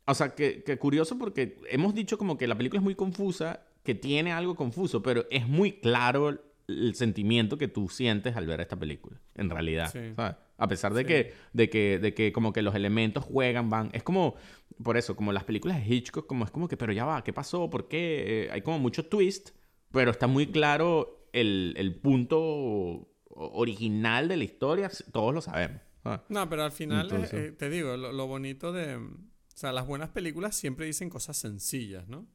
O 0.07 0.15
sea, 0.15 0.35
que, 0.35 0.63
que 0.65 0.79
curioso 0.79 1.19
porque 1.19 1.59
hemos 1.71 1.95
dicho 1.95 2.19
como 2.19 2.37
que 2.37 2.47
la 2.49 2.57
película 2.57 2.79
es 2.81 2.85
muy 2.85 2.95
confusa, 2.97 3.63
que 3.85 3.95
tiene 3.95 4.33
algo 4.33 4.57
confuso, 4.57 5.03
pero 5.03 5.27
es 5.31 5.47
muy 5.47 5.73
claro 5.73 6.39
el 6.71 6.95
sentimiento 6.95 7.59
que 7.59 7.69
tú 7.69 7.89
sientes 7.89 8.37
al 8.37 8.47
ver 8.47 8.61
esta 8.61 8.77
película, 8.77 9.21
en 9.35 9.51
realidad. 9.51 9.91
Sí. 9.93 10.15
¿sabes? 10.17 10.37
A 10.57 10.69
pesar 10.69 10.93
de, 10.95 11.03
Sí. 11.03 11.07
que, 11.09 11.35
de, 11.53 11.71
que, 11.71 11.99
de 11.99 12.15
que 12.15 12.33
como 12.33 12.53
que 12.53 12.63
los 12.63 12.75
elementos 12.75 13.25
juegan, 13.25 13.71
van. 13.71 13.91
Es 13.93 14.03
como, 14.03 14.35
por 14.83 14.97
eso, 14.97 15.17
como 15.17 15.33
las 15.33 15.45
películas 15.45 15.79
de 15.79 15.95
Hitchcock, 15.95 16.27
como 16.27 16.45
es 16.45 16.51
como 16.51 16.69
que, 16.69 16.77
pero 16.77 16.93
ya 16.93 17.05
va, 17.05 17.25
¿qué 17.25 17.33
pasó? 17.33 17.69
¿Por 17.71 17.89
qué? 17.89 18.45
Eh, 18.45 18.51
hay 18.53 18.63
como 18.63 18.79
mucho 18.79 19.07
twist, 19.07 19.51
pero 19.91 20.11
está 20.11 20.27
muy 20.27 20.47
claro 20.47 21.29
el, 21.33 21.75
el 21.77 21.95
punto 21.95 23.09
original 23.29 24.29
de 24.29 24.37
la 24.37 24.45
historia, 24.45 24.91
todos 25.13 25.35
lo 25.35 25.41
sabemos. 25.41 25.81
¿sabes? 26.03 26.21
No, 26.29 26.49
pero 26.49 26.65
al 26.65 26.73
final, 26.73 27.07
eh, 27.07 27.11
Entonces- 27.15 27.41
eh, 27.51 27.53
te 27.53 27.71
digo, 27.71 27.97
lo, 27.97 28.13
lo 28.13 28.27
bonito 28.27 28.73
de... 28.73 28.97
O 28.97 29.61
sea, 29.61 29.73
las 29.73 29.87
buenas 29.87 30.09
películas 30.09 30.57
siempre 30.57 30.87
dicen 30.87 31.11
cosas 31.11 31.37
sencillas, 31.37 32.09
¿no? 32.09 32.27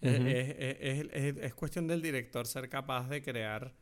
Es- 0.00 0.18
Ujú. 0.18 0.28
es, 0.28 0.48
es- 0.58 0.76
es- 0.80 1.08
es- 1.12 1.36
es 1.44 1.54
cuestión 1.54 1.86
del 1.86 2.00
director 2.02 2.46
ser 2.46 2.68
capaz 2.68 3.08
de 3.08 3.22
crear 3.22 3.74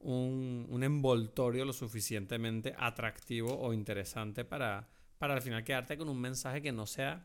un, 0.00 0.66
un 0.68 0.82
envoltorio 0.82 1.64
lo 1.64 1.72
suficientemente 1.72 2.74
atractivo 2.76 3.56
o 3.60 3.72
interesante 3.72 4.44
para, 4.44 4.88
para 5.18 5.34
al 5.34 5.42
final 5.42 5.62
quedarte 5.62 5.96
con 5.96 6.08
un 6.08 6.20
mensaje 6.20 6.60
que 6.60 6.72
no 6.72 6.86
sea 6.86 7.24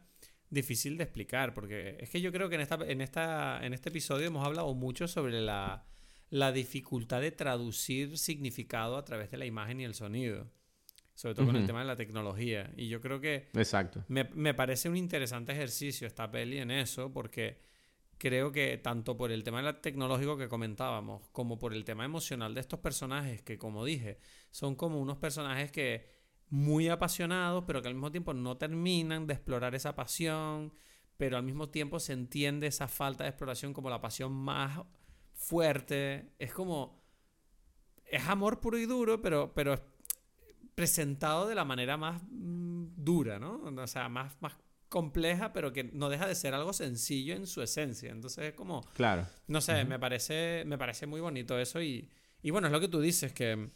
difícil 0.49 0.97
de 0.97 1.03
explicar. 1.05 1.53
Porque 1.55 1.97
es 1.99 2.09
que 2.09 2.21
yo 2.21 2.31
creo 2.31 2.49
que 2.49 2.55
en, 2.55 2.61
esta, 2.61 2.75
en, 2.87 3.01
esta, 3.01 3.65
en 3.65 3.73
este 3.73 3.89
episodio 3.89 4.27
hemos 4.27 4.45
hablado 4.45 4.71
mucho 4.75 5.07
sobre 5.07 5.41
la, 5.41 5.85
la 6.29 6.51
dificultad 6.51 7.21
de 7.21 7.31
traducir 7.31 8.17
significado 8.19 8.97
a 8.97 9.03
través 9.05 9.31
de 9.31 9.37
la 9.37 9.45
imagen 9.47 9.81
y 9.81 9.85
el 9.85 9.95
sonido. 9.95 10.47
Sobre 11.15 11.33
todo 11.33 11.47
con 11.47 11.55
el 11.55 11.65
tema 11.65 11.79
de 11.79 11.85
la 11.87 11.95
tecnología. 11.95 12.71
Y 12.77 12.89
yo 12.89 13.01
creo 13.01 13.19
que 13.19 13.47
Exacto. 13.55 14.05
me, 14.07 14.25
me 14.35 14.53
parece 14.53 14.87
un 14.87 14.95
interesante 14.95 15.51
ejercicio 15.51 16.05
esta 16.05 16.29
peli 16.29 16.59
en 16.59 16.69
eso, 16.69 17.11
porque 17.11 17.57
creo 18.17 18.51
que 18.51 18.77
tanto 18.77 19.17
por 19.17 19.31
el 19.31 19.43
tema 19.43 19.81
tecnológico 19.81 20.37
que 20.37 20.49
comentábamos, 20.49 21.27
como 21.31 21.59
por 21.59 21.73
el 21.73 21.85
tema 21.85 22.05
emocional 22.05 22.53
de 22.53 22.61
estos 22.61 22.79
personajes, 22.79 23.41
que 23.41 23.57
como 23.57 23.85
dije, 23.85 24.19
son 24.51 24.75
como 24.75 24.99
unos 24.99 25.17
personajes 25.17 25.71
que 25.71 26.07
muy 26.49 26.87
apasionados, 26.89 27.63
pero 27.67 27.81
que 27.81 27.89
al 27.89 27.93
mismo 27.93 28.11
tiempo 28.11 28.33
no 28.33 28.57
terminan 28.57 29.27
de 29.27 29.33
explorar 29.33 29.75
esa 29.75 29.95
pasión, 29.95 30.73
pero 31.17 31.37
al 31.37 31.43
mismo 31.43 31.69
tiempo 31.69 31.99
se 31.99 32.13
entiende 32.13 32.67
esa 32.67 32.87
falta 32.87 33.23
de 33.23 33.31
exploración 33.31 33.73
como 33.73 33.89
la 33.89 34.01
pasión 34.01 34.31
más 34.31 34.79
fuerte. 35.33 36.33
Es 36.39 36.53
como... 36.53 37.05
Es 38.05 38.25
amor 38.27 38.61
puro 38.61 38.77
y 38.77 38.85
duro, 38.85 39.21
pero, 39.21 39.53
pero 39.53 39.75
presentado 40.75 41.47
de 41.47 41.55
la 41.55 41.65
manera 41.65 41.97
más 41.97 42.21
mm, 42.29 42.85
dura, 42.95 43.37
¿no? 43.37 43.63
O 43.63 43.87
sea, 43.87 44.07
más 44.07 44.33
compleja, 44.89 45.53
pero 45.53 45.73
que 45.73 45.83
no 45.83 46.09
deja 46.09 46.27
de 46.27 46.35
ser 46.35 46.53
algo 46.53 46.73
sencillo 46.73 47.35
en 47.35 47.47
su 47.47 47.61
esencia. 47.61 48.11
Entonces 48.11 48.45
es 48.45 48.53
como... 48.53 48.81
Claro. 48.93 49.25
No 49.47 49.61
sé, 49.61 49.85
me, 49.85 49.99
parece, 49.99 50.63
me 50.65 50.77
parece 50.77 51.05
muy 51.05 51.21
bonito 51.21 51.59
eso 51.59 51.81
y, 51.81 52.09
y 52.41 52.51
bueno, 52.51 52.67
es 52.67 52.73
lo 52.73 52.79
que 52.79 52.87
tú 52.87 53.01
dices, 53.01 53.33
que, 53.33 53.69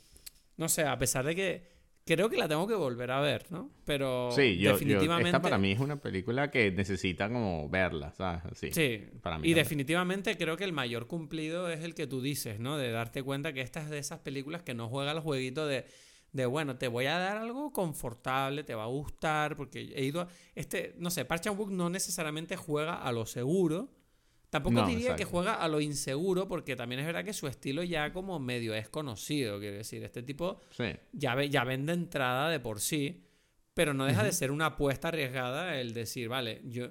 no 0.57 0.70
sé, 0.70 0.84
a 0.84 0.97
pesar 0.97 1.26
de 1.26 1.36
que 1.36 1.72
creo 2.05 2.30
que 2.30 2.38
la 2.38 2.47
tengo 2.47 2.68
que 2.68 2.76
volver 2.76 3.12
a 3.12 3.20
ver, 3.20 3.51
¿no? 3.51 3.72
Pero 3.86 4.32
sí, 4.32 4.57
yo, 4.57 4.74
definitivamente... 4.74 5.30
esta 5.30 5.41
para 5.41 5.57
mí 5.57 5.72
es 5.72 5.80
una 5.80 6.01
película 6.01 6.49
que 6.49 6.72
necesita 6.72 7.30
como 7.30 7.70
verla, 7.70 8.12
¿sabes? 8.14 8.41
Sí, 8.55 8.72
sí. 8.72 9.03
Para 9.22 9.38
mí 9.38 9.49
y 9.49 9.53
definitivamente 9.53 10.38
creo 10.38 10.57
que 10.57 10.64
el 10.64 10.74
mayor 10.74 11.07
cumplido 11.07 11.70
es 11.70 11.84
el 11.84 11.93
que 11.93 12.07
tú 12.07 12.22
dices, 12.22 12.59
¿no? 12.59 12.78
De 12.78 12.91
darte 12.91 13.24
cuenta 13.24 13.53
que 13.53 13.62
esta 13.62 13.82
es 13.82 13.89
de 13.89 13.99
esas 13.99 14.20
películas 14.20 14.64
que 14.64 14.74
no 14.74 14.89
juega 14.89 15.12
el 15.12 15.20
jueguito 15.20 15.68
de 15.68 15.86
de 16.32 16.45
bueno, 16.45 16.77
te 16.77 16.88
voy 16.88 17.05
a 17.05 17.17
dar 17.17 17.38
algo 17.38 17.71
confortable, 17.71 18.63
te 18.63 18.73
va 18.73 18.84
a 18.84 18.88
gustar, 18.88 19.57
porque 19.57 19.82
he 19.95 20.05
ido 20.05 20.21
a, 20.21 20.27
este, 20.55 20.95
no 20.97 21.09
sé, 21.09 21.25
Park 21.25 21.43
Chan-wook 21.43 21.69
no 21.69 21.89
necesariamente 21.89 22.55
juega 22.55 22.95
a 22.95 23.11
lo 23.11 23.25
seguro, 23.25 23.89
tampoco 24.49 24.86
diría 24.86 25.15
que 25.15 25.25
juega 25.25 25.55
a 25.55 25.67
lo 25.67 25.82
inseguro, 25.82 26.47
porque 26.47 26.75
también 26.75 26.99
es 26.99 27.05
verdad 27.05 27.25
que 27.25 27.34
su 27.34 27.47
estilo 27.47 27.84
ya 27.84 28.13
como 28.13 28.39
medio 28.39 28.73
es 28.73 28.88
conocido, 28.89 29.59
quiero 29.59 29.77
decir, 29.77 30.03
este 30.03 30.23
tipo 30.23 30.59
ya, 31.11 31.36
ve, 31.36 31.49
ya 31.49 31.63
vende 31.63 31.93
entrada 31.93 32.49
de 32.49 32.59
por 32.59 32.79
sí, 32.79 33.25
pero 33.73 33.93
no 33.93 34.05
deja 34.05 34.23
de 34.23 34.32
ser 34.32 34.51
una 34.51 34.67
apuesta 34.67 35.09
arriesgada 35.09 35.79
el 35.79 35.93
decir, 35.93 36.29
vale, 36.29 36.61
yo, 36.65 36.89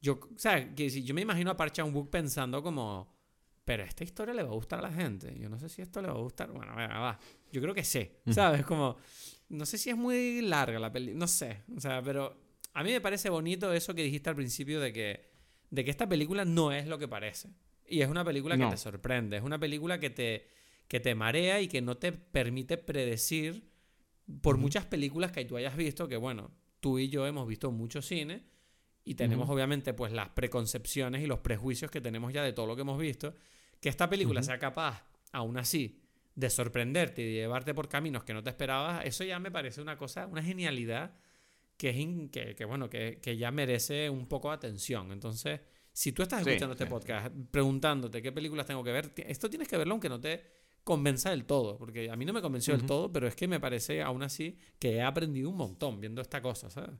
yo, 0.00 0.14
o 0.14 0.38
sea, 0.38 0.74
que 0.74 0.90
si 0.90 1.04
yo 1.04 1.14
me 1.14 1.22
imagino 1.22 1.50
a 1.50 1.56
Park 1.56 1.72
Chan-wook 1.72 2.10
pensando 2.10 2.62
como 2.62 3.14
pero 3.64 3.82
esta 3.82 4.04
historia 4.04 4.34
le 4.34 4.42
va 4.42 4.50
a 4.50 4.54
gustar 4.54 4.78
a 4.80 4.82
la 4.82 4.92
gente. 4.92 5.34
Yo 5.38 5.48
no 5.48 5.58
sé 5.58 5.68
si 5.68 5.80
esto 5.80 6.02
le 6.02 6.08
va 6.08 6.14
a 6.14 6.20
gustar. 6.20 6.50
Bueno, 6.52 6.74
venga, 6.76 6.98
va. 6.98 7.18
Yo 7.50 7.62
creo 7.62 7.74
que 7.74 7.84
sí. 7.84 8.10
¿Sabes? 8.30 8.64
Como. 8.64 8.96
No 9.48 9.64
sé 9.64 9.78
si 9.78 9.90
es 9.90 9.96
muy 9.96 10.42
larga 10.42 10.78
la 10.78 10.92
película. 10.92 11.18
No 11.18 11.26
sé. 11.26 11.62
O 11.74 11.80
sea, 11.80 12.02
pero. 12.02 12.42
A 12.74 12.82
mí 12.82 12.90
me 12.90 13.00
parece 13.00 13.30
bonito 13.30 13.72
eso 13.72 13.94
que 13.94 14.02
dijiste 14.02 14.28
al 14.28 14.36
principio 14.36 14.80
de 14.80 14.92
que. 14.92 15.32
De 15.70 15.84
que 15.84 15.90
esta 15.90 16.08
película 16.08 16.44
no 16.44 16.72
es 16.72 16.86
lo 16.86 16.98
que 16.98 17.08
parece. 17.08 17.48
Y 17.86 18.02
es 18.02 18.08
una 18.08 18.24
película 18.24 18.56
que 18.56 18.66
te 18.66 18.76
sorprende. 18.76 19.38
Es 19.38 19.42
una 19.42 19.58
película 19.58 19.98
que 19.98 20.10
te. 20.10 20.46
que 20.86 21.00
te 21.00 21.14
marea 21.14 21.60
y 21.60 21.68
que 21.68 21.80
no 21.80 21.96
te 21.96 22.12
permite 22.12 22.76
predecir. 22.76 23.72
Por 24.42 24.58
muchas 24.58 24.84
películas 24.86 25.32
que 25.32 25.44
tú 25.44 25.56
hayas 25.56 25.76
visto, 25.76 26.08
que 26.08 26.16
bueno, 26.16 26.50
tú 26.80 26.98
y 26.98 27.08
yo 27.08 27.26
hemos 27.26 27.46
visto 27.46 27.70
mucho 27.70 28.00
cine 28.02 28.53
y 29.04 29.14
tenemos 29.14 29.48
obviamente 29.50 29.92
pues 29.92 30.12
las 30.12 30.30
preconcepciones 30.30 31.22
y 31.22 31.26
los 31.26 31.40
prejuicios 31.40 31.90
que 31.90 32.00
tenemos 32.00 32.32
ya 32.32 32.42
de 32.42 32.52
todo 32.52 32.66
lo 32.66 32.74
que 32.74 32.82
hemos 32.82 32.98
visto, 32.98 33.34
que 33.80 33.88
esta 33.88 34.08
película 34.08 34.42
sea 34.42 34.58
capaz, 34.58 35.04
aún 35.32 35.58
así, 35.58 36.00
de 36.34 36.50
sorprenderte 36.50 37.22
y 37.22 37.26
de 37.26 37.32
llevarte 37.32 37.74
por 37.74 37.88
caminos 37.88 38.24
que 38.24 38.32
no 38.32 38.42
te 38.42 38.50
esperabas, 38.50 39.04
eso 39.04 39.24
ya 39.24 39.38
me 39.38 39.50
parece 39.50 39.82
una 39.82 39.96
cosa, 39.96 40.26
una 40.26 40.42
genialidad 40.42 41.14
que, 41.76 41.90
es 41.90 42.56
que, 42.56 42.64
bueno, 42.64 42.88
que, 42.88 43.36
ya 43.36 43.50
merece 43.50 44.08
un 44.08 44.26
poco 44.26 44.48
de 44.48 44.54
atención. 44.54 45.12
Entonces, 45.12 45.60
si 45.92 46.12
tú 46.12 46.22
estás 46.22 46.40
escuchando 46.40 46.72
este 46.72 46.86
podcast 46.86 47.32
preguntándote 47.50 48.22
qué 48.22 48.32
películas 48.32 48.66
tengo 48.66 48.82
que 48.82 48.92
ver, 48.92 49.12
esto 49.16 49.50
tienes 49.50 49.68
que 49.68 49.76
verlo 49.76 49.92
aunque 49.92 50.08
no 50.08 50.20
te 50.20 50.44
convenza 50.82 51.30
del 51.30 51.44
todo, 51.44 51.76
porque 51.78 52.10
a 52.10 52.16
mí 52.16 52.24
no 52.24 52.32
me 52.32 52.42
convenció 52.42 52.76
del 52.76 52.86
todo, 52.86 53.12
pero 53.12 53.26
es 53.26 53.34
que 53.36 53.48
me 53.48 53.60
parece 53.60 54.02
aún 54.02 54.22
así 54.22 54.58
que 54.78 54.96
he 54.96 55.02
aprendido 55.02 55.50
un 55.50 55.56
montón 55.56 56.00
viendo 56.00 56.20
esta 56.20 56.42
cosa, 56.42 56.70
¿sabes? 56.70 56.90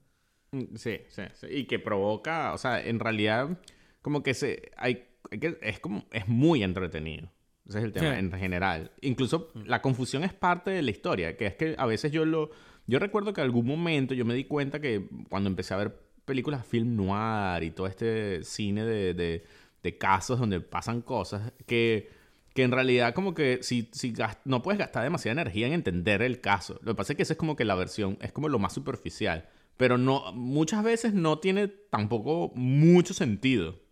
Mm, 0.55 0.77
sí, 0.77 1.01
sí, 1.09 1.23
sí, 1.35 1.47
Y 1.51 1.65
que 1.65 1.81
provoca, 1.81 2.53
o 2.55 2.59
sea, 2.59 2.81
en 2.81 3.01
realidad, 3.01 3.59
como 4.03 4.23
que 4.23 4.35
se. 4.35 4.71
Hay, 4.77 5.07
que, 5.31 5.59
es 5.63 5.81
como. 5.81 6.07
Es 6.13 6.29
muy 6.29 6.63
entretenido. 6.63 7.29
Ese 7.69 7.79
es 7.79 7.85
el 7.85 7.93
tema 7.93 8.19
en 8.19 8.31
general. 8.33 8.93
Incluso 9.01 9.51
la 9.55 9.81
confusión 9.83 10.23
es 10.23 10.33
parte 10.35 10.71
de 10.71 10.83
la 10.83 10.91
historia, 10.91 11.37
que 11.37 11.47
es 11.47 11.55
que 11.55 11.75
a 11.77 11.87
veces 11.87 12.13
yo 12.13 12.25
lo. 12.25 12.51
Yo 12.87 12.99
recuerdo 12.99 13.33
que 13.33 13.41
algún 13.41 13.67
momento 13.67 14.15
yo 14.15 14.25
me 14.27 14.35
di 14.35 14.45
cuenta 14.45 14.81
que 14.81 15.09
cuando 15.31 15.49
empecé 15.49 15.75
a 15.75 15.79
ver 15.79 15.99
películas 16.27 16.67
film 16.67 16.95
noir 16.95 17.63
y 17.63 17.71
todo 17.71 17.87
este 17.87 18.45
cine 18.45 18.85
de, 18.85 19.15
de, 19.15 19.45
de 19.83 19.99
casos 19.99 20.39
donde 20.39 20.61
pasan 20.61 21.01
cosas, 21.01 21.53
que, 21.67 22.11
que 22.53 22.63
en 22.63 22.73
realidad 22.73 23.15
como 23.15 23.33
que 23.35 23.61
si, 23.63 23.89
si 23.93 24.13
no 24.45 24.63
puedes 24.63 24.79
gastar 24.79 25.03
demasiada 25.03 25.41
energía 25.41 25.67
en 25.67 25.73
entender 25.73 26.21
el 26.21 26.43
caso. 26.43 26.79
Lo 26.83 26.93
que 26.93 26.97
pasa 26.97 27.15
es 27.15 27.17
que 27.17 27.23
esa 27.23 27.33
es 27.33 27.39
como 27.39 27.57
que 27.57 27.65
la 27.65 27.75
versión, 27.75 28.19
es 28.21 28.33
como 28.33 28.51
lo 28.51 28.59
más 28.59 28.75
superficial 28.75 29.49
pero 29.77 29.99
no, 29.99 30.33
muchas 30.33 30.83
veces 30.85 31.15
no 31.15 31.39
tiene 31.39 31.69
tampoco 31.69 32.53
mucho 32.55 33.15
sentido. 33.15 33.85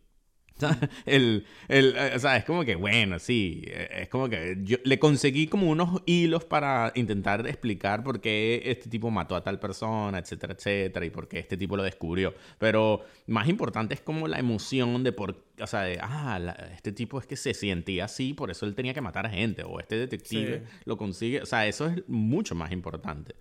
El, 1.07 1.47
el, 1.69 1.97
o 2.15 2.19
sea, 2.19 2.37
es 2.37 2.45
como 2.45 2.65
que, 2.65 2.77
bueno, 2.77 3.19
sí, 3.19 3.65
es 3.67 4.09
como 4.09 4.29
que 4.29 4.59
yo 4.63 4.77
le 4.85 4.99
conseguí 4.99 5.47
como 5.47 5.69
unos 5.71 6.03
hilos 6.07 6.45
para 6.45 6.93
intentar 6.95 7.47
explicar 7.47 8.03
por 8.05 8.21
qué 8.21 8.63
este 8.67 8.89
tipo 8.89 9.11
mató 9.11 9.35
a 9.37 9.43
tal 9.43 9.59
persona, 9.59 10.19
etcétera, 10.19 10.55
etcétera, 10.55 11.07
y 11.07 11.11
por 11.11 11.29
qué 11.29 11.39
este 11.39 11.57
tipo 11.57 11.77
lo 11.77 11.83
descubrió. 11.83 12.35
Pero 12.59 13.05
más 13.27 13.49
importante 13.49 13.95
es 13.95 14.01
como 14.01 14.29
la 14.29 14.39
emoción 14.39 15.03
de 15.03 15.13
por, 15.13 15.45
o 15.61 15.67
sea, 15.67 15.83
de, 15.83 15.99
ah, 16.01 16.39
este 16.75 16.93
tipo 16.93 17.19
es 17.19 17.27
que 17.27 17.37
se 17.37 17.55
sentía 17.55 18.05
así, 18.05 18.35
por 18.35 18.51
eso 18.51 18.67
él 18.67 18.75
tenía 18.75 18.95
que 18.95 19.01
matar 19.01 19.27
a 19.27 19.31
gente, 19.31 19.65
o 19.65 19.81
este 19.81 19.97
detective 19.97 20.65
lo 20.85 20.97
consigue, 20.97 21.41
o 21.43 21.47
sea, 21.47 21.67
eso 21.67 21.87
es 21.87 22.03
mucho 22.09 22.55
más 22.55 22.73
importante. 22.73 23.35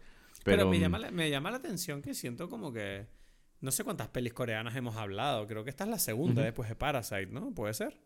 Pero, 0.44 0.70
me, 0.70 0.80
llama 0.80 1.00
la, 1.00 1.12
me 1.12 1.30
llama 1.30 1.52
la 1.52 1.58
atención 1.58 2.02
que 2.02 2.14
siento 2.14 2.50
como 2.50 2.72
que. 2.72 3.08
No 3.60 3.72
sé 3.72 3.84
cuántas 3.84 4.08
pelis 4.08 4.34
coreanas 4.34 4.76
hemos 4.76 4.96
hablado. 4.96 5.46
Creo 5.46 5.64
que 5.64 5.70
esta 5.70 5.84
es 5.84 5.90
la 5.90 6.00
segunda 6.00 6.42
después 6.42 6.68
de 6.68 6.76
Parasite, 6.76 7.28
¿no? 7.28 7.54
¿Puede 7.54 7.76
ser? 7.76 8.00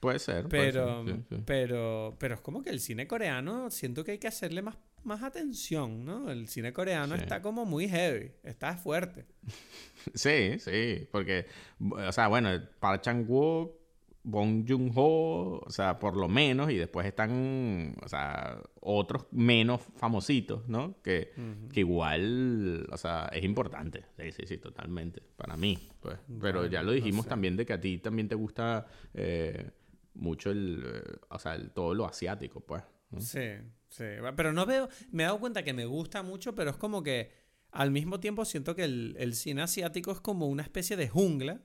Puede 0.00 0.18
ser. 0.18 0.48
Pero, 0.48 1.04
pero, 1.44 2.16
pero 2.18 2.34
es 2.34 2.40
como 2.40 2.62
que 2.62 2.70
el 2.70 2.80
cine 2.80 3.06
coreano 3.06 3.70
siento 3.70 4.02
que 4.02 4.12
hay 4.12 4.18
que 4.18 4.26
hacerle 4.26 4.62
más, 4.62 4.78
más 5.04 5.22
atención, 5.22 6.04
¿no? 6.04 6.30
El 6.30 6.48
cine 6.48 6.72
coreano 6.72 7.14
está 7.14 7.40
como 7.40 7.64
muy 7.66 7.88
heavy, 7.88 8.32
está 8.42 8.76
fuerte. 8.76 9.26
sí, 10.14 10.58
sí, 10.58 11.06
porque, 11.12 11.46
o 11.78 12.12
sea, 12.12 12.28
bueno, 12.28 12.50
Park 12.80 13.02
Chan-wook 13.02 13.79
Bong 14.22 14.66
Joon-ho, 14.68 15.60
o 15.60 15.70
sea, 15.70 15.98
por 15.98 16.16
lo 16.16 16.28
menos, 16.28 16.70
y 16.70 16.76
después 16.76 17.06
están, 17.06 17.96
o 18.02 18.08
sea, 18.08 18.60
otros 18.80 19.26
menos 19.30 19.80
famositos, 19.96 20.68
¿no? 20.68 21.00
Que, 21.02 21.32
que 21.72 21.80
igual, 21.80 22.86
o 22.92 22.96
sea, 22.98 23.30
es 23.32 23.42
importante. 23.44 24.04
Sí, 24.18 24.32
sí, 24.32 24.42
sí, 24.46 24.58
totalmente, 24.58 25.22
para 25.36 25.56
mí, 25.56 25.78
pues. 26.00 26.18
Pero 26.40 26.66
ya 26.66 26.82
lo 26.82 26.92
dijimos 26.92 27.26
también 27.26 27.56
de 27.56 27.64
que 27.64 27.72
a 27.72 27.80
ti 27.80 27.98
también 27.98 28.28
te 28.28 28.34
gusta 28.34 28.86
eh, 29.14 29.70
mucho 30.14 30.50
el, 30.50 30.82
eh, 30.84 31.16
o 31.30 31.38
sea, 31.38 31.54
el, 31.54 31.70
todo 31.70 31.94
lo 31.94 32.04
asiático, 32.04 32.60
pues. 32.60 32.82
Sí, 33.18 33.48
sí, 33.88 34.04
pero 34.36 34.52
no 34.52 34.66
veo, 34.66 34.88
me 35.10 35.22
he 35.22 35.26
dado 35.26 35.40
cuenta 35.40 35.64
que 35.64 35.72
me 35.72 35.86
gusta 35.86 36.22
mucho, 36.22 36.54
pero 36.54 36.70
es 36.70 36.76
como 36.76 37.02
que 37.02 37.32
al 37.72 37.90
mismo 37.90 38.20
tiempo 38.20 38.44
siento 38.44 38.76
que 38.76 38.84
el, 38.84 39.16
el 39.18 39.34
cine 39.34 39.62
asiático 39.62 40.12
es 40.12 40.20
como 40.20 40.46
una 40.46 40.62
especie 40.62 40.96
de 40.96 41.08
jungla 41.08 41.60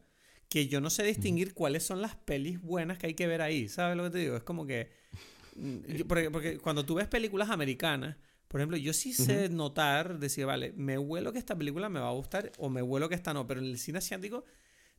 que 0.49 0.67
yo 0.67 0.81
no 0.81 0.89
sé 0.89 1.03
distinguir 1.03 1.53
cuáles 1.53 1.83
son 1.83 2.01
las 2.01 2.15
pelis 2.15 2.61
buenas 2.61 2.97
que 2.97 3.07
hay 3.07 3.13
que 3.13 3.27
ver 3.27 3.41
ahí. 3.41 3.67
¿Sabes 3.67 3.97
lo 3.97 4.03
que 4.03 4.09
te 4.11 4.17
digo? 4.19 4.35
Es 4.35 4.43
como 4.43 4.65
que. 4.65 4.89
Mm, 5.55 6.01
porque, 6.07 6.59
cuando 6.59 6.85
tú 6.85 6.95
ves 6.95 7.07
películas 7.07 7.49
americanas, 7.49 8.17
por 8.47 8.61
ejemplo, 8.61 8.77
yo 8.77 8.93
sí 8.93 9.13
sé 9.13 9.49
notar, 9.49 10.19
decir, 10.19 10.45
vale, 10.45 10.73
me 10.77 10.97
huelo 10.97 11.33
que 11.33 11.39
esta 11.39 11.57
película 11.57 11.89
me 11.89 11.99
va 11.99 12.09
a 12.09 12.13
gustar 12.13 12.51
o 12.57 12.69
me 12.69 12.81
huelo 12.81 13.09
que 13.09 13.15
esta 13.15 13.33
no, 13.33 13.47
pero 13.47 13.59
en 13.59 13.67
el 13.67 13.79
cine 13.79 13.97
asiático 13.97 14.45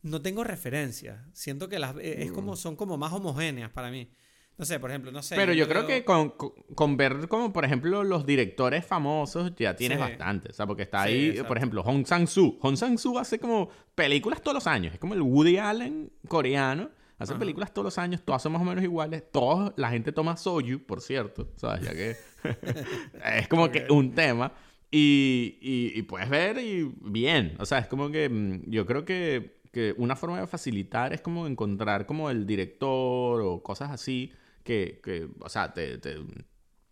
no 0.03 0.21
tengo 0.23 0.45
referencia. 0.45 1.25
Siento 1.33 1.69
que 1.69 1.79
las 1.79 1.97
es 2.01 2.33
como 2.33 2.53
mm. 2.53 2.57
son 2.57 2.77
como 2.77 2.97
más 2.97 3.13
homogéneas 3.13 3.71
para 3.71 3.91
mí. 3.91 4.11
No 4.59 4.65
sé, 4.65 4.81
por 4.81 4.91
ejemplo, 4.91 5.13
no 5.13 5.23
sé. 5.23 5.37
Pero 5.37 5.53
yo, 5.53 5.69
creo 5.69 5.87
que 5.87 6.03
con, 6.05 6.31
con, 6.31 6.97
ver 6.97 7.29
como, 7.29 7.53
por 7.53 7.67
ejemplo, 7.67 8.03
los 8.05 8.25
directores 8.25 8.87
famosos 8.87 9.55
ya 9.55 9.77
tienes 9.77 9.99
bastante. 9.99 10.51
O 10.51 10.53
sea, 10.55 10.67
porque 10.67 10.85
está 10.85 11.03
ahí, 11.03 11.43
por 11.47 11.59
ejemplo, 11.59 11.83
Hong 11.83 12.05
Sang-soo. 12.07 12.59
Hong 12.61 12.75
Sang-soo 12.75 13.19
hace 13.19 13.39
como 13.39 13.69
películas 13.95 14.41
todos 14.41 14.55
los 14.55 14.67
años. 14.67 14.95
Es 14.95 14.99
como 14.99 15.13
el 15.13 15.21
Woody 15.21 15.59
Allen 15.59 16.11
coreano. 16.27 16.91
Hace 17.19 17.35
películas 17.35 17.73
todos 17.73 17.85
los 17.85 17.99
años, 17.99 18.23
todas 18.23 18.43
son 18.43 18.53
más 18.53 18.61
o 18.61 18.65
menos 18.65 18.85
iguales. 18.85 19.25
Todos, 19.31 19.73
la 19.77 19.91
gente 19.91 20.13
toma 20.13 20.37
soju, 20.37 20.79
por 20.87 21.01
cierto. 21.01 21.51
¿Sabes? 21.57 21.85
Ya 21.85 21.93
que 21.93 22.17
es 23.39 23.49
como 23.49 23.71
que 23.71 23.87
un 23.91 24.15
tema. 24.15 24.53
Y, 24.91 25.59
y, 25.61 25.99
y, 25.99 26.03
puedes 26.03 26.31
ver 26.31 26.59
y 26.59 26.91
bien. 27.03 27.57
O 27.59 27.67
sea, 27.67 27.79
es 27.79 27.89
como 27.89 28.11
que 28.11 28.29
mm, 28.29 28.71
yo 28.71 28.87
creo 28.87 29.05
que, 29.05 29.59
que 29.73 29.95
una 29.99 30.17
forma 30.17 30.41
de 30.41 30.47
facilitar 30.47 31.13
es 31.13 31.21
como 31.21 31.47
encontrar 31.47 32.07
como 32.07 32.31
el 32.31 32.47
director 32.47 33.43
o 33.43 33.63
cosas 33.63 33.91
así 33.91 34.33
que, 34.67 35.01
que 35.03 35.29
o 35.41 35.49
sea, 35.49 35.73
te, 35.73 35.99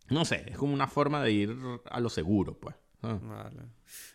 no 0.08 0.24
sé, 0.24 0.44
es 0.46 0.56
como 0.56 0.72
una 0.72 0.86
forma 0.86 1.22
de 1.22 1.32
ir 1.32 1.56
a 1.84 2.00
lo 2.00 2.08
seguro, 2.08 2.58
pues. 2.58 2.74
Vale. 3.02 3.60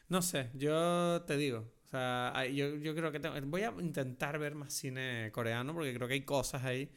No 0.07 0.21
sé, 0.23 0.49
yo 0.55 1.21
te 1.27 1.37
digo, 1.37 1.59
o 1.85 1.89
sea, 1.89 2.45
yo, 2.47 2.75
yo 2.77 2.95
creo 2.95 3.11
que 3.11 3.19
voy 3.41 3.61
a 3.61 3.73
intentar 3.79 4.39
ver 4.39 4.55
más 4.55 4.73
cine 4.73 5.29
coreano 5.31 5.73
porque 5.73 5.93
creo 5.93 6.07
que 6.07 6.15
hay 6.15 6.25
cosas 6.25 6.63
ahí 6.63 6.91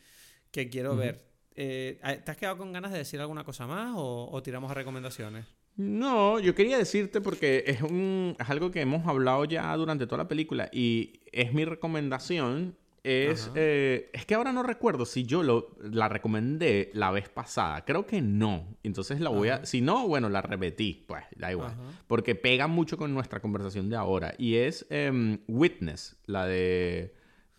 que 0.51 0.71
quiero 0.71 0.97
ver. 0.97 1.27
Eh, 1.55 1.99
¿Te 2.25 2.31
has 2.31 2.37
quedado 2.37 2.57
con 2.57 2.73
ganas 2.73 2.93
de 2.93 2.99
decir 2.99 3.21
alguna 3.21 3.45
cosa 3.45 3.67
más 3.67 3.93
o, 3.97 4.41
tiramos 4.43 4.71
a 4.71 4.75
recomendaciones? 4.75 5.47
No, 5.77 6.39
yo 6.39 6.55
quería 6.55 6.79
decirte 6.79 7.21
porque 7.21 7.65
es, 7.67 7.83
un, 7.83 8.37
es 8.39 8.51
algo 8.51 8.71
que 8.71 8.81
hemos 8.81 9.07
hablado 9.07 9.45
ya 9.45 9.75
durante 9.77 10.07
toda 10.07 10.19
la 10.19 10.29
película 10.29 10.69
y 10.73 11.21
es 11.33 11.53
mi 11.53 11.65
recomendación. 11.65 12.77
Es, 13.05 13.51
eh, 13.57 14.11
es 14.13 14.25
que 14.27 14.35
ahora 14.37 14.53
no 14.53 14.63
recuerdo 14.63 15.07
si 15.07 15.25
yo 15.25 15.43
lo, 15.43 15.77
la 15.81 16.09
recomendé 16.09 16.91
la 16.95 17.11
vez 17.11 17.29
pasada. 17.29 17.85
Creo 17.85 18.07
que 18.07 18.23
no. 18.23 18.77
Entonces 18.85 19.19
la 19.21 19.31
voy 19.31 19.49
a... 19.49 19.67
Si 19.67 19.81
no, 19.81 20.07
bueno, 20.07 20.29
la 20.29 20.41
repetí. 20.41 21.05
Pues 21.09 21.25
da 21.37 21.51
igual. 21.51 21.75
Porque 22.07 22.35
pega 22.37 22.69
mucho 22.69 22.97
con 22.97 23.13
nuestra 23.13 23.41
conversación 23.41 23.91
de 23.91 23.97
ahora. 23.97 24.35
Y 24.39 24.55
es 24.55 24.87
em, 24.89 25.39
Witness, 25.49 26.17
la 26.27 26.47
de... 26.47 27.15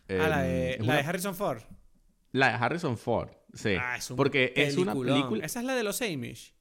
ah, 0.09 0.13
la 0.29 0.41
de, 0.43 0.73
em, 0.75 0.85
la 0.85 0.95
de 0.95 1.01
Harrison 1.01 1.35
Ford. 1.35 1.61
La 2.31 2.47
de 2.47 2.53
Harrison 2.53 2.97
Ford, 2.97 3.29
sí. 3.53 3.75
Ah, 3.79 3.97
es 3.97 4.09
un 4.09 4.15
porque 4.17 4.53
es 4.55 4.77
una 4.77 4.93
película... 4.95 5.45
Esa 5.45 5.59
es 5.59 5.65
la 5.65 5.75
de 5.75 5.83
los 5.83 6.01
Amish. 6.01 6.55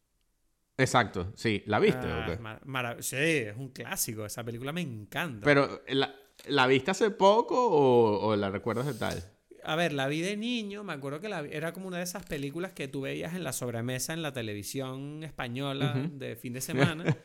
Exacto, 0.76 1.32
sí. 1.36 1.62
¿La 1.66 1.78
viste 1.78 2.06
Ah, 2.06 2.36
mar- 2.40 2.62
marav- 2.64 3.00
sí, 3.02 3.16
es 3.16 3.56
un 3.56 3.68
clásico. 3.68 4.26
Esa 4.26 4.42
película 4.42 4.72
me 4.72 4.80
encanta. 4.80 5.44
Pero, 5.44 5.82
¿la, 5.88 6.12
la 6.46 6.66
viste 6.66 6.90
hace 6.90 7.10
poco 7.10 7.56
o, 7.68 8.26
o 8.28 8.36
la 8.36 8.50
recuerdas 8.50 8.86
de 8.86 8.94
tal? 8.94 9.22
A 9.64 9.76
ver, 9.76 9.92
la 9.92 10.08
vi 10.08 10.20
de 10.22 10.36
niño, 10.36 10.82
me 10.82 10.92
acuerdo 10.92 11.20
que 11.20 11.28
la 11.28 11.40
vi- 11.42 11.50
era 11.52 11.72
como 11.72 11.86
una 11.86 11.98
de 11.98 12.02
esas 12.04 12.24
películas 12.26 12.72
que 12.72 12.88
tú 12.88 13.02
veías 13.02 13.34
en 13.34 13.44
la 13.44 13.52
sobremesa 13.52 14.12
en 14.12 14.22
la 14.22 14.32
televisión 14.32 15.22
española 15.22 15.94
Ujú. 16.06 16.18
de 16.18 16.34
fin 16.36 16.52
de 16.52 16.60
semana. 16.60 17.16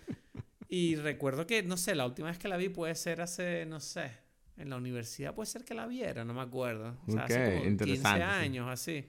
y 0.69 0.95
recuerdo 0.97 1.47
que, 1.47 1.63
no 1.63 1.77
sé, 1.77 1.95
la 1.95 2.05
última 2.05 2.27
vez 2.29 2.37
que 2.37 2.47
la 2.47 2.57
vi 2.57 2.69
puede 2.69 2.93
ser 2.95 3.21
hace, 3.21 3.65
no 3.65 3.79
sé, 3.79 4.11
en 4.57 4.69
la 4.69 4.77
universidad 4.77 5.33
puede 5.33 5.47
ser 5.47 5.63
que 5.65 5.73
la 5.73 5.87
viera, 5.87 6.25
no 6.25 6.33
me 6.35 6.41
acuerdo. 6.41 6.95
O 7.07 7.11
sea, 7.11 7.23
Ok, 7.23 7.31
hace 7.31 7.45
como 7.45 7.61
15 7.61 7.67
interesante, 7.69 8.17
sí. 8.19 8.21
años, 8.23 8.69
así. 8.69 9.05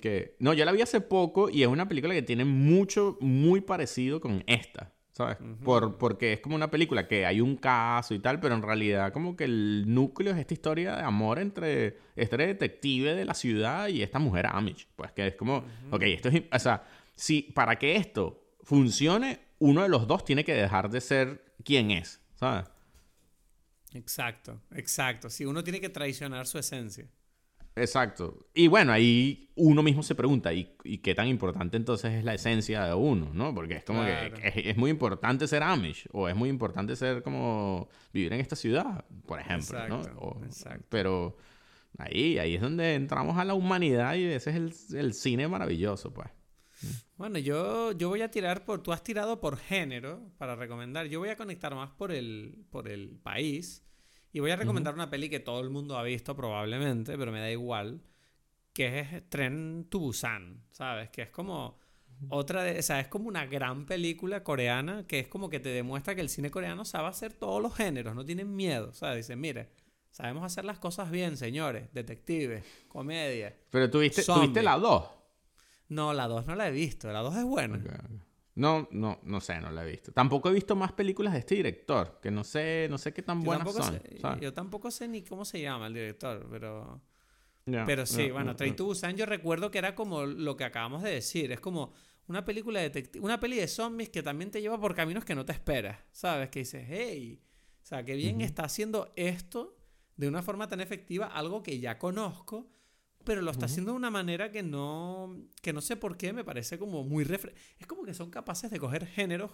Que 0.00 0.34
No, 0.40 0.52
yo 0.52 0.64
la 0.64 0.72
vi 0.72 0.80
hace 0.80 1.00
poco 1.00 1.48
y 1.48 1.62
es 1.62 1.68
una 1.68 1.86
película 1.86 2.12
que 2.12 2.22
tiene 2.22 2.44
mucho, 2.44 3.18
muy 3.20 3.60
parecido 3.60 4.20
con 4.20 4.42
esta, 4.48 4.92
¿sabes? 5.16 5.38
Por, 5.64 5.96
porque 5.96 6.34
es 6.34 6.40
como 6.40 6.56
una 6.56 6.70
película 6.70 7.08
que 7.08 7.24
hay 7.24 7.40
un 7.40 7.56
caso 7.56 8.12
y 8.12 8.18
tal, 8.18 8.38
pero 8.38 8.54
en 8.54 8.60
realidad 8.60 9.14
como 9.14 9.34
que 9.34 9.44
el 9.44 9.84
núcleo 9.86 10.34
es 10.34 10.38
esta 10.38 10.52
historia 10.52 10.94
de 10.94 11.02
amor 11.04 11.38
entre 11.38 11.96
este 12.16 12.36
detective 12.36 13.14
de 13.14 13.24
la 13.24 13.32
ciudad 13.32 13.88
y 13.88 14.02
esta 14.02 14.18
mujer 14.18 14.44
Amish. 14.46 14.86
Pues 14.94 15.12
que 15.12 15.28
es 15.28 15.34
como, 15.34 15.64
ok, 15.90 16.02
esto 16.02 16.28
es, 16.28 16.42
o 16.52 16.58
sea, 16.58 16.84
si 17.14 17.40
para 17.40 17.78
que 17.78 17.96
esto 17.96 18.56
funcione, 18.60 19.40
uno 19.58 19.84
de 19.84 19.88
los 19.88 20.06
dos 20.06 20.22
tiene 20.22 20.44
que 20.44 20.52
dejar 20.52 20.90
de 20.90 21.00
ser 21.00 21.54
quien 21.64 21.92
es, 21.92 22.20
¿sabes? 22.34 22.66
Exacto, 23.94 24.60
exacto. 24.74 25.30
Sí, 25.30 25.46
uno 25.46 25.64
tiene 25.64 25.80
que 25.80 25.88
traicionar 25.88 26.46
su 26.46 26.58
esencia. 26.58 27.08
Exacto. 27.76 28.46
Y 28.54 28.68
bueno, 28.68 28.90
ahí 28.92 29.50
uno 29.54 29.82
mismo 29.82 30.02
se 30.02 30.14
pregunta, 30.14 30.52
¿y, 30.52 30.74
y 30.82 30.98
qué 30.98 31.14
tan 31.14 31.28
importante 31.28 31.76
entonces 31.76 32.14
es 32.14 32.24
la 32.24 32.34
esencia 32.34 32.84
de 32.86 32.94
uno? 32.94 33.30
¿No? 33.34 33.54
Porque 33.54 33.74
es 33.74 33.84
como 33.84 34.02
Claro. 34.02 34.34
que 34.34 34.48
es, 34.48 34.54
es 34.56 34.76
muy 34.76 34.90
importante 34.90 35.46
ser 35.46 35.62
Amish, 35.62 36.08
o 36.12 36.28
es 36.28 36.34
muy 36.34 36.48
importante 36.48 36.96
ser 36.96 37.22
como 37.22 37.88
vivir 38.12 38.32
en 38.32 38.40
esta 38.40 38.56
ciudad, 38.56 39.04
por 39.26 39.38
ejemplo, 39.40 39.78
¿no? 39.88 39.98
Exacto, 39.98 40.18
O- 40.20 40.44
exacto. 40.44 40.86
Pero 40.88 41.36
ahí, 41.98 42.38
ahí 42.38 42.54
es 42.54 42.60
donde 42.62 42.94
entramos 42.94 43.36
a 43.38 43.44
la 43.44 43.54
humanidad 43.54 44.14
y 44.14 44.24
ese 44.24 44.50
es 44.50 44.56
el, 44.92 44.98
el 44.98 45.14
cine 45.14 45.46
maravilloso, 45.46 46.12
pues. 46.12 46.28
Bueno, 47.16 47.38
yo, 47.38 47.92
yo 47.92 48.10
voy 48.10 48.20
a 48.20 48.30
tirar 48.30 48.64
por. 48.66 48.82
Tú 48.82 48.92
has 48.92 49.02
tirado 49.02 49.40
por 49.40 49.56
género 49.56 50.20
para 50.36 50.56
recomendar. 50.56 51.06
Yo 51.06 51.18
voy 51.20 51.30
a 51.30 51.36
conectar 51.36 51.74
más 51.74 51.90
por 51.92 52.12
el, 52.12 52.66
por 52.70 52.88
el 52.88 53.16
país. 53.22 53.82
Y 54.36 54.40
voy 54.40 54.50
a 54.50 54.56
recomendar 54.56 54.92
una 54.92 55.08
peli 55.08 55.30
que 55.30 55.40
todo 55.40 55.62
el 55.62 55.70
mundo 55.70 55.96
ha 55.96 56.02
visto 56.02 56.36
probablemente, 56.36 57.16
pero 57.16 57.32
me 57.32 57.40
da 57.40 57.50
igual. 57.50 58.02
Que 58.74 59.00
es 59.00 59.30
Tren 59.30 59.86
to 59.88 59.98
Busan, 59.98 60.62
¿sabes? 60.72 61.08
Que 61.08 61.22
es 61.22 61.30
como 61.30 61.78
otra 62.28 62.62
de. 62.62 62.78
O 62.78 62.82
sea, 62.82 63.00
es 63.00 63.08
como 63.08 63.28
una 63.28 63.46
gran 63.46 63.86
película 63.86 64.44
coreana 64.44 65.06
que 65.06 65.20
es 65.20 65.28
como 65.28 65.48
que 65.48 65.58
te 65.58 65.70
demuestra 65.70 66.14
que 66.14 66.20
el 66.20 66.28
cine 66.28 66.50
coreano 66.50 66.84
sabe 66.84 67.08
hacer 67.08 67.32
todos 67.32 67.62
los 67.62 67.74
géneros, 67.74 68.14
no 68.14 68.26
tienen 68.26 68.54
miedo. 68.54 68.90
O 68.90 68.92
sea, 68.92 69.14
dicen, 69.14 69.40
mire, 69.40 69.70
sabemos 70.10 70.44
hacer 70.44 70.66
las 70.66 70.78
cosas 70.78 71.10
bien, 71.10 71.38
señores. 71.38 71.88
Detectives, 71.94 72.62
comedia. 72.88 73.56
Pero 73.70 73.88
tuviste, 73.88 74.22
tuviste 74.22 74.62
la 74.62 74.76
2. 74.76 75.04
No, 75.88 76.12
la 76.12 76.28
2 76.28 76.44
no 76.44 76.56
la 76.56 76.68
he 76.68 76.72
visto. 76.72 77.10
La 77.10 77.20
2 77.20 77.36
es 77.36 77.44
buena. 77.44 77.82
No, 78.56 78.88
no, 78.90 79.20
no 79.22 79.40
sé, 79.40 79.60
no 79.60 79.70
la 79.70 79.86
he 79.86 79.90
visto. 79.90 80.12
Tampoco 80.12 80.48
he 80.48 80.52
visto 80.52 80.74
más 80.74 80.92
películas 80.92 81.34
de 81.34 81.40
este 81.40 81.56
director, 81.56 82.18
que 82.22 82.30
no 82.30 82.42
sé, 82.42 82.88
no 82.90 82.96
sé 82.96 83.12
qué 83.12 83.22
tan 83.22 83.40
Yo 83.40 83.44
buenas 83.44 83.72
son. 83.72 84.40
yo 84.40 84.52
tampoco 84.54 84.90
sé 84.90 85.06
ni 85.08 85.22
cómo 85.22 85.44
se 85.44 85.60
llama 85.60 85.86
el 85.86 85.94
director, 85.94 86.46
pero... 86.50 87.00
Pero 87.64 88.06
sí, 88.06 88.30
bueno, 88.30 88.52
ya, 88.52 88.56
Train 88.56 88.76
to 88.76 88.84
Busan 88.84 89.16
yo 89.16 89.26
recuerdo 89.26 89.72
que 89.72 89.78
era 89.78 89.96
como 89.96 90.24
lo 90.24 90.56
que 90.56 90.62
acabamos 90.62 91.02
de 91.02 91.10
decir. 91.10 91.50
Es 91.50 91.58
como 91.58 91.92
una 92.28 92.44
película 92.44 92.80
detective, 92.80 93.24
una 93.24 93.40
peli 93.40 93.56
de 93.56 93.66
zombies 93.66 94.08
que 94.08 94.22
también 94.22 94.52
te 94.52 94.60
lleva 94.60 94.80
por 94.80 94.94
caminos 94.94 95.24
que 95.24 95.34
no 95.34 95.44
te 95.44 95.52
esperas, 95.52 95.98
¿sabes? 96.12 96.48
Que 96.48 96.60
dices, 96.60 96.86
hey, 96.88 97.42
o 97.82 97.86
sea, 97.86 98.04
qué 98.04 98.14
bien 98.14 98.40
está 98.40 98.64
haciendo 98.64 99.12
esto 99.16 99.76
de 100.16 100.28
una 100.28 100.42
forma 100.42 100.68
tan 100.68 100.80
efectiva, 100.80 101.26
algo 101.26 101.62
que 101.62 101.78
ya 101.78 101.98
conozco, 101.98 102.70
pero 103.26 103.42
lo 103.42 103.50
está 103.50 103.66
haciendo 103.66 103.90
de 103.90 103.96
una 103.98 104.10
manera 104.10 104.50
que 104.50 104.62
no, 104.62 105.36
que 105.60 105.74
no 105.74 105.82
sé 105.82 105.96
por 105.96 106.16
qué, 106.16 106.32
me 106.32 106.44
parece 106.44 106.78
como 106.78 107.04
muy... 107.04 107.24
es 107.78 107.86
como 107.86 108.04
que 108.04 108.14
son 108.14 108.30
capaces 108.30 108.70
de 108.70 108.78
coger 108.78 109.06
géneros 109.06 109.50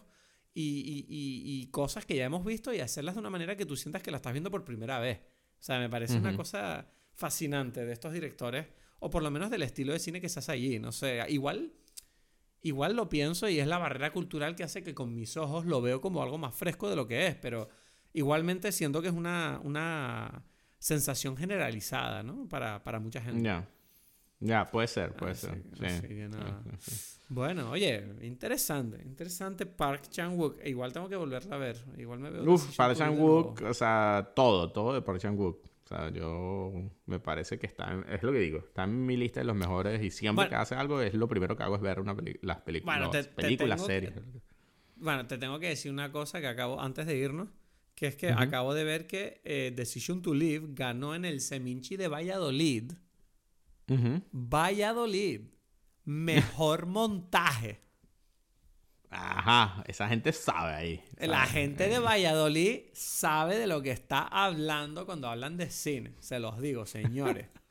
y, 0.55 0.63
y- 0.63 1.07
y- 1.09 1.63
y 1.63 1.67
cosas 1.73 2.07
que 2.07 2.15
ya 2.15 2.25
hemos 2.27 2.45
visto 2.45 2.73
y 2.73 2.79
hacerlas 2.81 3.15
de 3.17 3.21
una 3.21 3.31
manera 3.31 3.57
que 3.57 3.67
tú 3.67 3.75
sientas 3.77 4.03
que 4.03 4.11
la 4.13 4.19
estás 4.19 4.33
viendo 4.33 4.51
por 4.51 4.65
primera 4.65 5.01
vez. 5.01 5.19
O 5.59 5.63
sea, 5.65 5.79
me 5.81 5.89
parece 5.89 6.15
una 6.21 6.31
cosa 6.37 6.87
fascinante 7.15 7.85
de 7.85 7.93
estos 7.93 8.13
directores, 8.13 8.67
o 9.01 9.11
por 9.11 9.23
lo 9.23 9.31
menos 9.31 9.51
del 9.51 9.63
estilo 9.63 9.93
de 9.93 9.99
cine 9.99 10.21
que 10.21 10.29
se 10.29 10.39
hace 10.39 10.53
allí. 10.53 10.79
No 10.79 10.93
sé, 10.93 11.21
igual, 11.29 11.73
igual 12.61 12.95
lo 12.95 13.09
pienso 13.09 13.49
y 13.49 13.59
es 13.59 13.67
la 13.67 13.79
barrera 13.79 14.13
cultural 14.13 14.55
que 14.55 14.65
hace 14.65 14.83
que 14.83 14.95
con 14.95 15.15
mis 15.15 15.37
ojos 15.37 15.65
lo 15.67 15.81
veo 15.81 16.01
como 16.01 16.23
algo 16.23 16.39
más 16.39 16.55
fresco 16.55 16.89
de 16.91 16.97
lo 16.97 17.07
que 17.07 17.27
es, 17.27 17.35
pero 17.37 17.69
igualmente 18.13 18.71
siento 18.73 19.01
que 19.03 19.09
es 19.09 19.15
una, 19.15 19.61
una 19.65 20.45
sensación 20.83 21.37
generalizada, 21.37 22.23
¿no? 22.25 22.49
Para, 22.49 22.83
para 22.83 22.99
mucha 22.99 23.21
gente. 23.21 23.43
Ya. 23.43 23.69
Ya, 24.41 24.69
puede 24.69 24.89
ser, 24.89 25.13
puede 25.15 25.33
Así- 25.33 25.47
ser. 25.47 25.63
Sí. 25.79 25.85
así 25.85 26.09
que 26.09 26.29
nada. 26.29 26.61
Sí, 26.81 26.91
sí, 26.91 26.97
sí. 26.97 27.21
Bueno, 27.29 27.71
oye, 27.71 28.05
interesante, 28.23 29.01
interesante 29.05 29.65
Park 29.67 30.09
Chan-wook. 30.11 30.59
E 30.61 30.71
Igual 30.71 30.93
tengo 30.93 31.09
que 31.09 31.15
volverla 31.15 31.55
a 31.55 31.59
ver. 31.61 31.77
Igual 31.97 32.19
me 32.19 32.31
veo. 32.31 32.43
Uf, 32.53 32.77
Park 32.77 32.97
Chan-wook, 32.97 33.63
o 33.63 33.73
sea, 33.75 34.33
todo, 34.35 34.73
todo 34.73 34.93
de 34.95 35.03
Park 35.03 35.21
Chan-wook. 35.21 35.65
O 35.85 35.87
sea, 35.87 36.11
yo 36.11 36.73
me 37.07 37.21
parece 37.21 37.57
que 37.61 37.67
está, 37.69 37.93
en- 37.93 38.05
es 38.13 38.21
lo 38.25 38.33
que 38.33 38.39
digo, 38.41 38.59
está 38.59 38.83
en 38.83 39.07
mi 39.07 39.17
lista 39.17 39.39
de 39.39 39.45
los 39.47 39.55
mejores 39.55 40.03
y 40.03 40.11
siempre 40.11 40.47
Bueno. 40.47 40.51
que 40.51 40.57
hace 40.57 40.75
algo 40.75 41.01
es 41.01 41.15
lo 41.15 41.29
primero 41.29 41.57
que 41.57 41.63
hago 41.63 41.77
es 41.77 41.81
ver 41.83 42.01
una 42.01 42.17
peli- 42.17 42.41
las 42.43 42.59
películas, 42.63 42.97
Bueno, 42.99 43.11
te- 43.13 43.23
te 43.23 43.31
películas, 43.31 43.81
que- 43.81 43.87
series. 43.87 44.15
Bueno, 44.97 45.27
te 45.29 45.39
tengo 45.39 45.61
que 45.61 45.69
decir 45.69 45.93
una 45.93 46.11
cosa 46.11 46.41
que 46.41 46.49
acabo 46.49 46.81
antes 46.81 47.07
de 47.07 47.17
irnos, 47.17 47.49
que 48.03 48.09
es 48.09 48.17
que 48.17 48.33
acabo 48.33 48.75
de 48.75 48.83
ver 48.83 49.07
que 49.07 49.41
eh, 49.45 49.73
Decision 49.77 50.23
to 50.23 50.35
Live 50.35 50.71
ganó 50.71 51.15
en 51.15 51.25
el 51.25 51.41
Seminci 51.41 51.97
de 51.97 52.09
Valladolid. 52.09 52.95
Valladolid. 54.33 55.43
Mejor 56.05 56.87
montaje. 56.99 57.81
Ajá, 59.09 59.85
esa 59.87 60.09
gente 60.09 60.33
sabe 60.33 60.73
ahí. 60.73 61.05
La 61.21 61.47
gente 61.47 61.89
de 61.89 62.01
Valladolid 62.01 62.81
sabe 62.93 63.57
de 63.57 63.69
lo 63.69 63.83
que 63.83 63.93
está 63.93 64.23
hablando 64.23 65.07
cuando 65.07 65.29
hablan 65.29 65.57
de 65.57 65.71
cine. 65.71 66.17
Se 66.19 66.41
los 66.41 66.61
digo, 66.61 66.87
señores. 66.87 67.47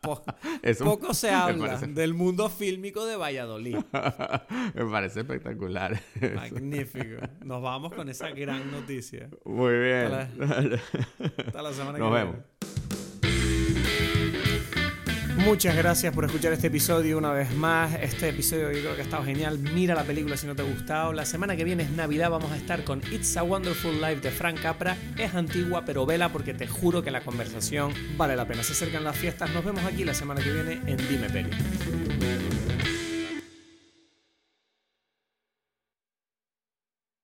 Po- 0.00 0.22
Eso 0.62 0.84
poco 0.84 1.14
se 1.14 1.30
habla 1.34 1.66
parece- 1.78 1.86
del 1.88 2.14
mundo 2.14 2.48
fílmico 2.48 3.04
de 3.06 3.16
Valladolid. 3.16 3.76
me 4.74 4.84
parece 4.90 5.20
espectacular. 5.20 6.00
Magnífico. 6.34 7.22
Nos 7.44 7.62
vamos 7.62 7.92
con 7.94 8.08
esa 8.08 8.30
gran 8.30 8.70
noticia. 8.70 9.28
Muy 9.44 9.74
bien. 9.78 10.12
Hasta 10.12 11.62
la 11.62 11.72
semana 11.72 11.98
Nos 11.98 12.08
que 12.08 12.14
vemos. 12.14 12.34
viene. 12.34 13.11
Muchas 15.38 15.76
gracias 15.76 16.14
por 16.14 16.24
escuchar 16.24 16.52
este 16.52 16.68
episodio 16.68 17.18
una 17.18 17.32
vez 17.32 17.52
más. 17.54 17.94
Este 18.00 18.28
episodio 18.28 18.70
yo 18.70 18.80
creo 18.80 18.94
que 18.94 19.00
ha 19.00 19.04
estado 19.04 19.24
genial. 19.24 19.58
Mira 19.58 19.94
la 19.94 20.04
película 20.04 20.36
si 20.36 20.46
no 20.46 20.54
te 20.54 20.62
ha 20.62 20.64
gustado. 20.64 21.12
La 21.12 21.24
semana 21.24 21.56
que 21.56 21.64
viene 21.64 21.82
es 21.82 21.90
Navidad. 21.90 22.30
Vamos 22.30 22.52
a 22.52 22.56
estar 22.56 22.84
con 22.84 23.00
It's 23.10 23.36
a 23.36 23.42
Wonderful 23.42 24.00
Life 24.00 24.20
de 24.20 24.30
Frank 24.30 24.60
Capra. 24.60 24.96
Es 25.16 25.34
antigua, 25.34 25.84
pero 25.84 26.06
vela 26.06 26.30
porque 26.30 26.54
te 26.54 26.66
juro 26.66 27.02
que 27.02 27.10
la 27.10 27.22
conversación 27.22 27.92
vale 28.16 28.36
la 28.36 28.46
pena. 28.46 28.62
Se 28.62 28.72
acercan 28.72 29.04
las 29.04 29.16
fiestas. 29.16 29.50
Nos 29.50 29.64
vemos 29.64 29.84
aquí 29.84 30.04
la 30.04 30.14
semana 30.14 30.42
que 30.42 30.52
viene 30.52 30.80
en 30.86 30.96
Dime 31.08 31.28
Peli. 31.30 31.50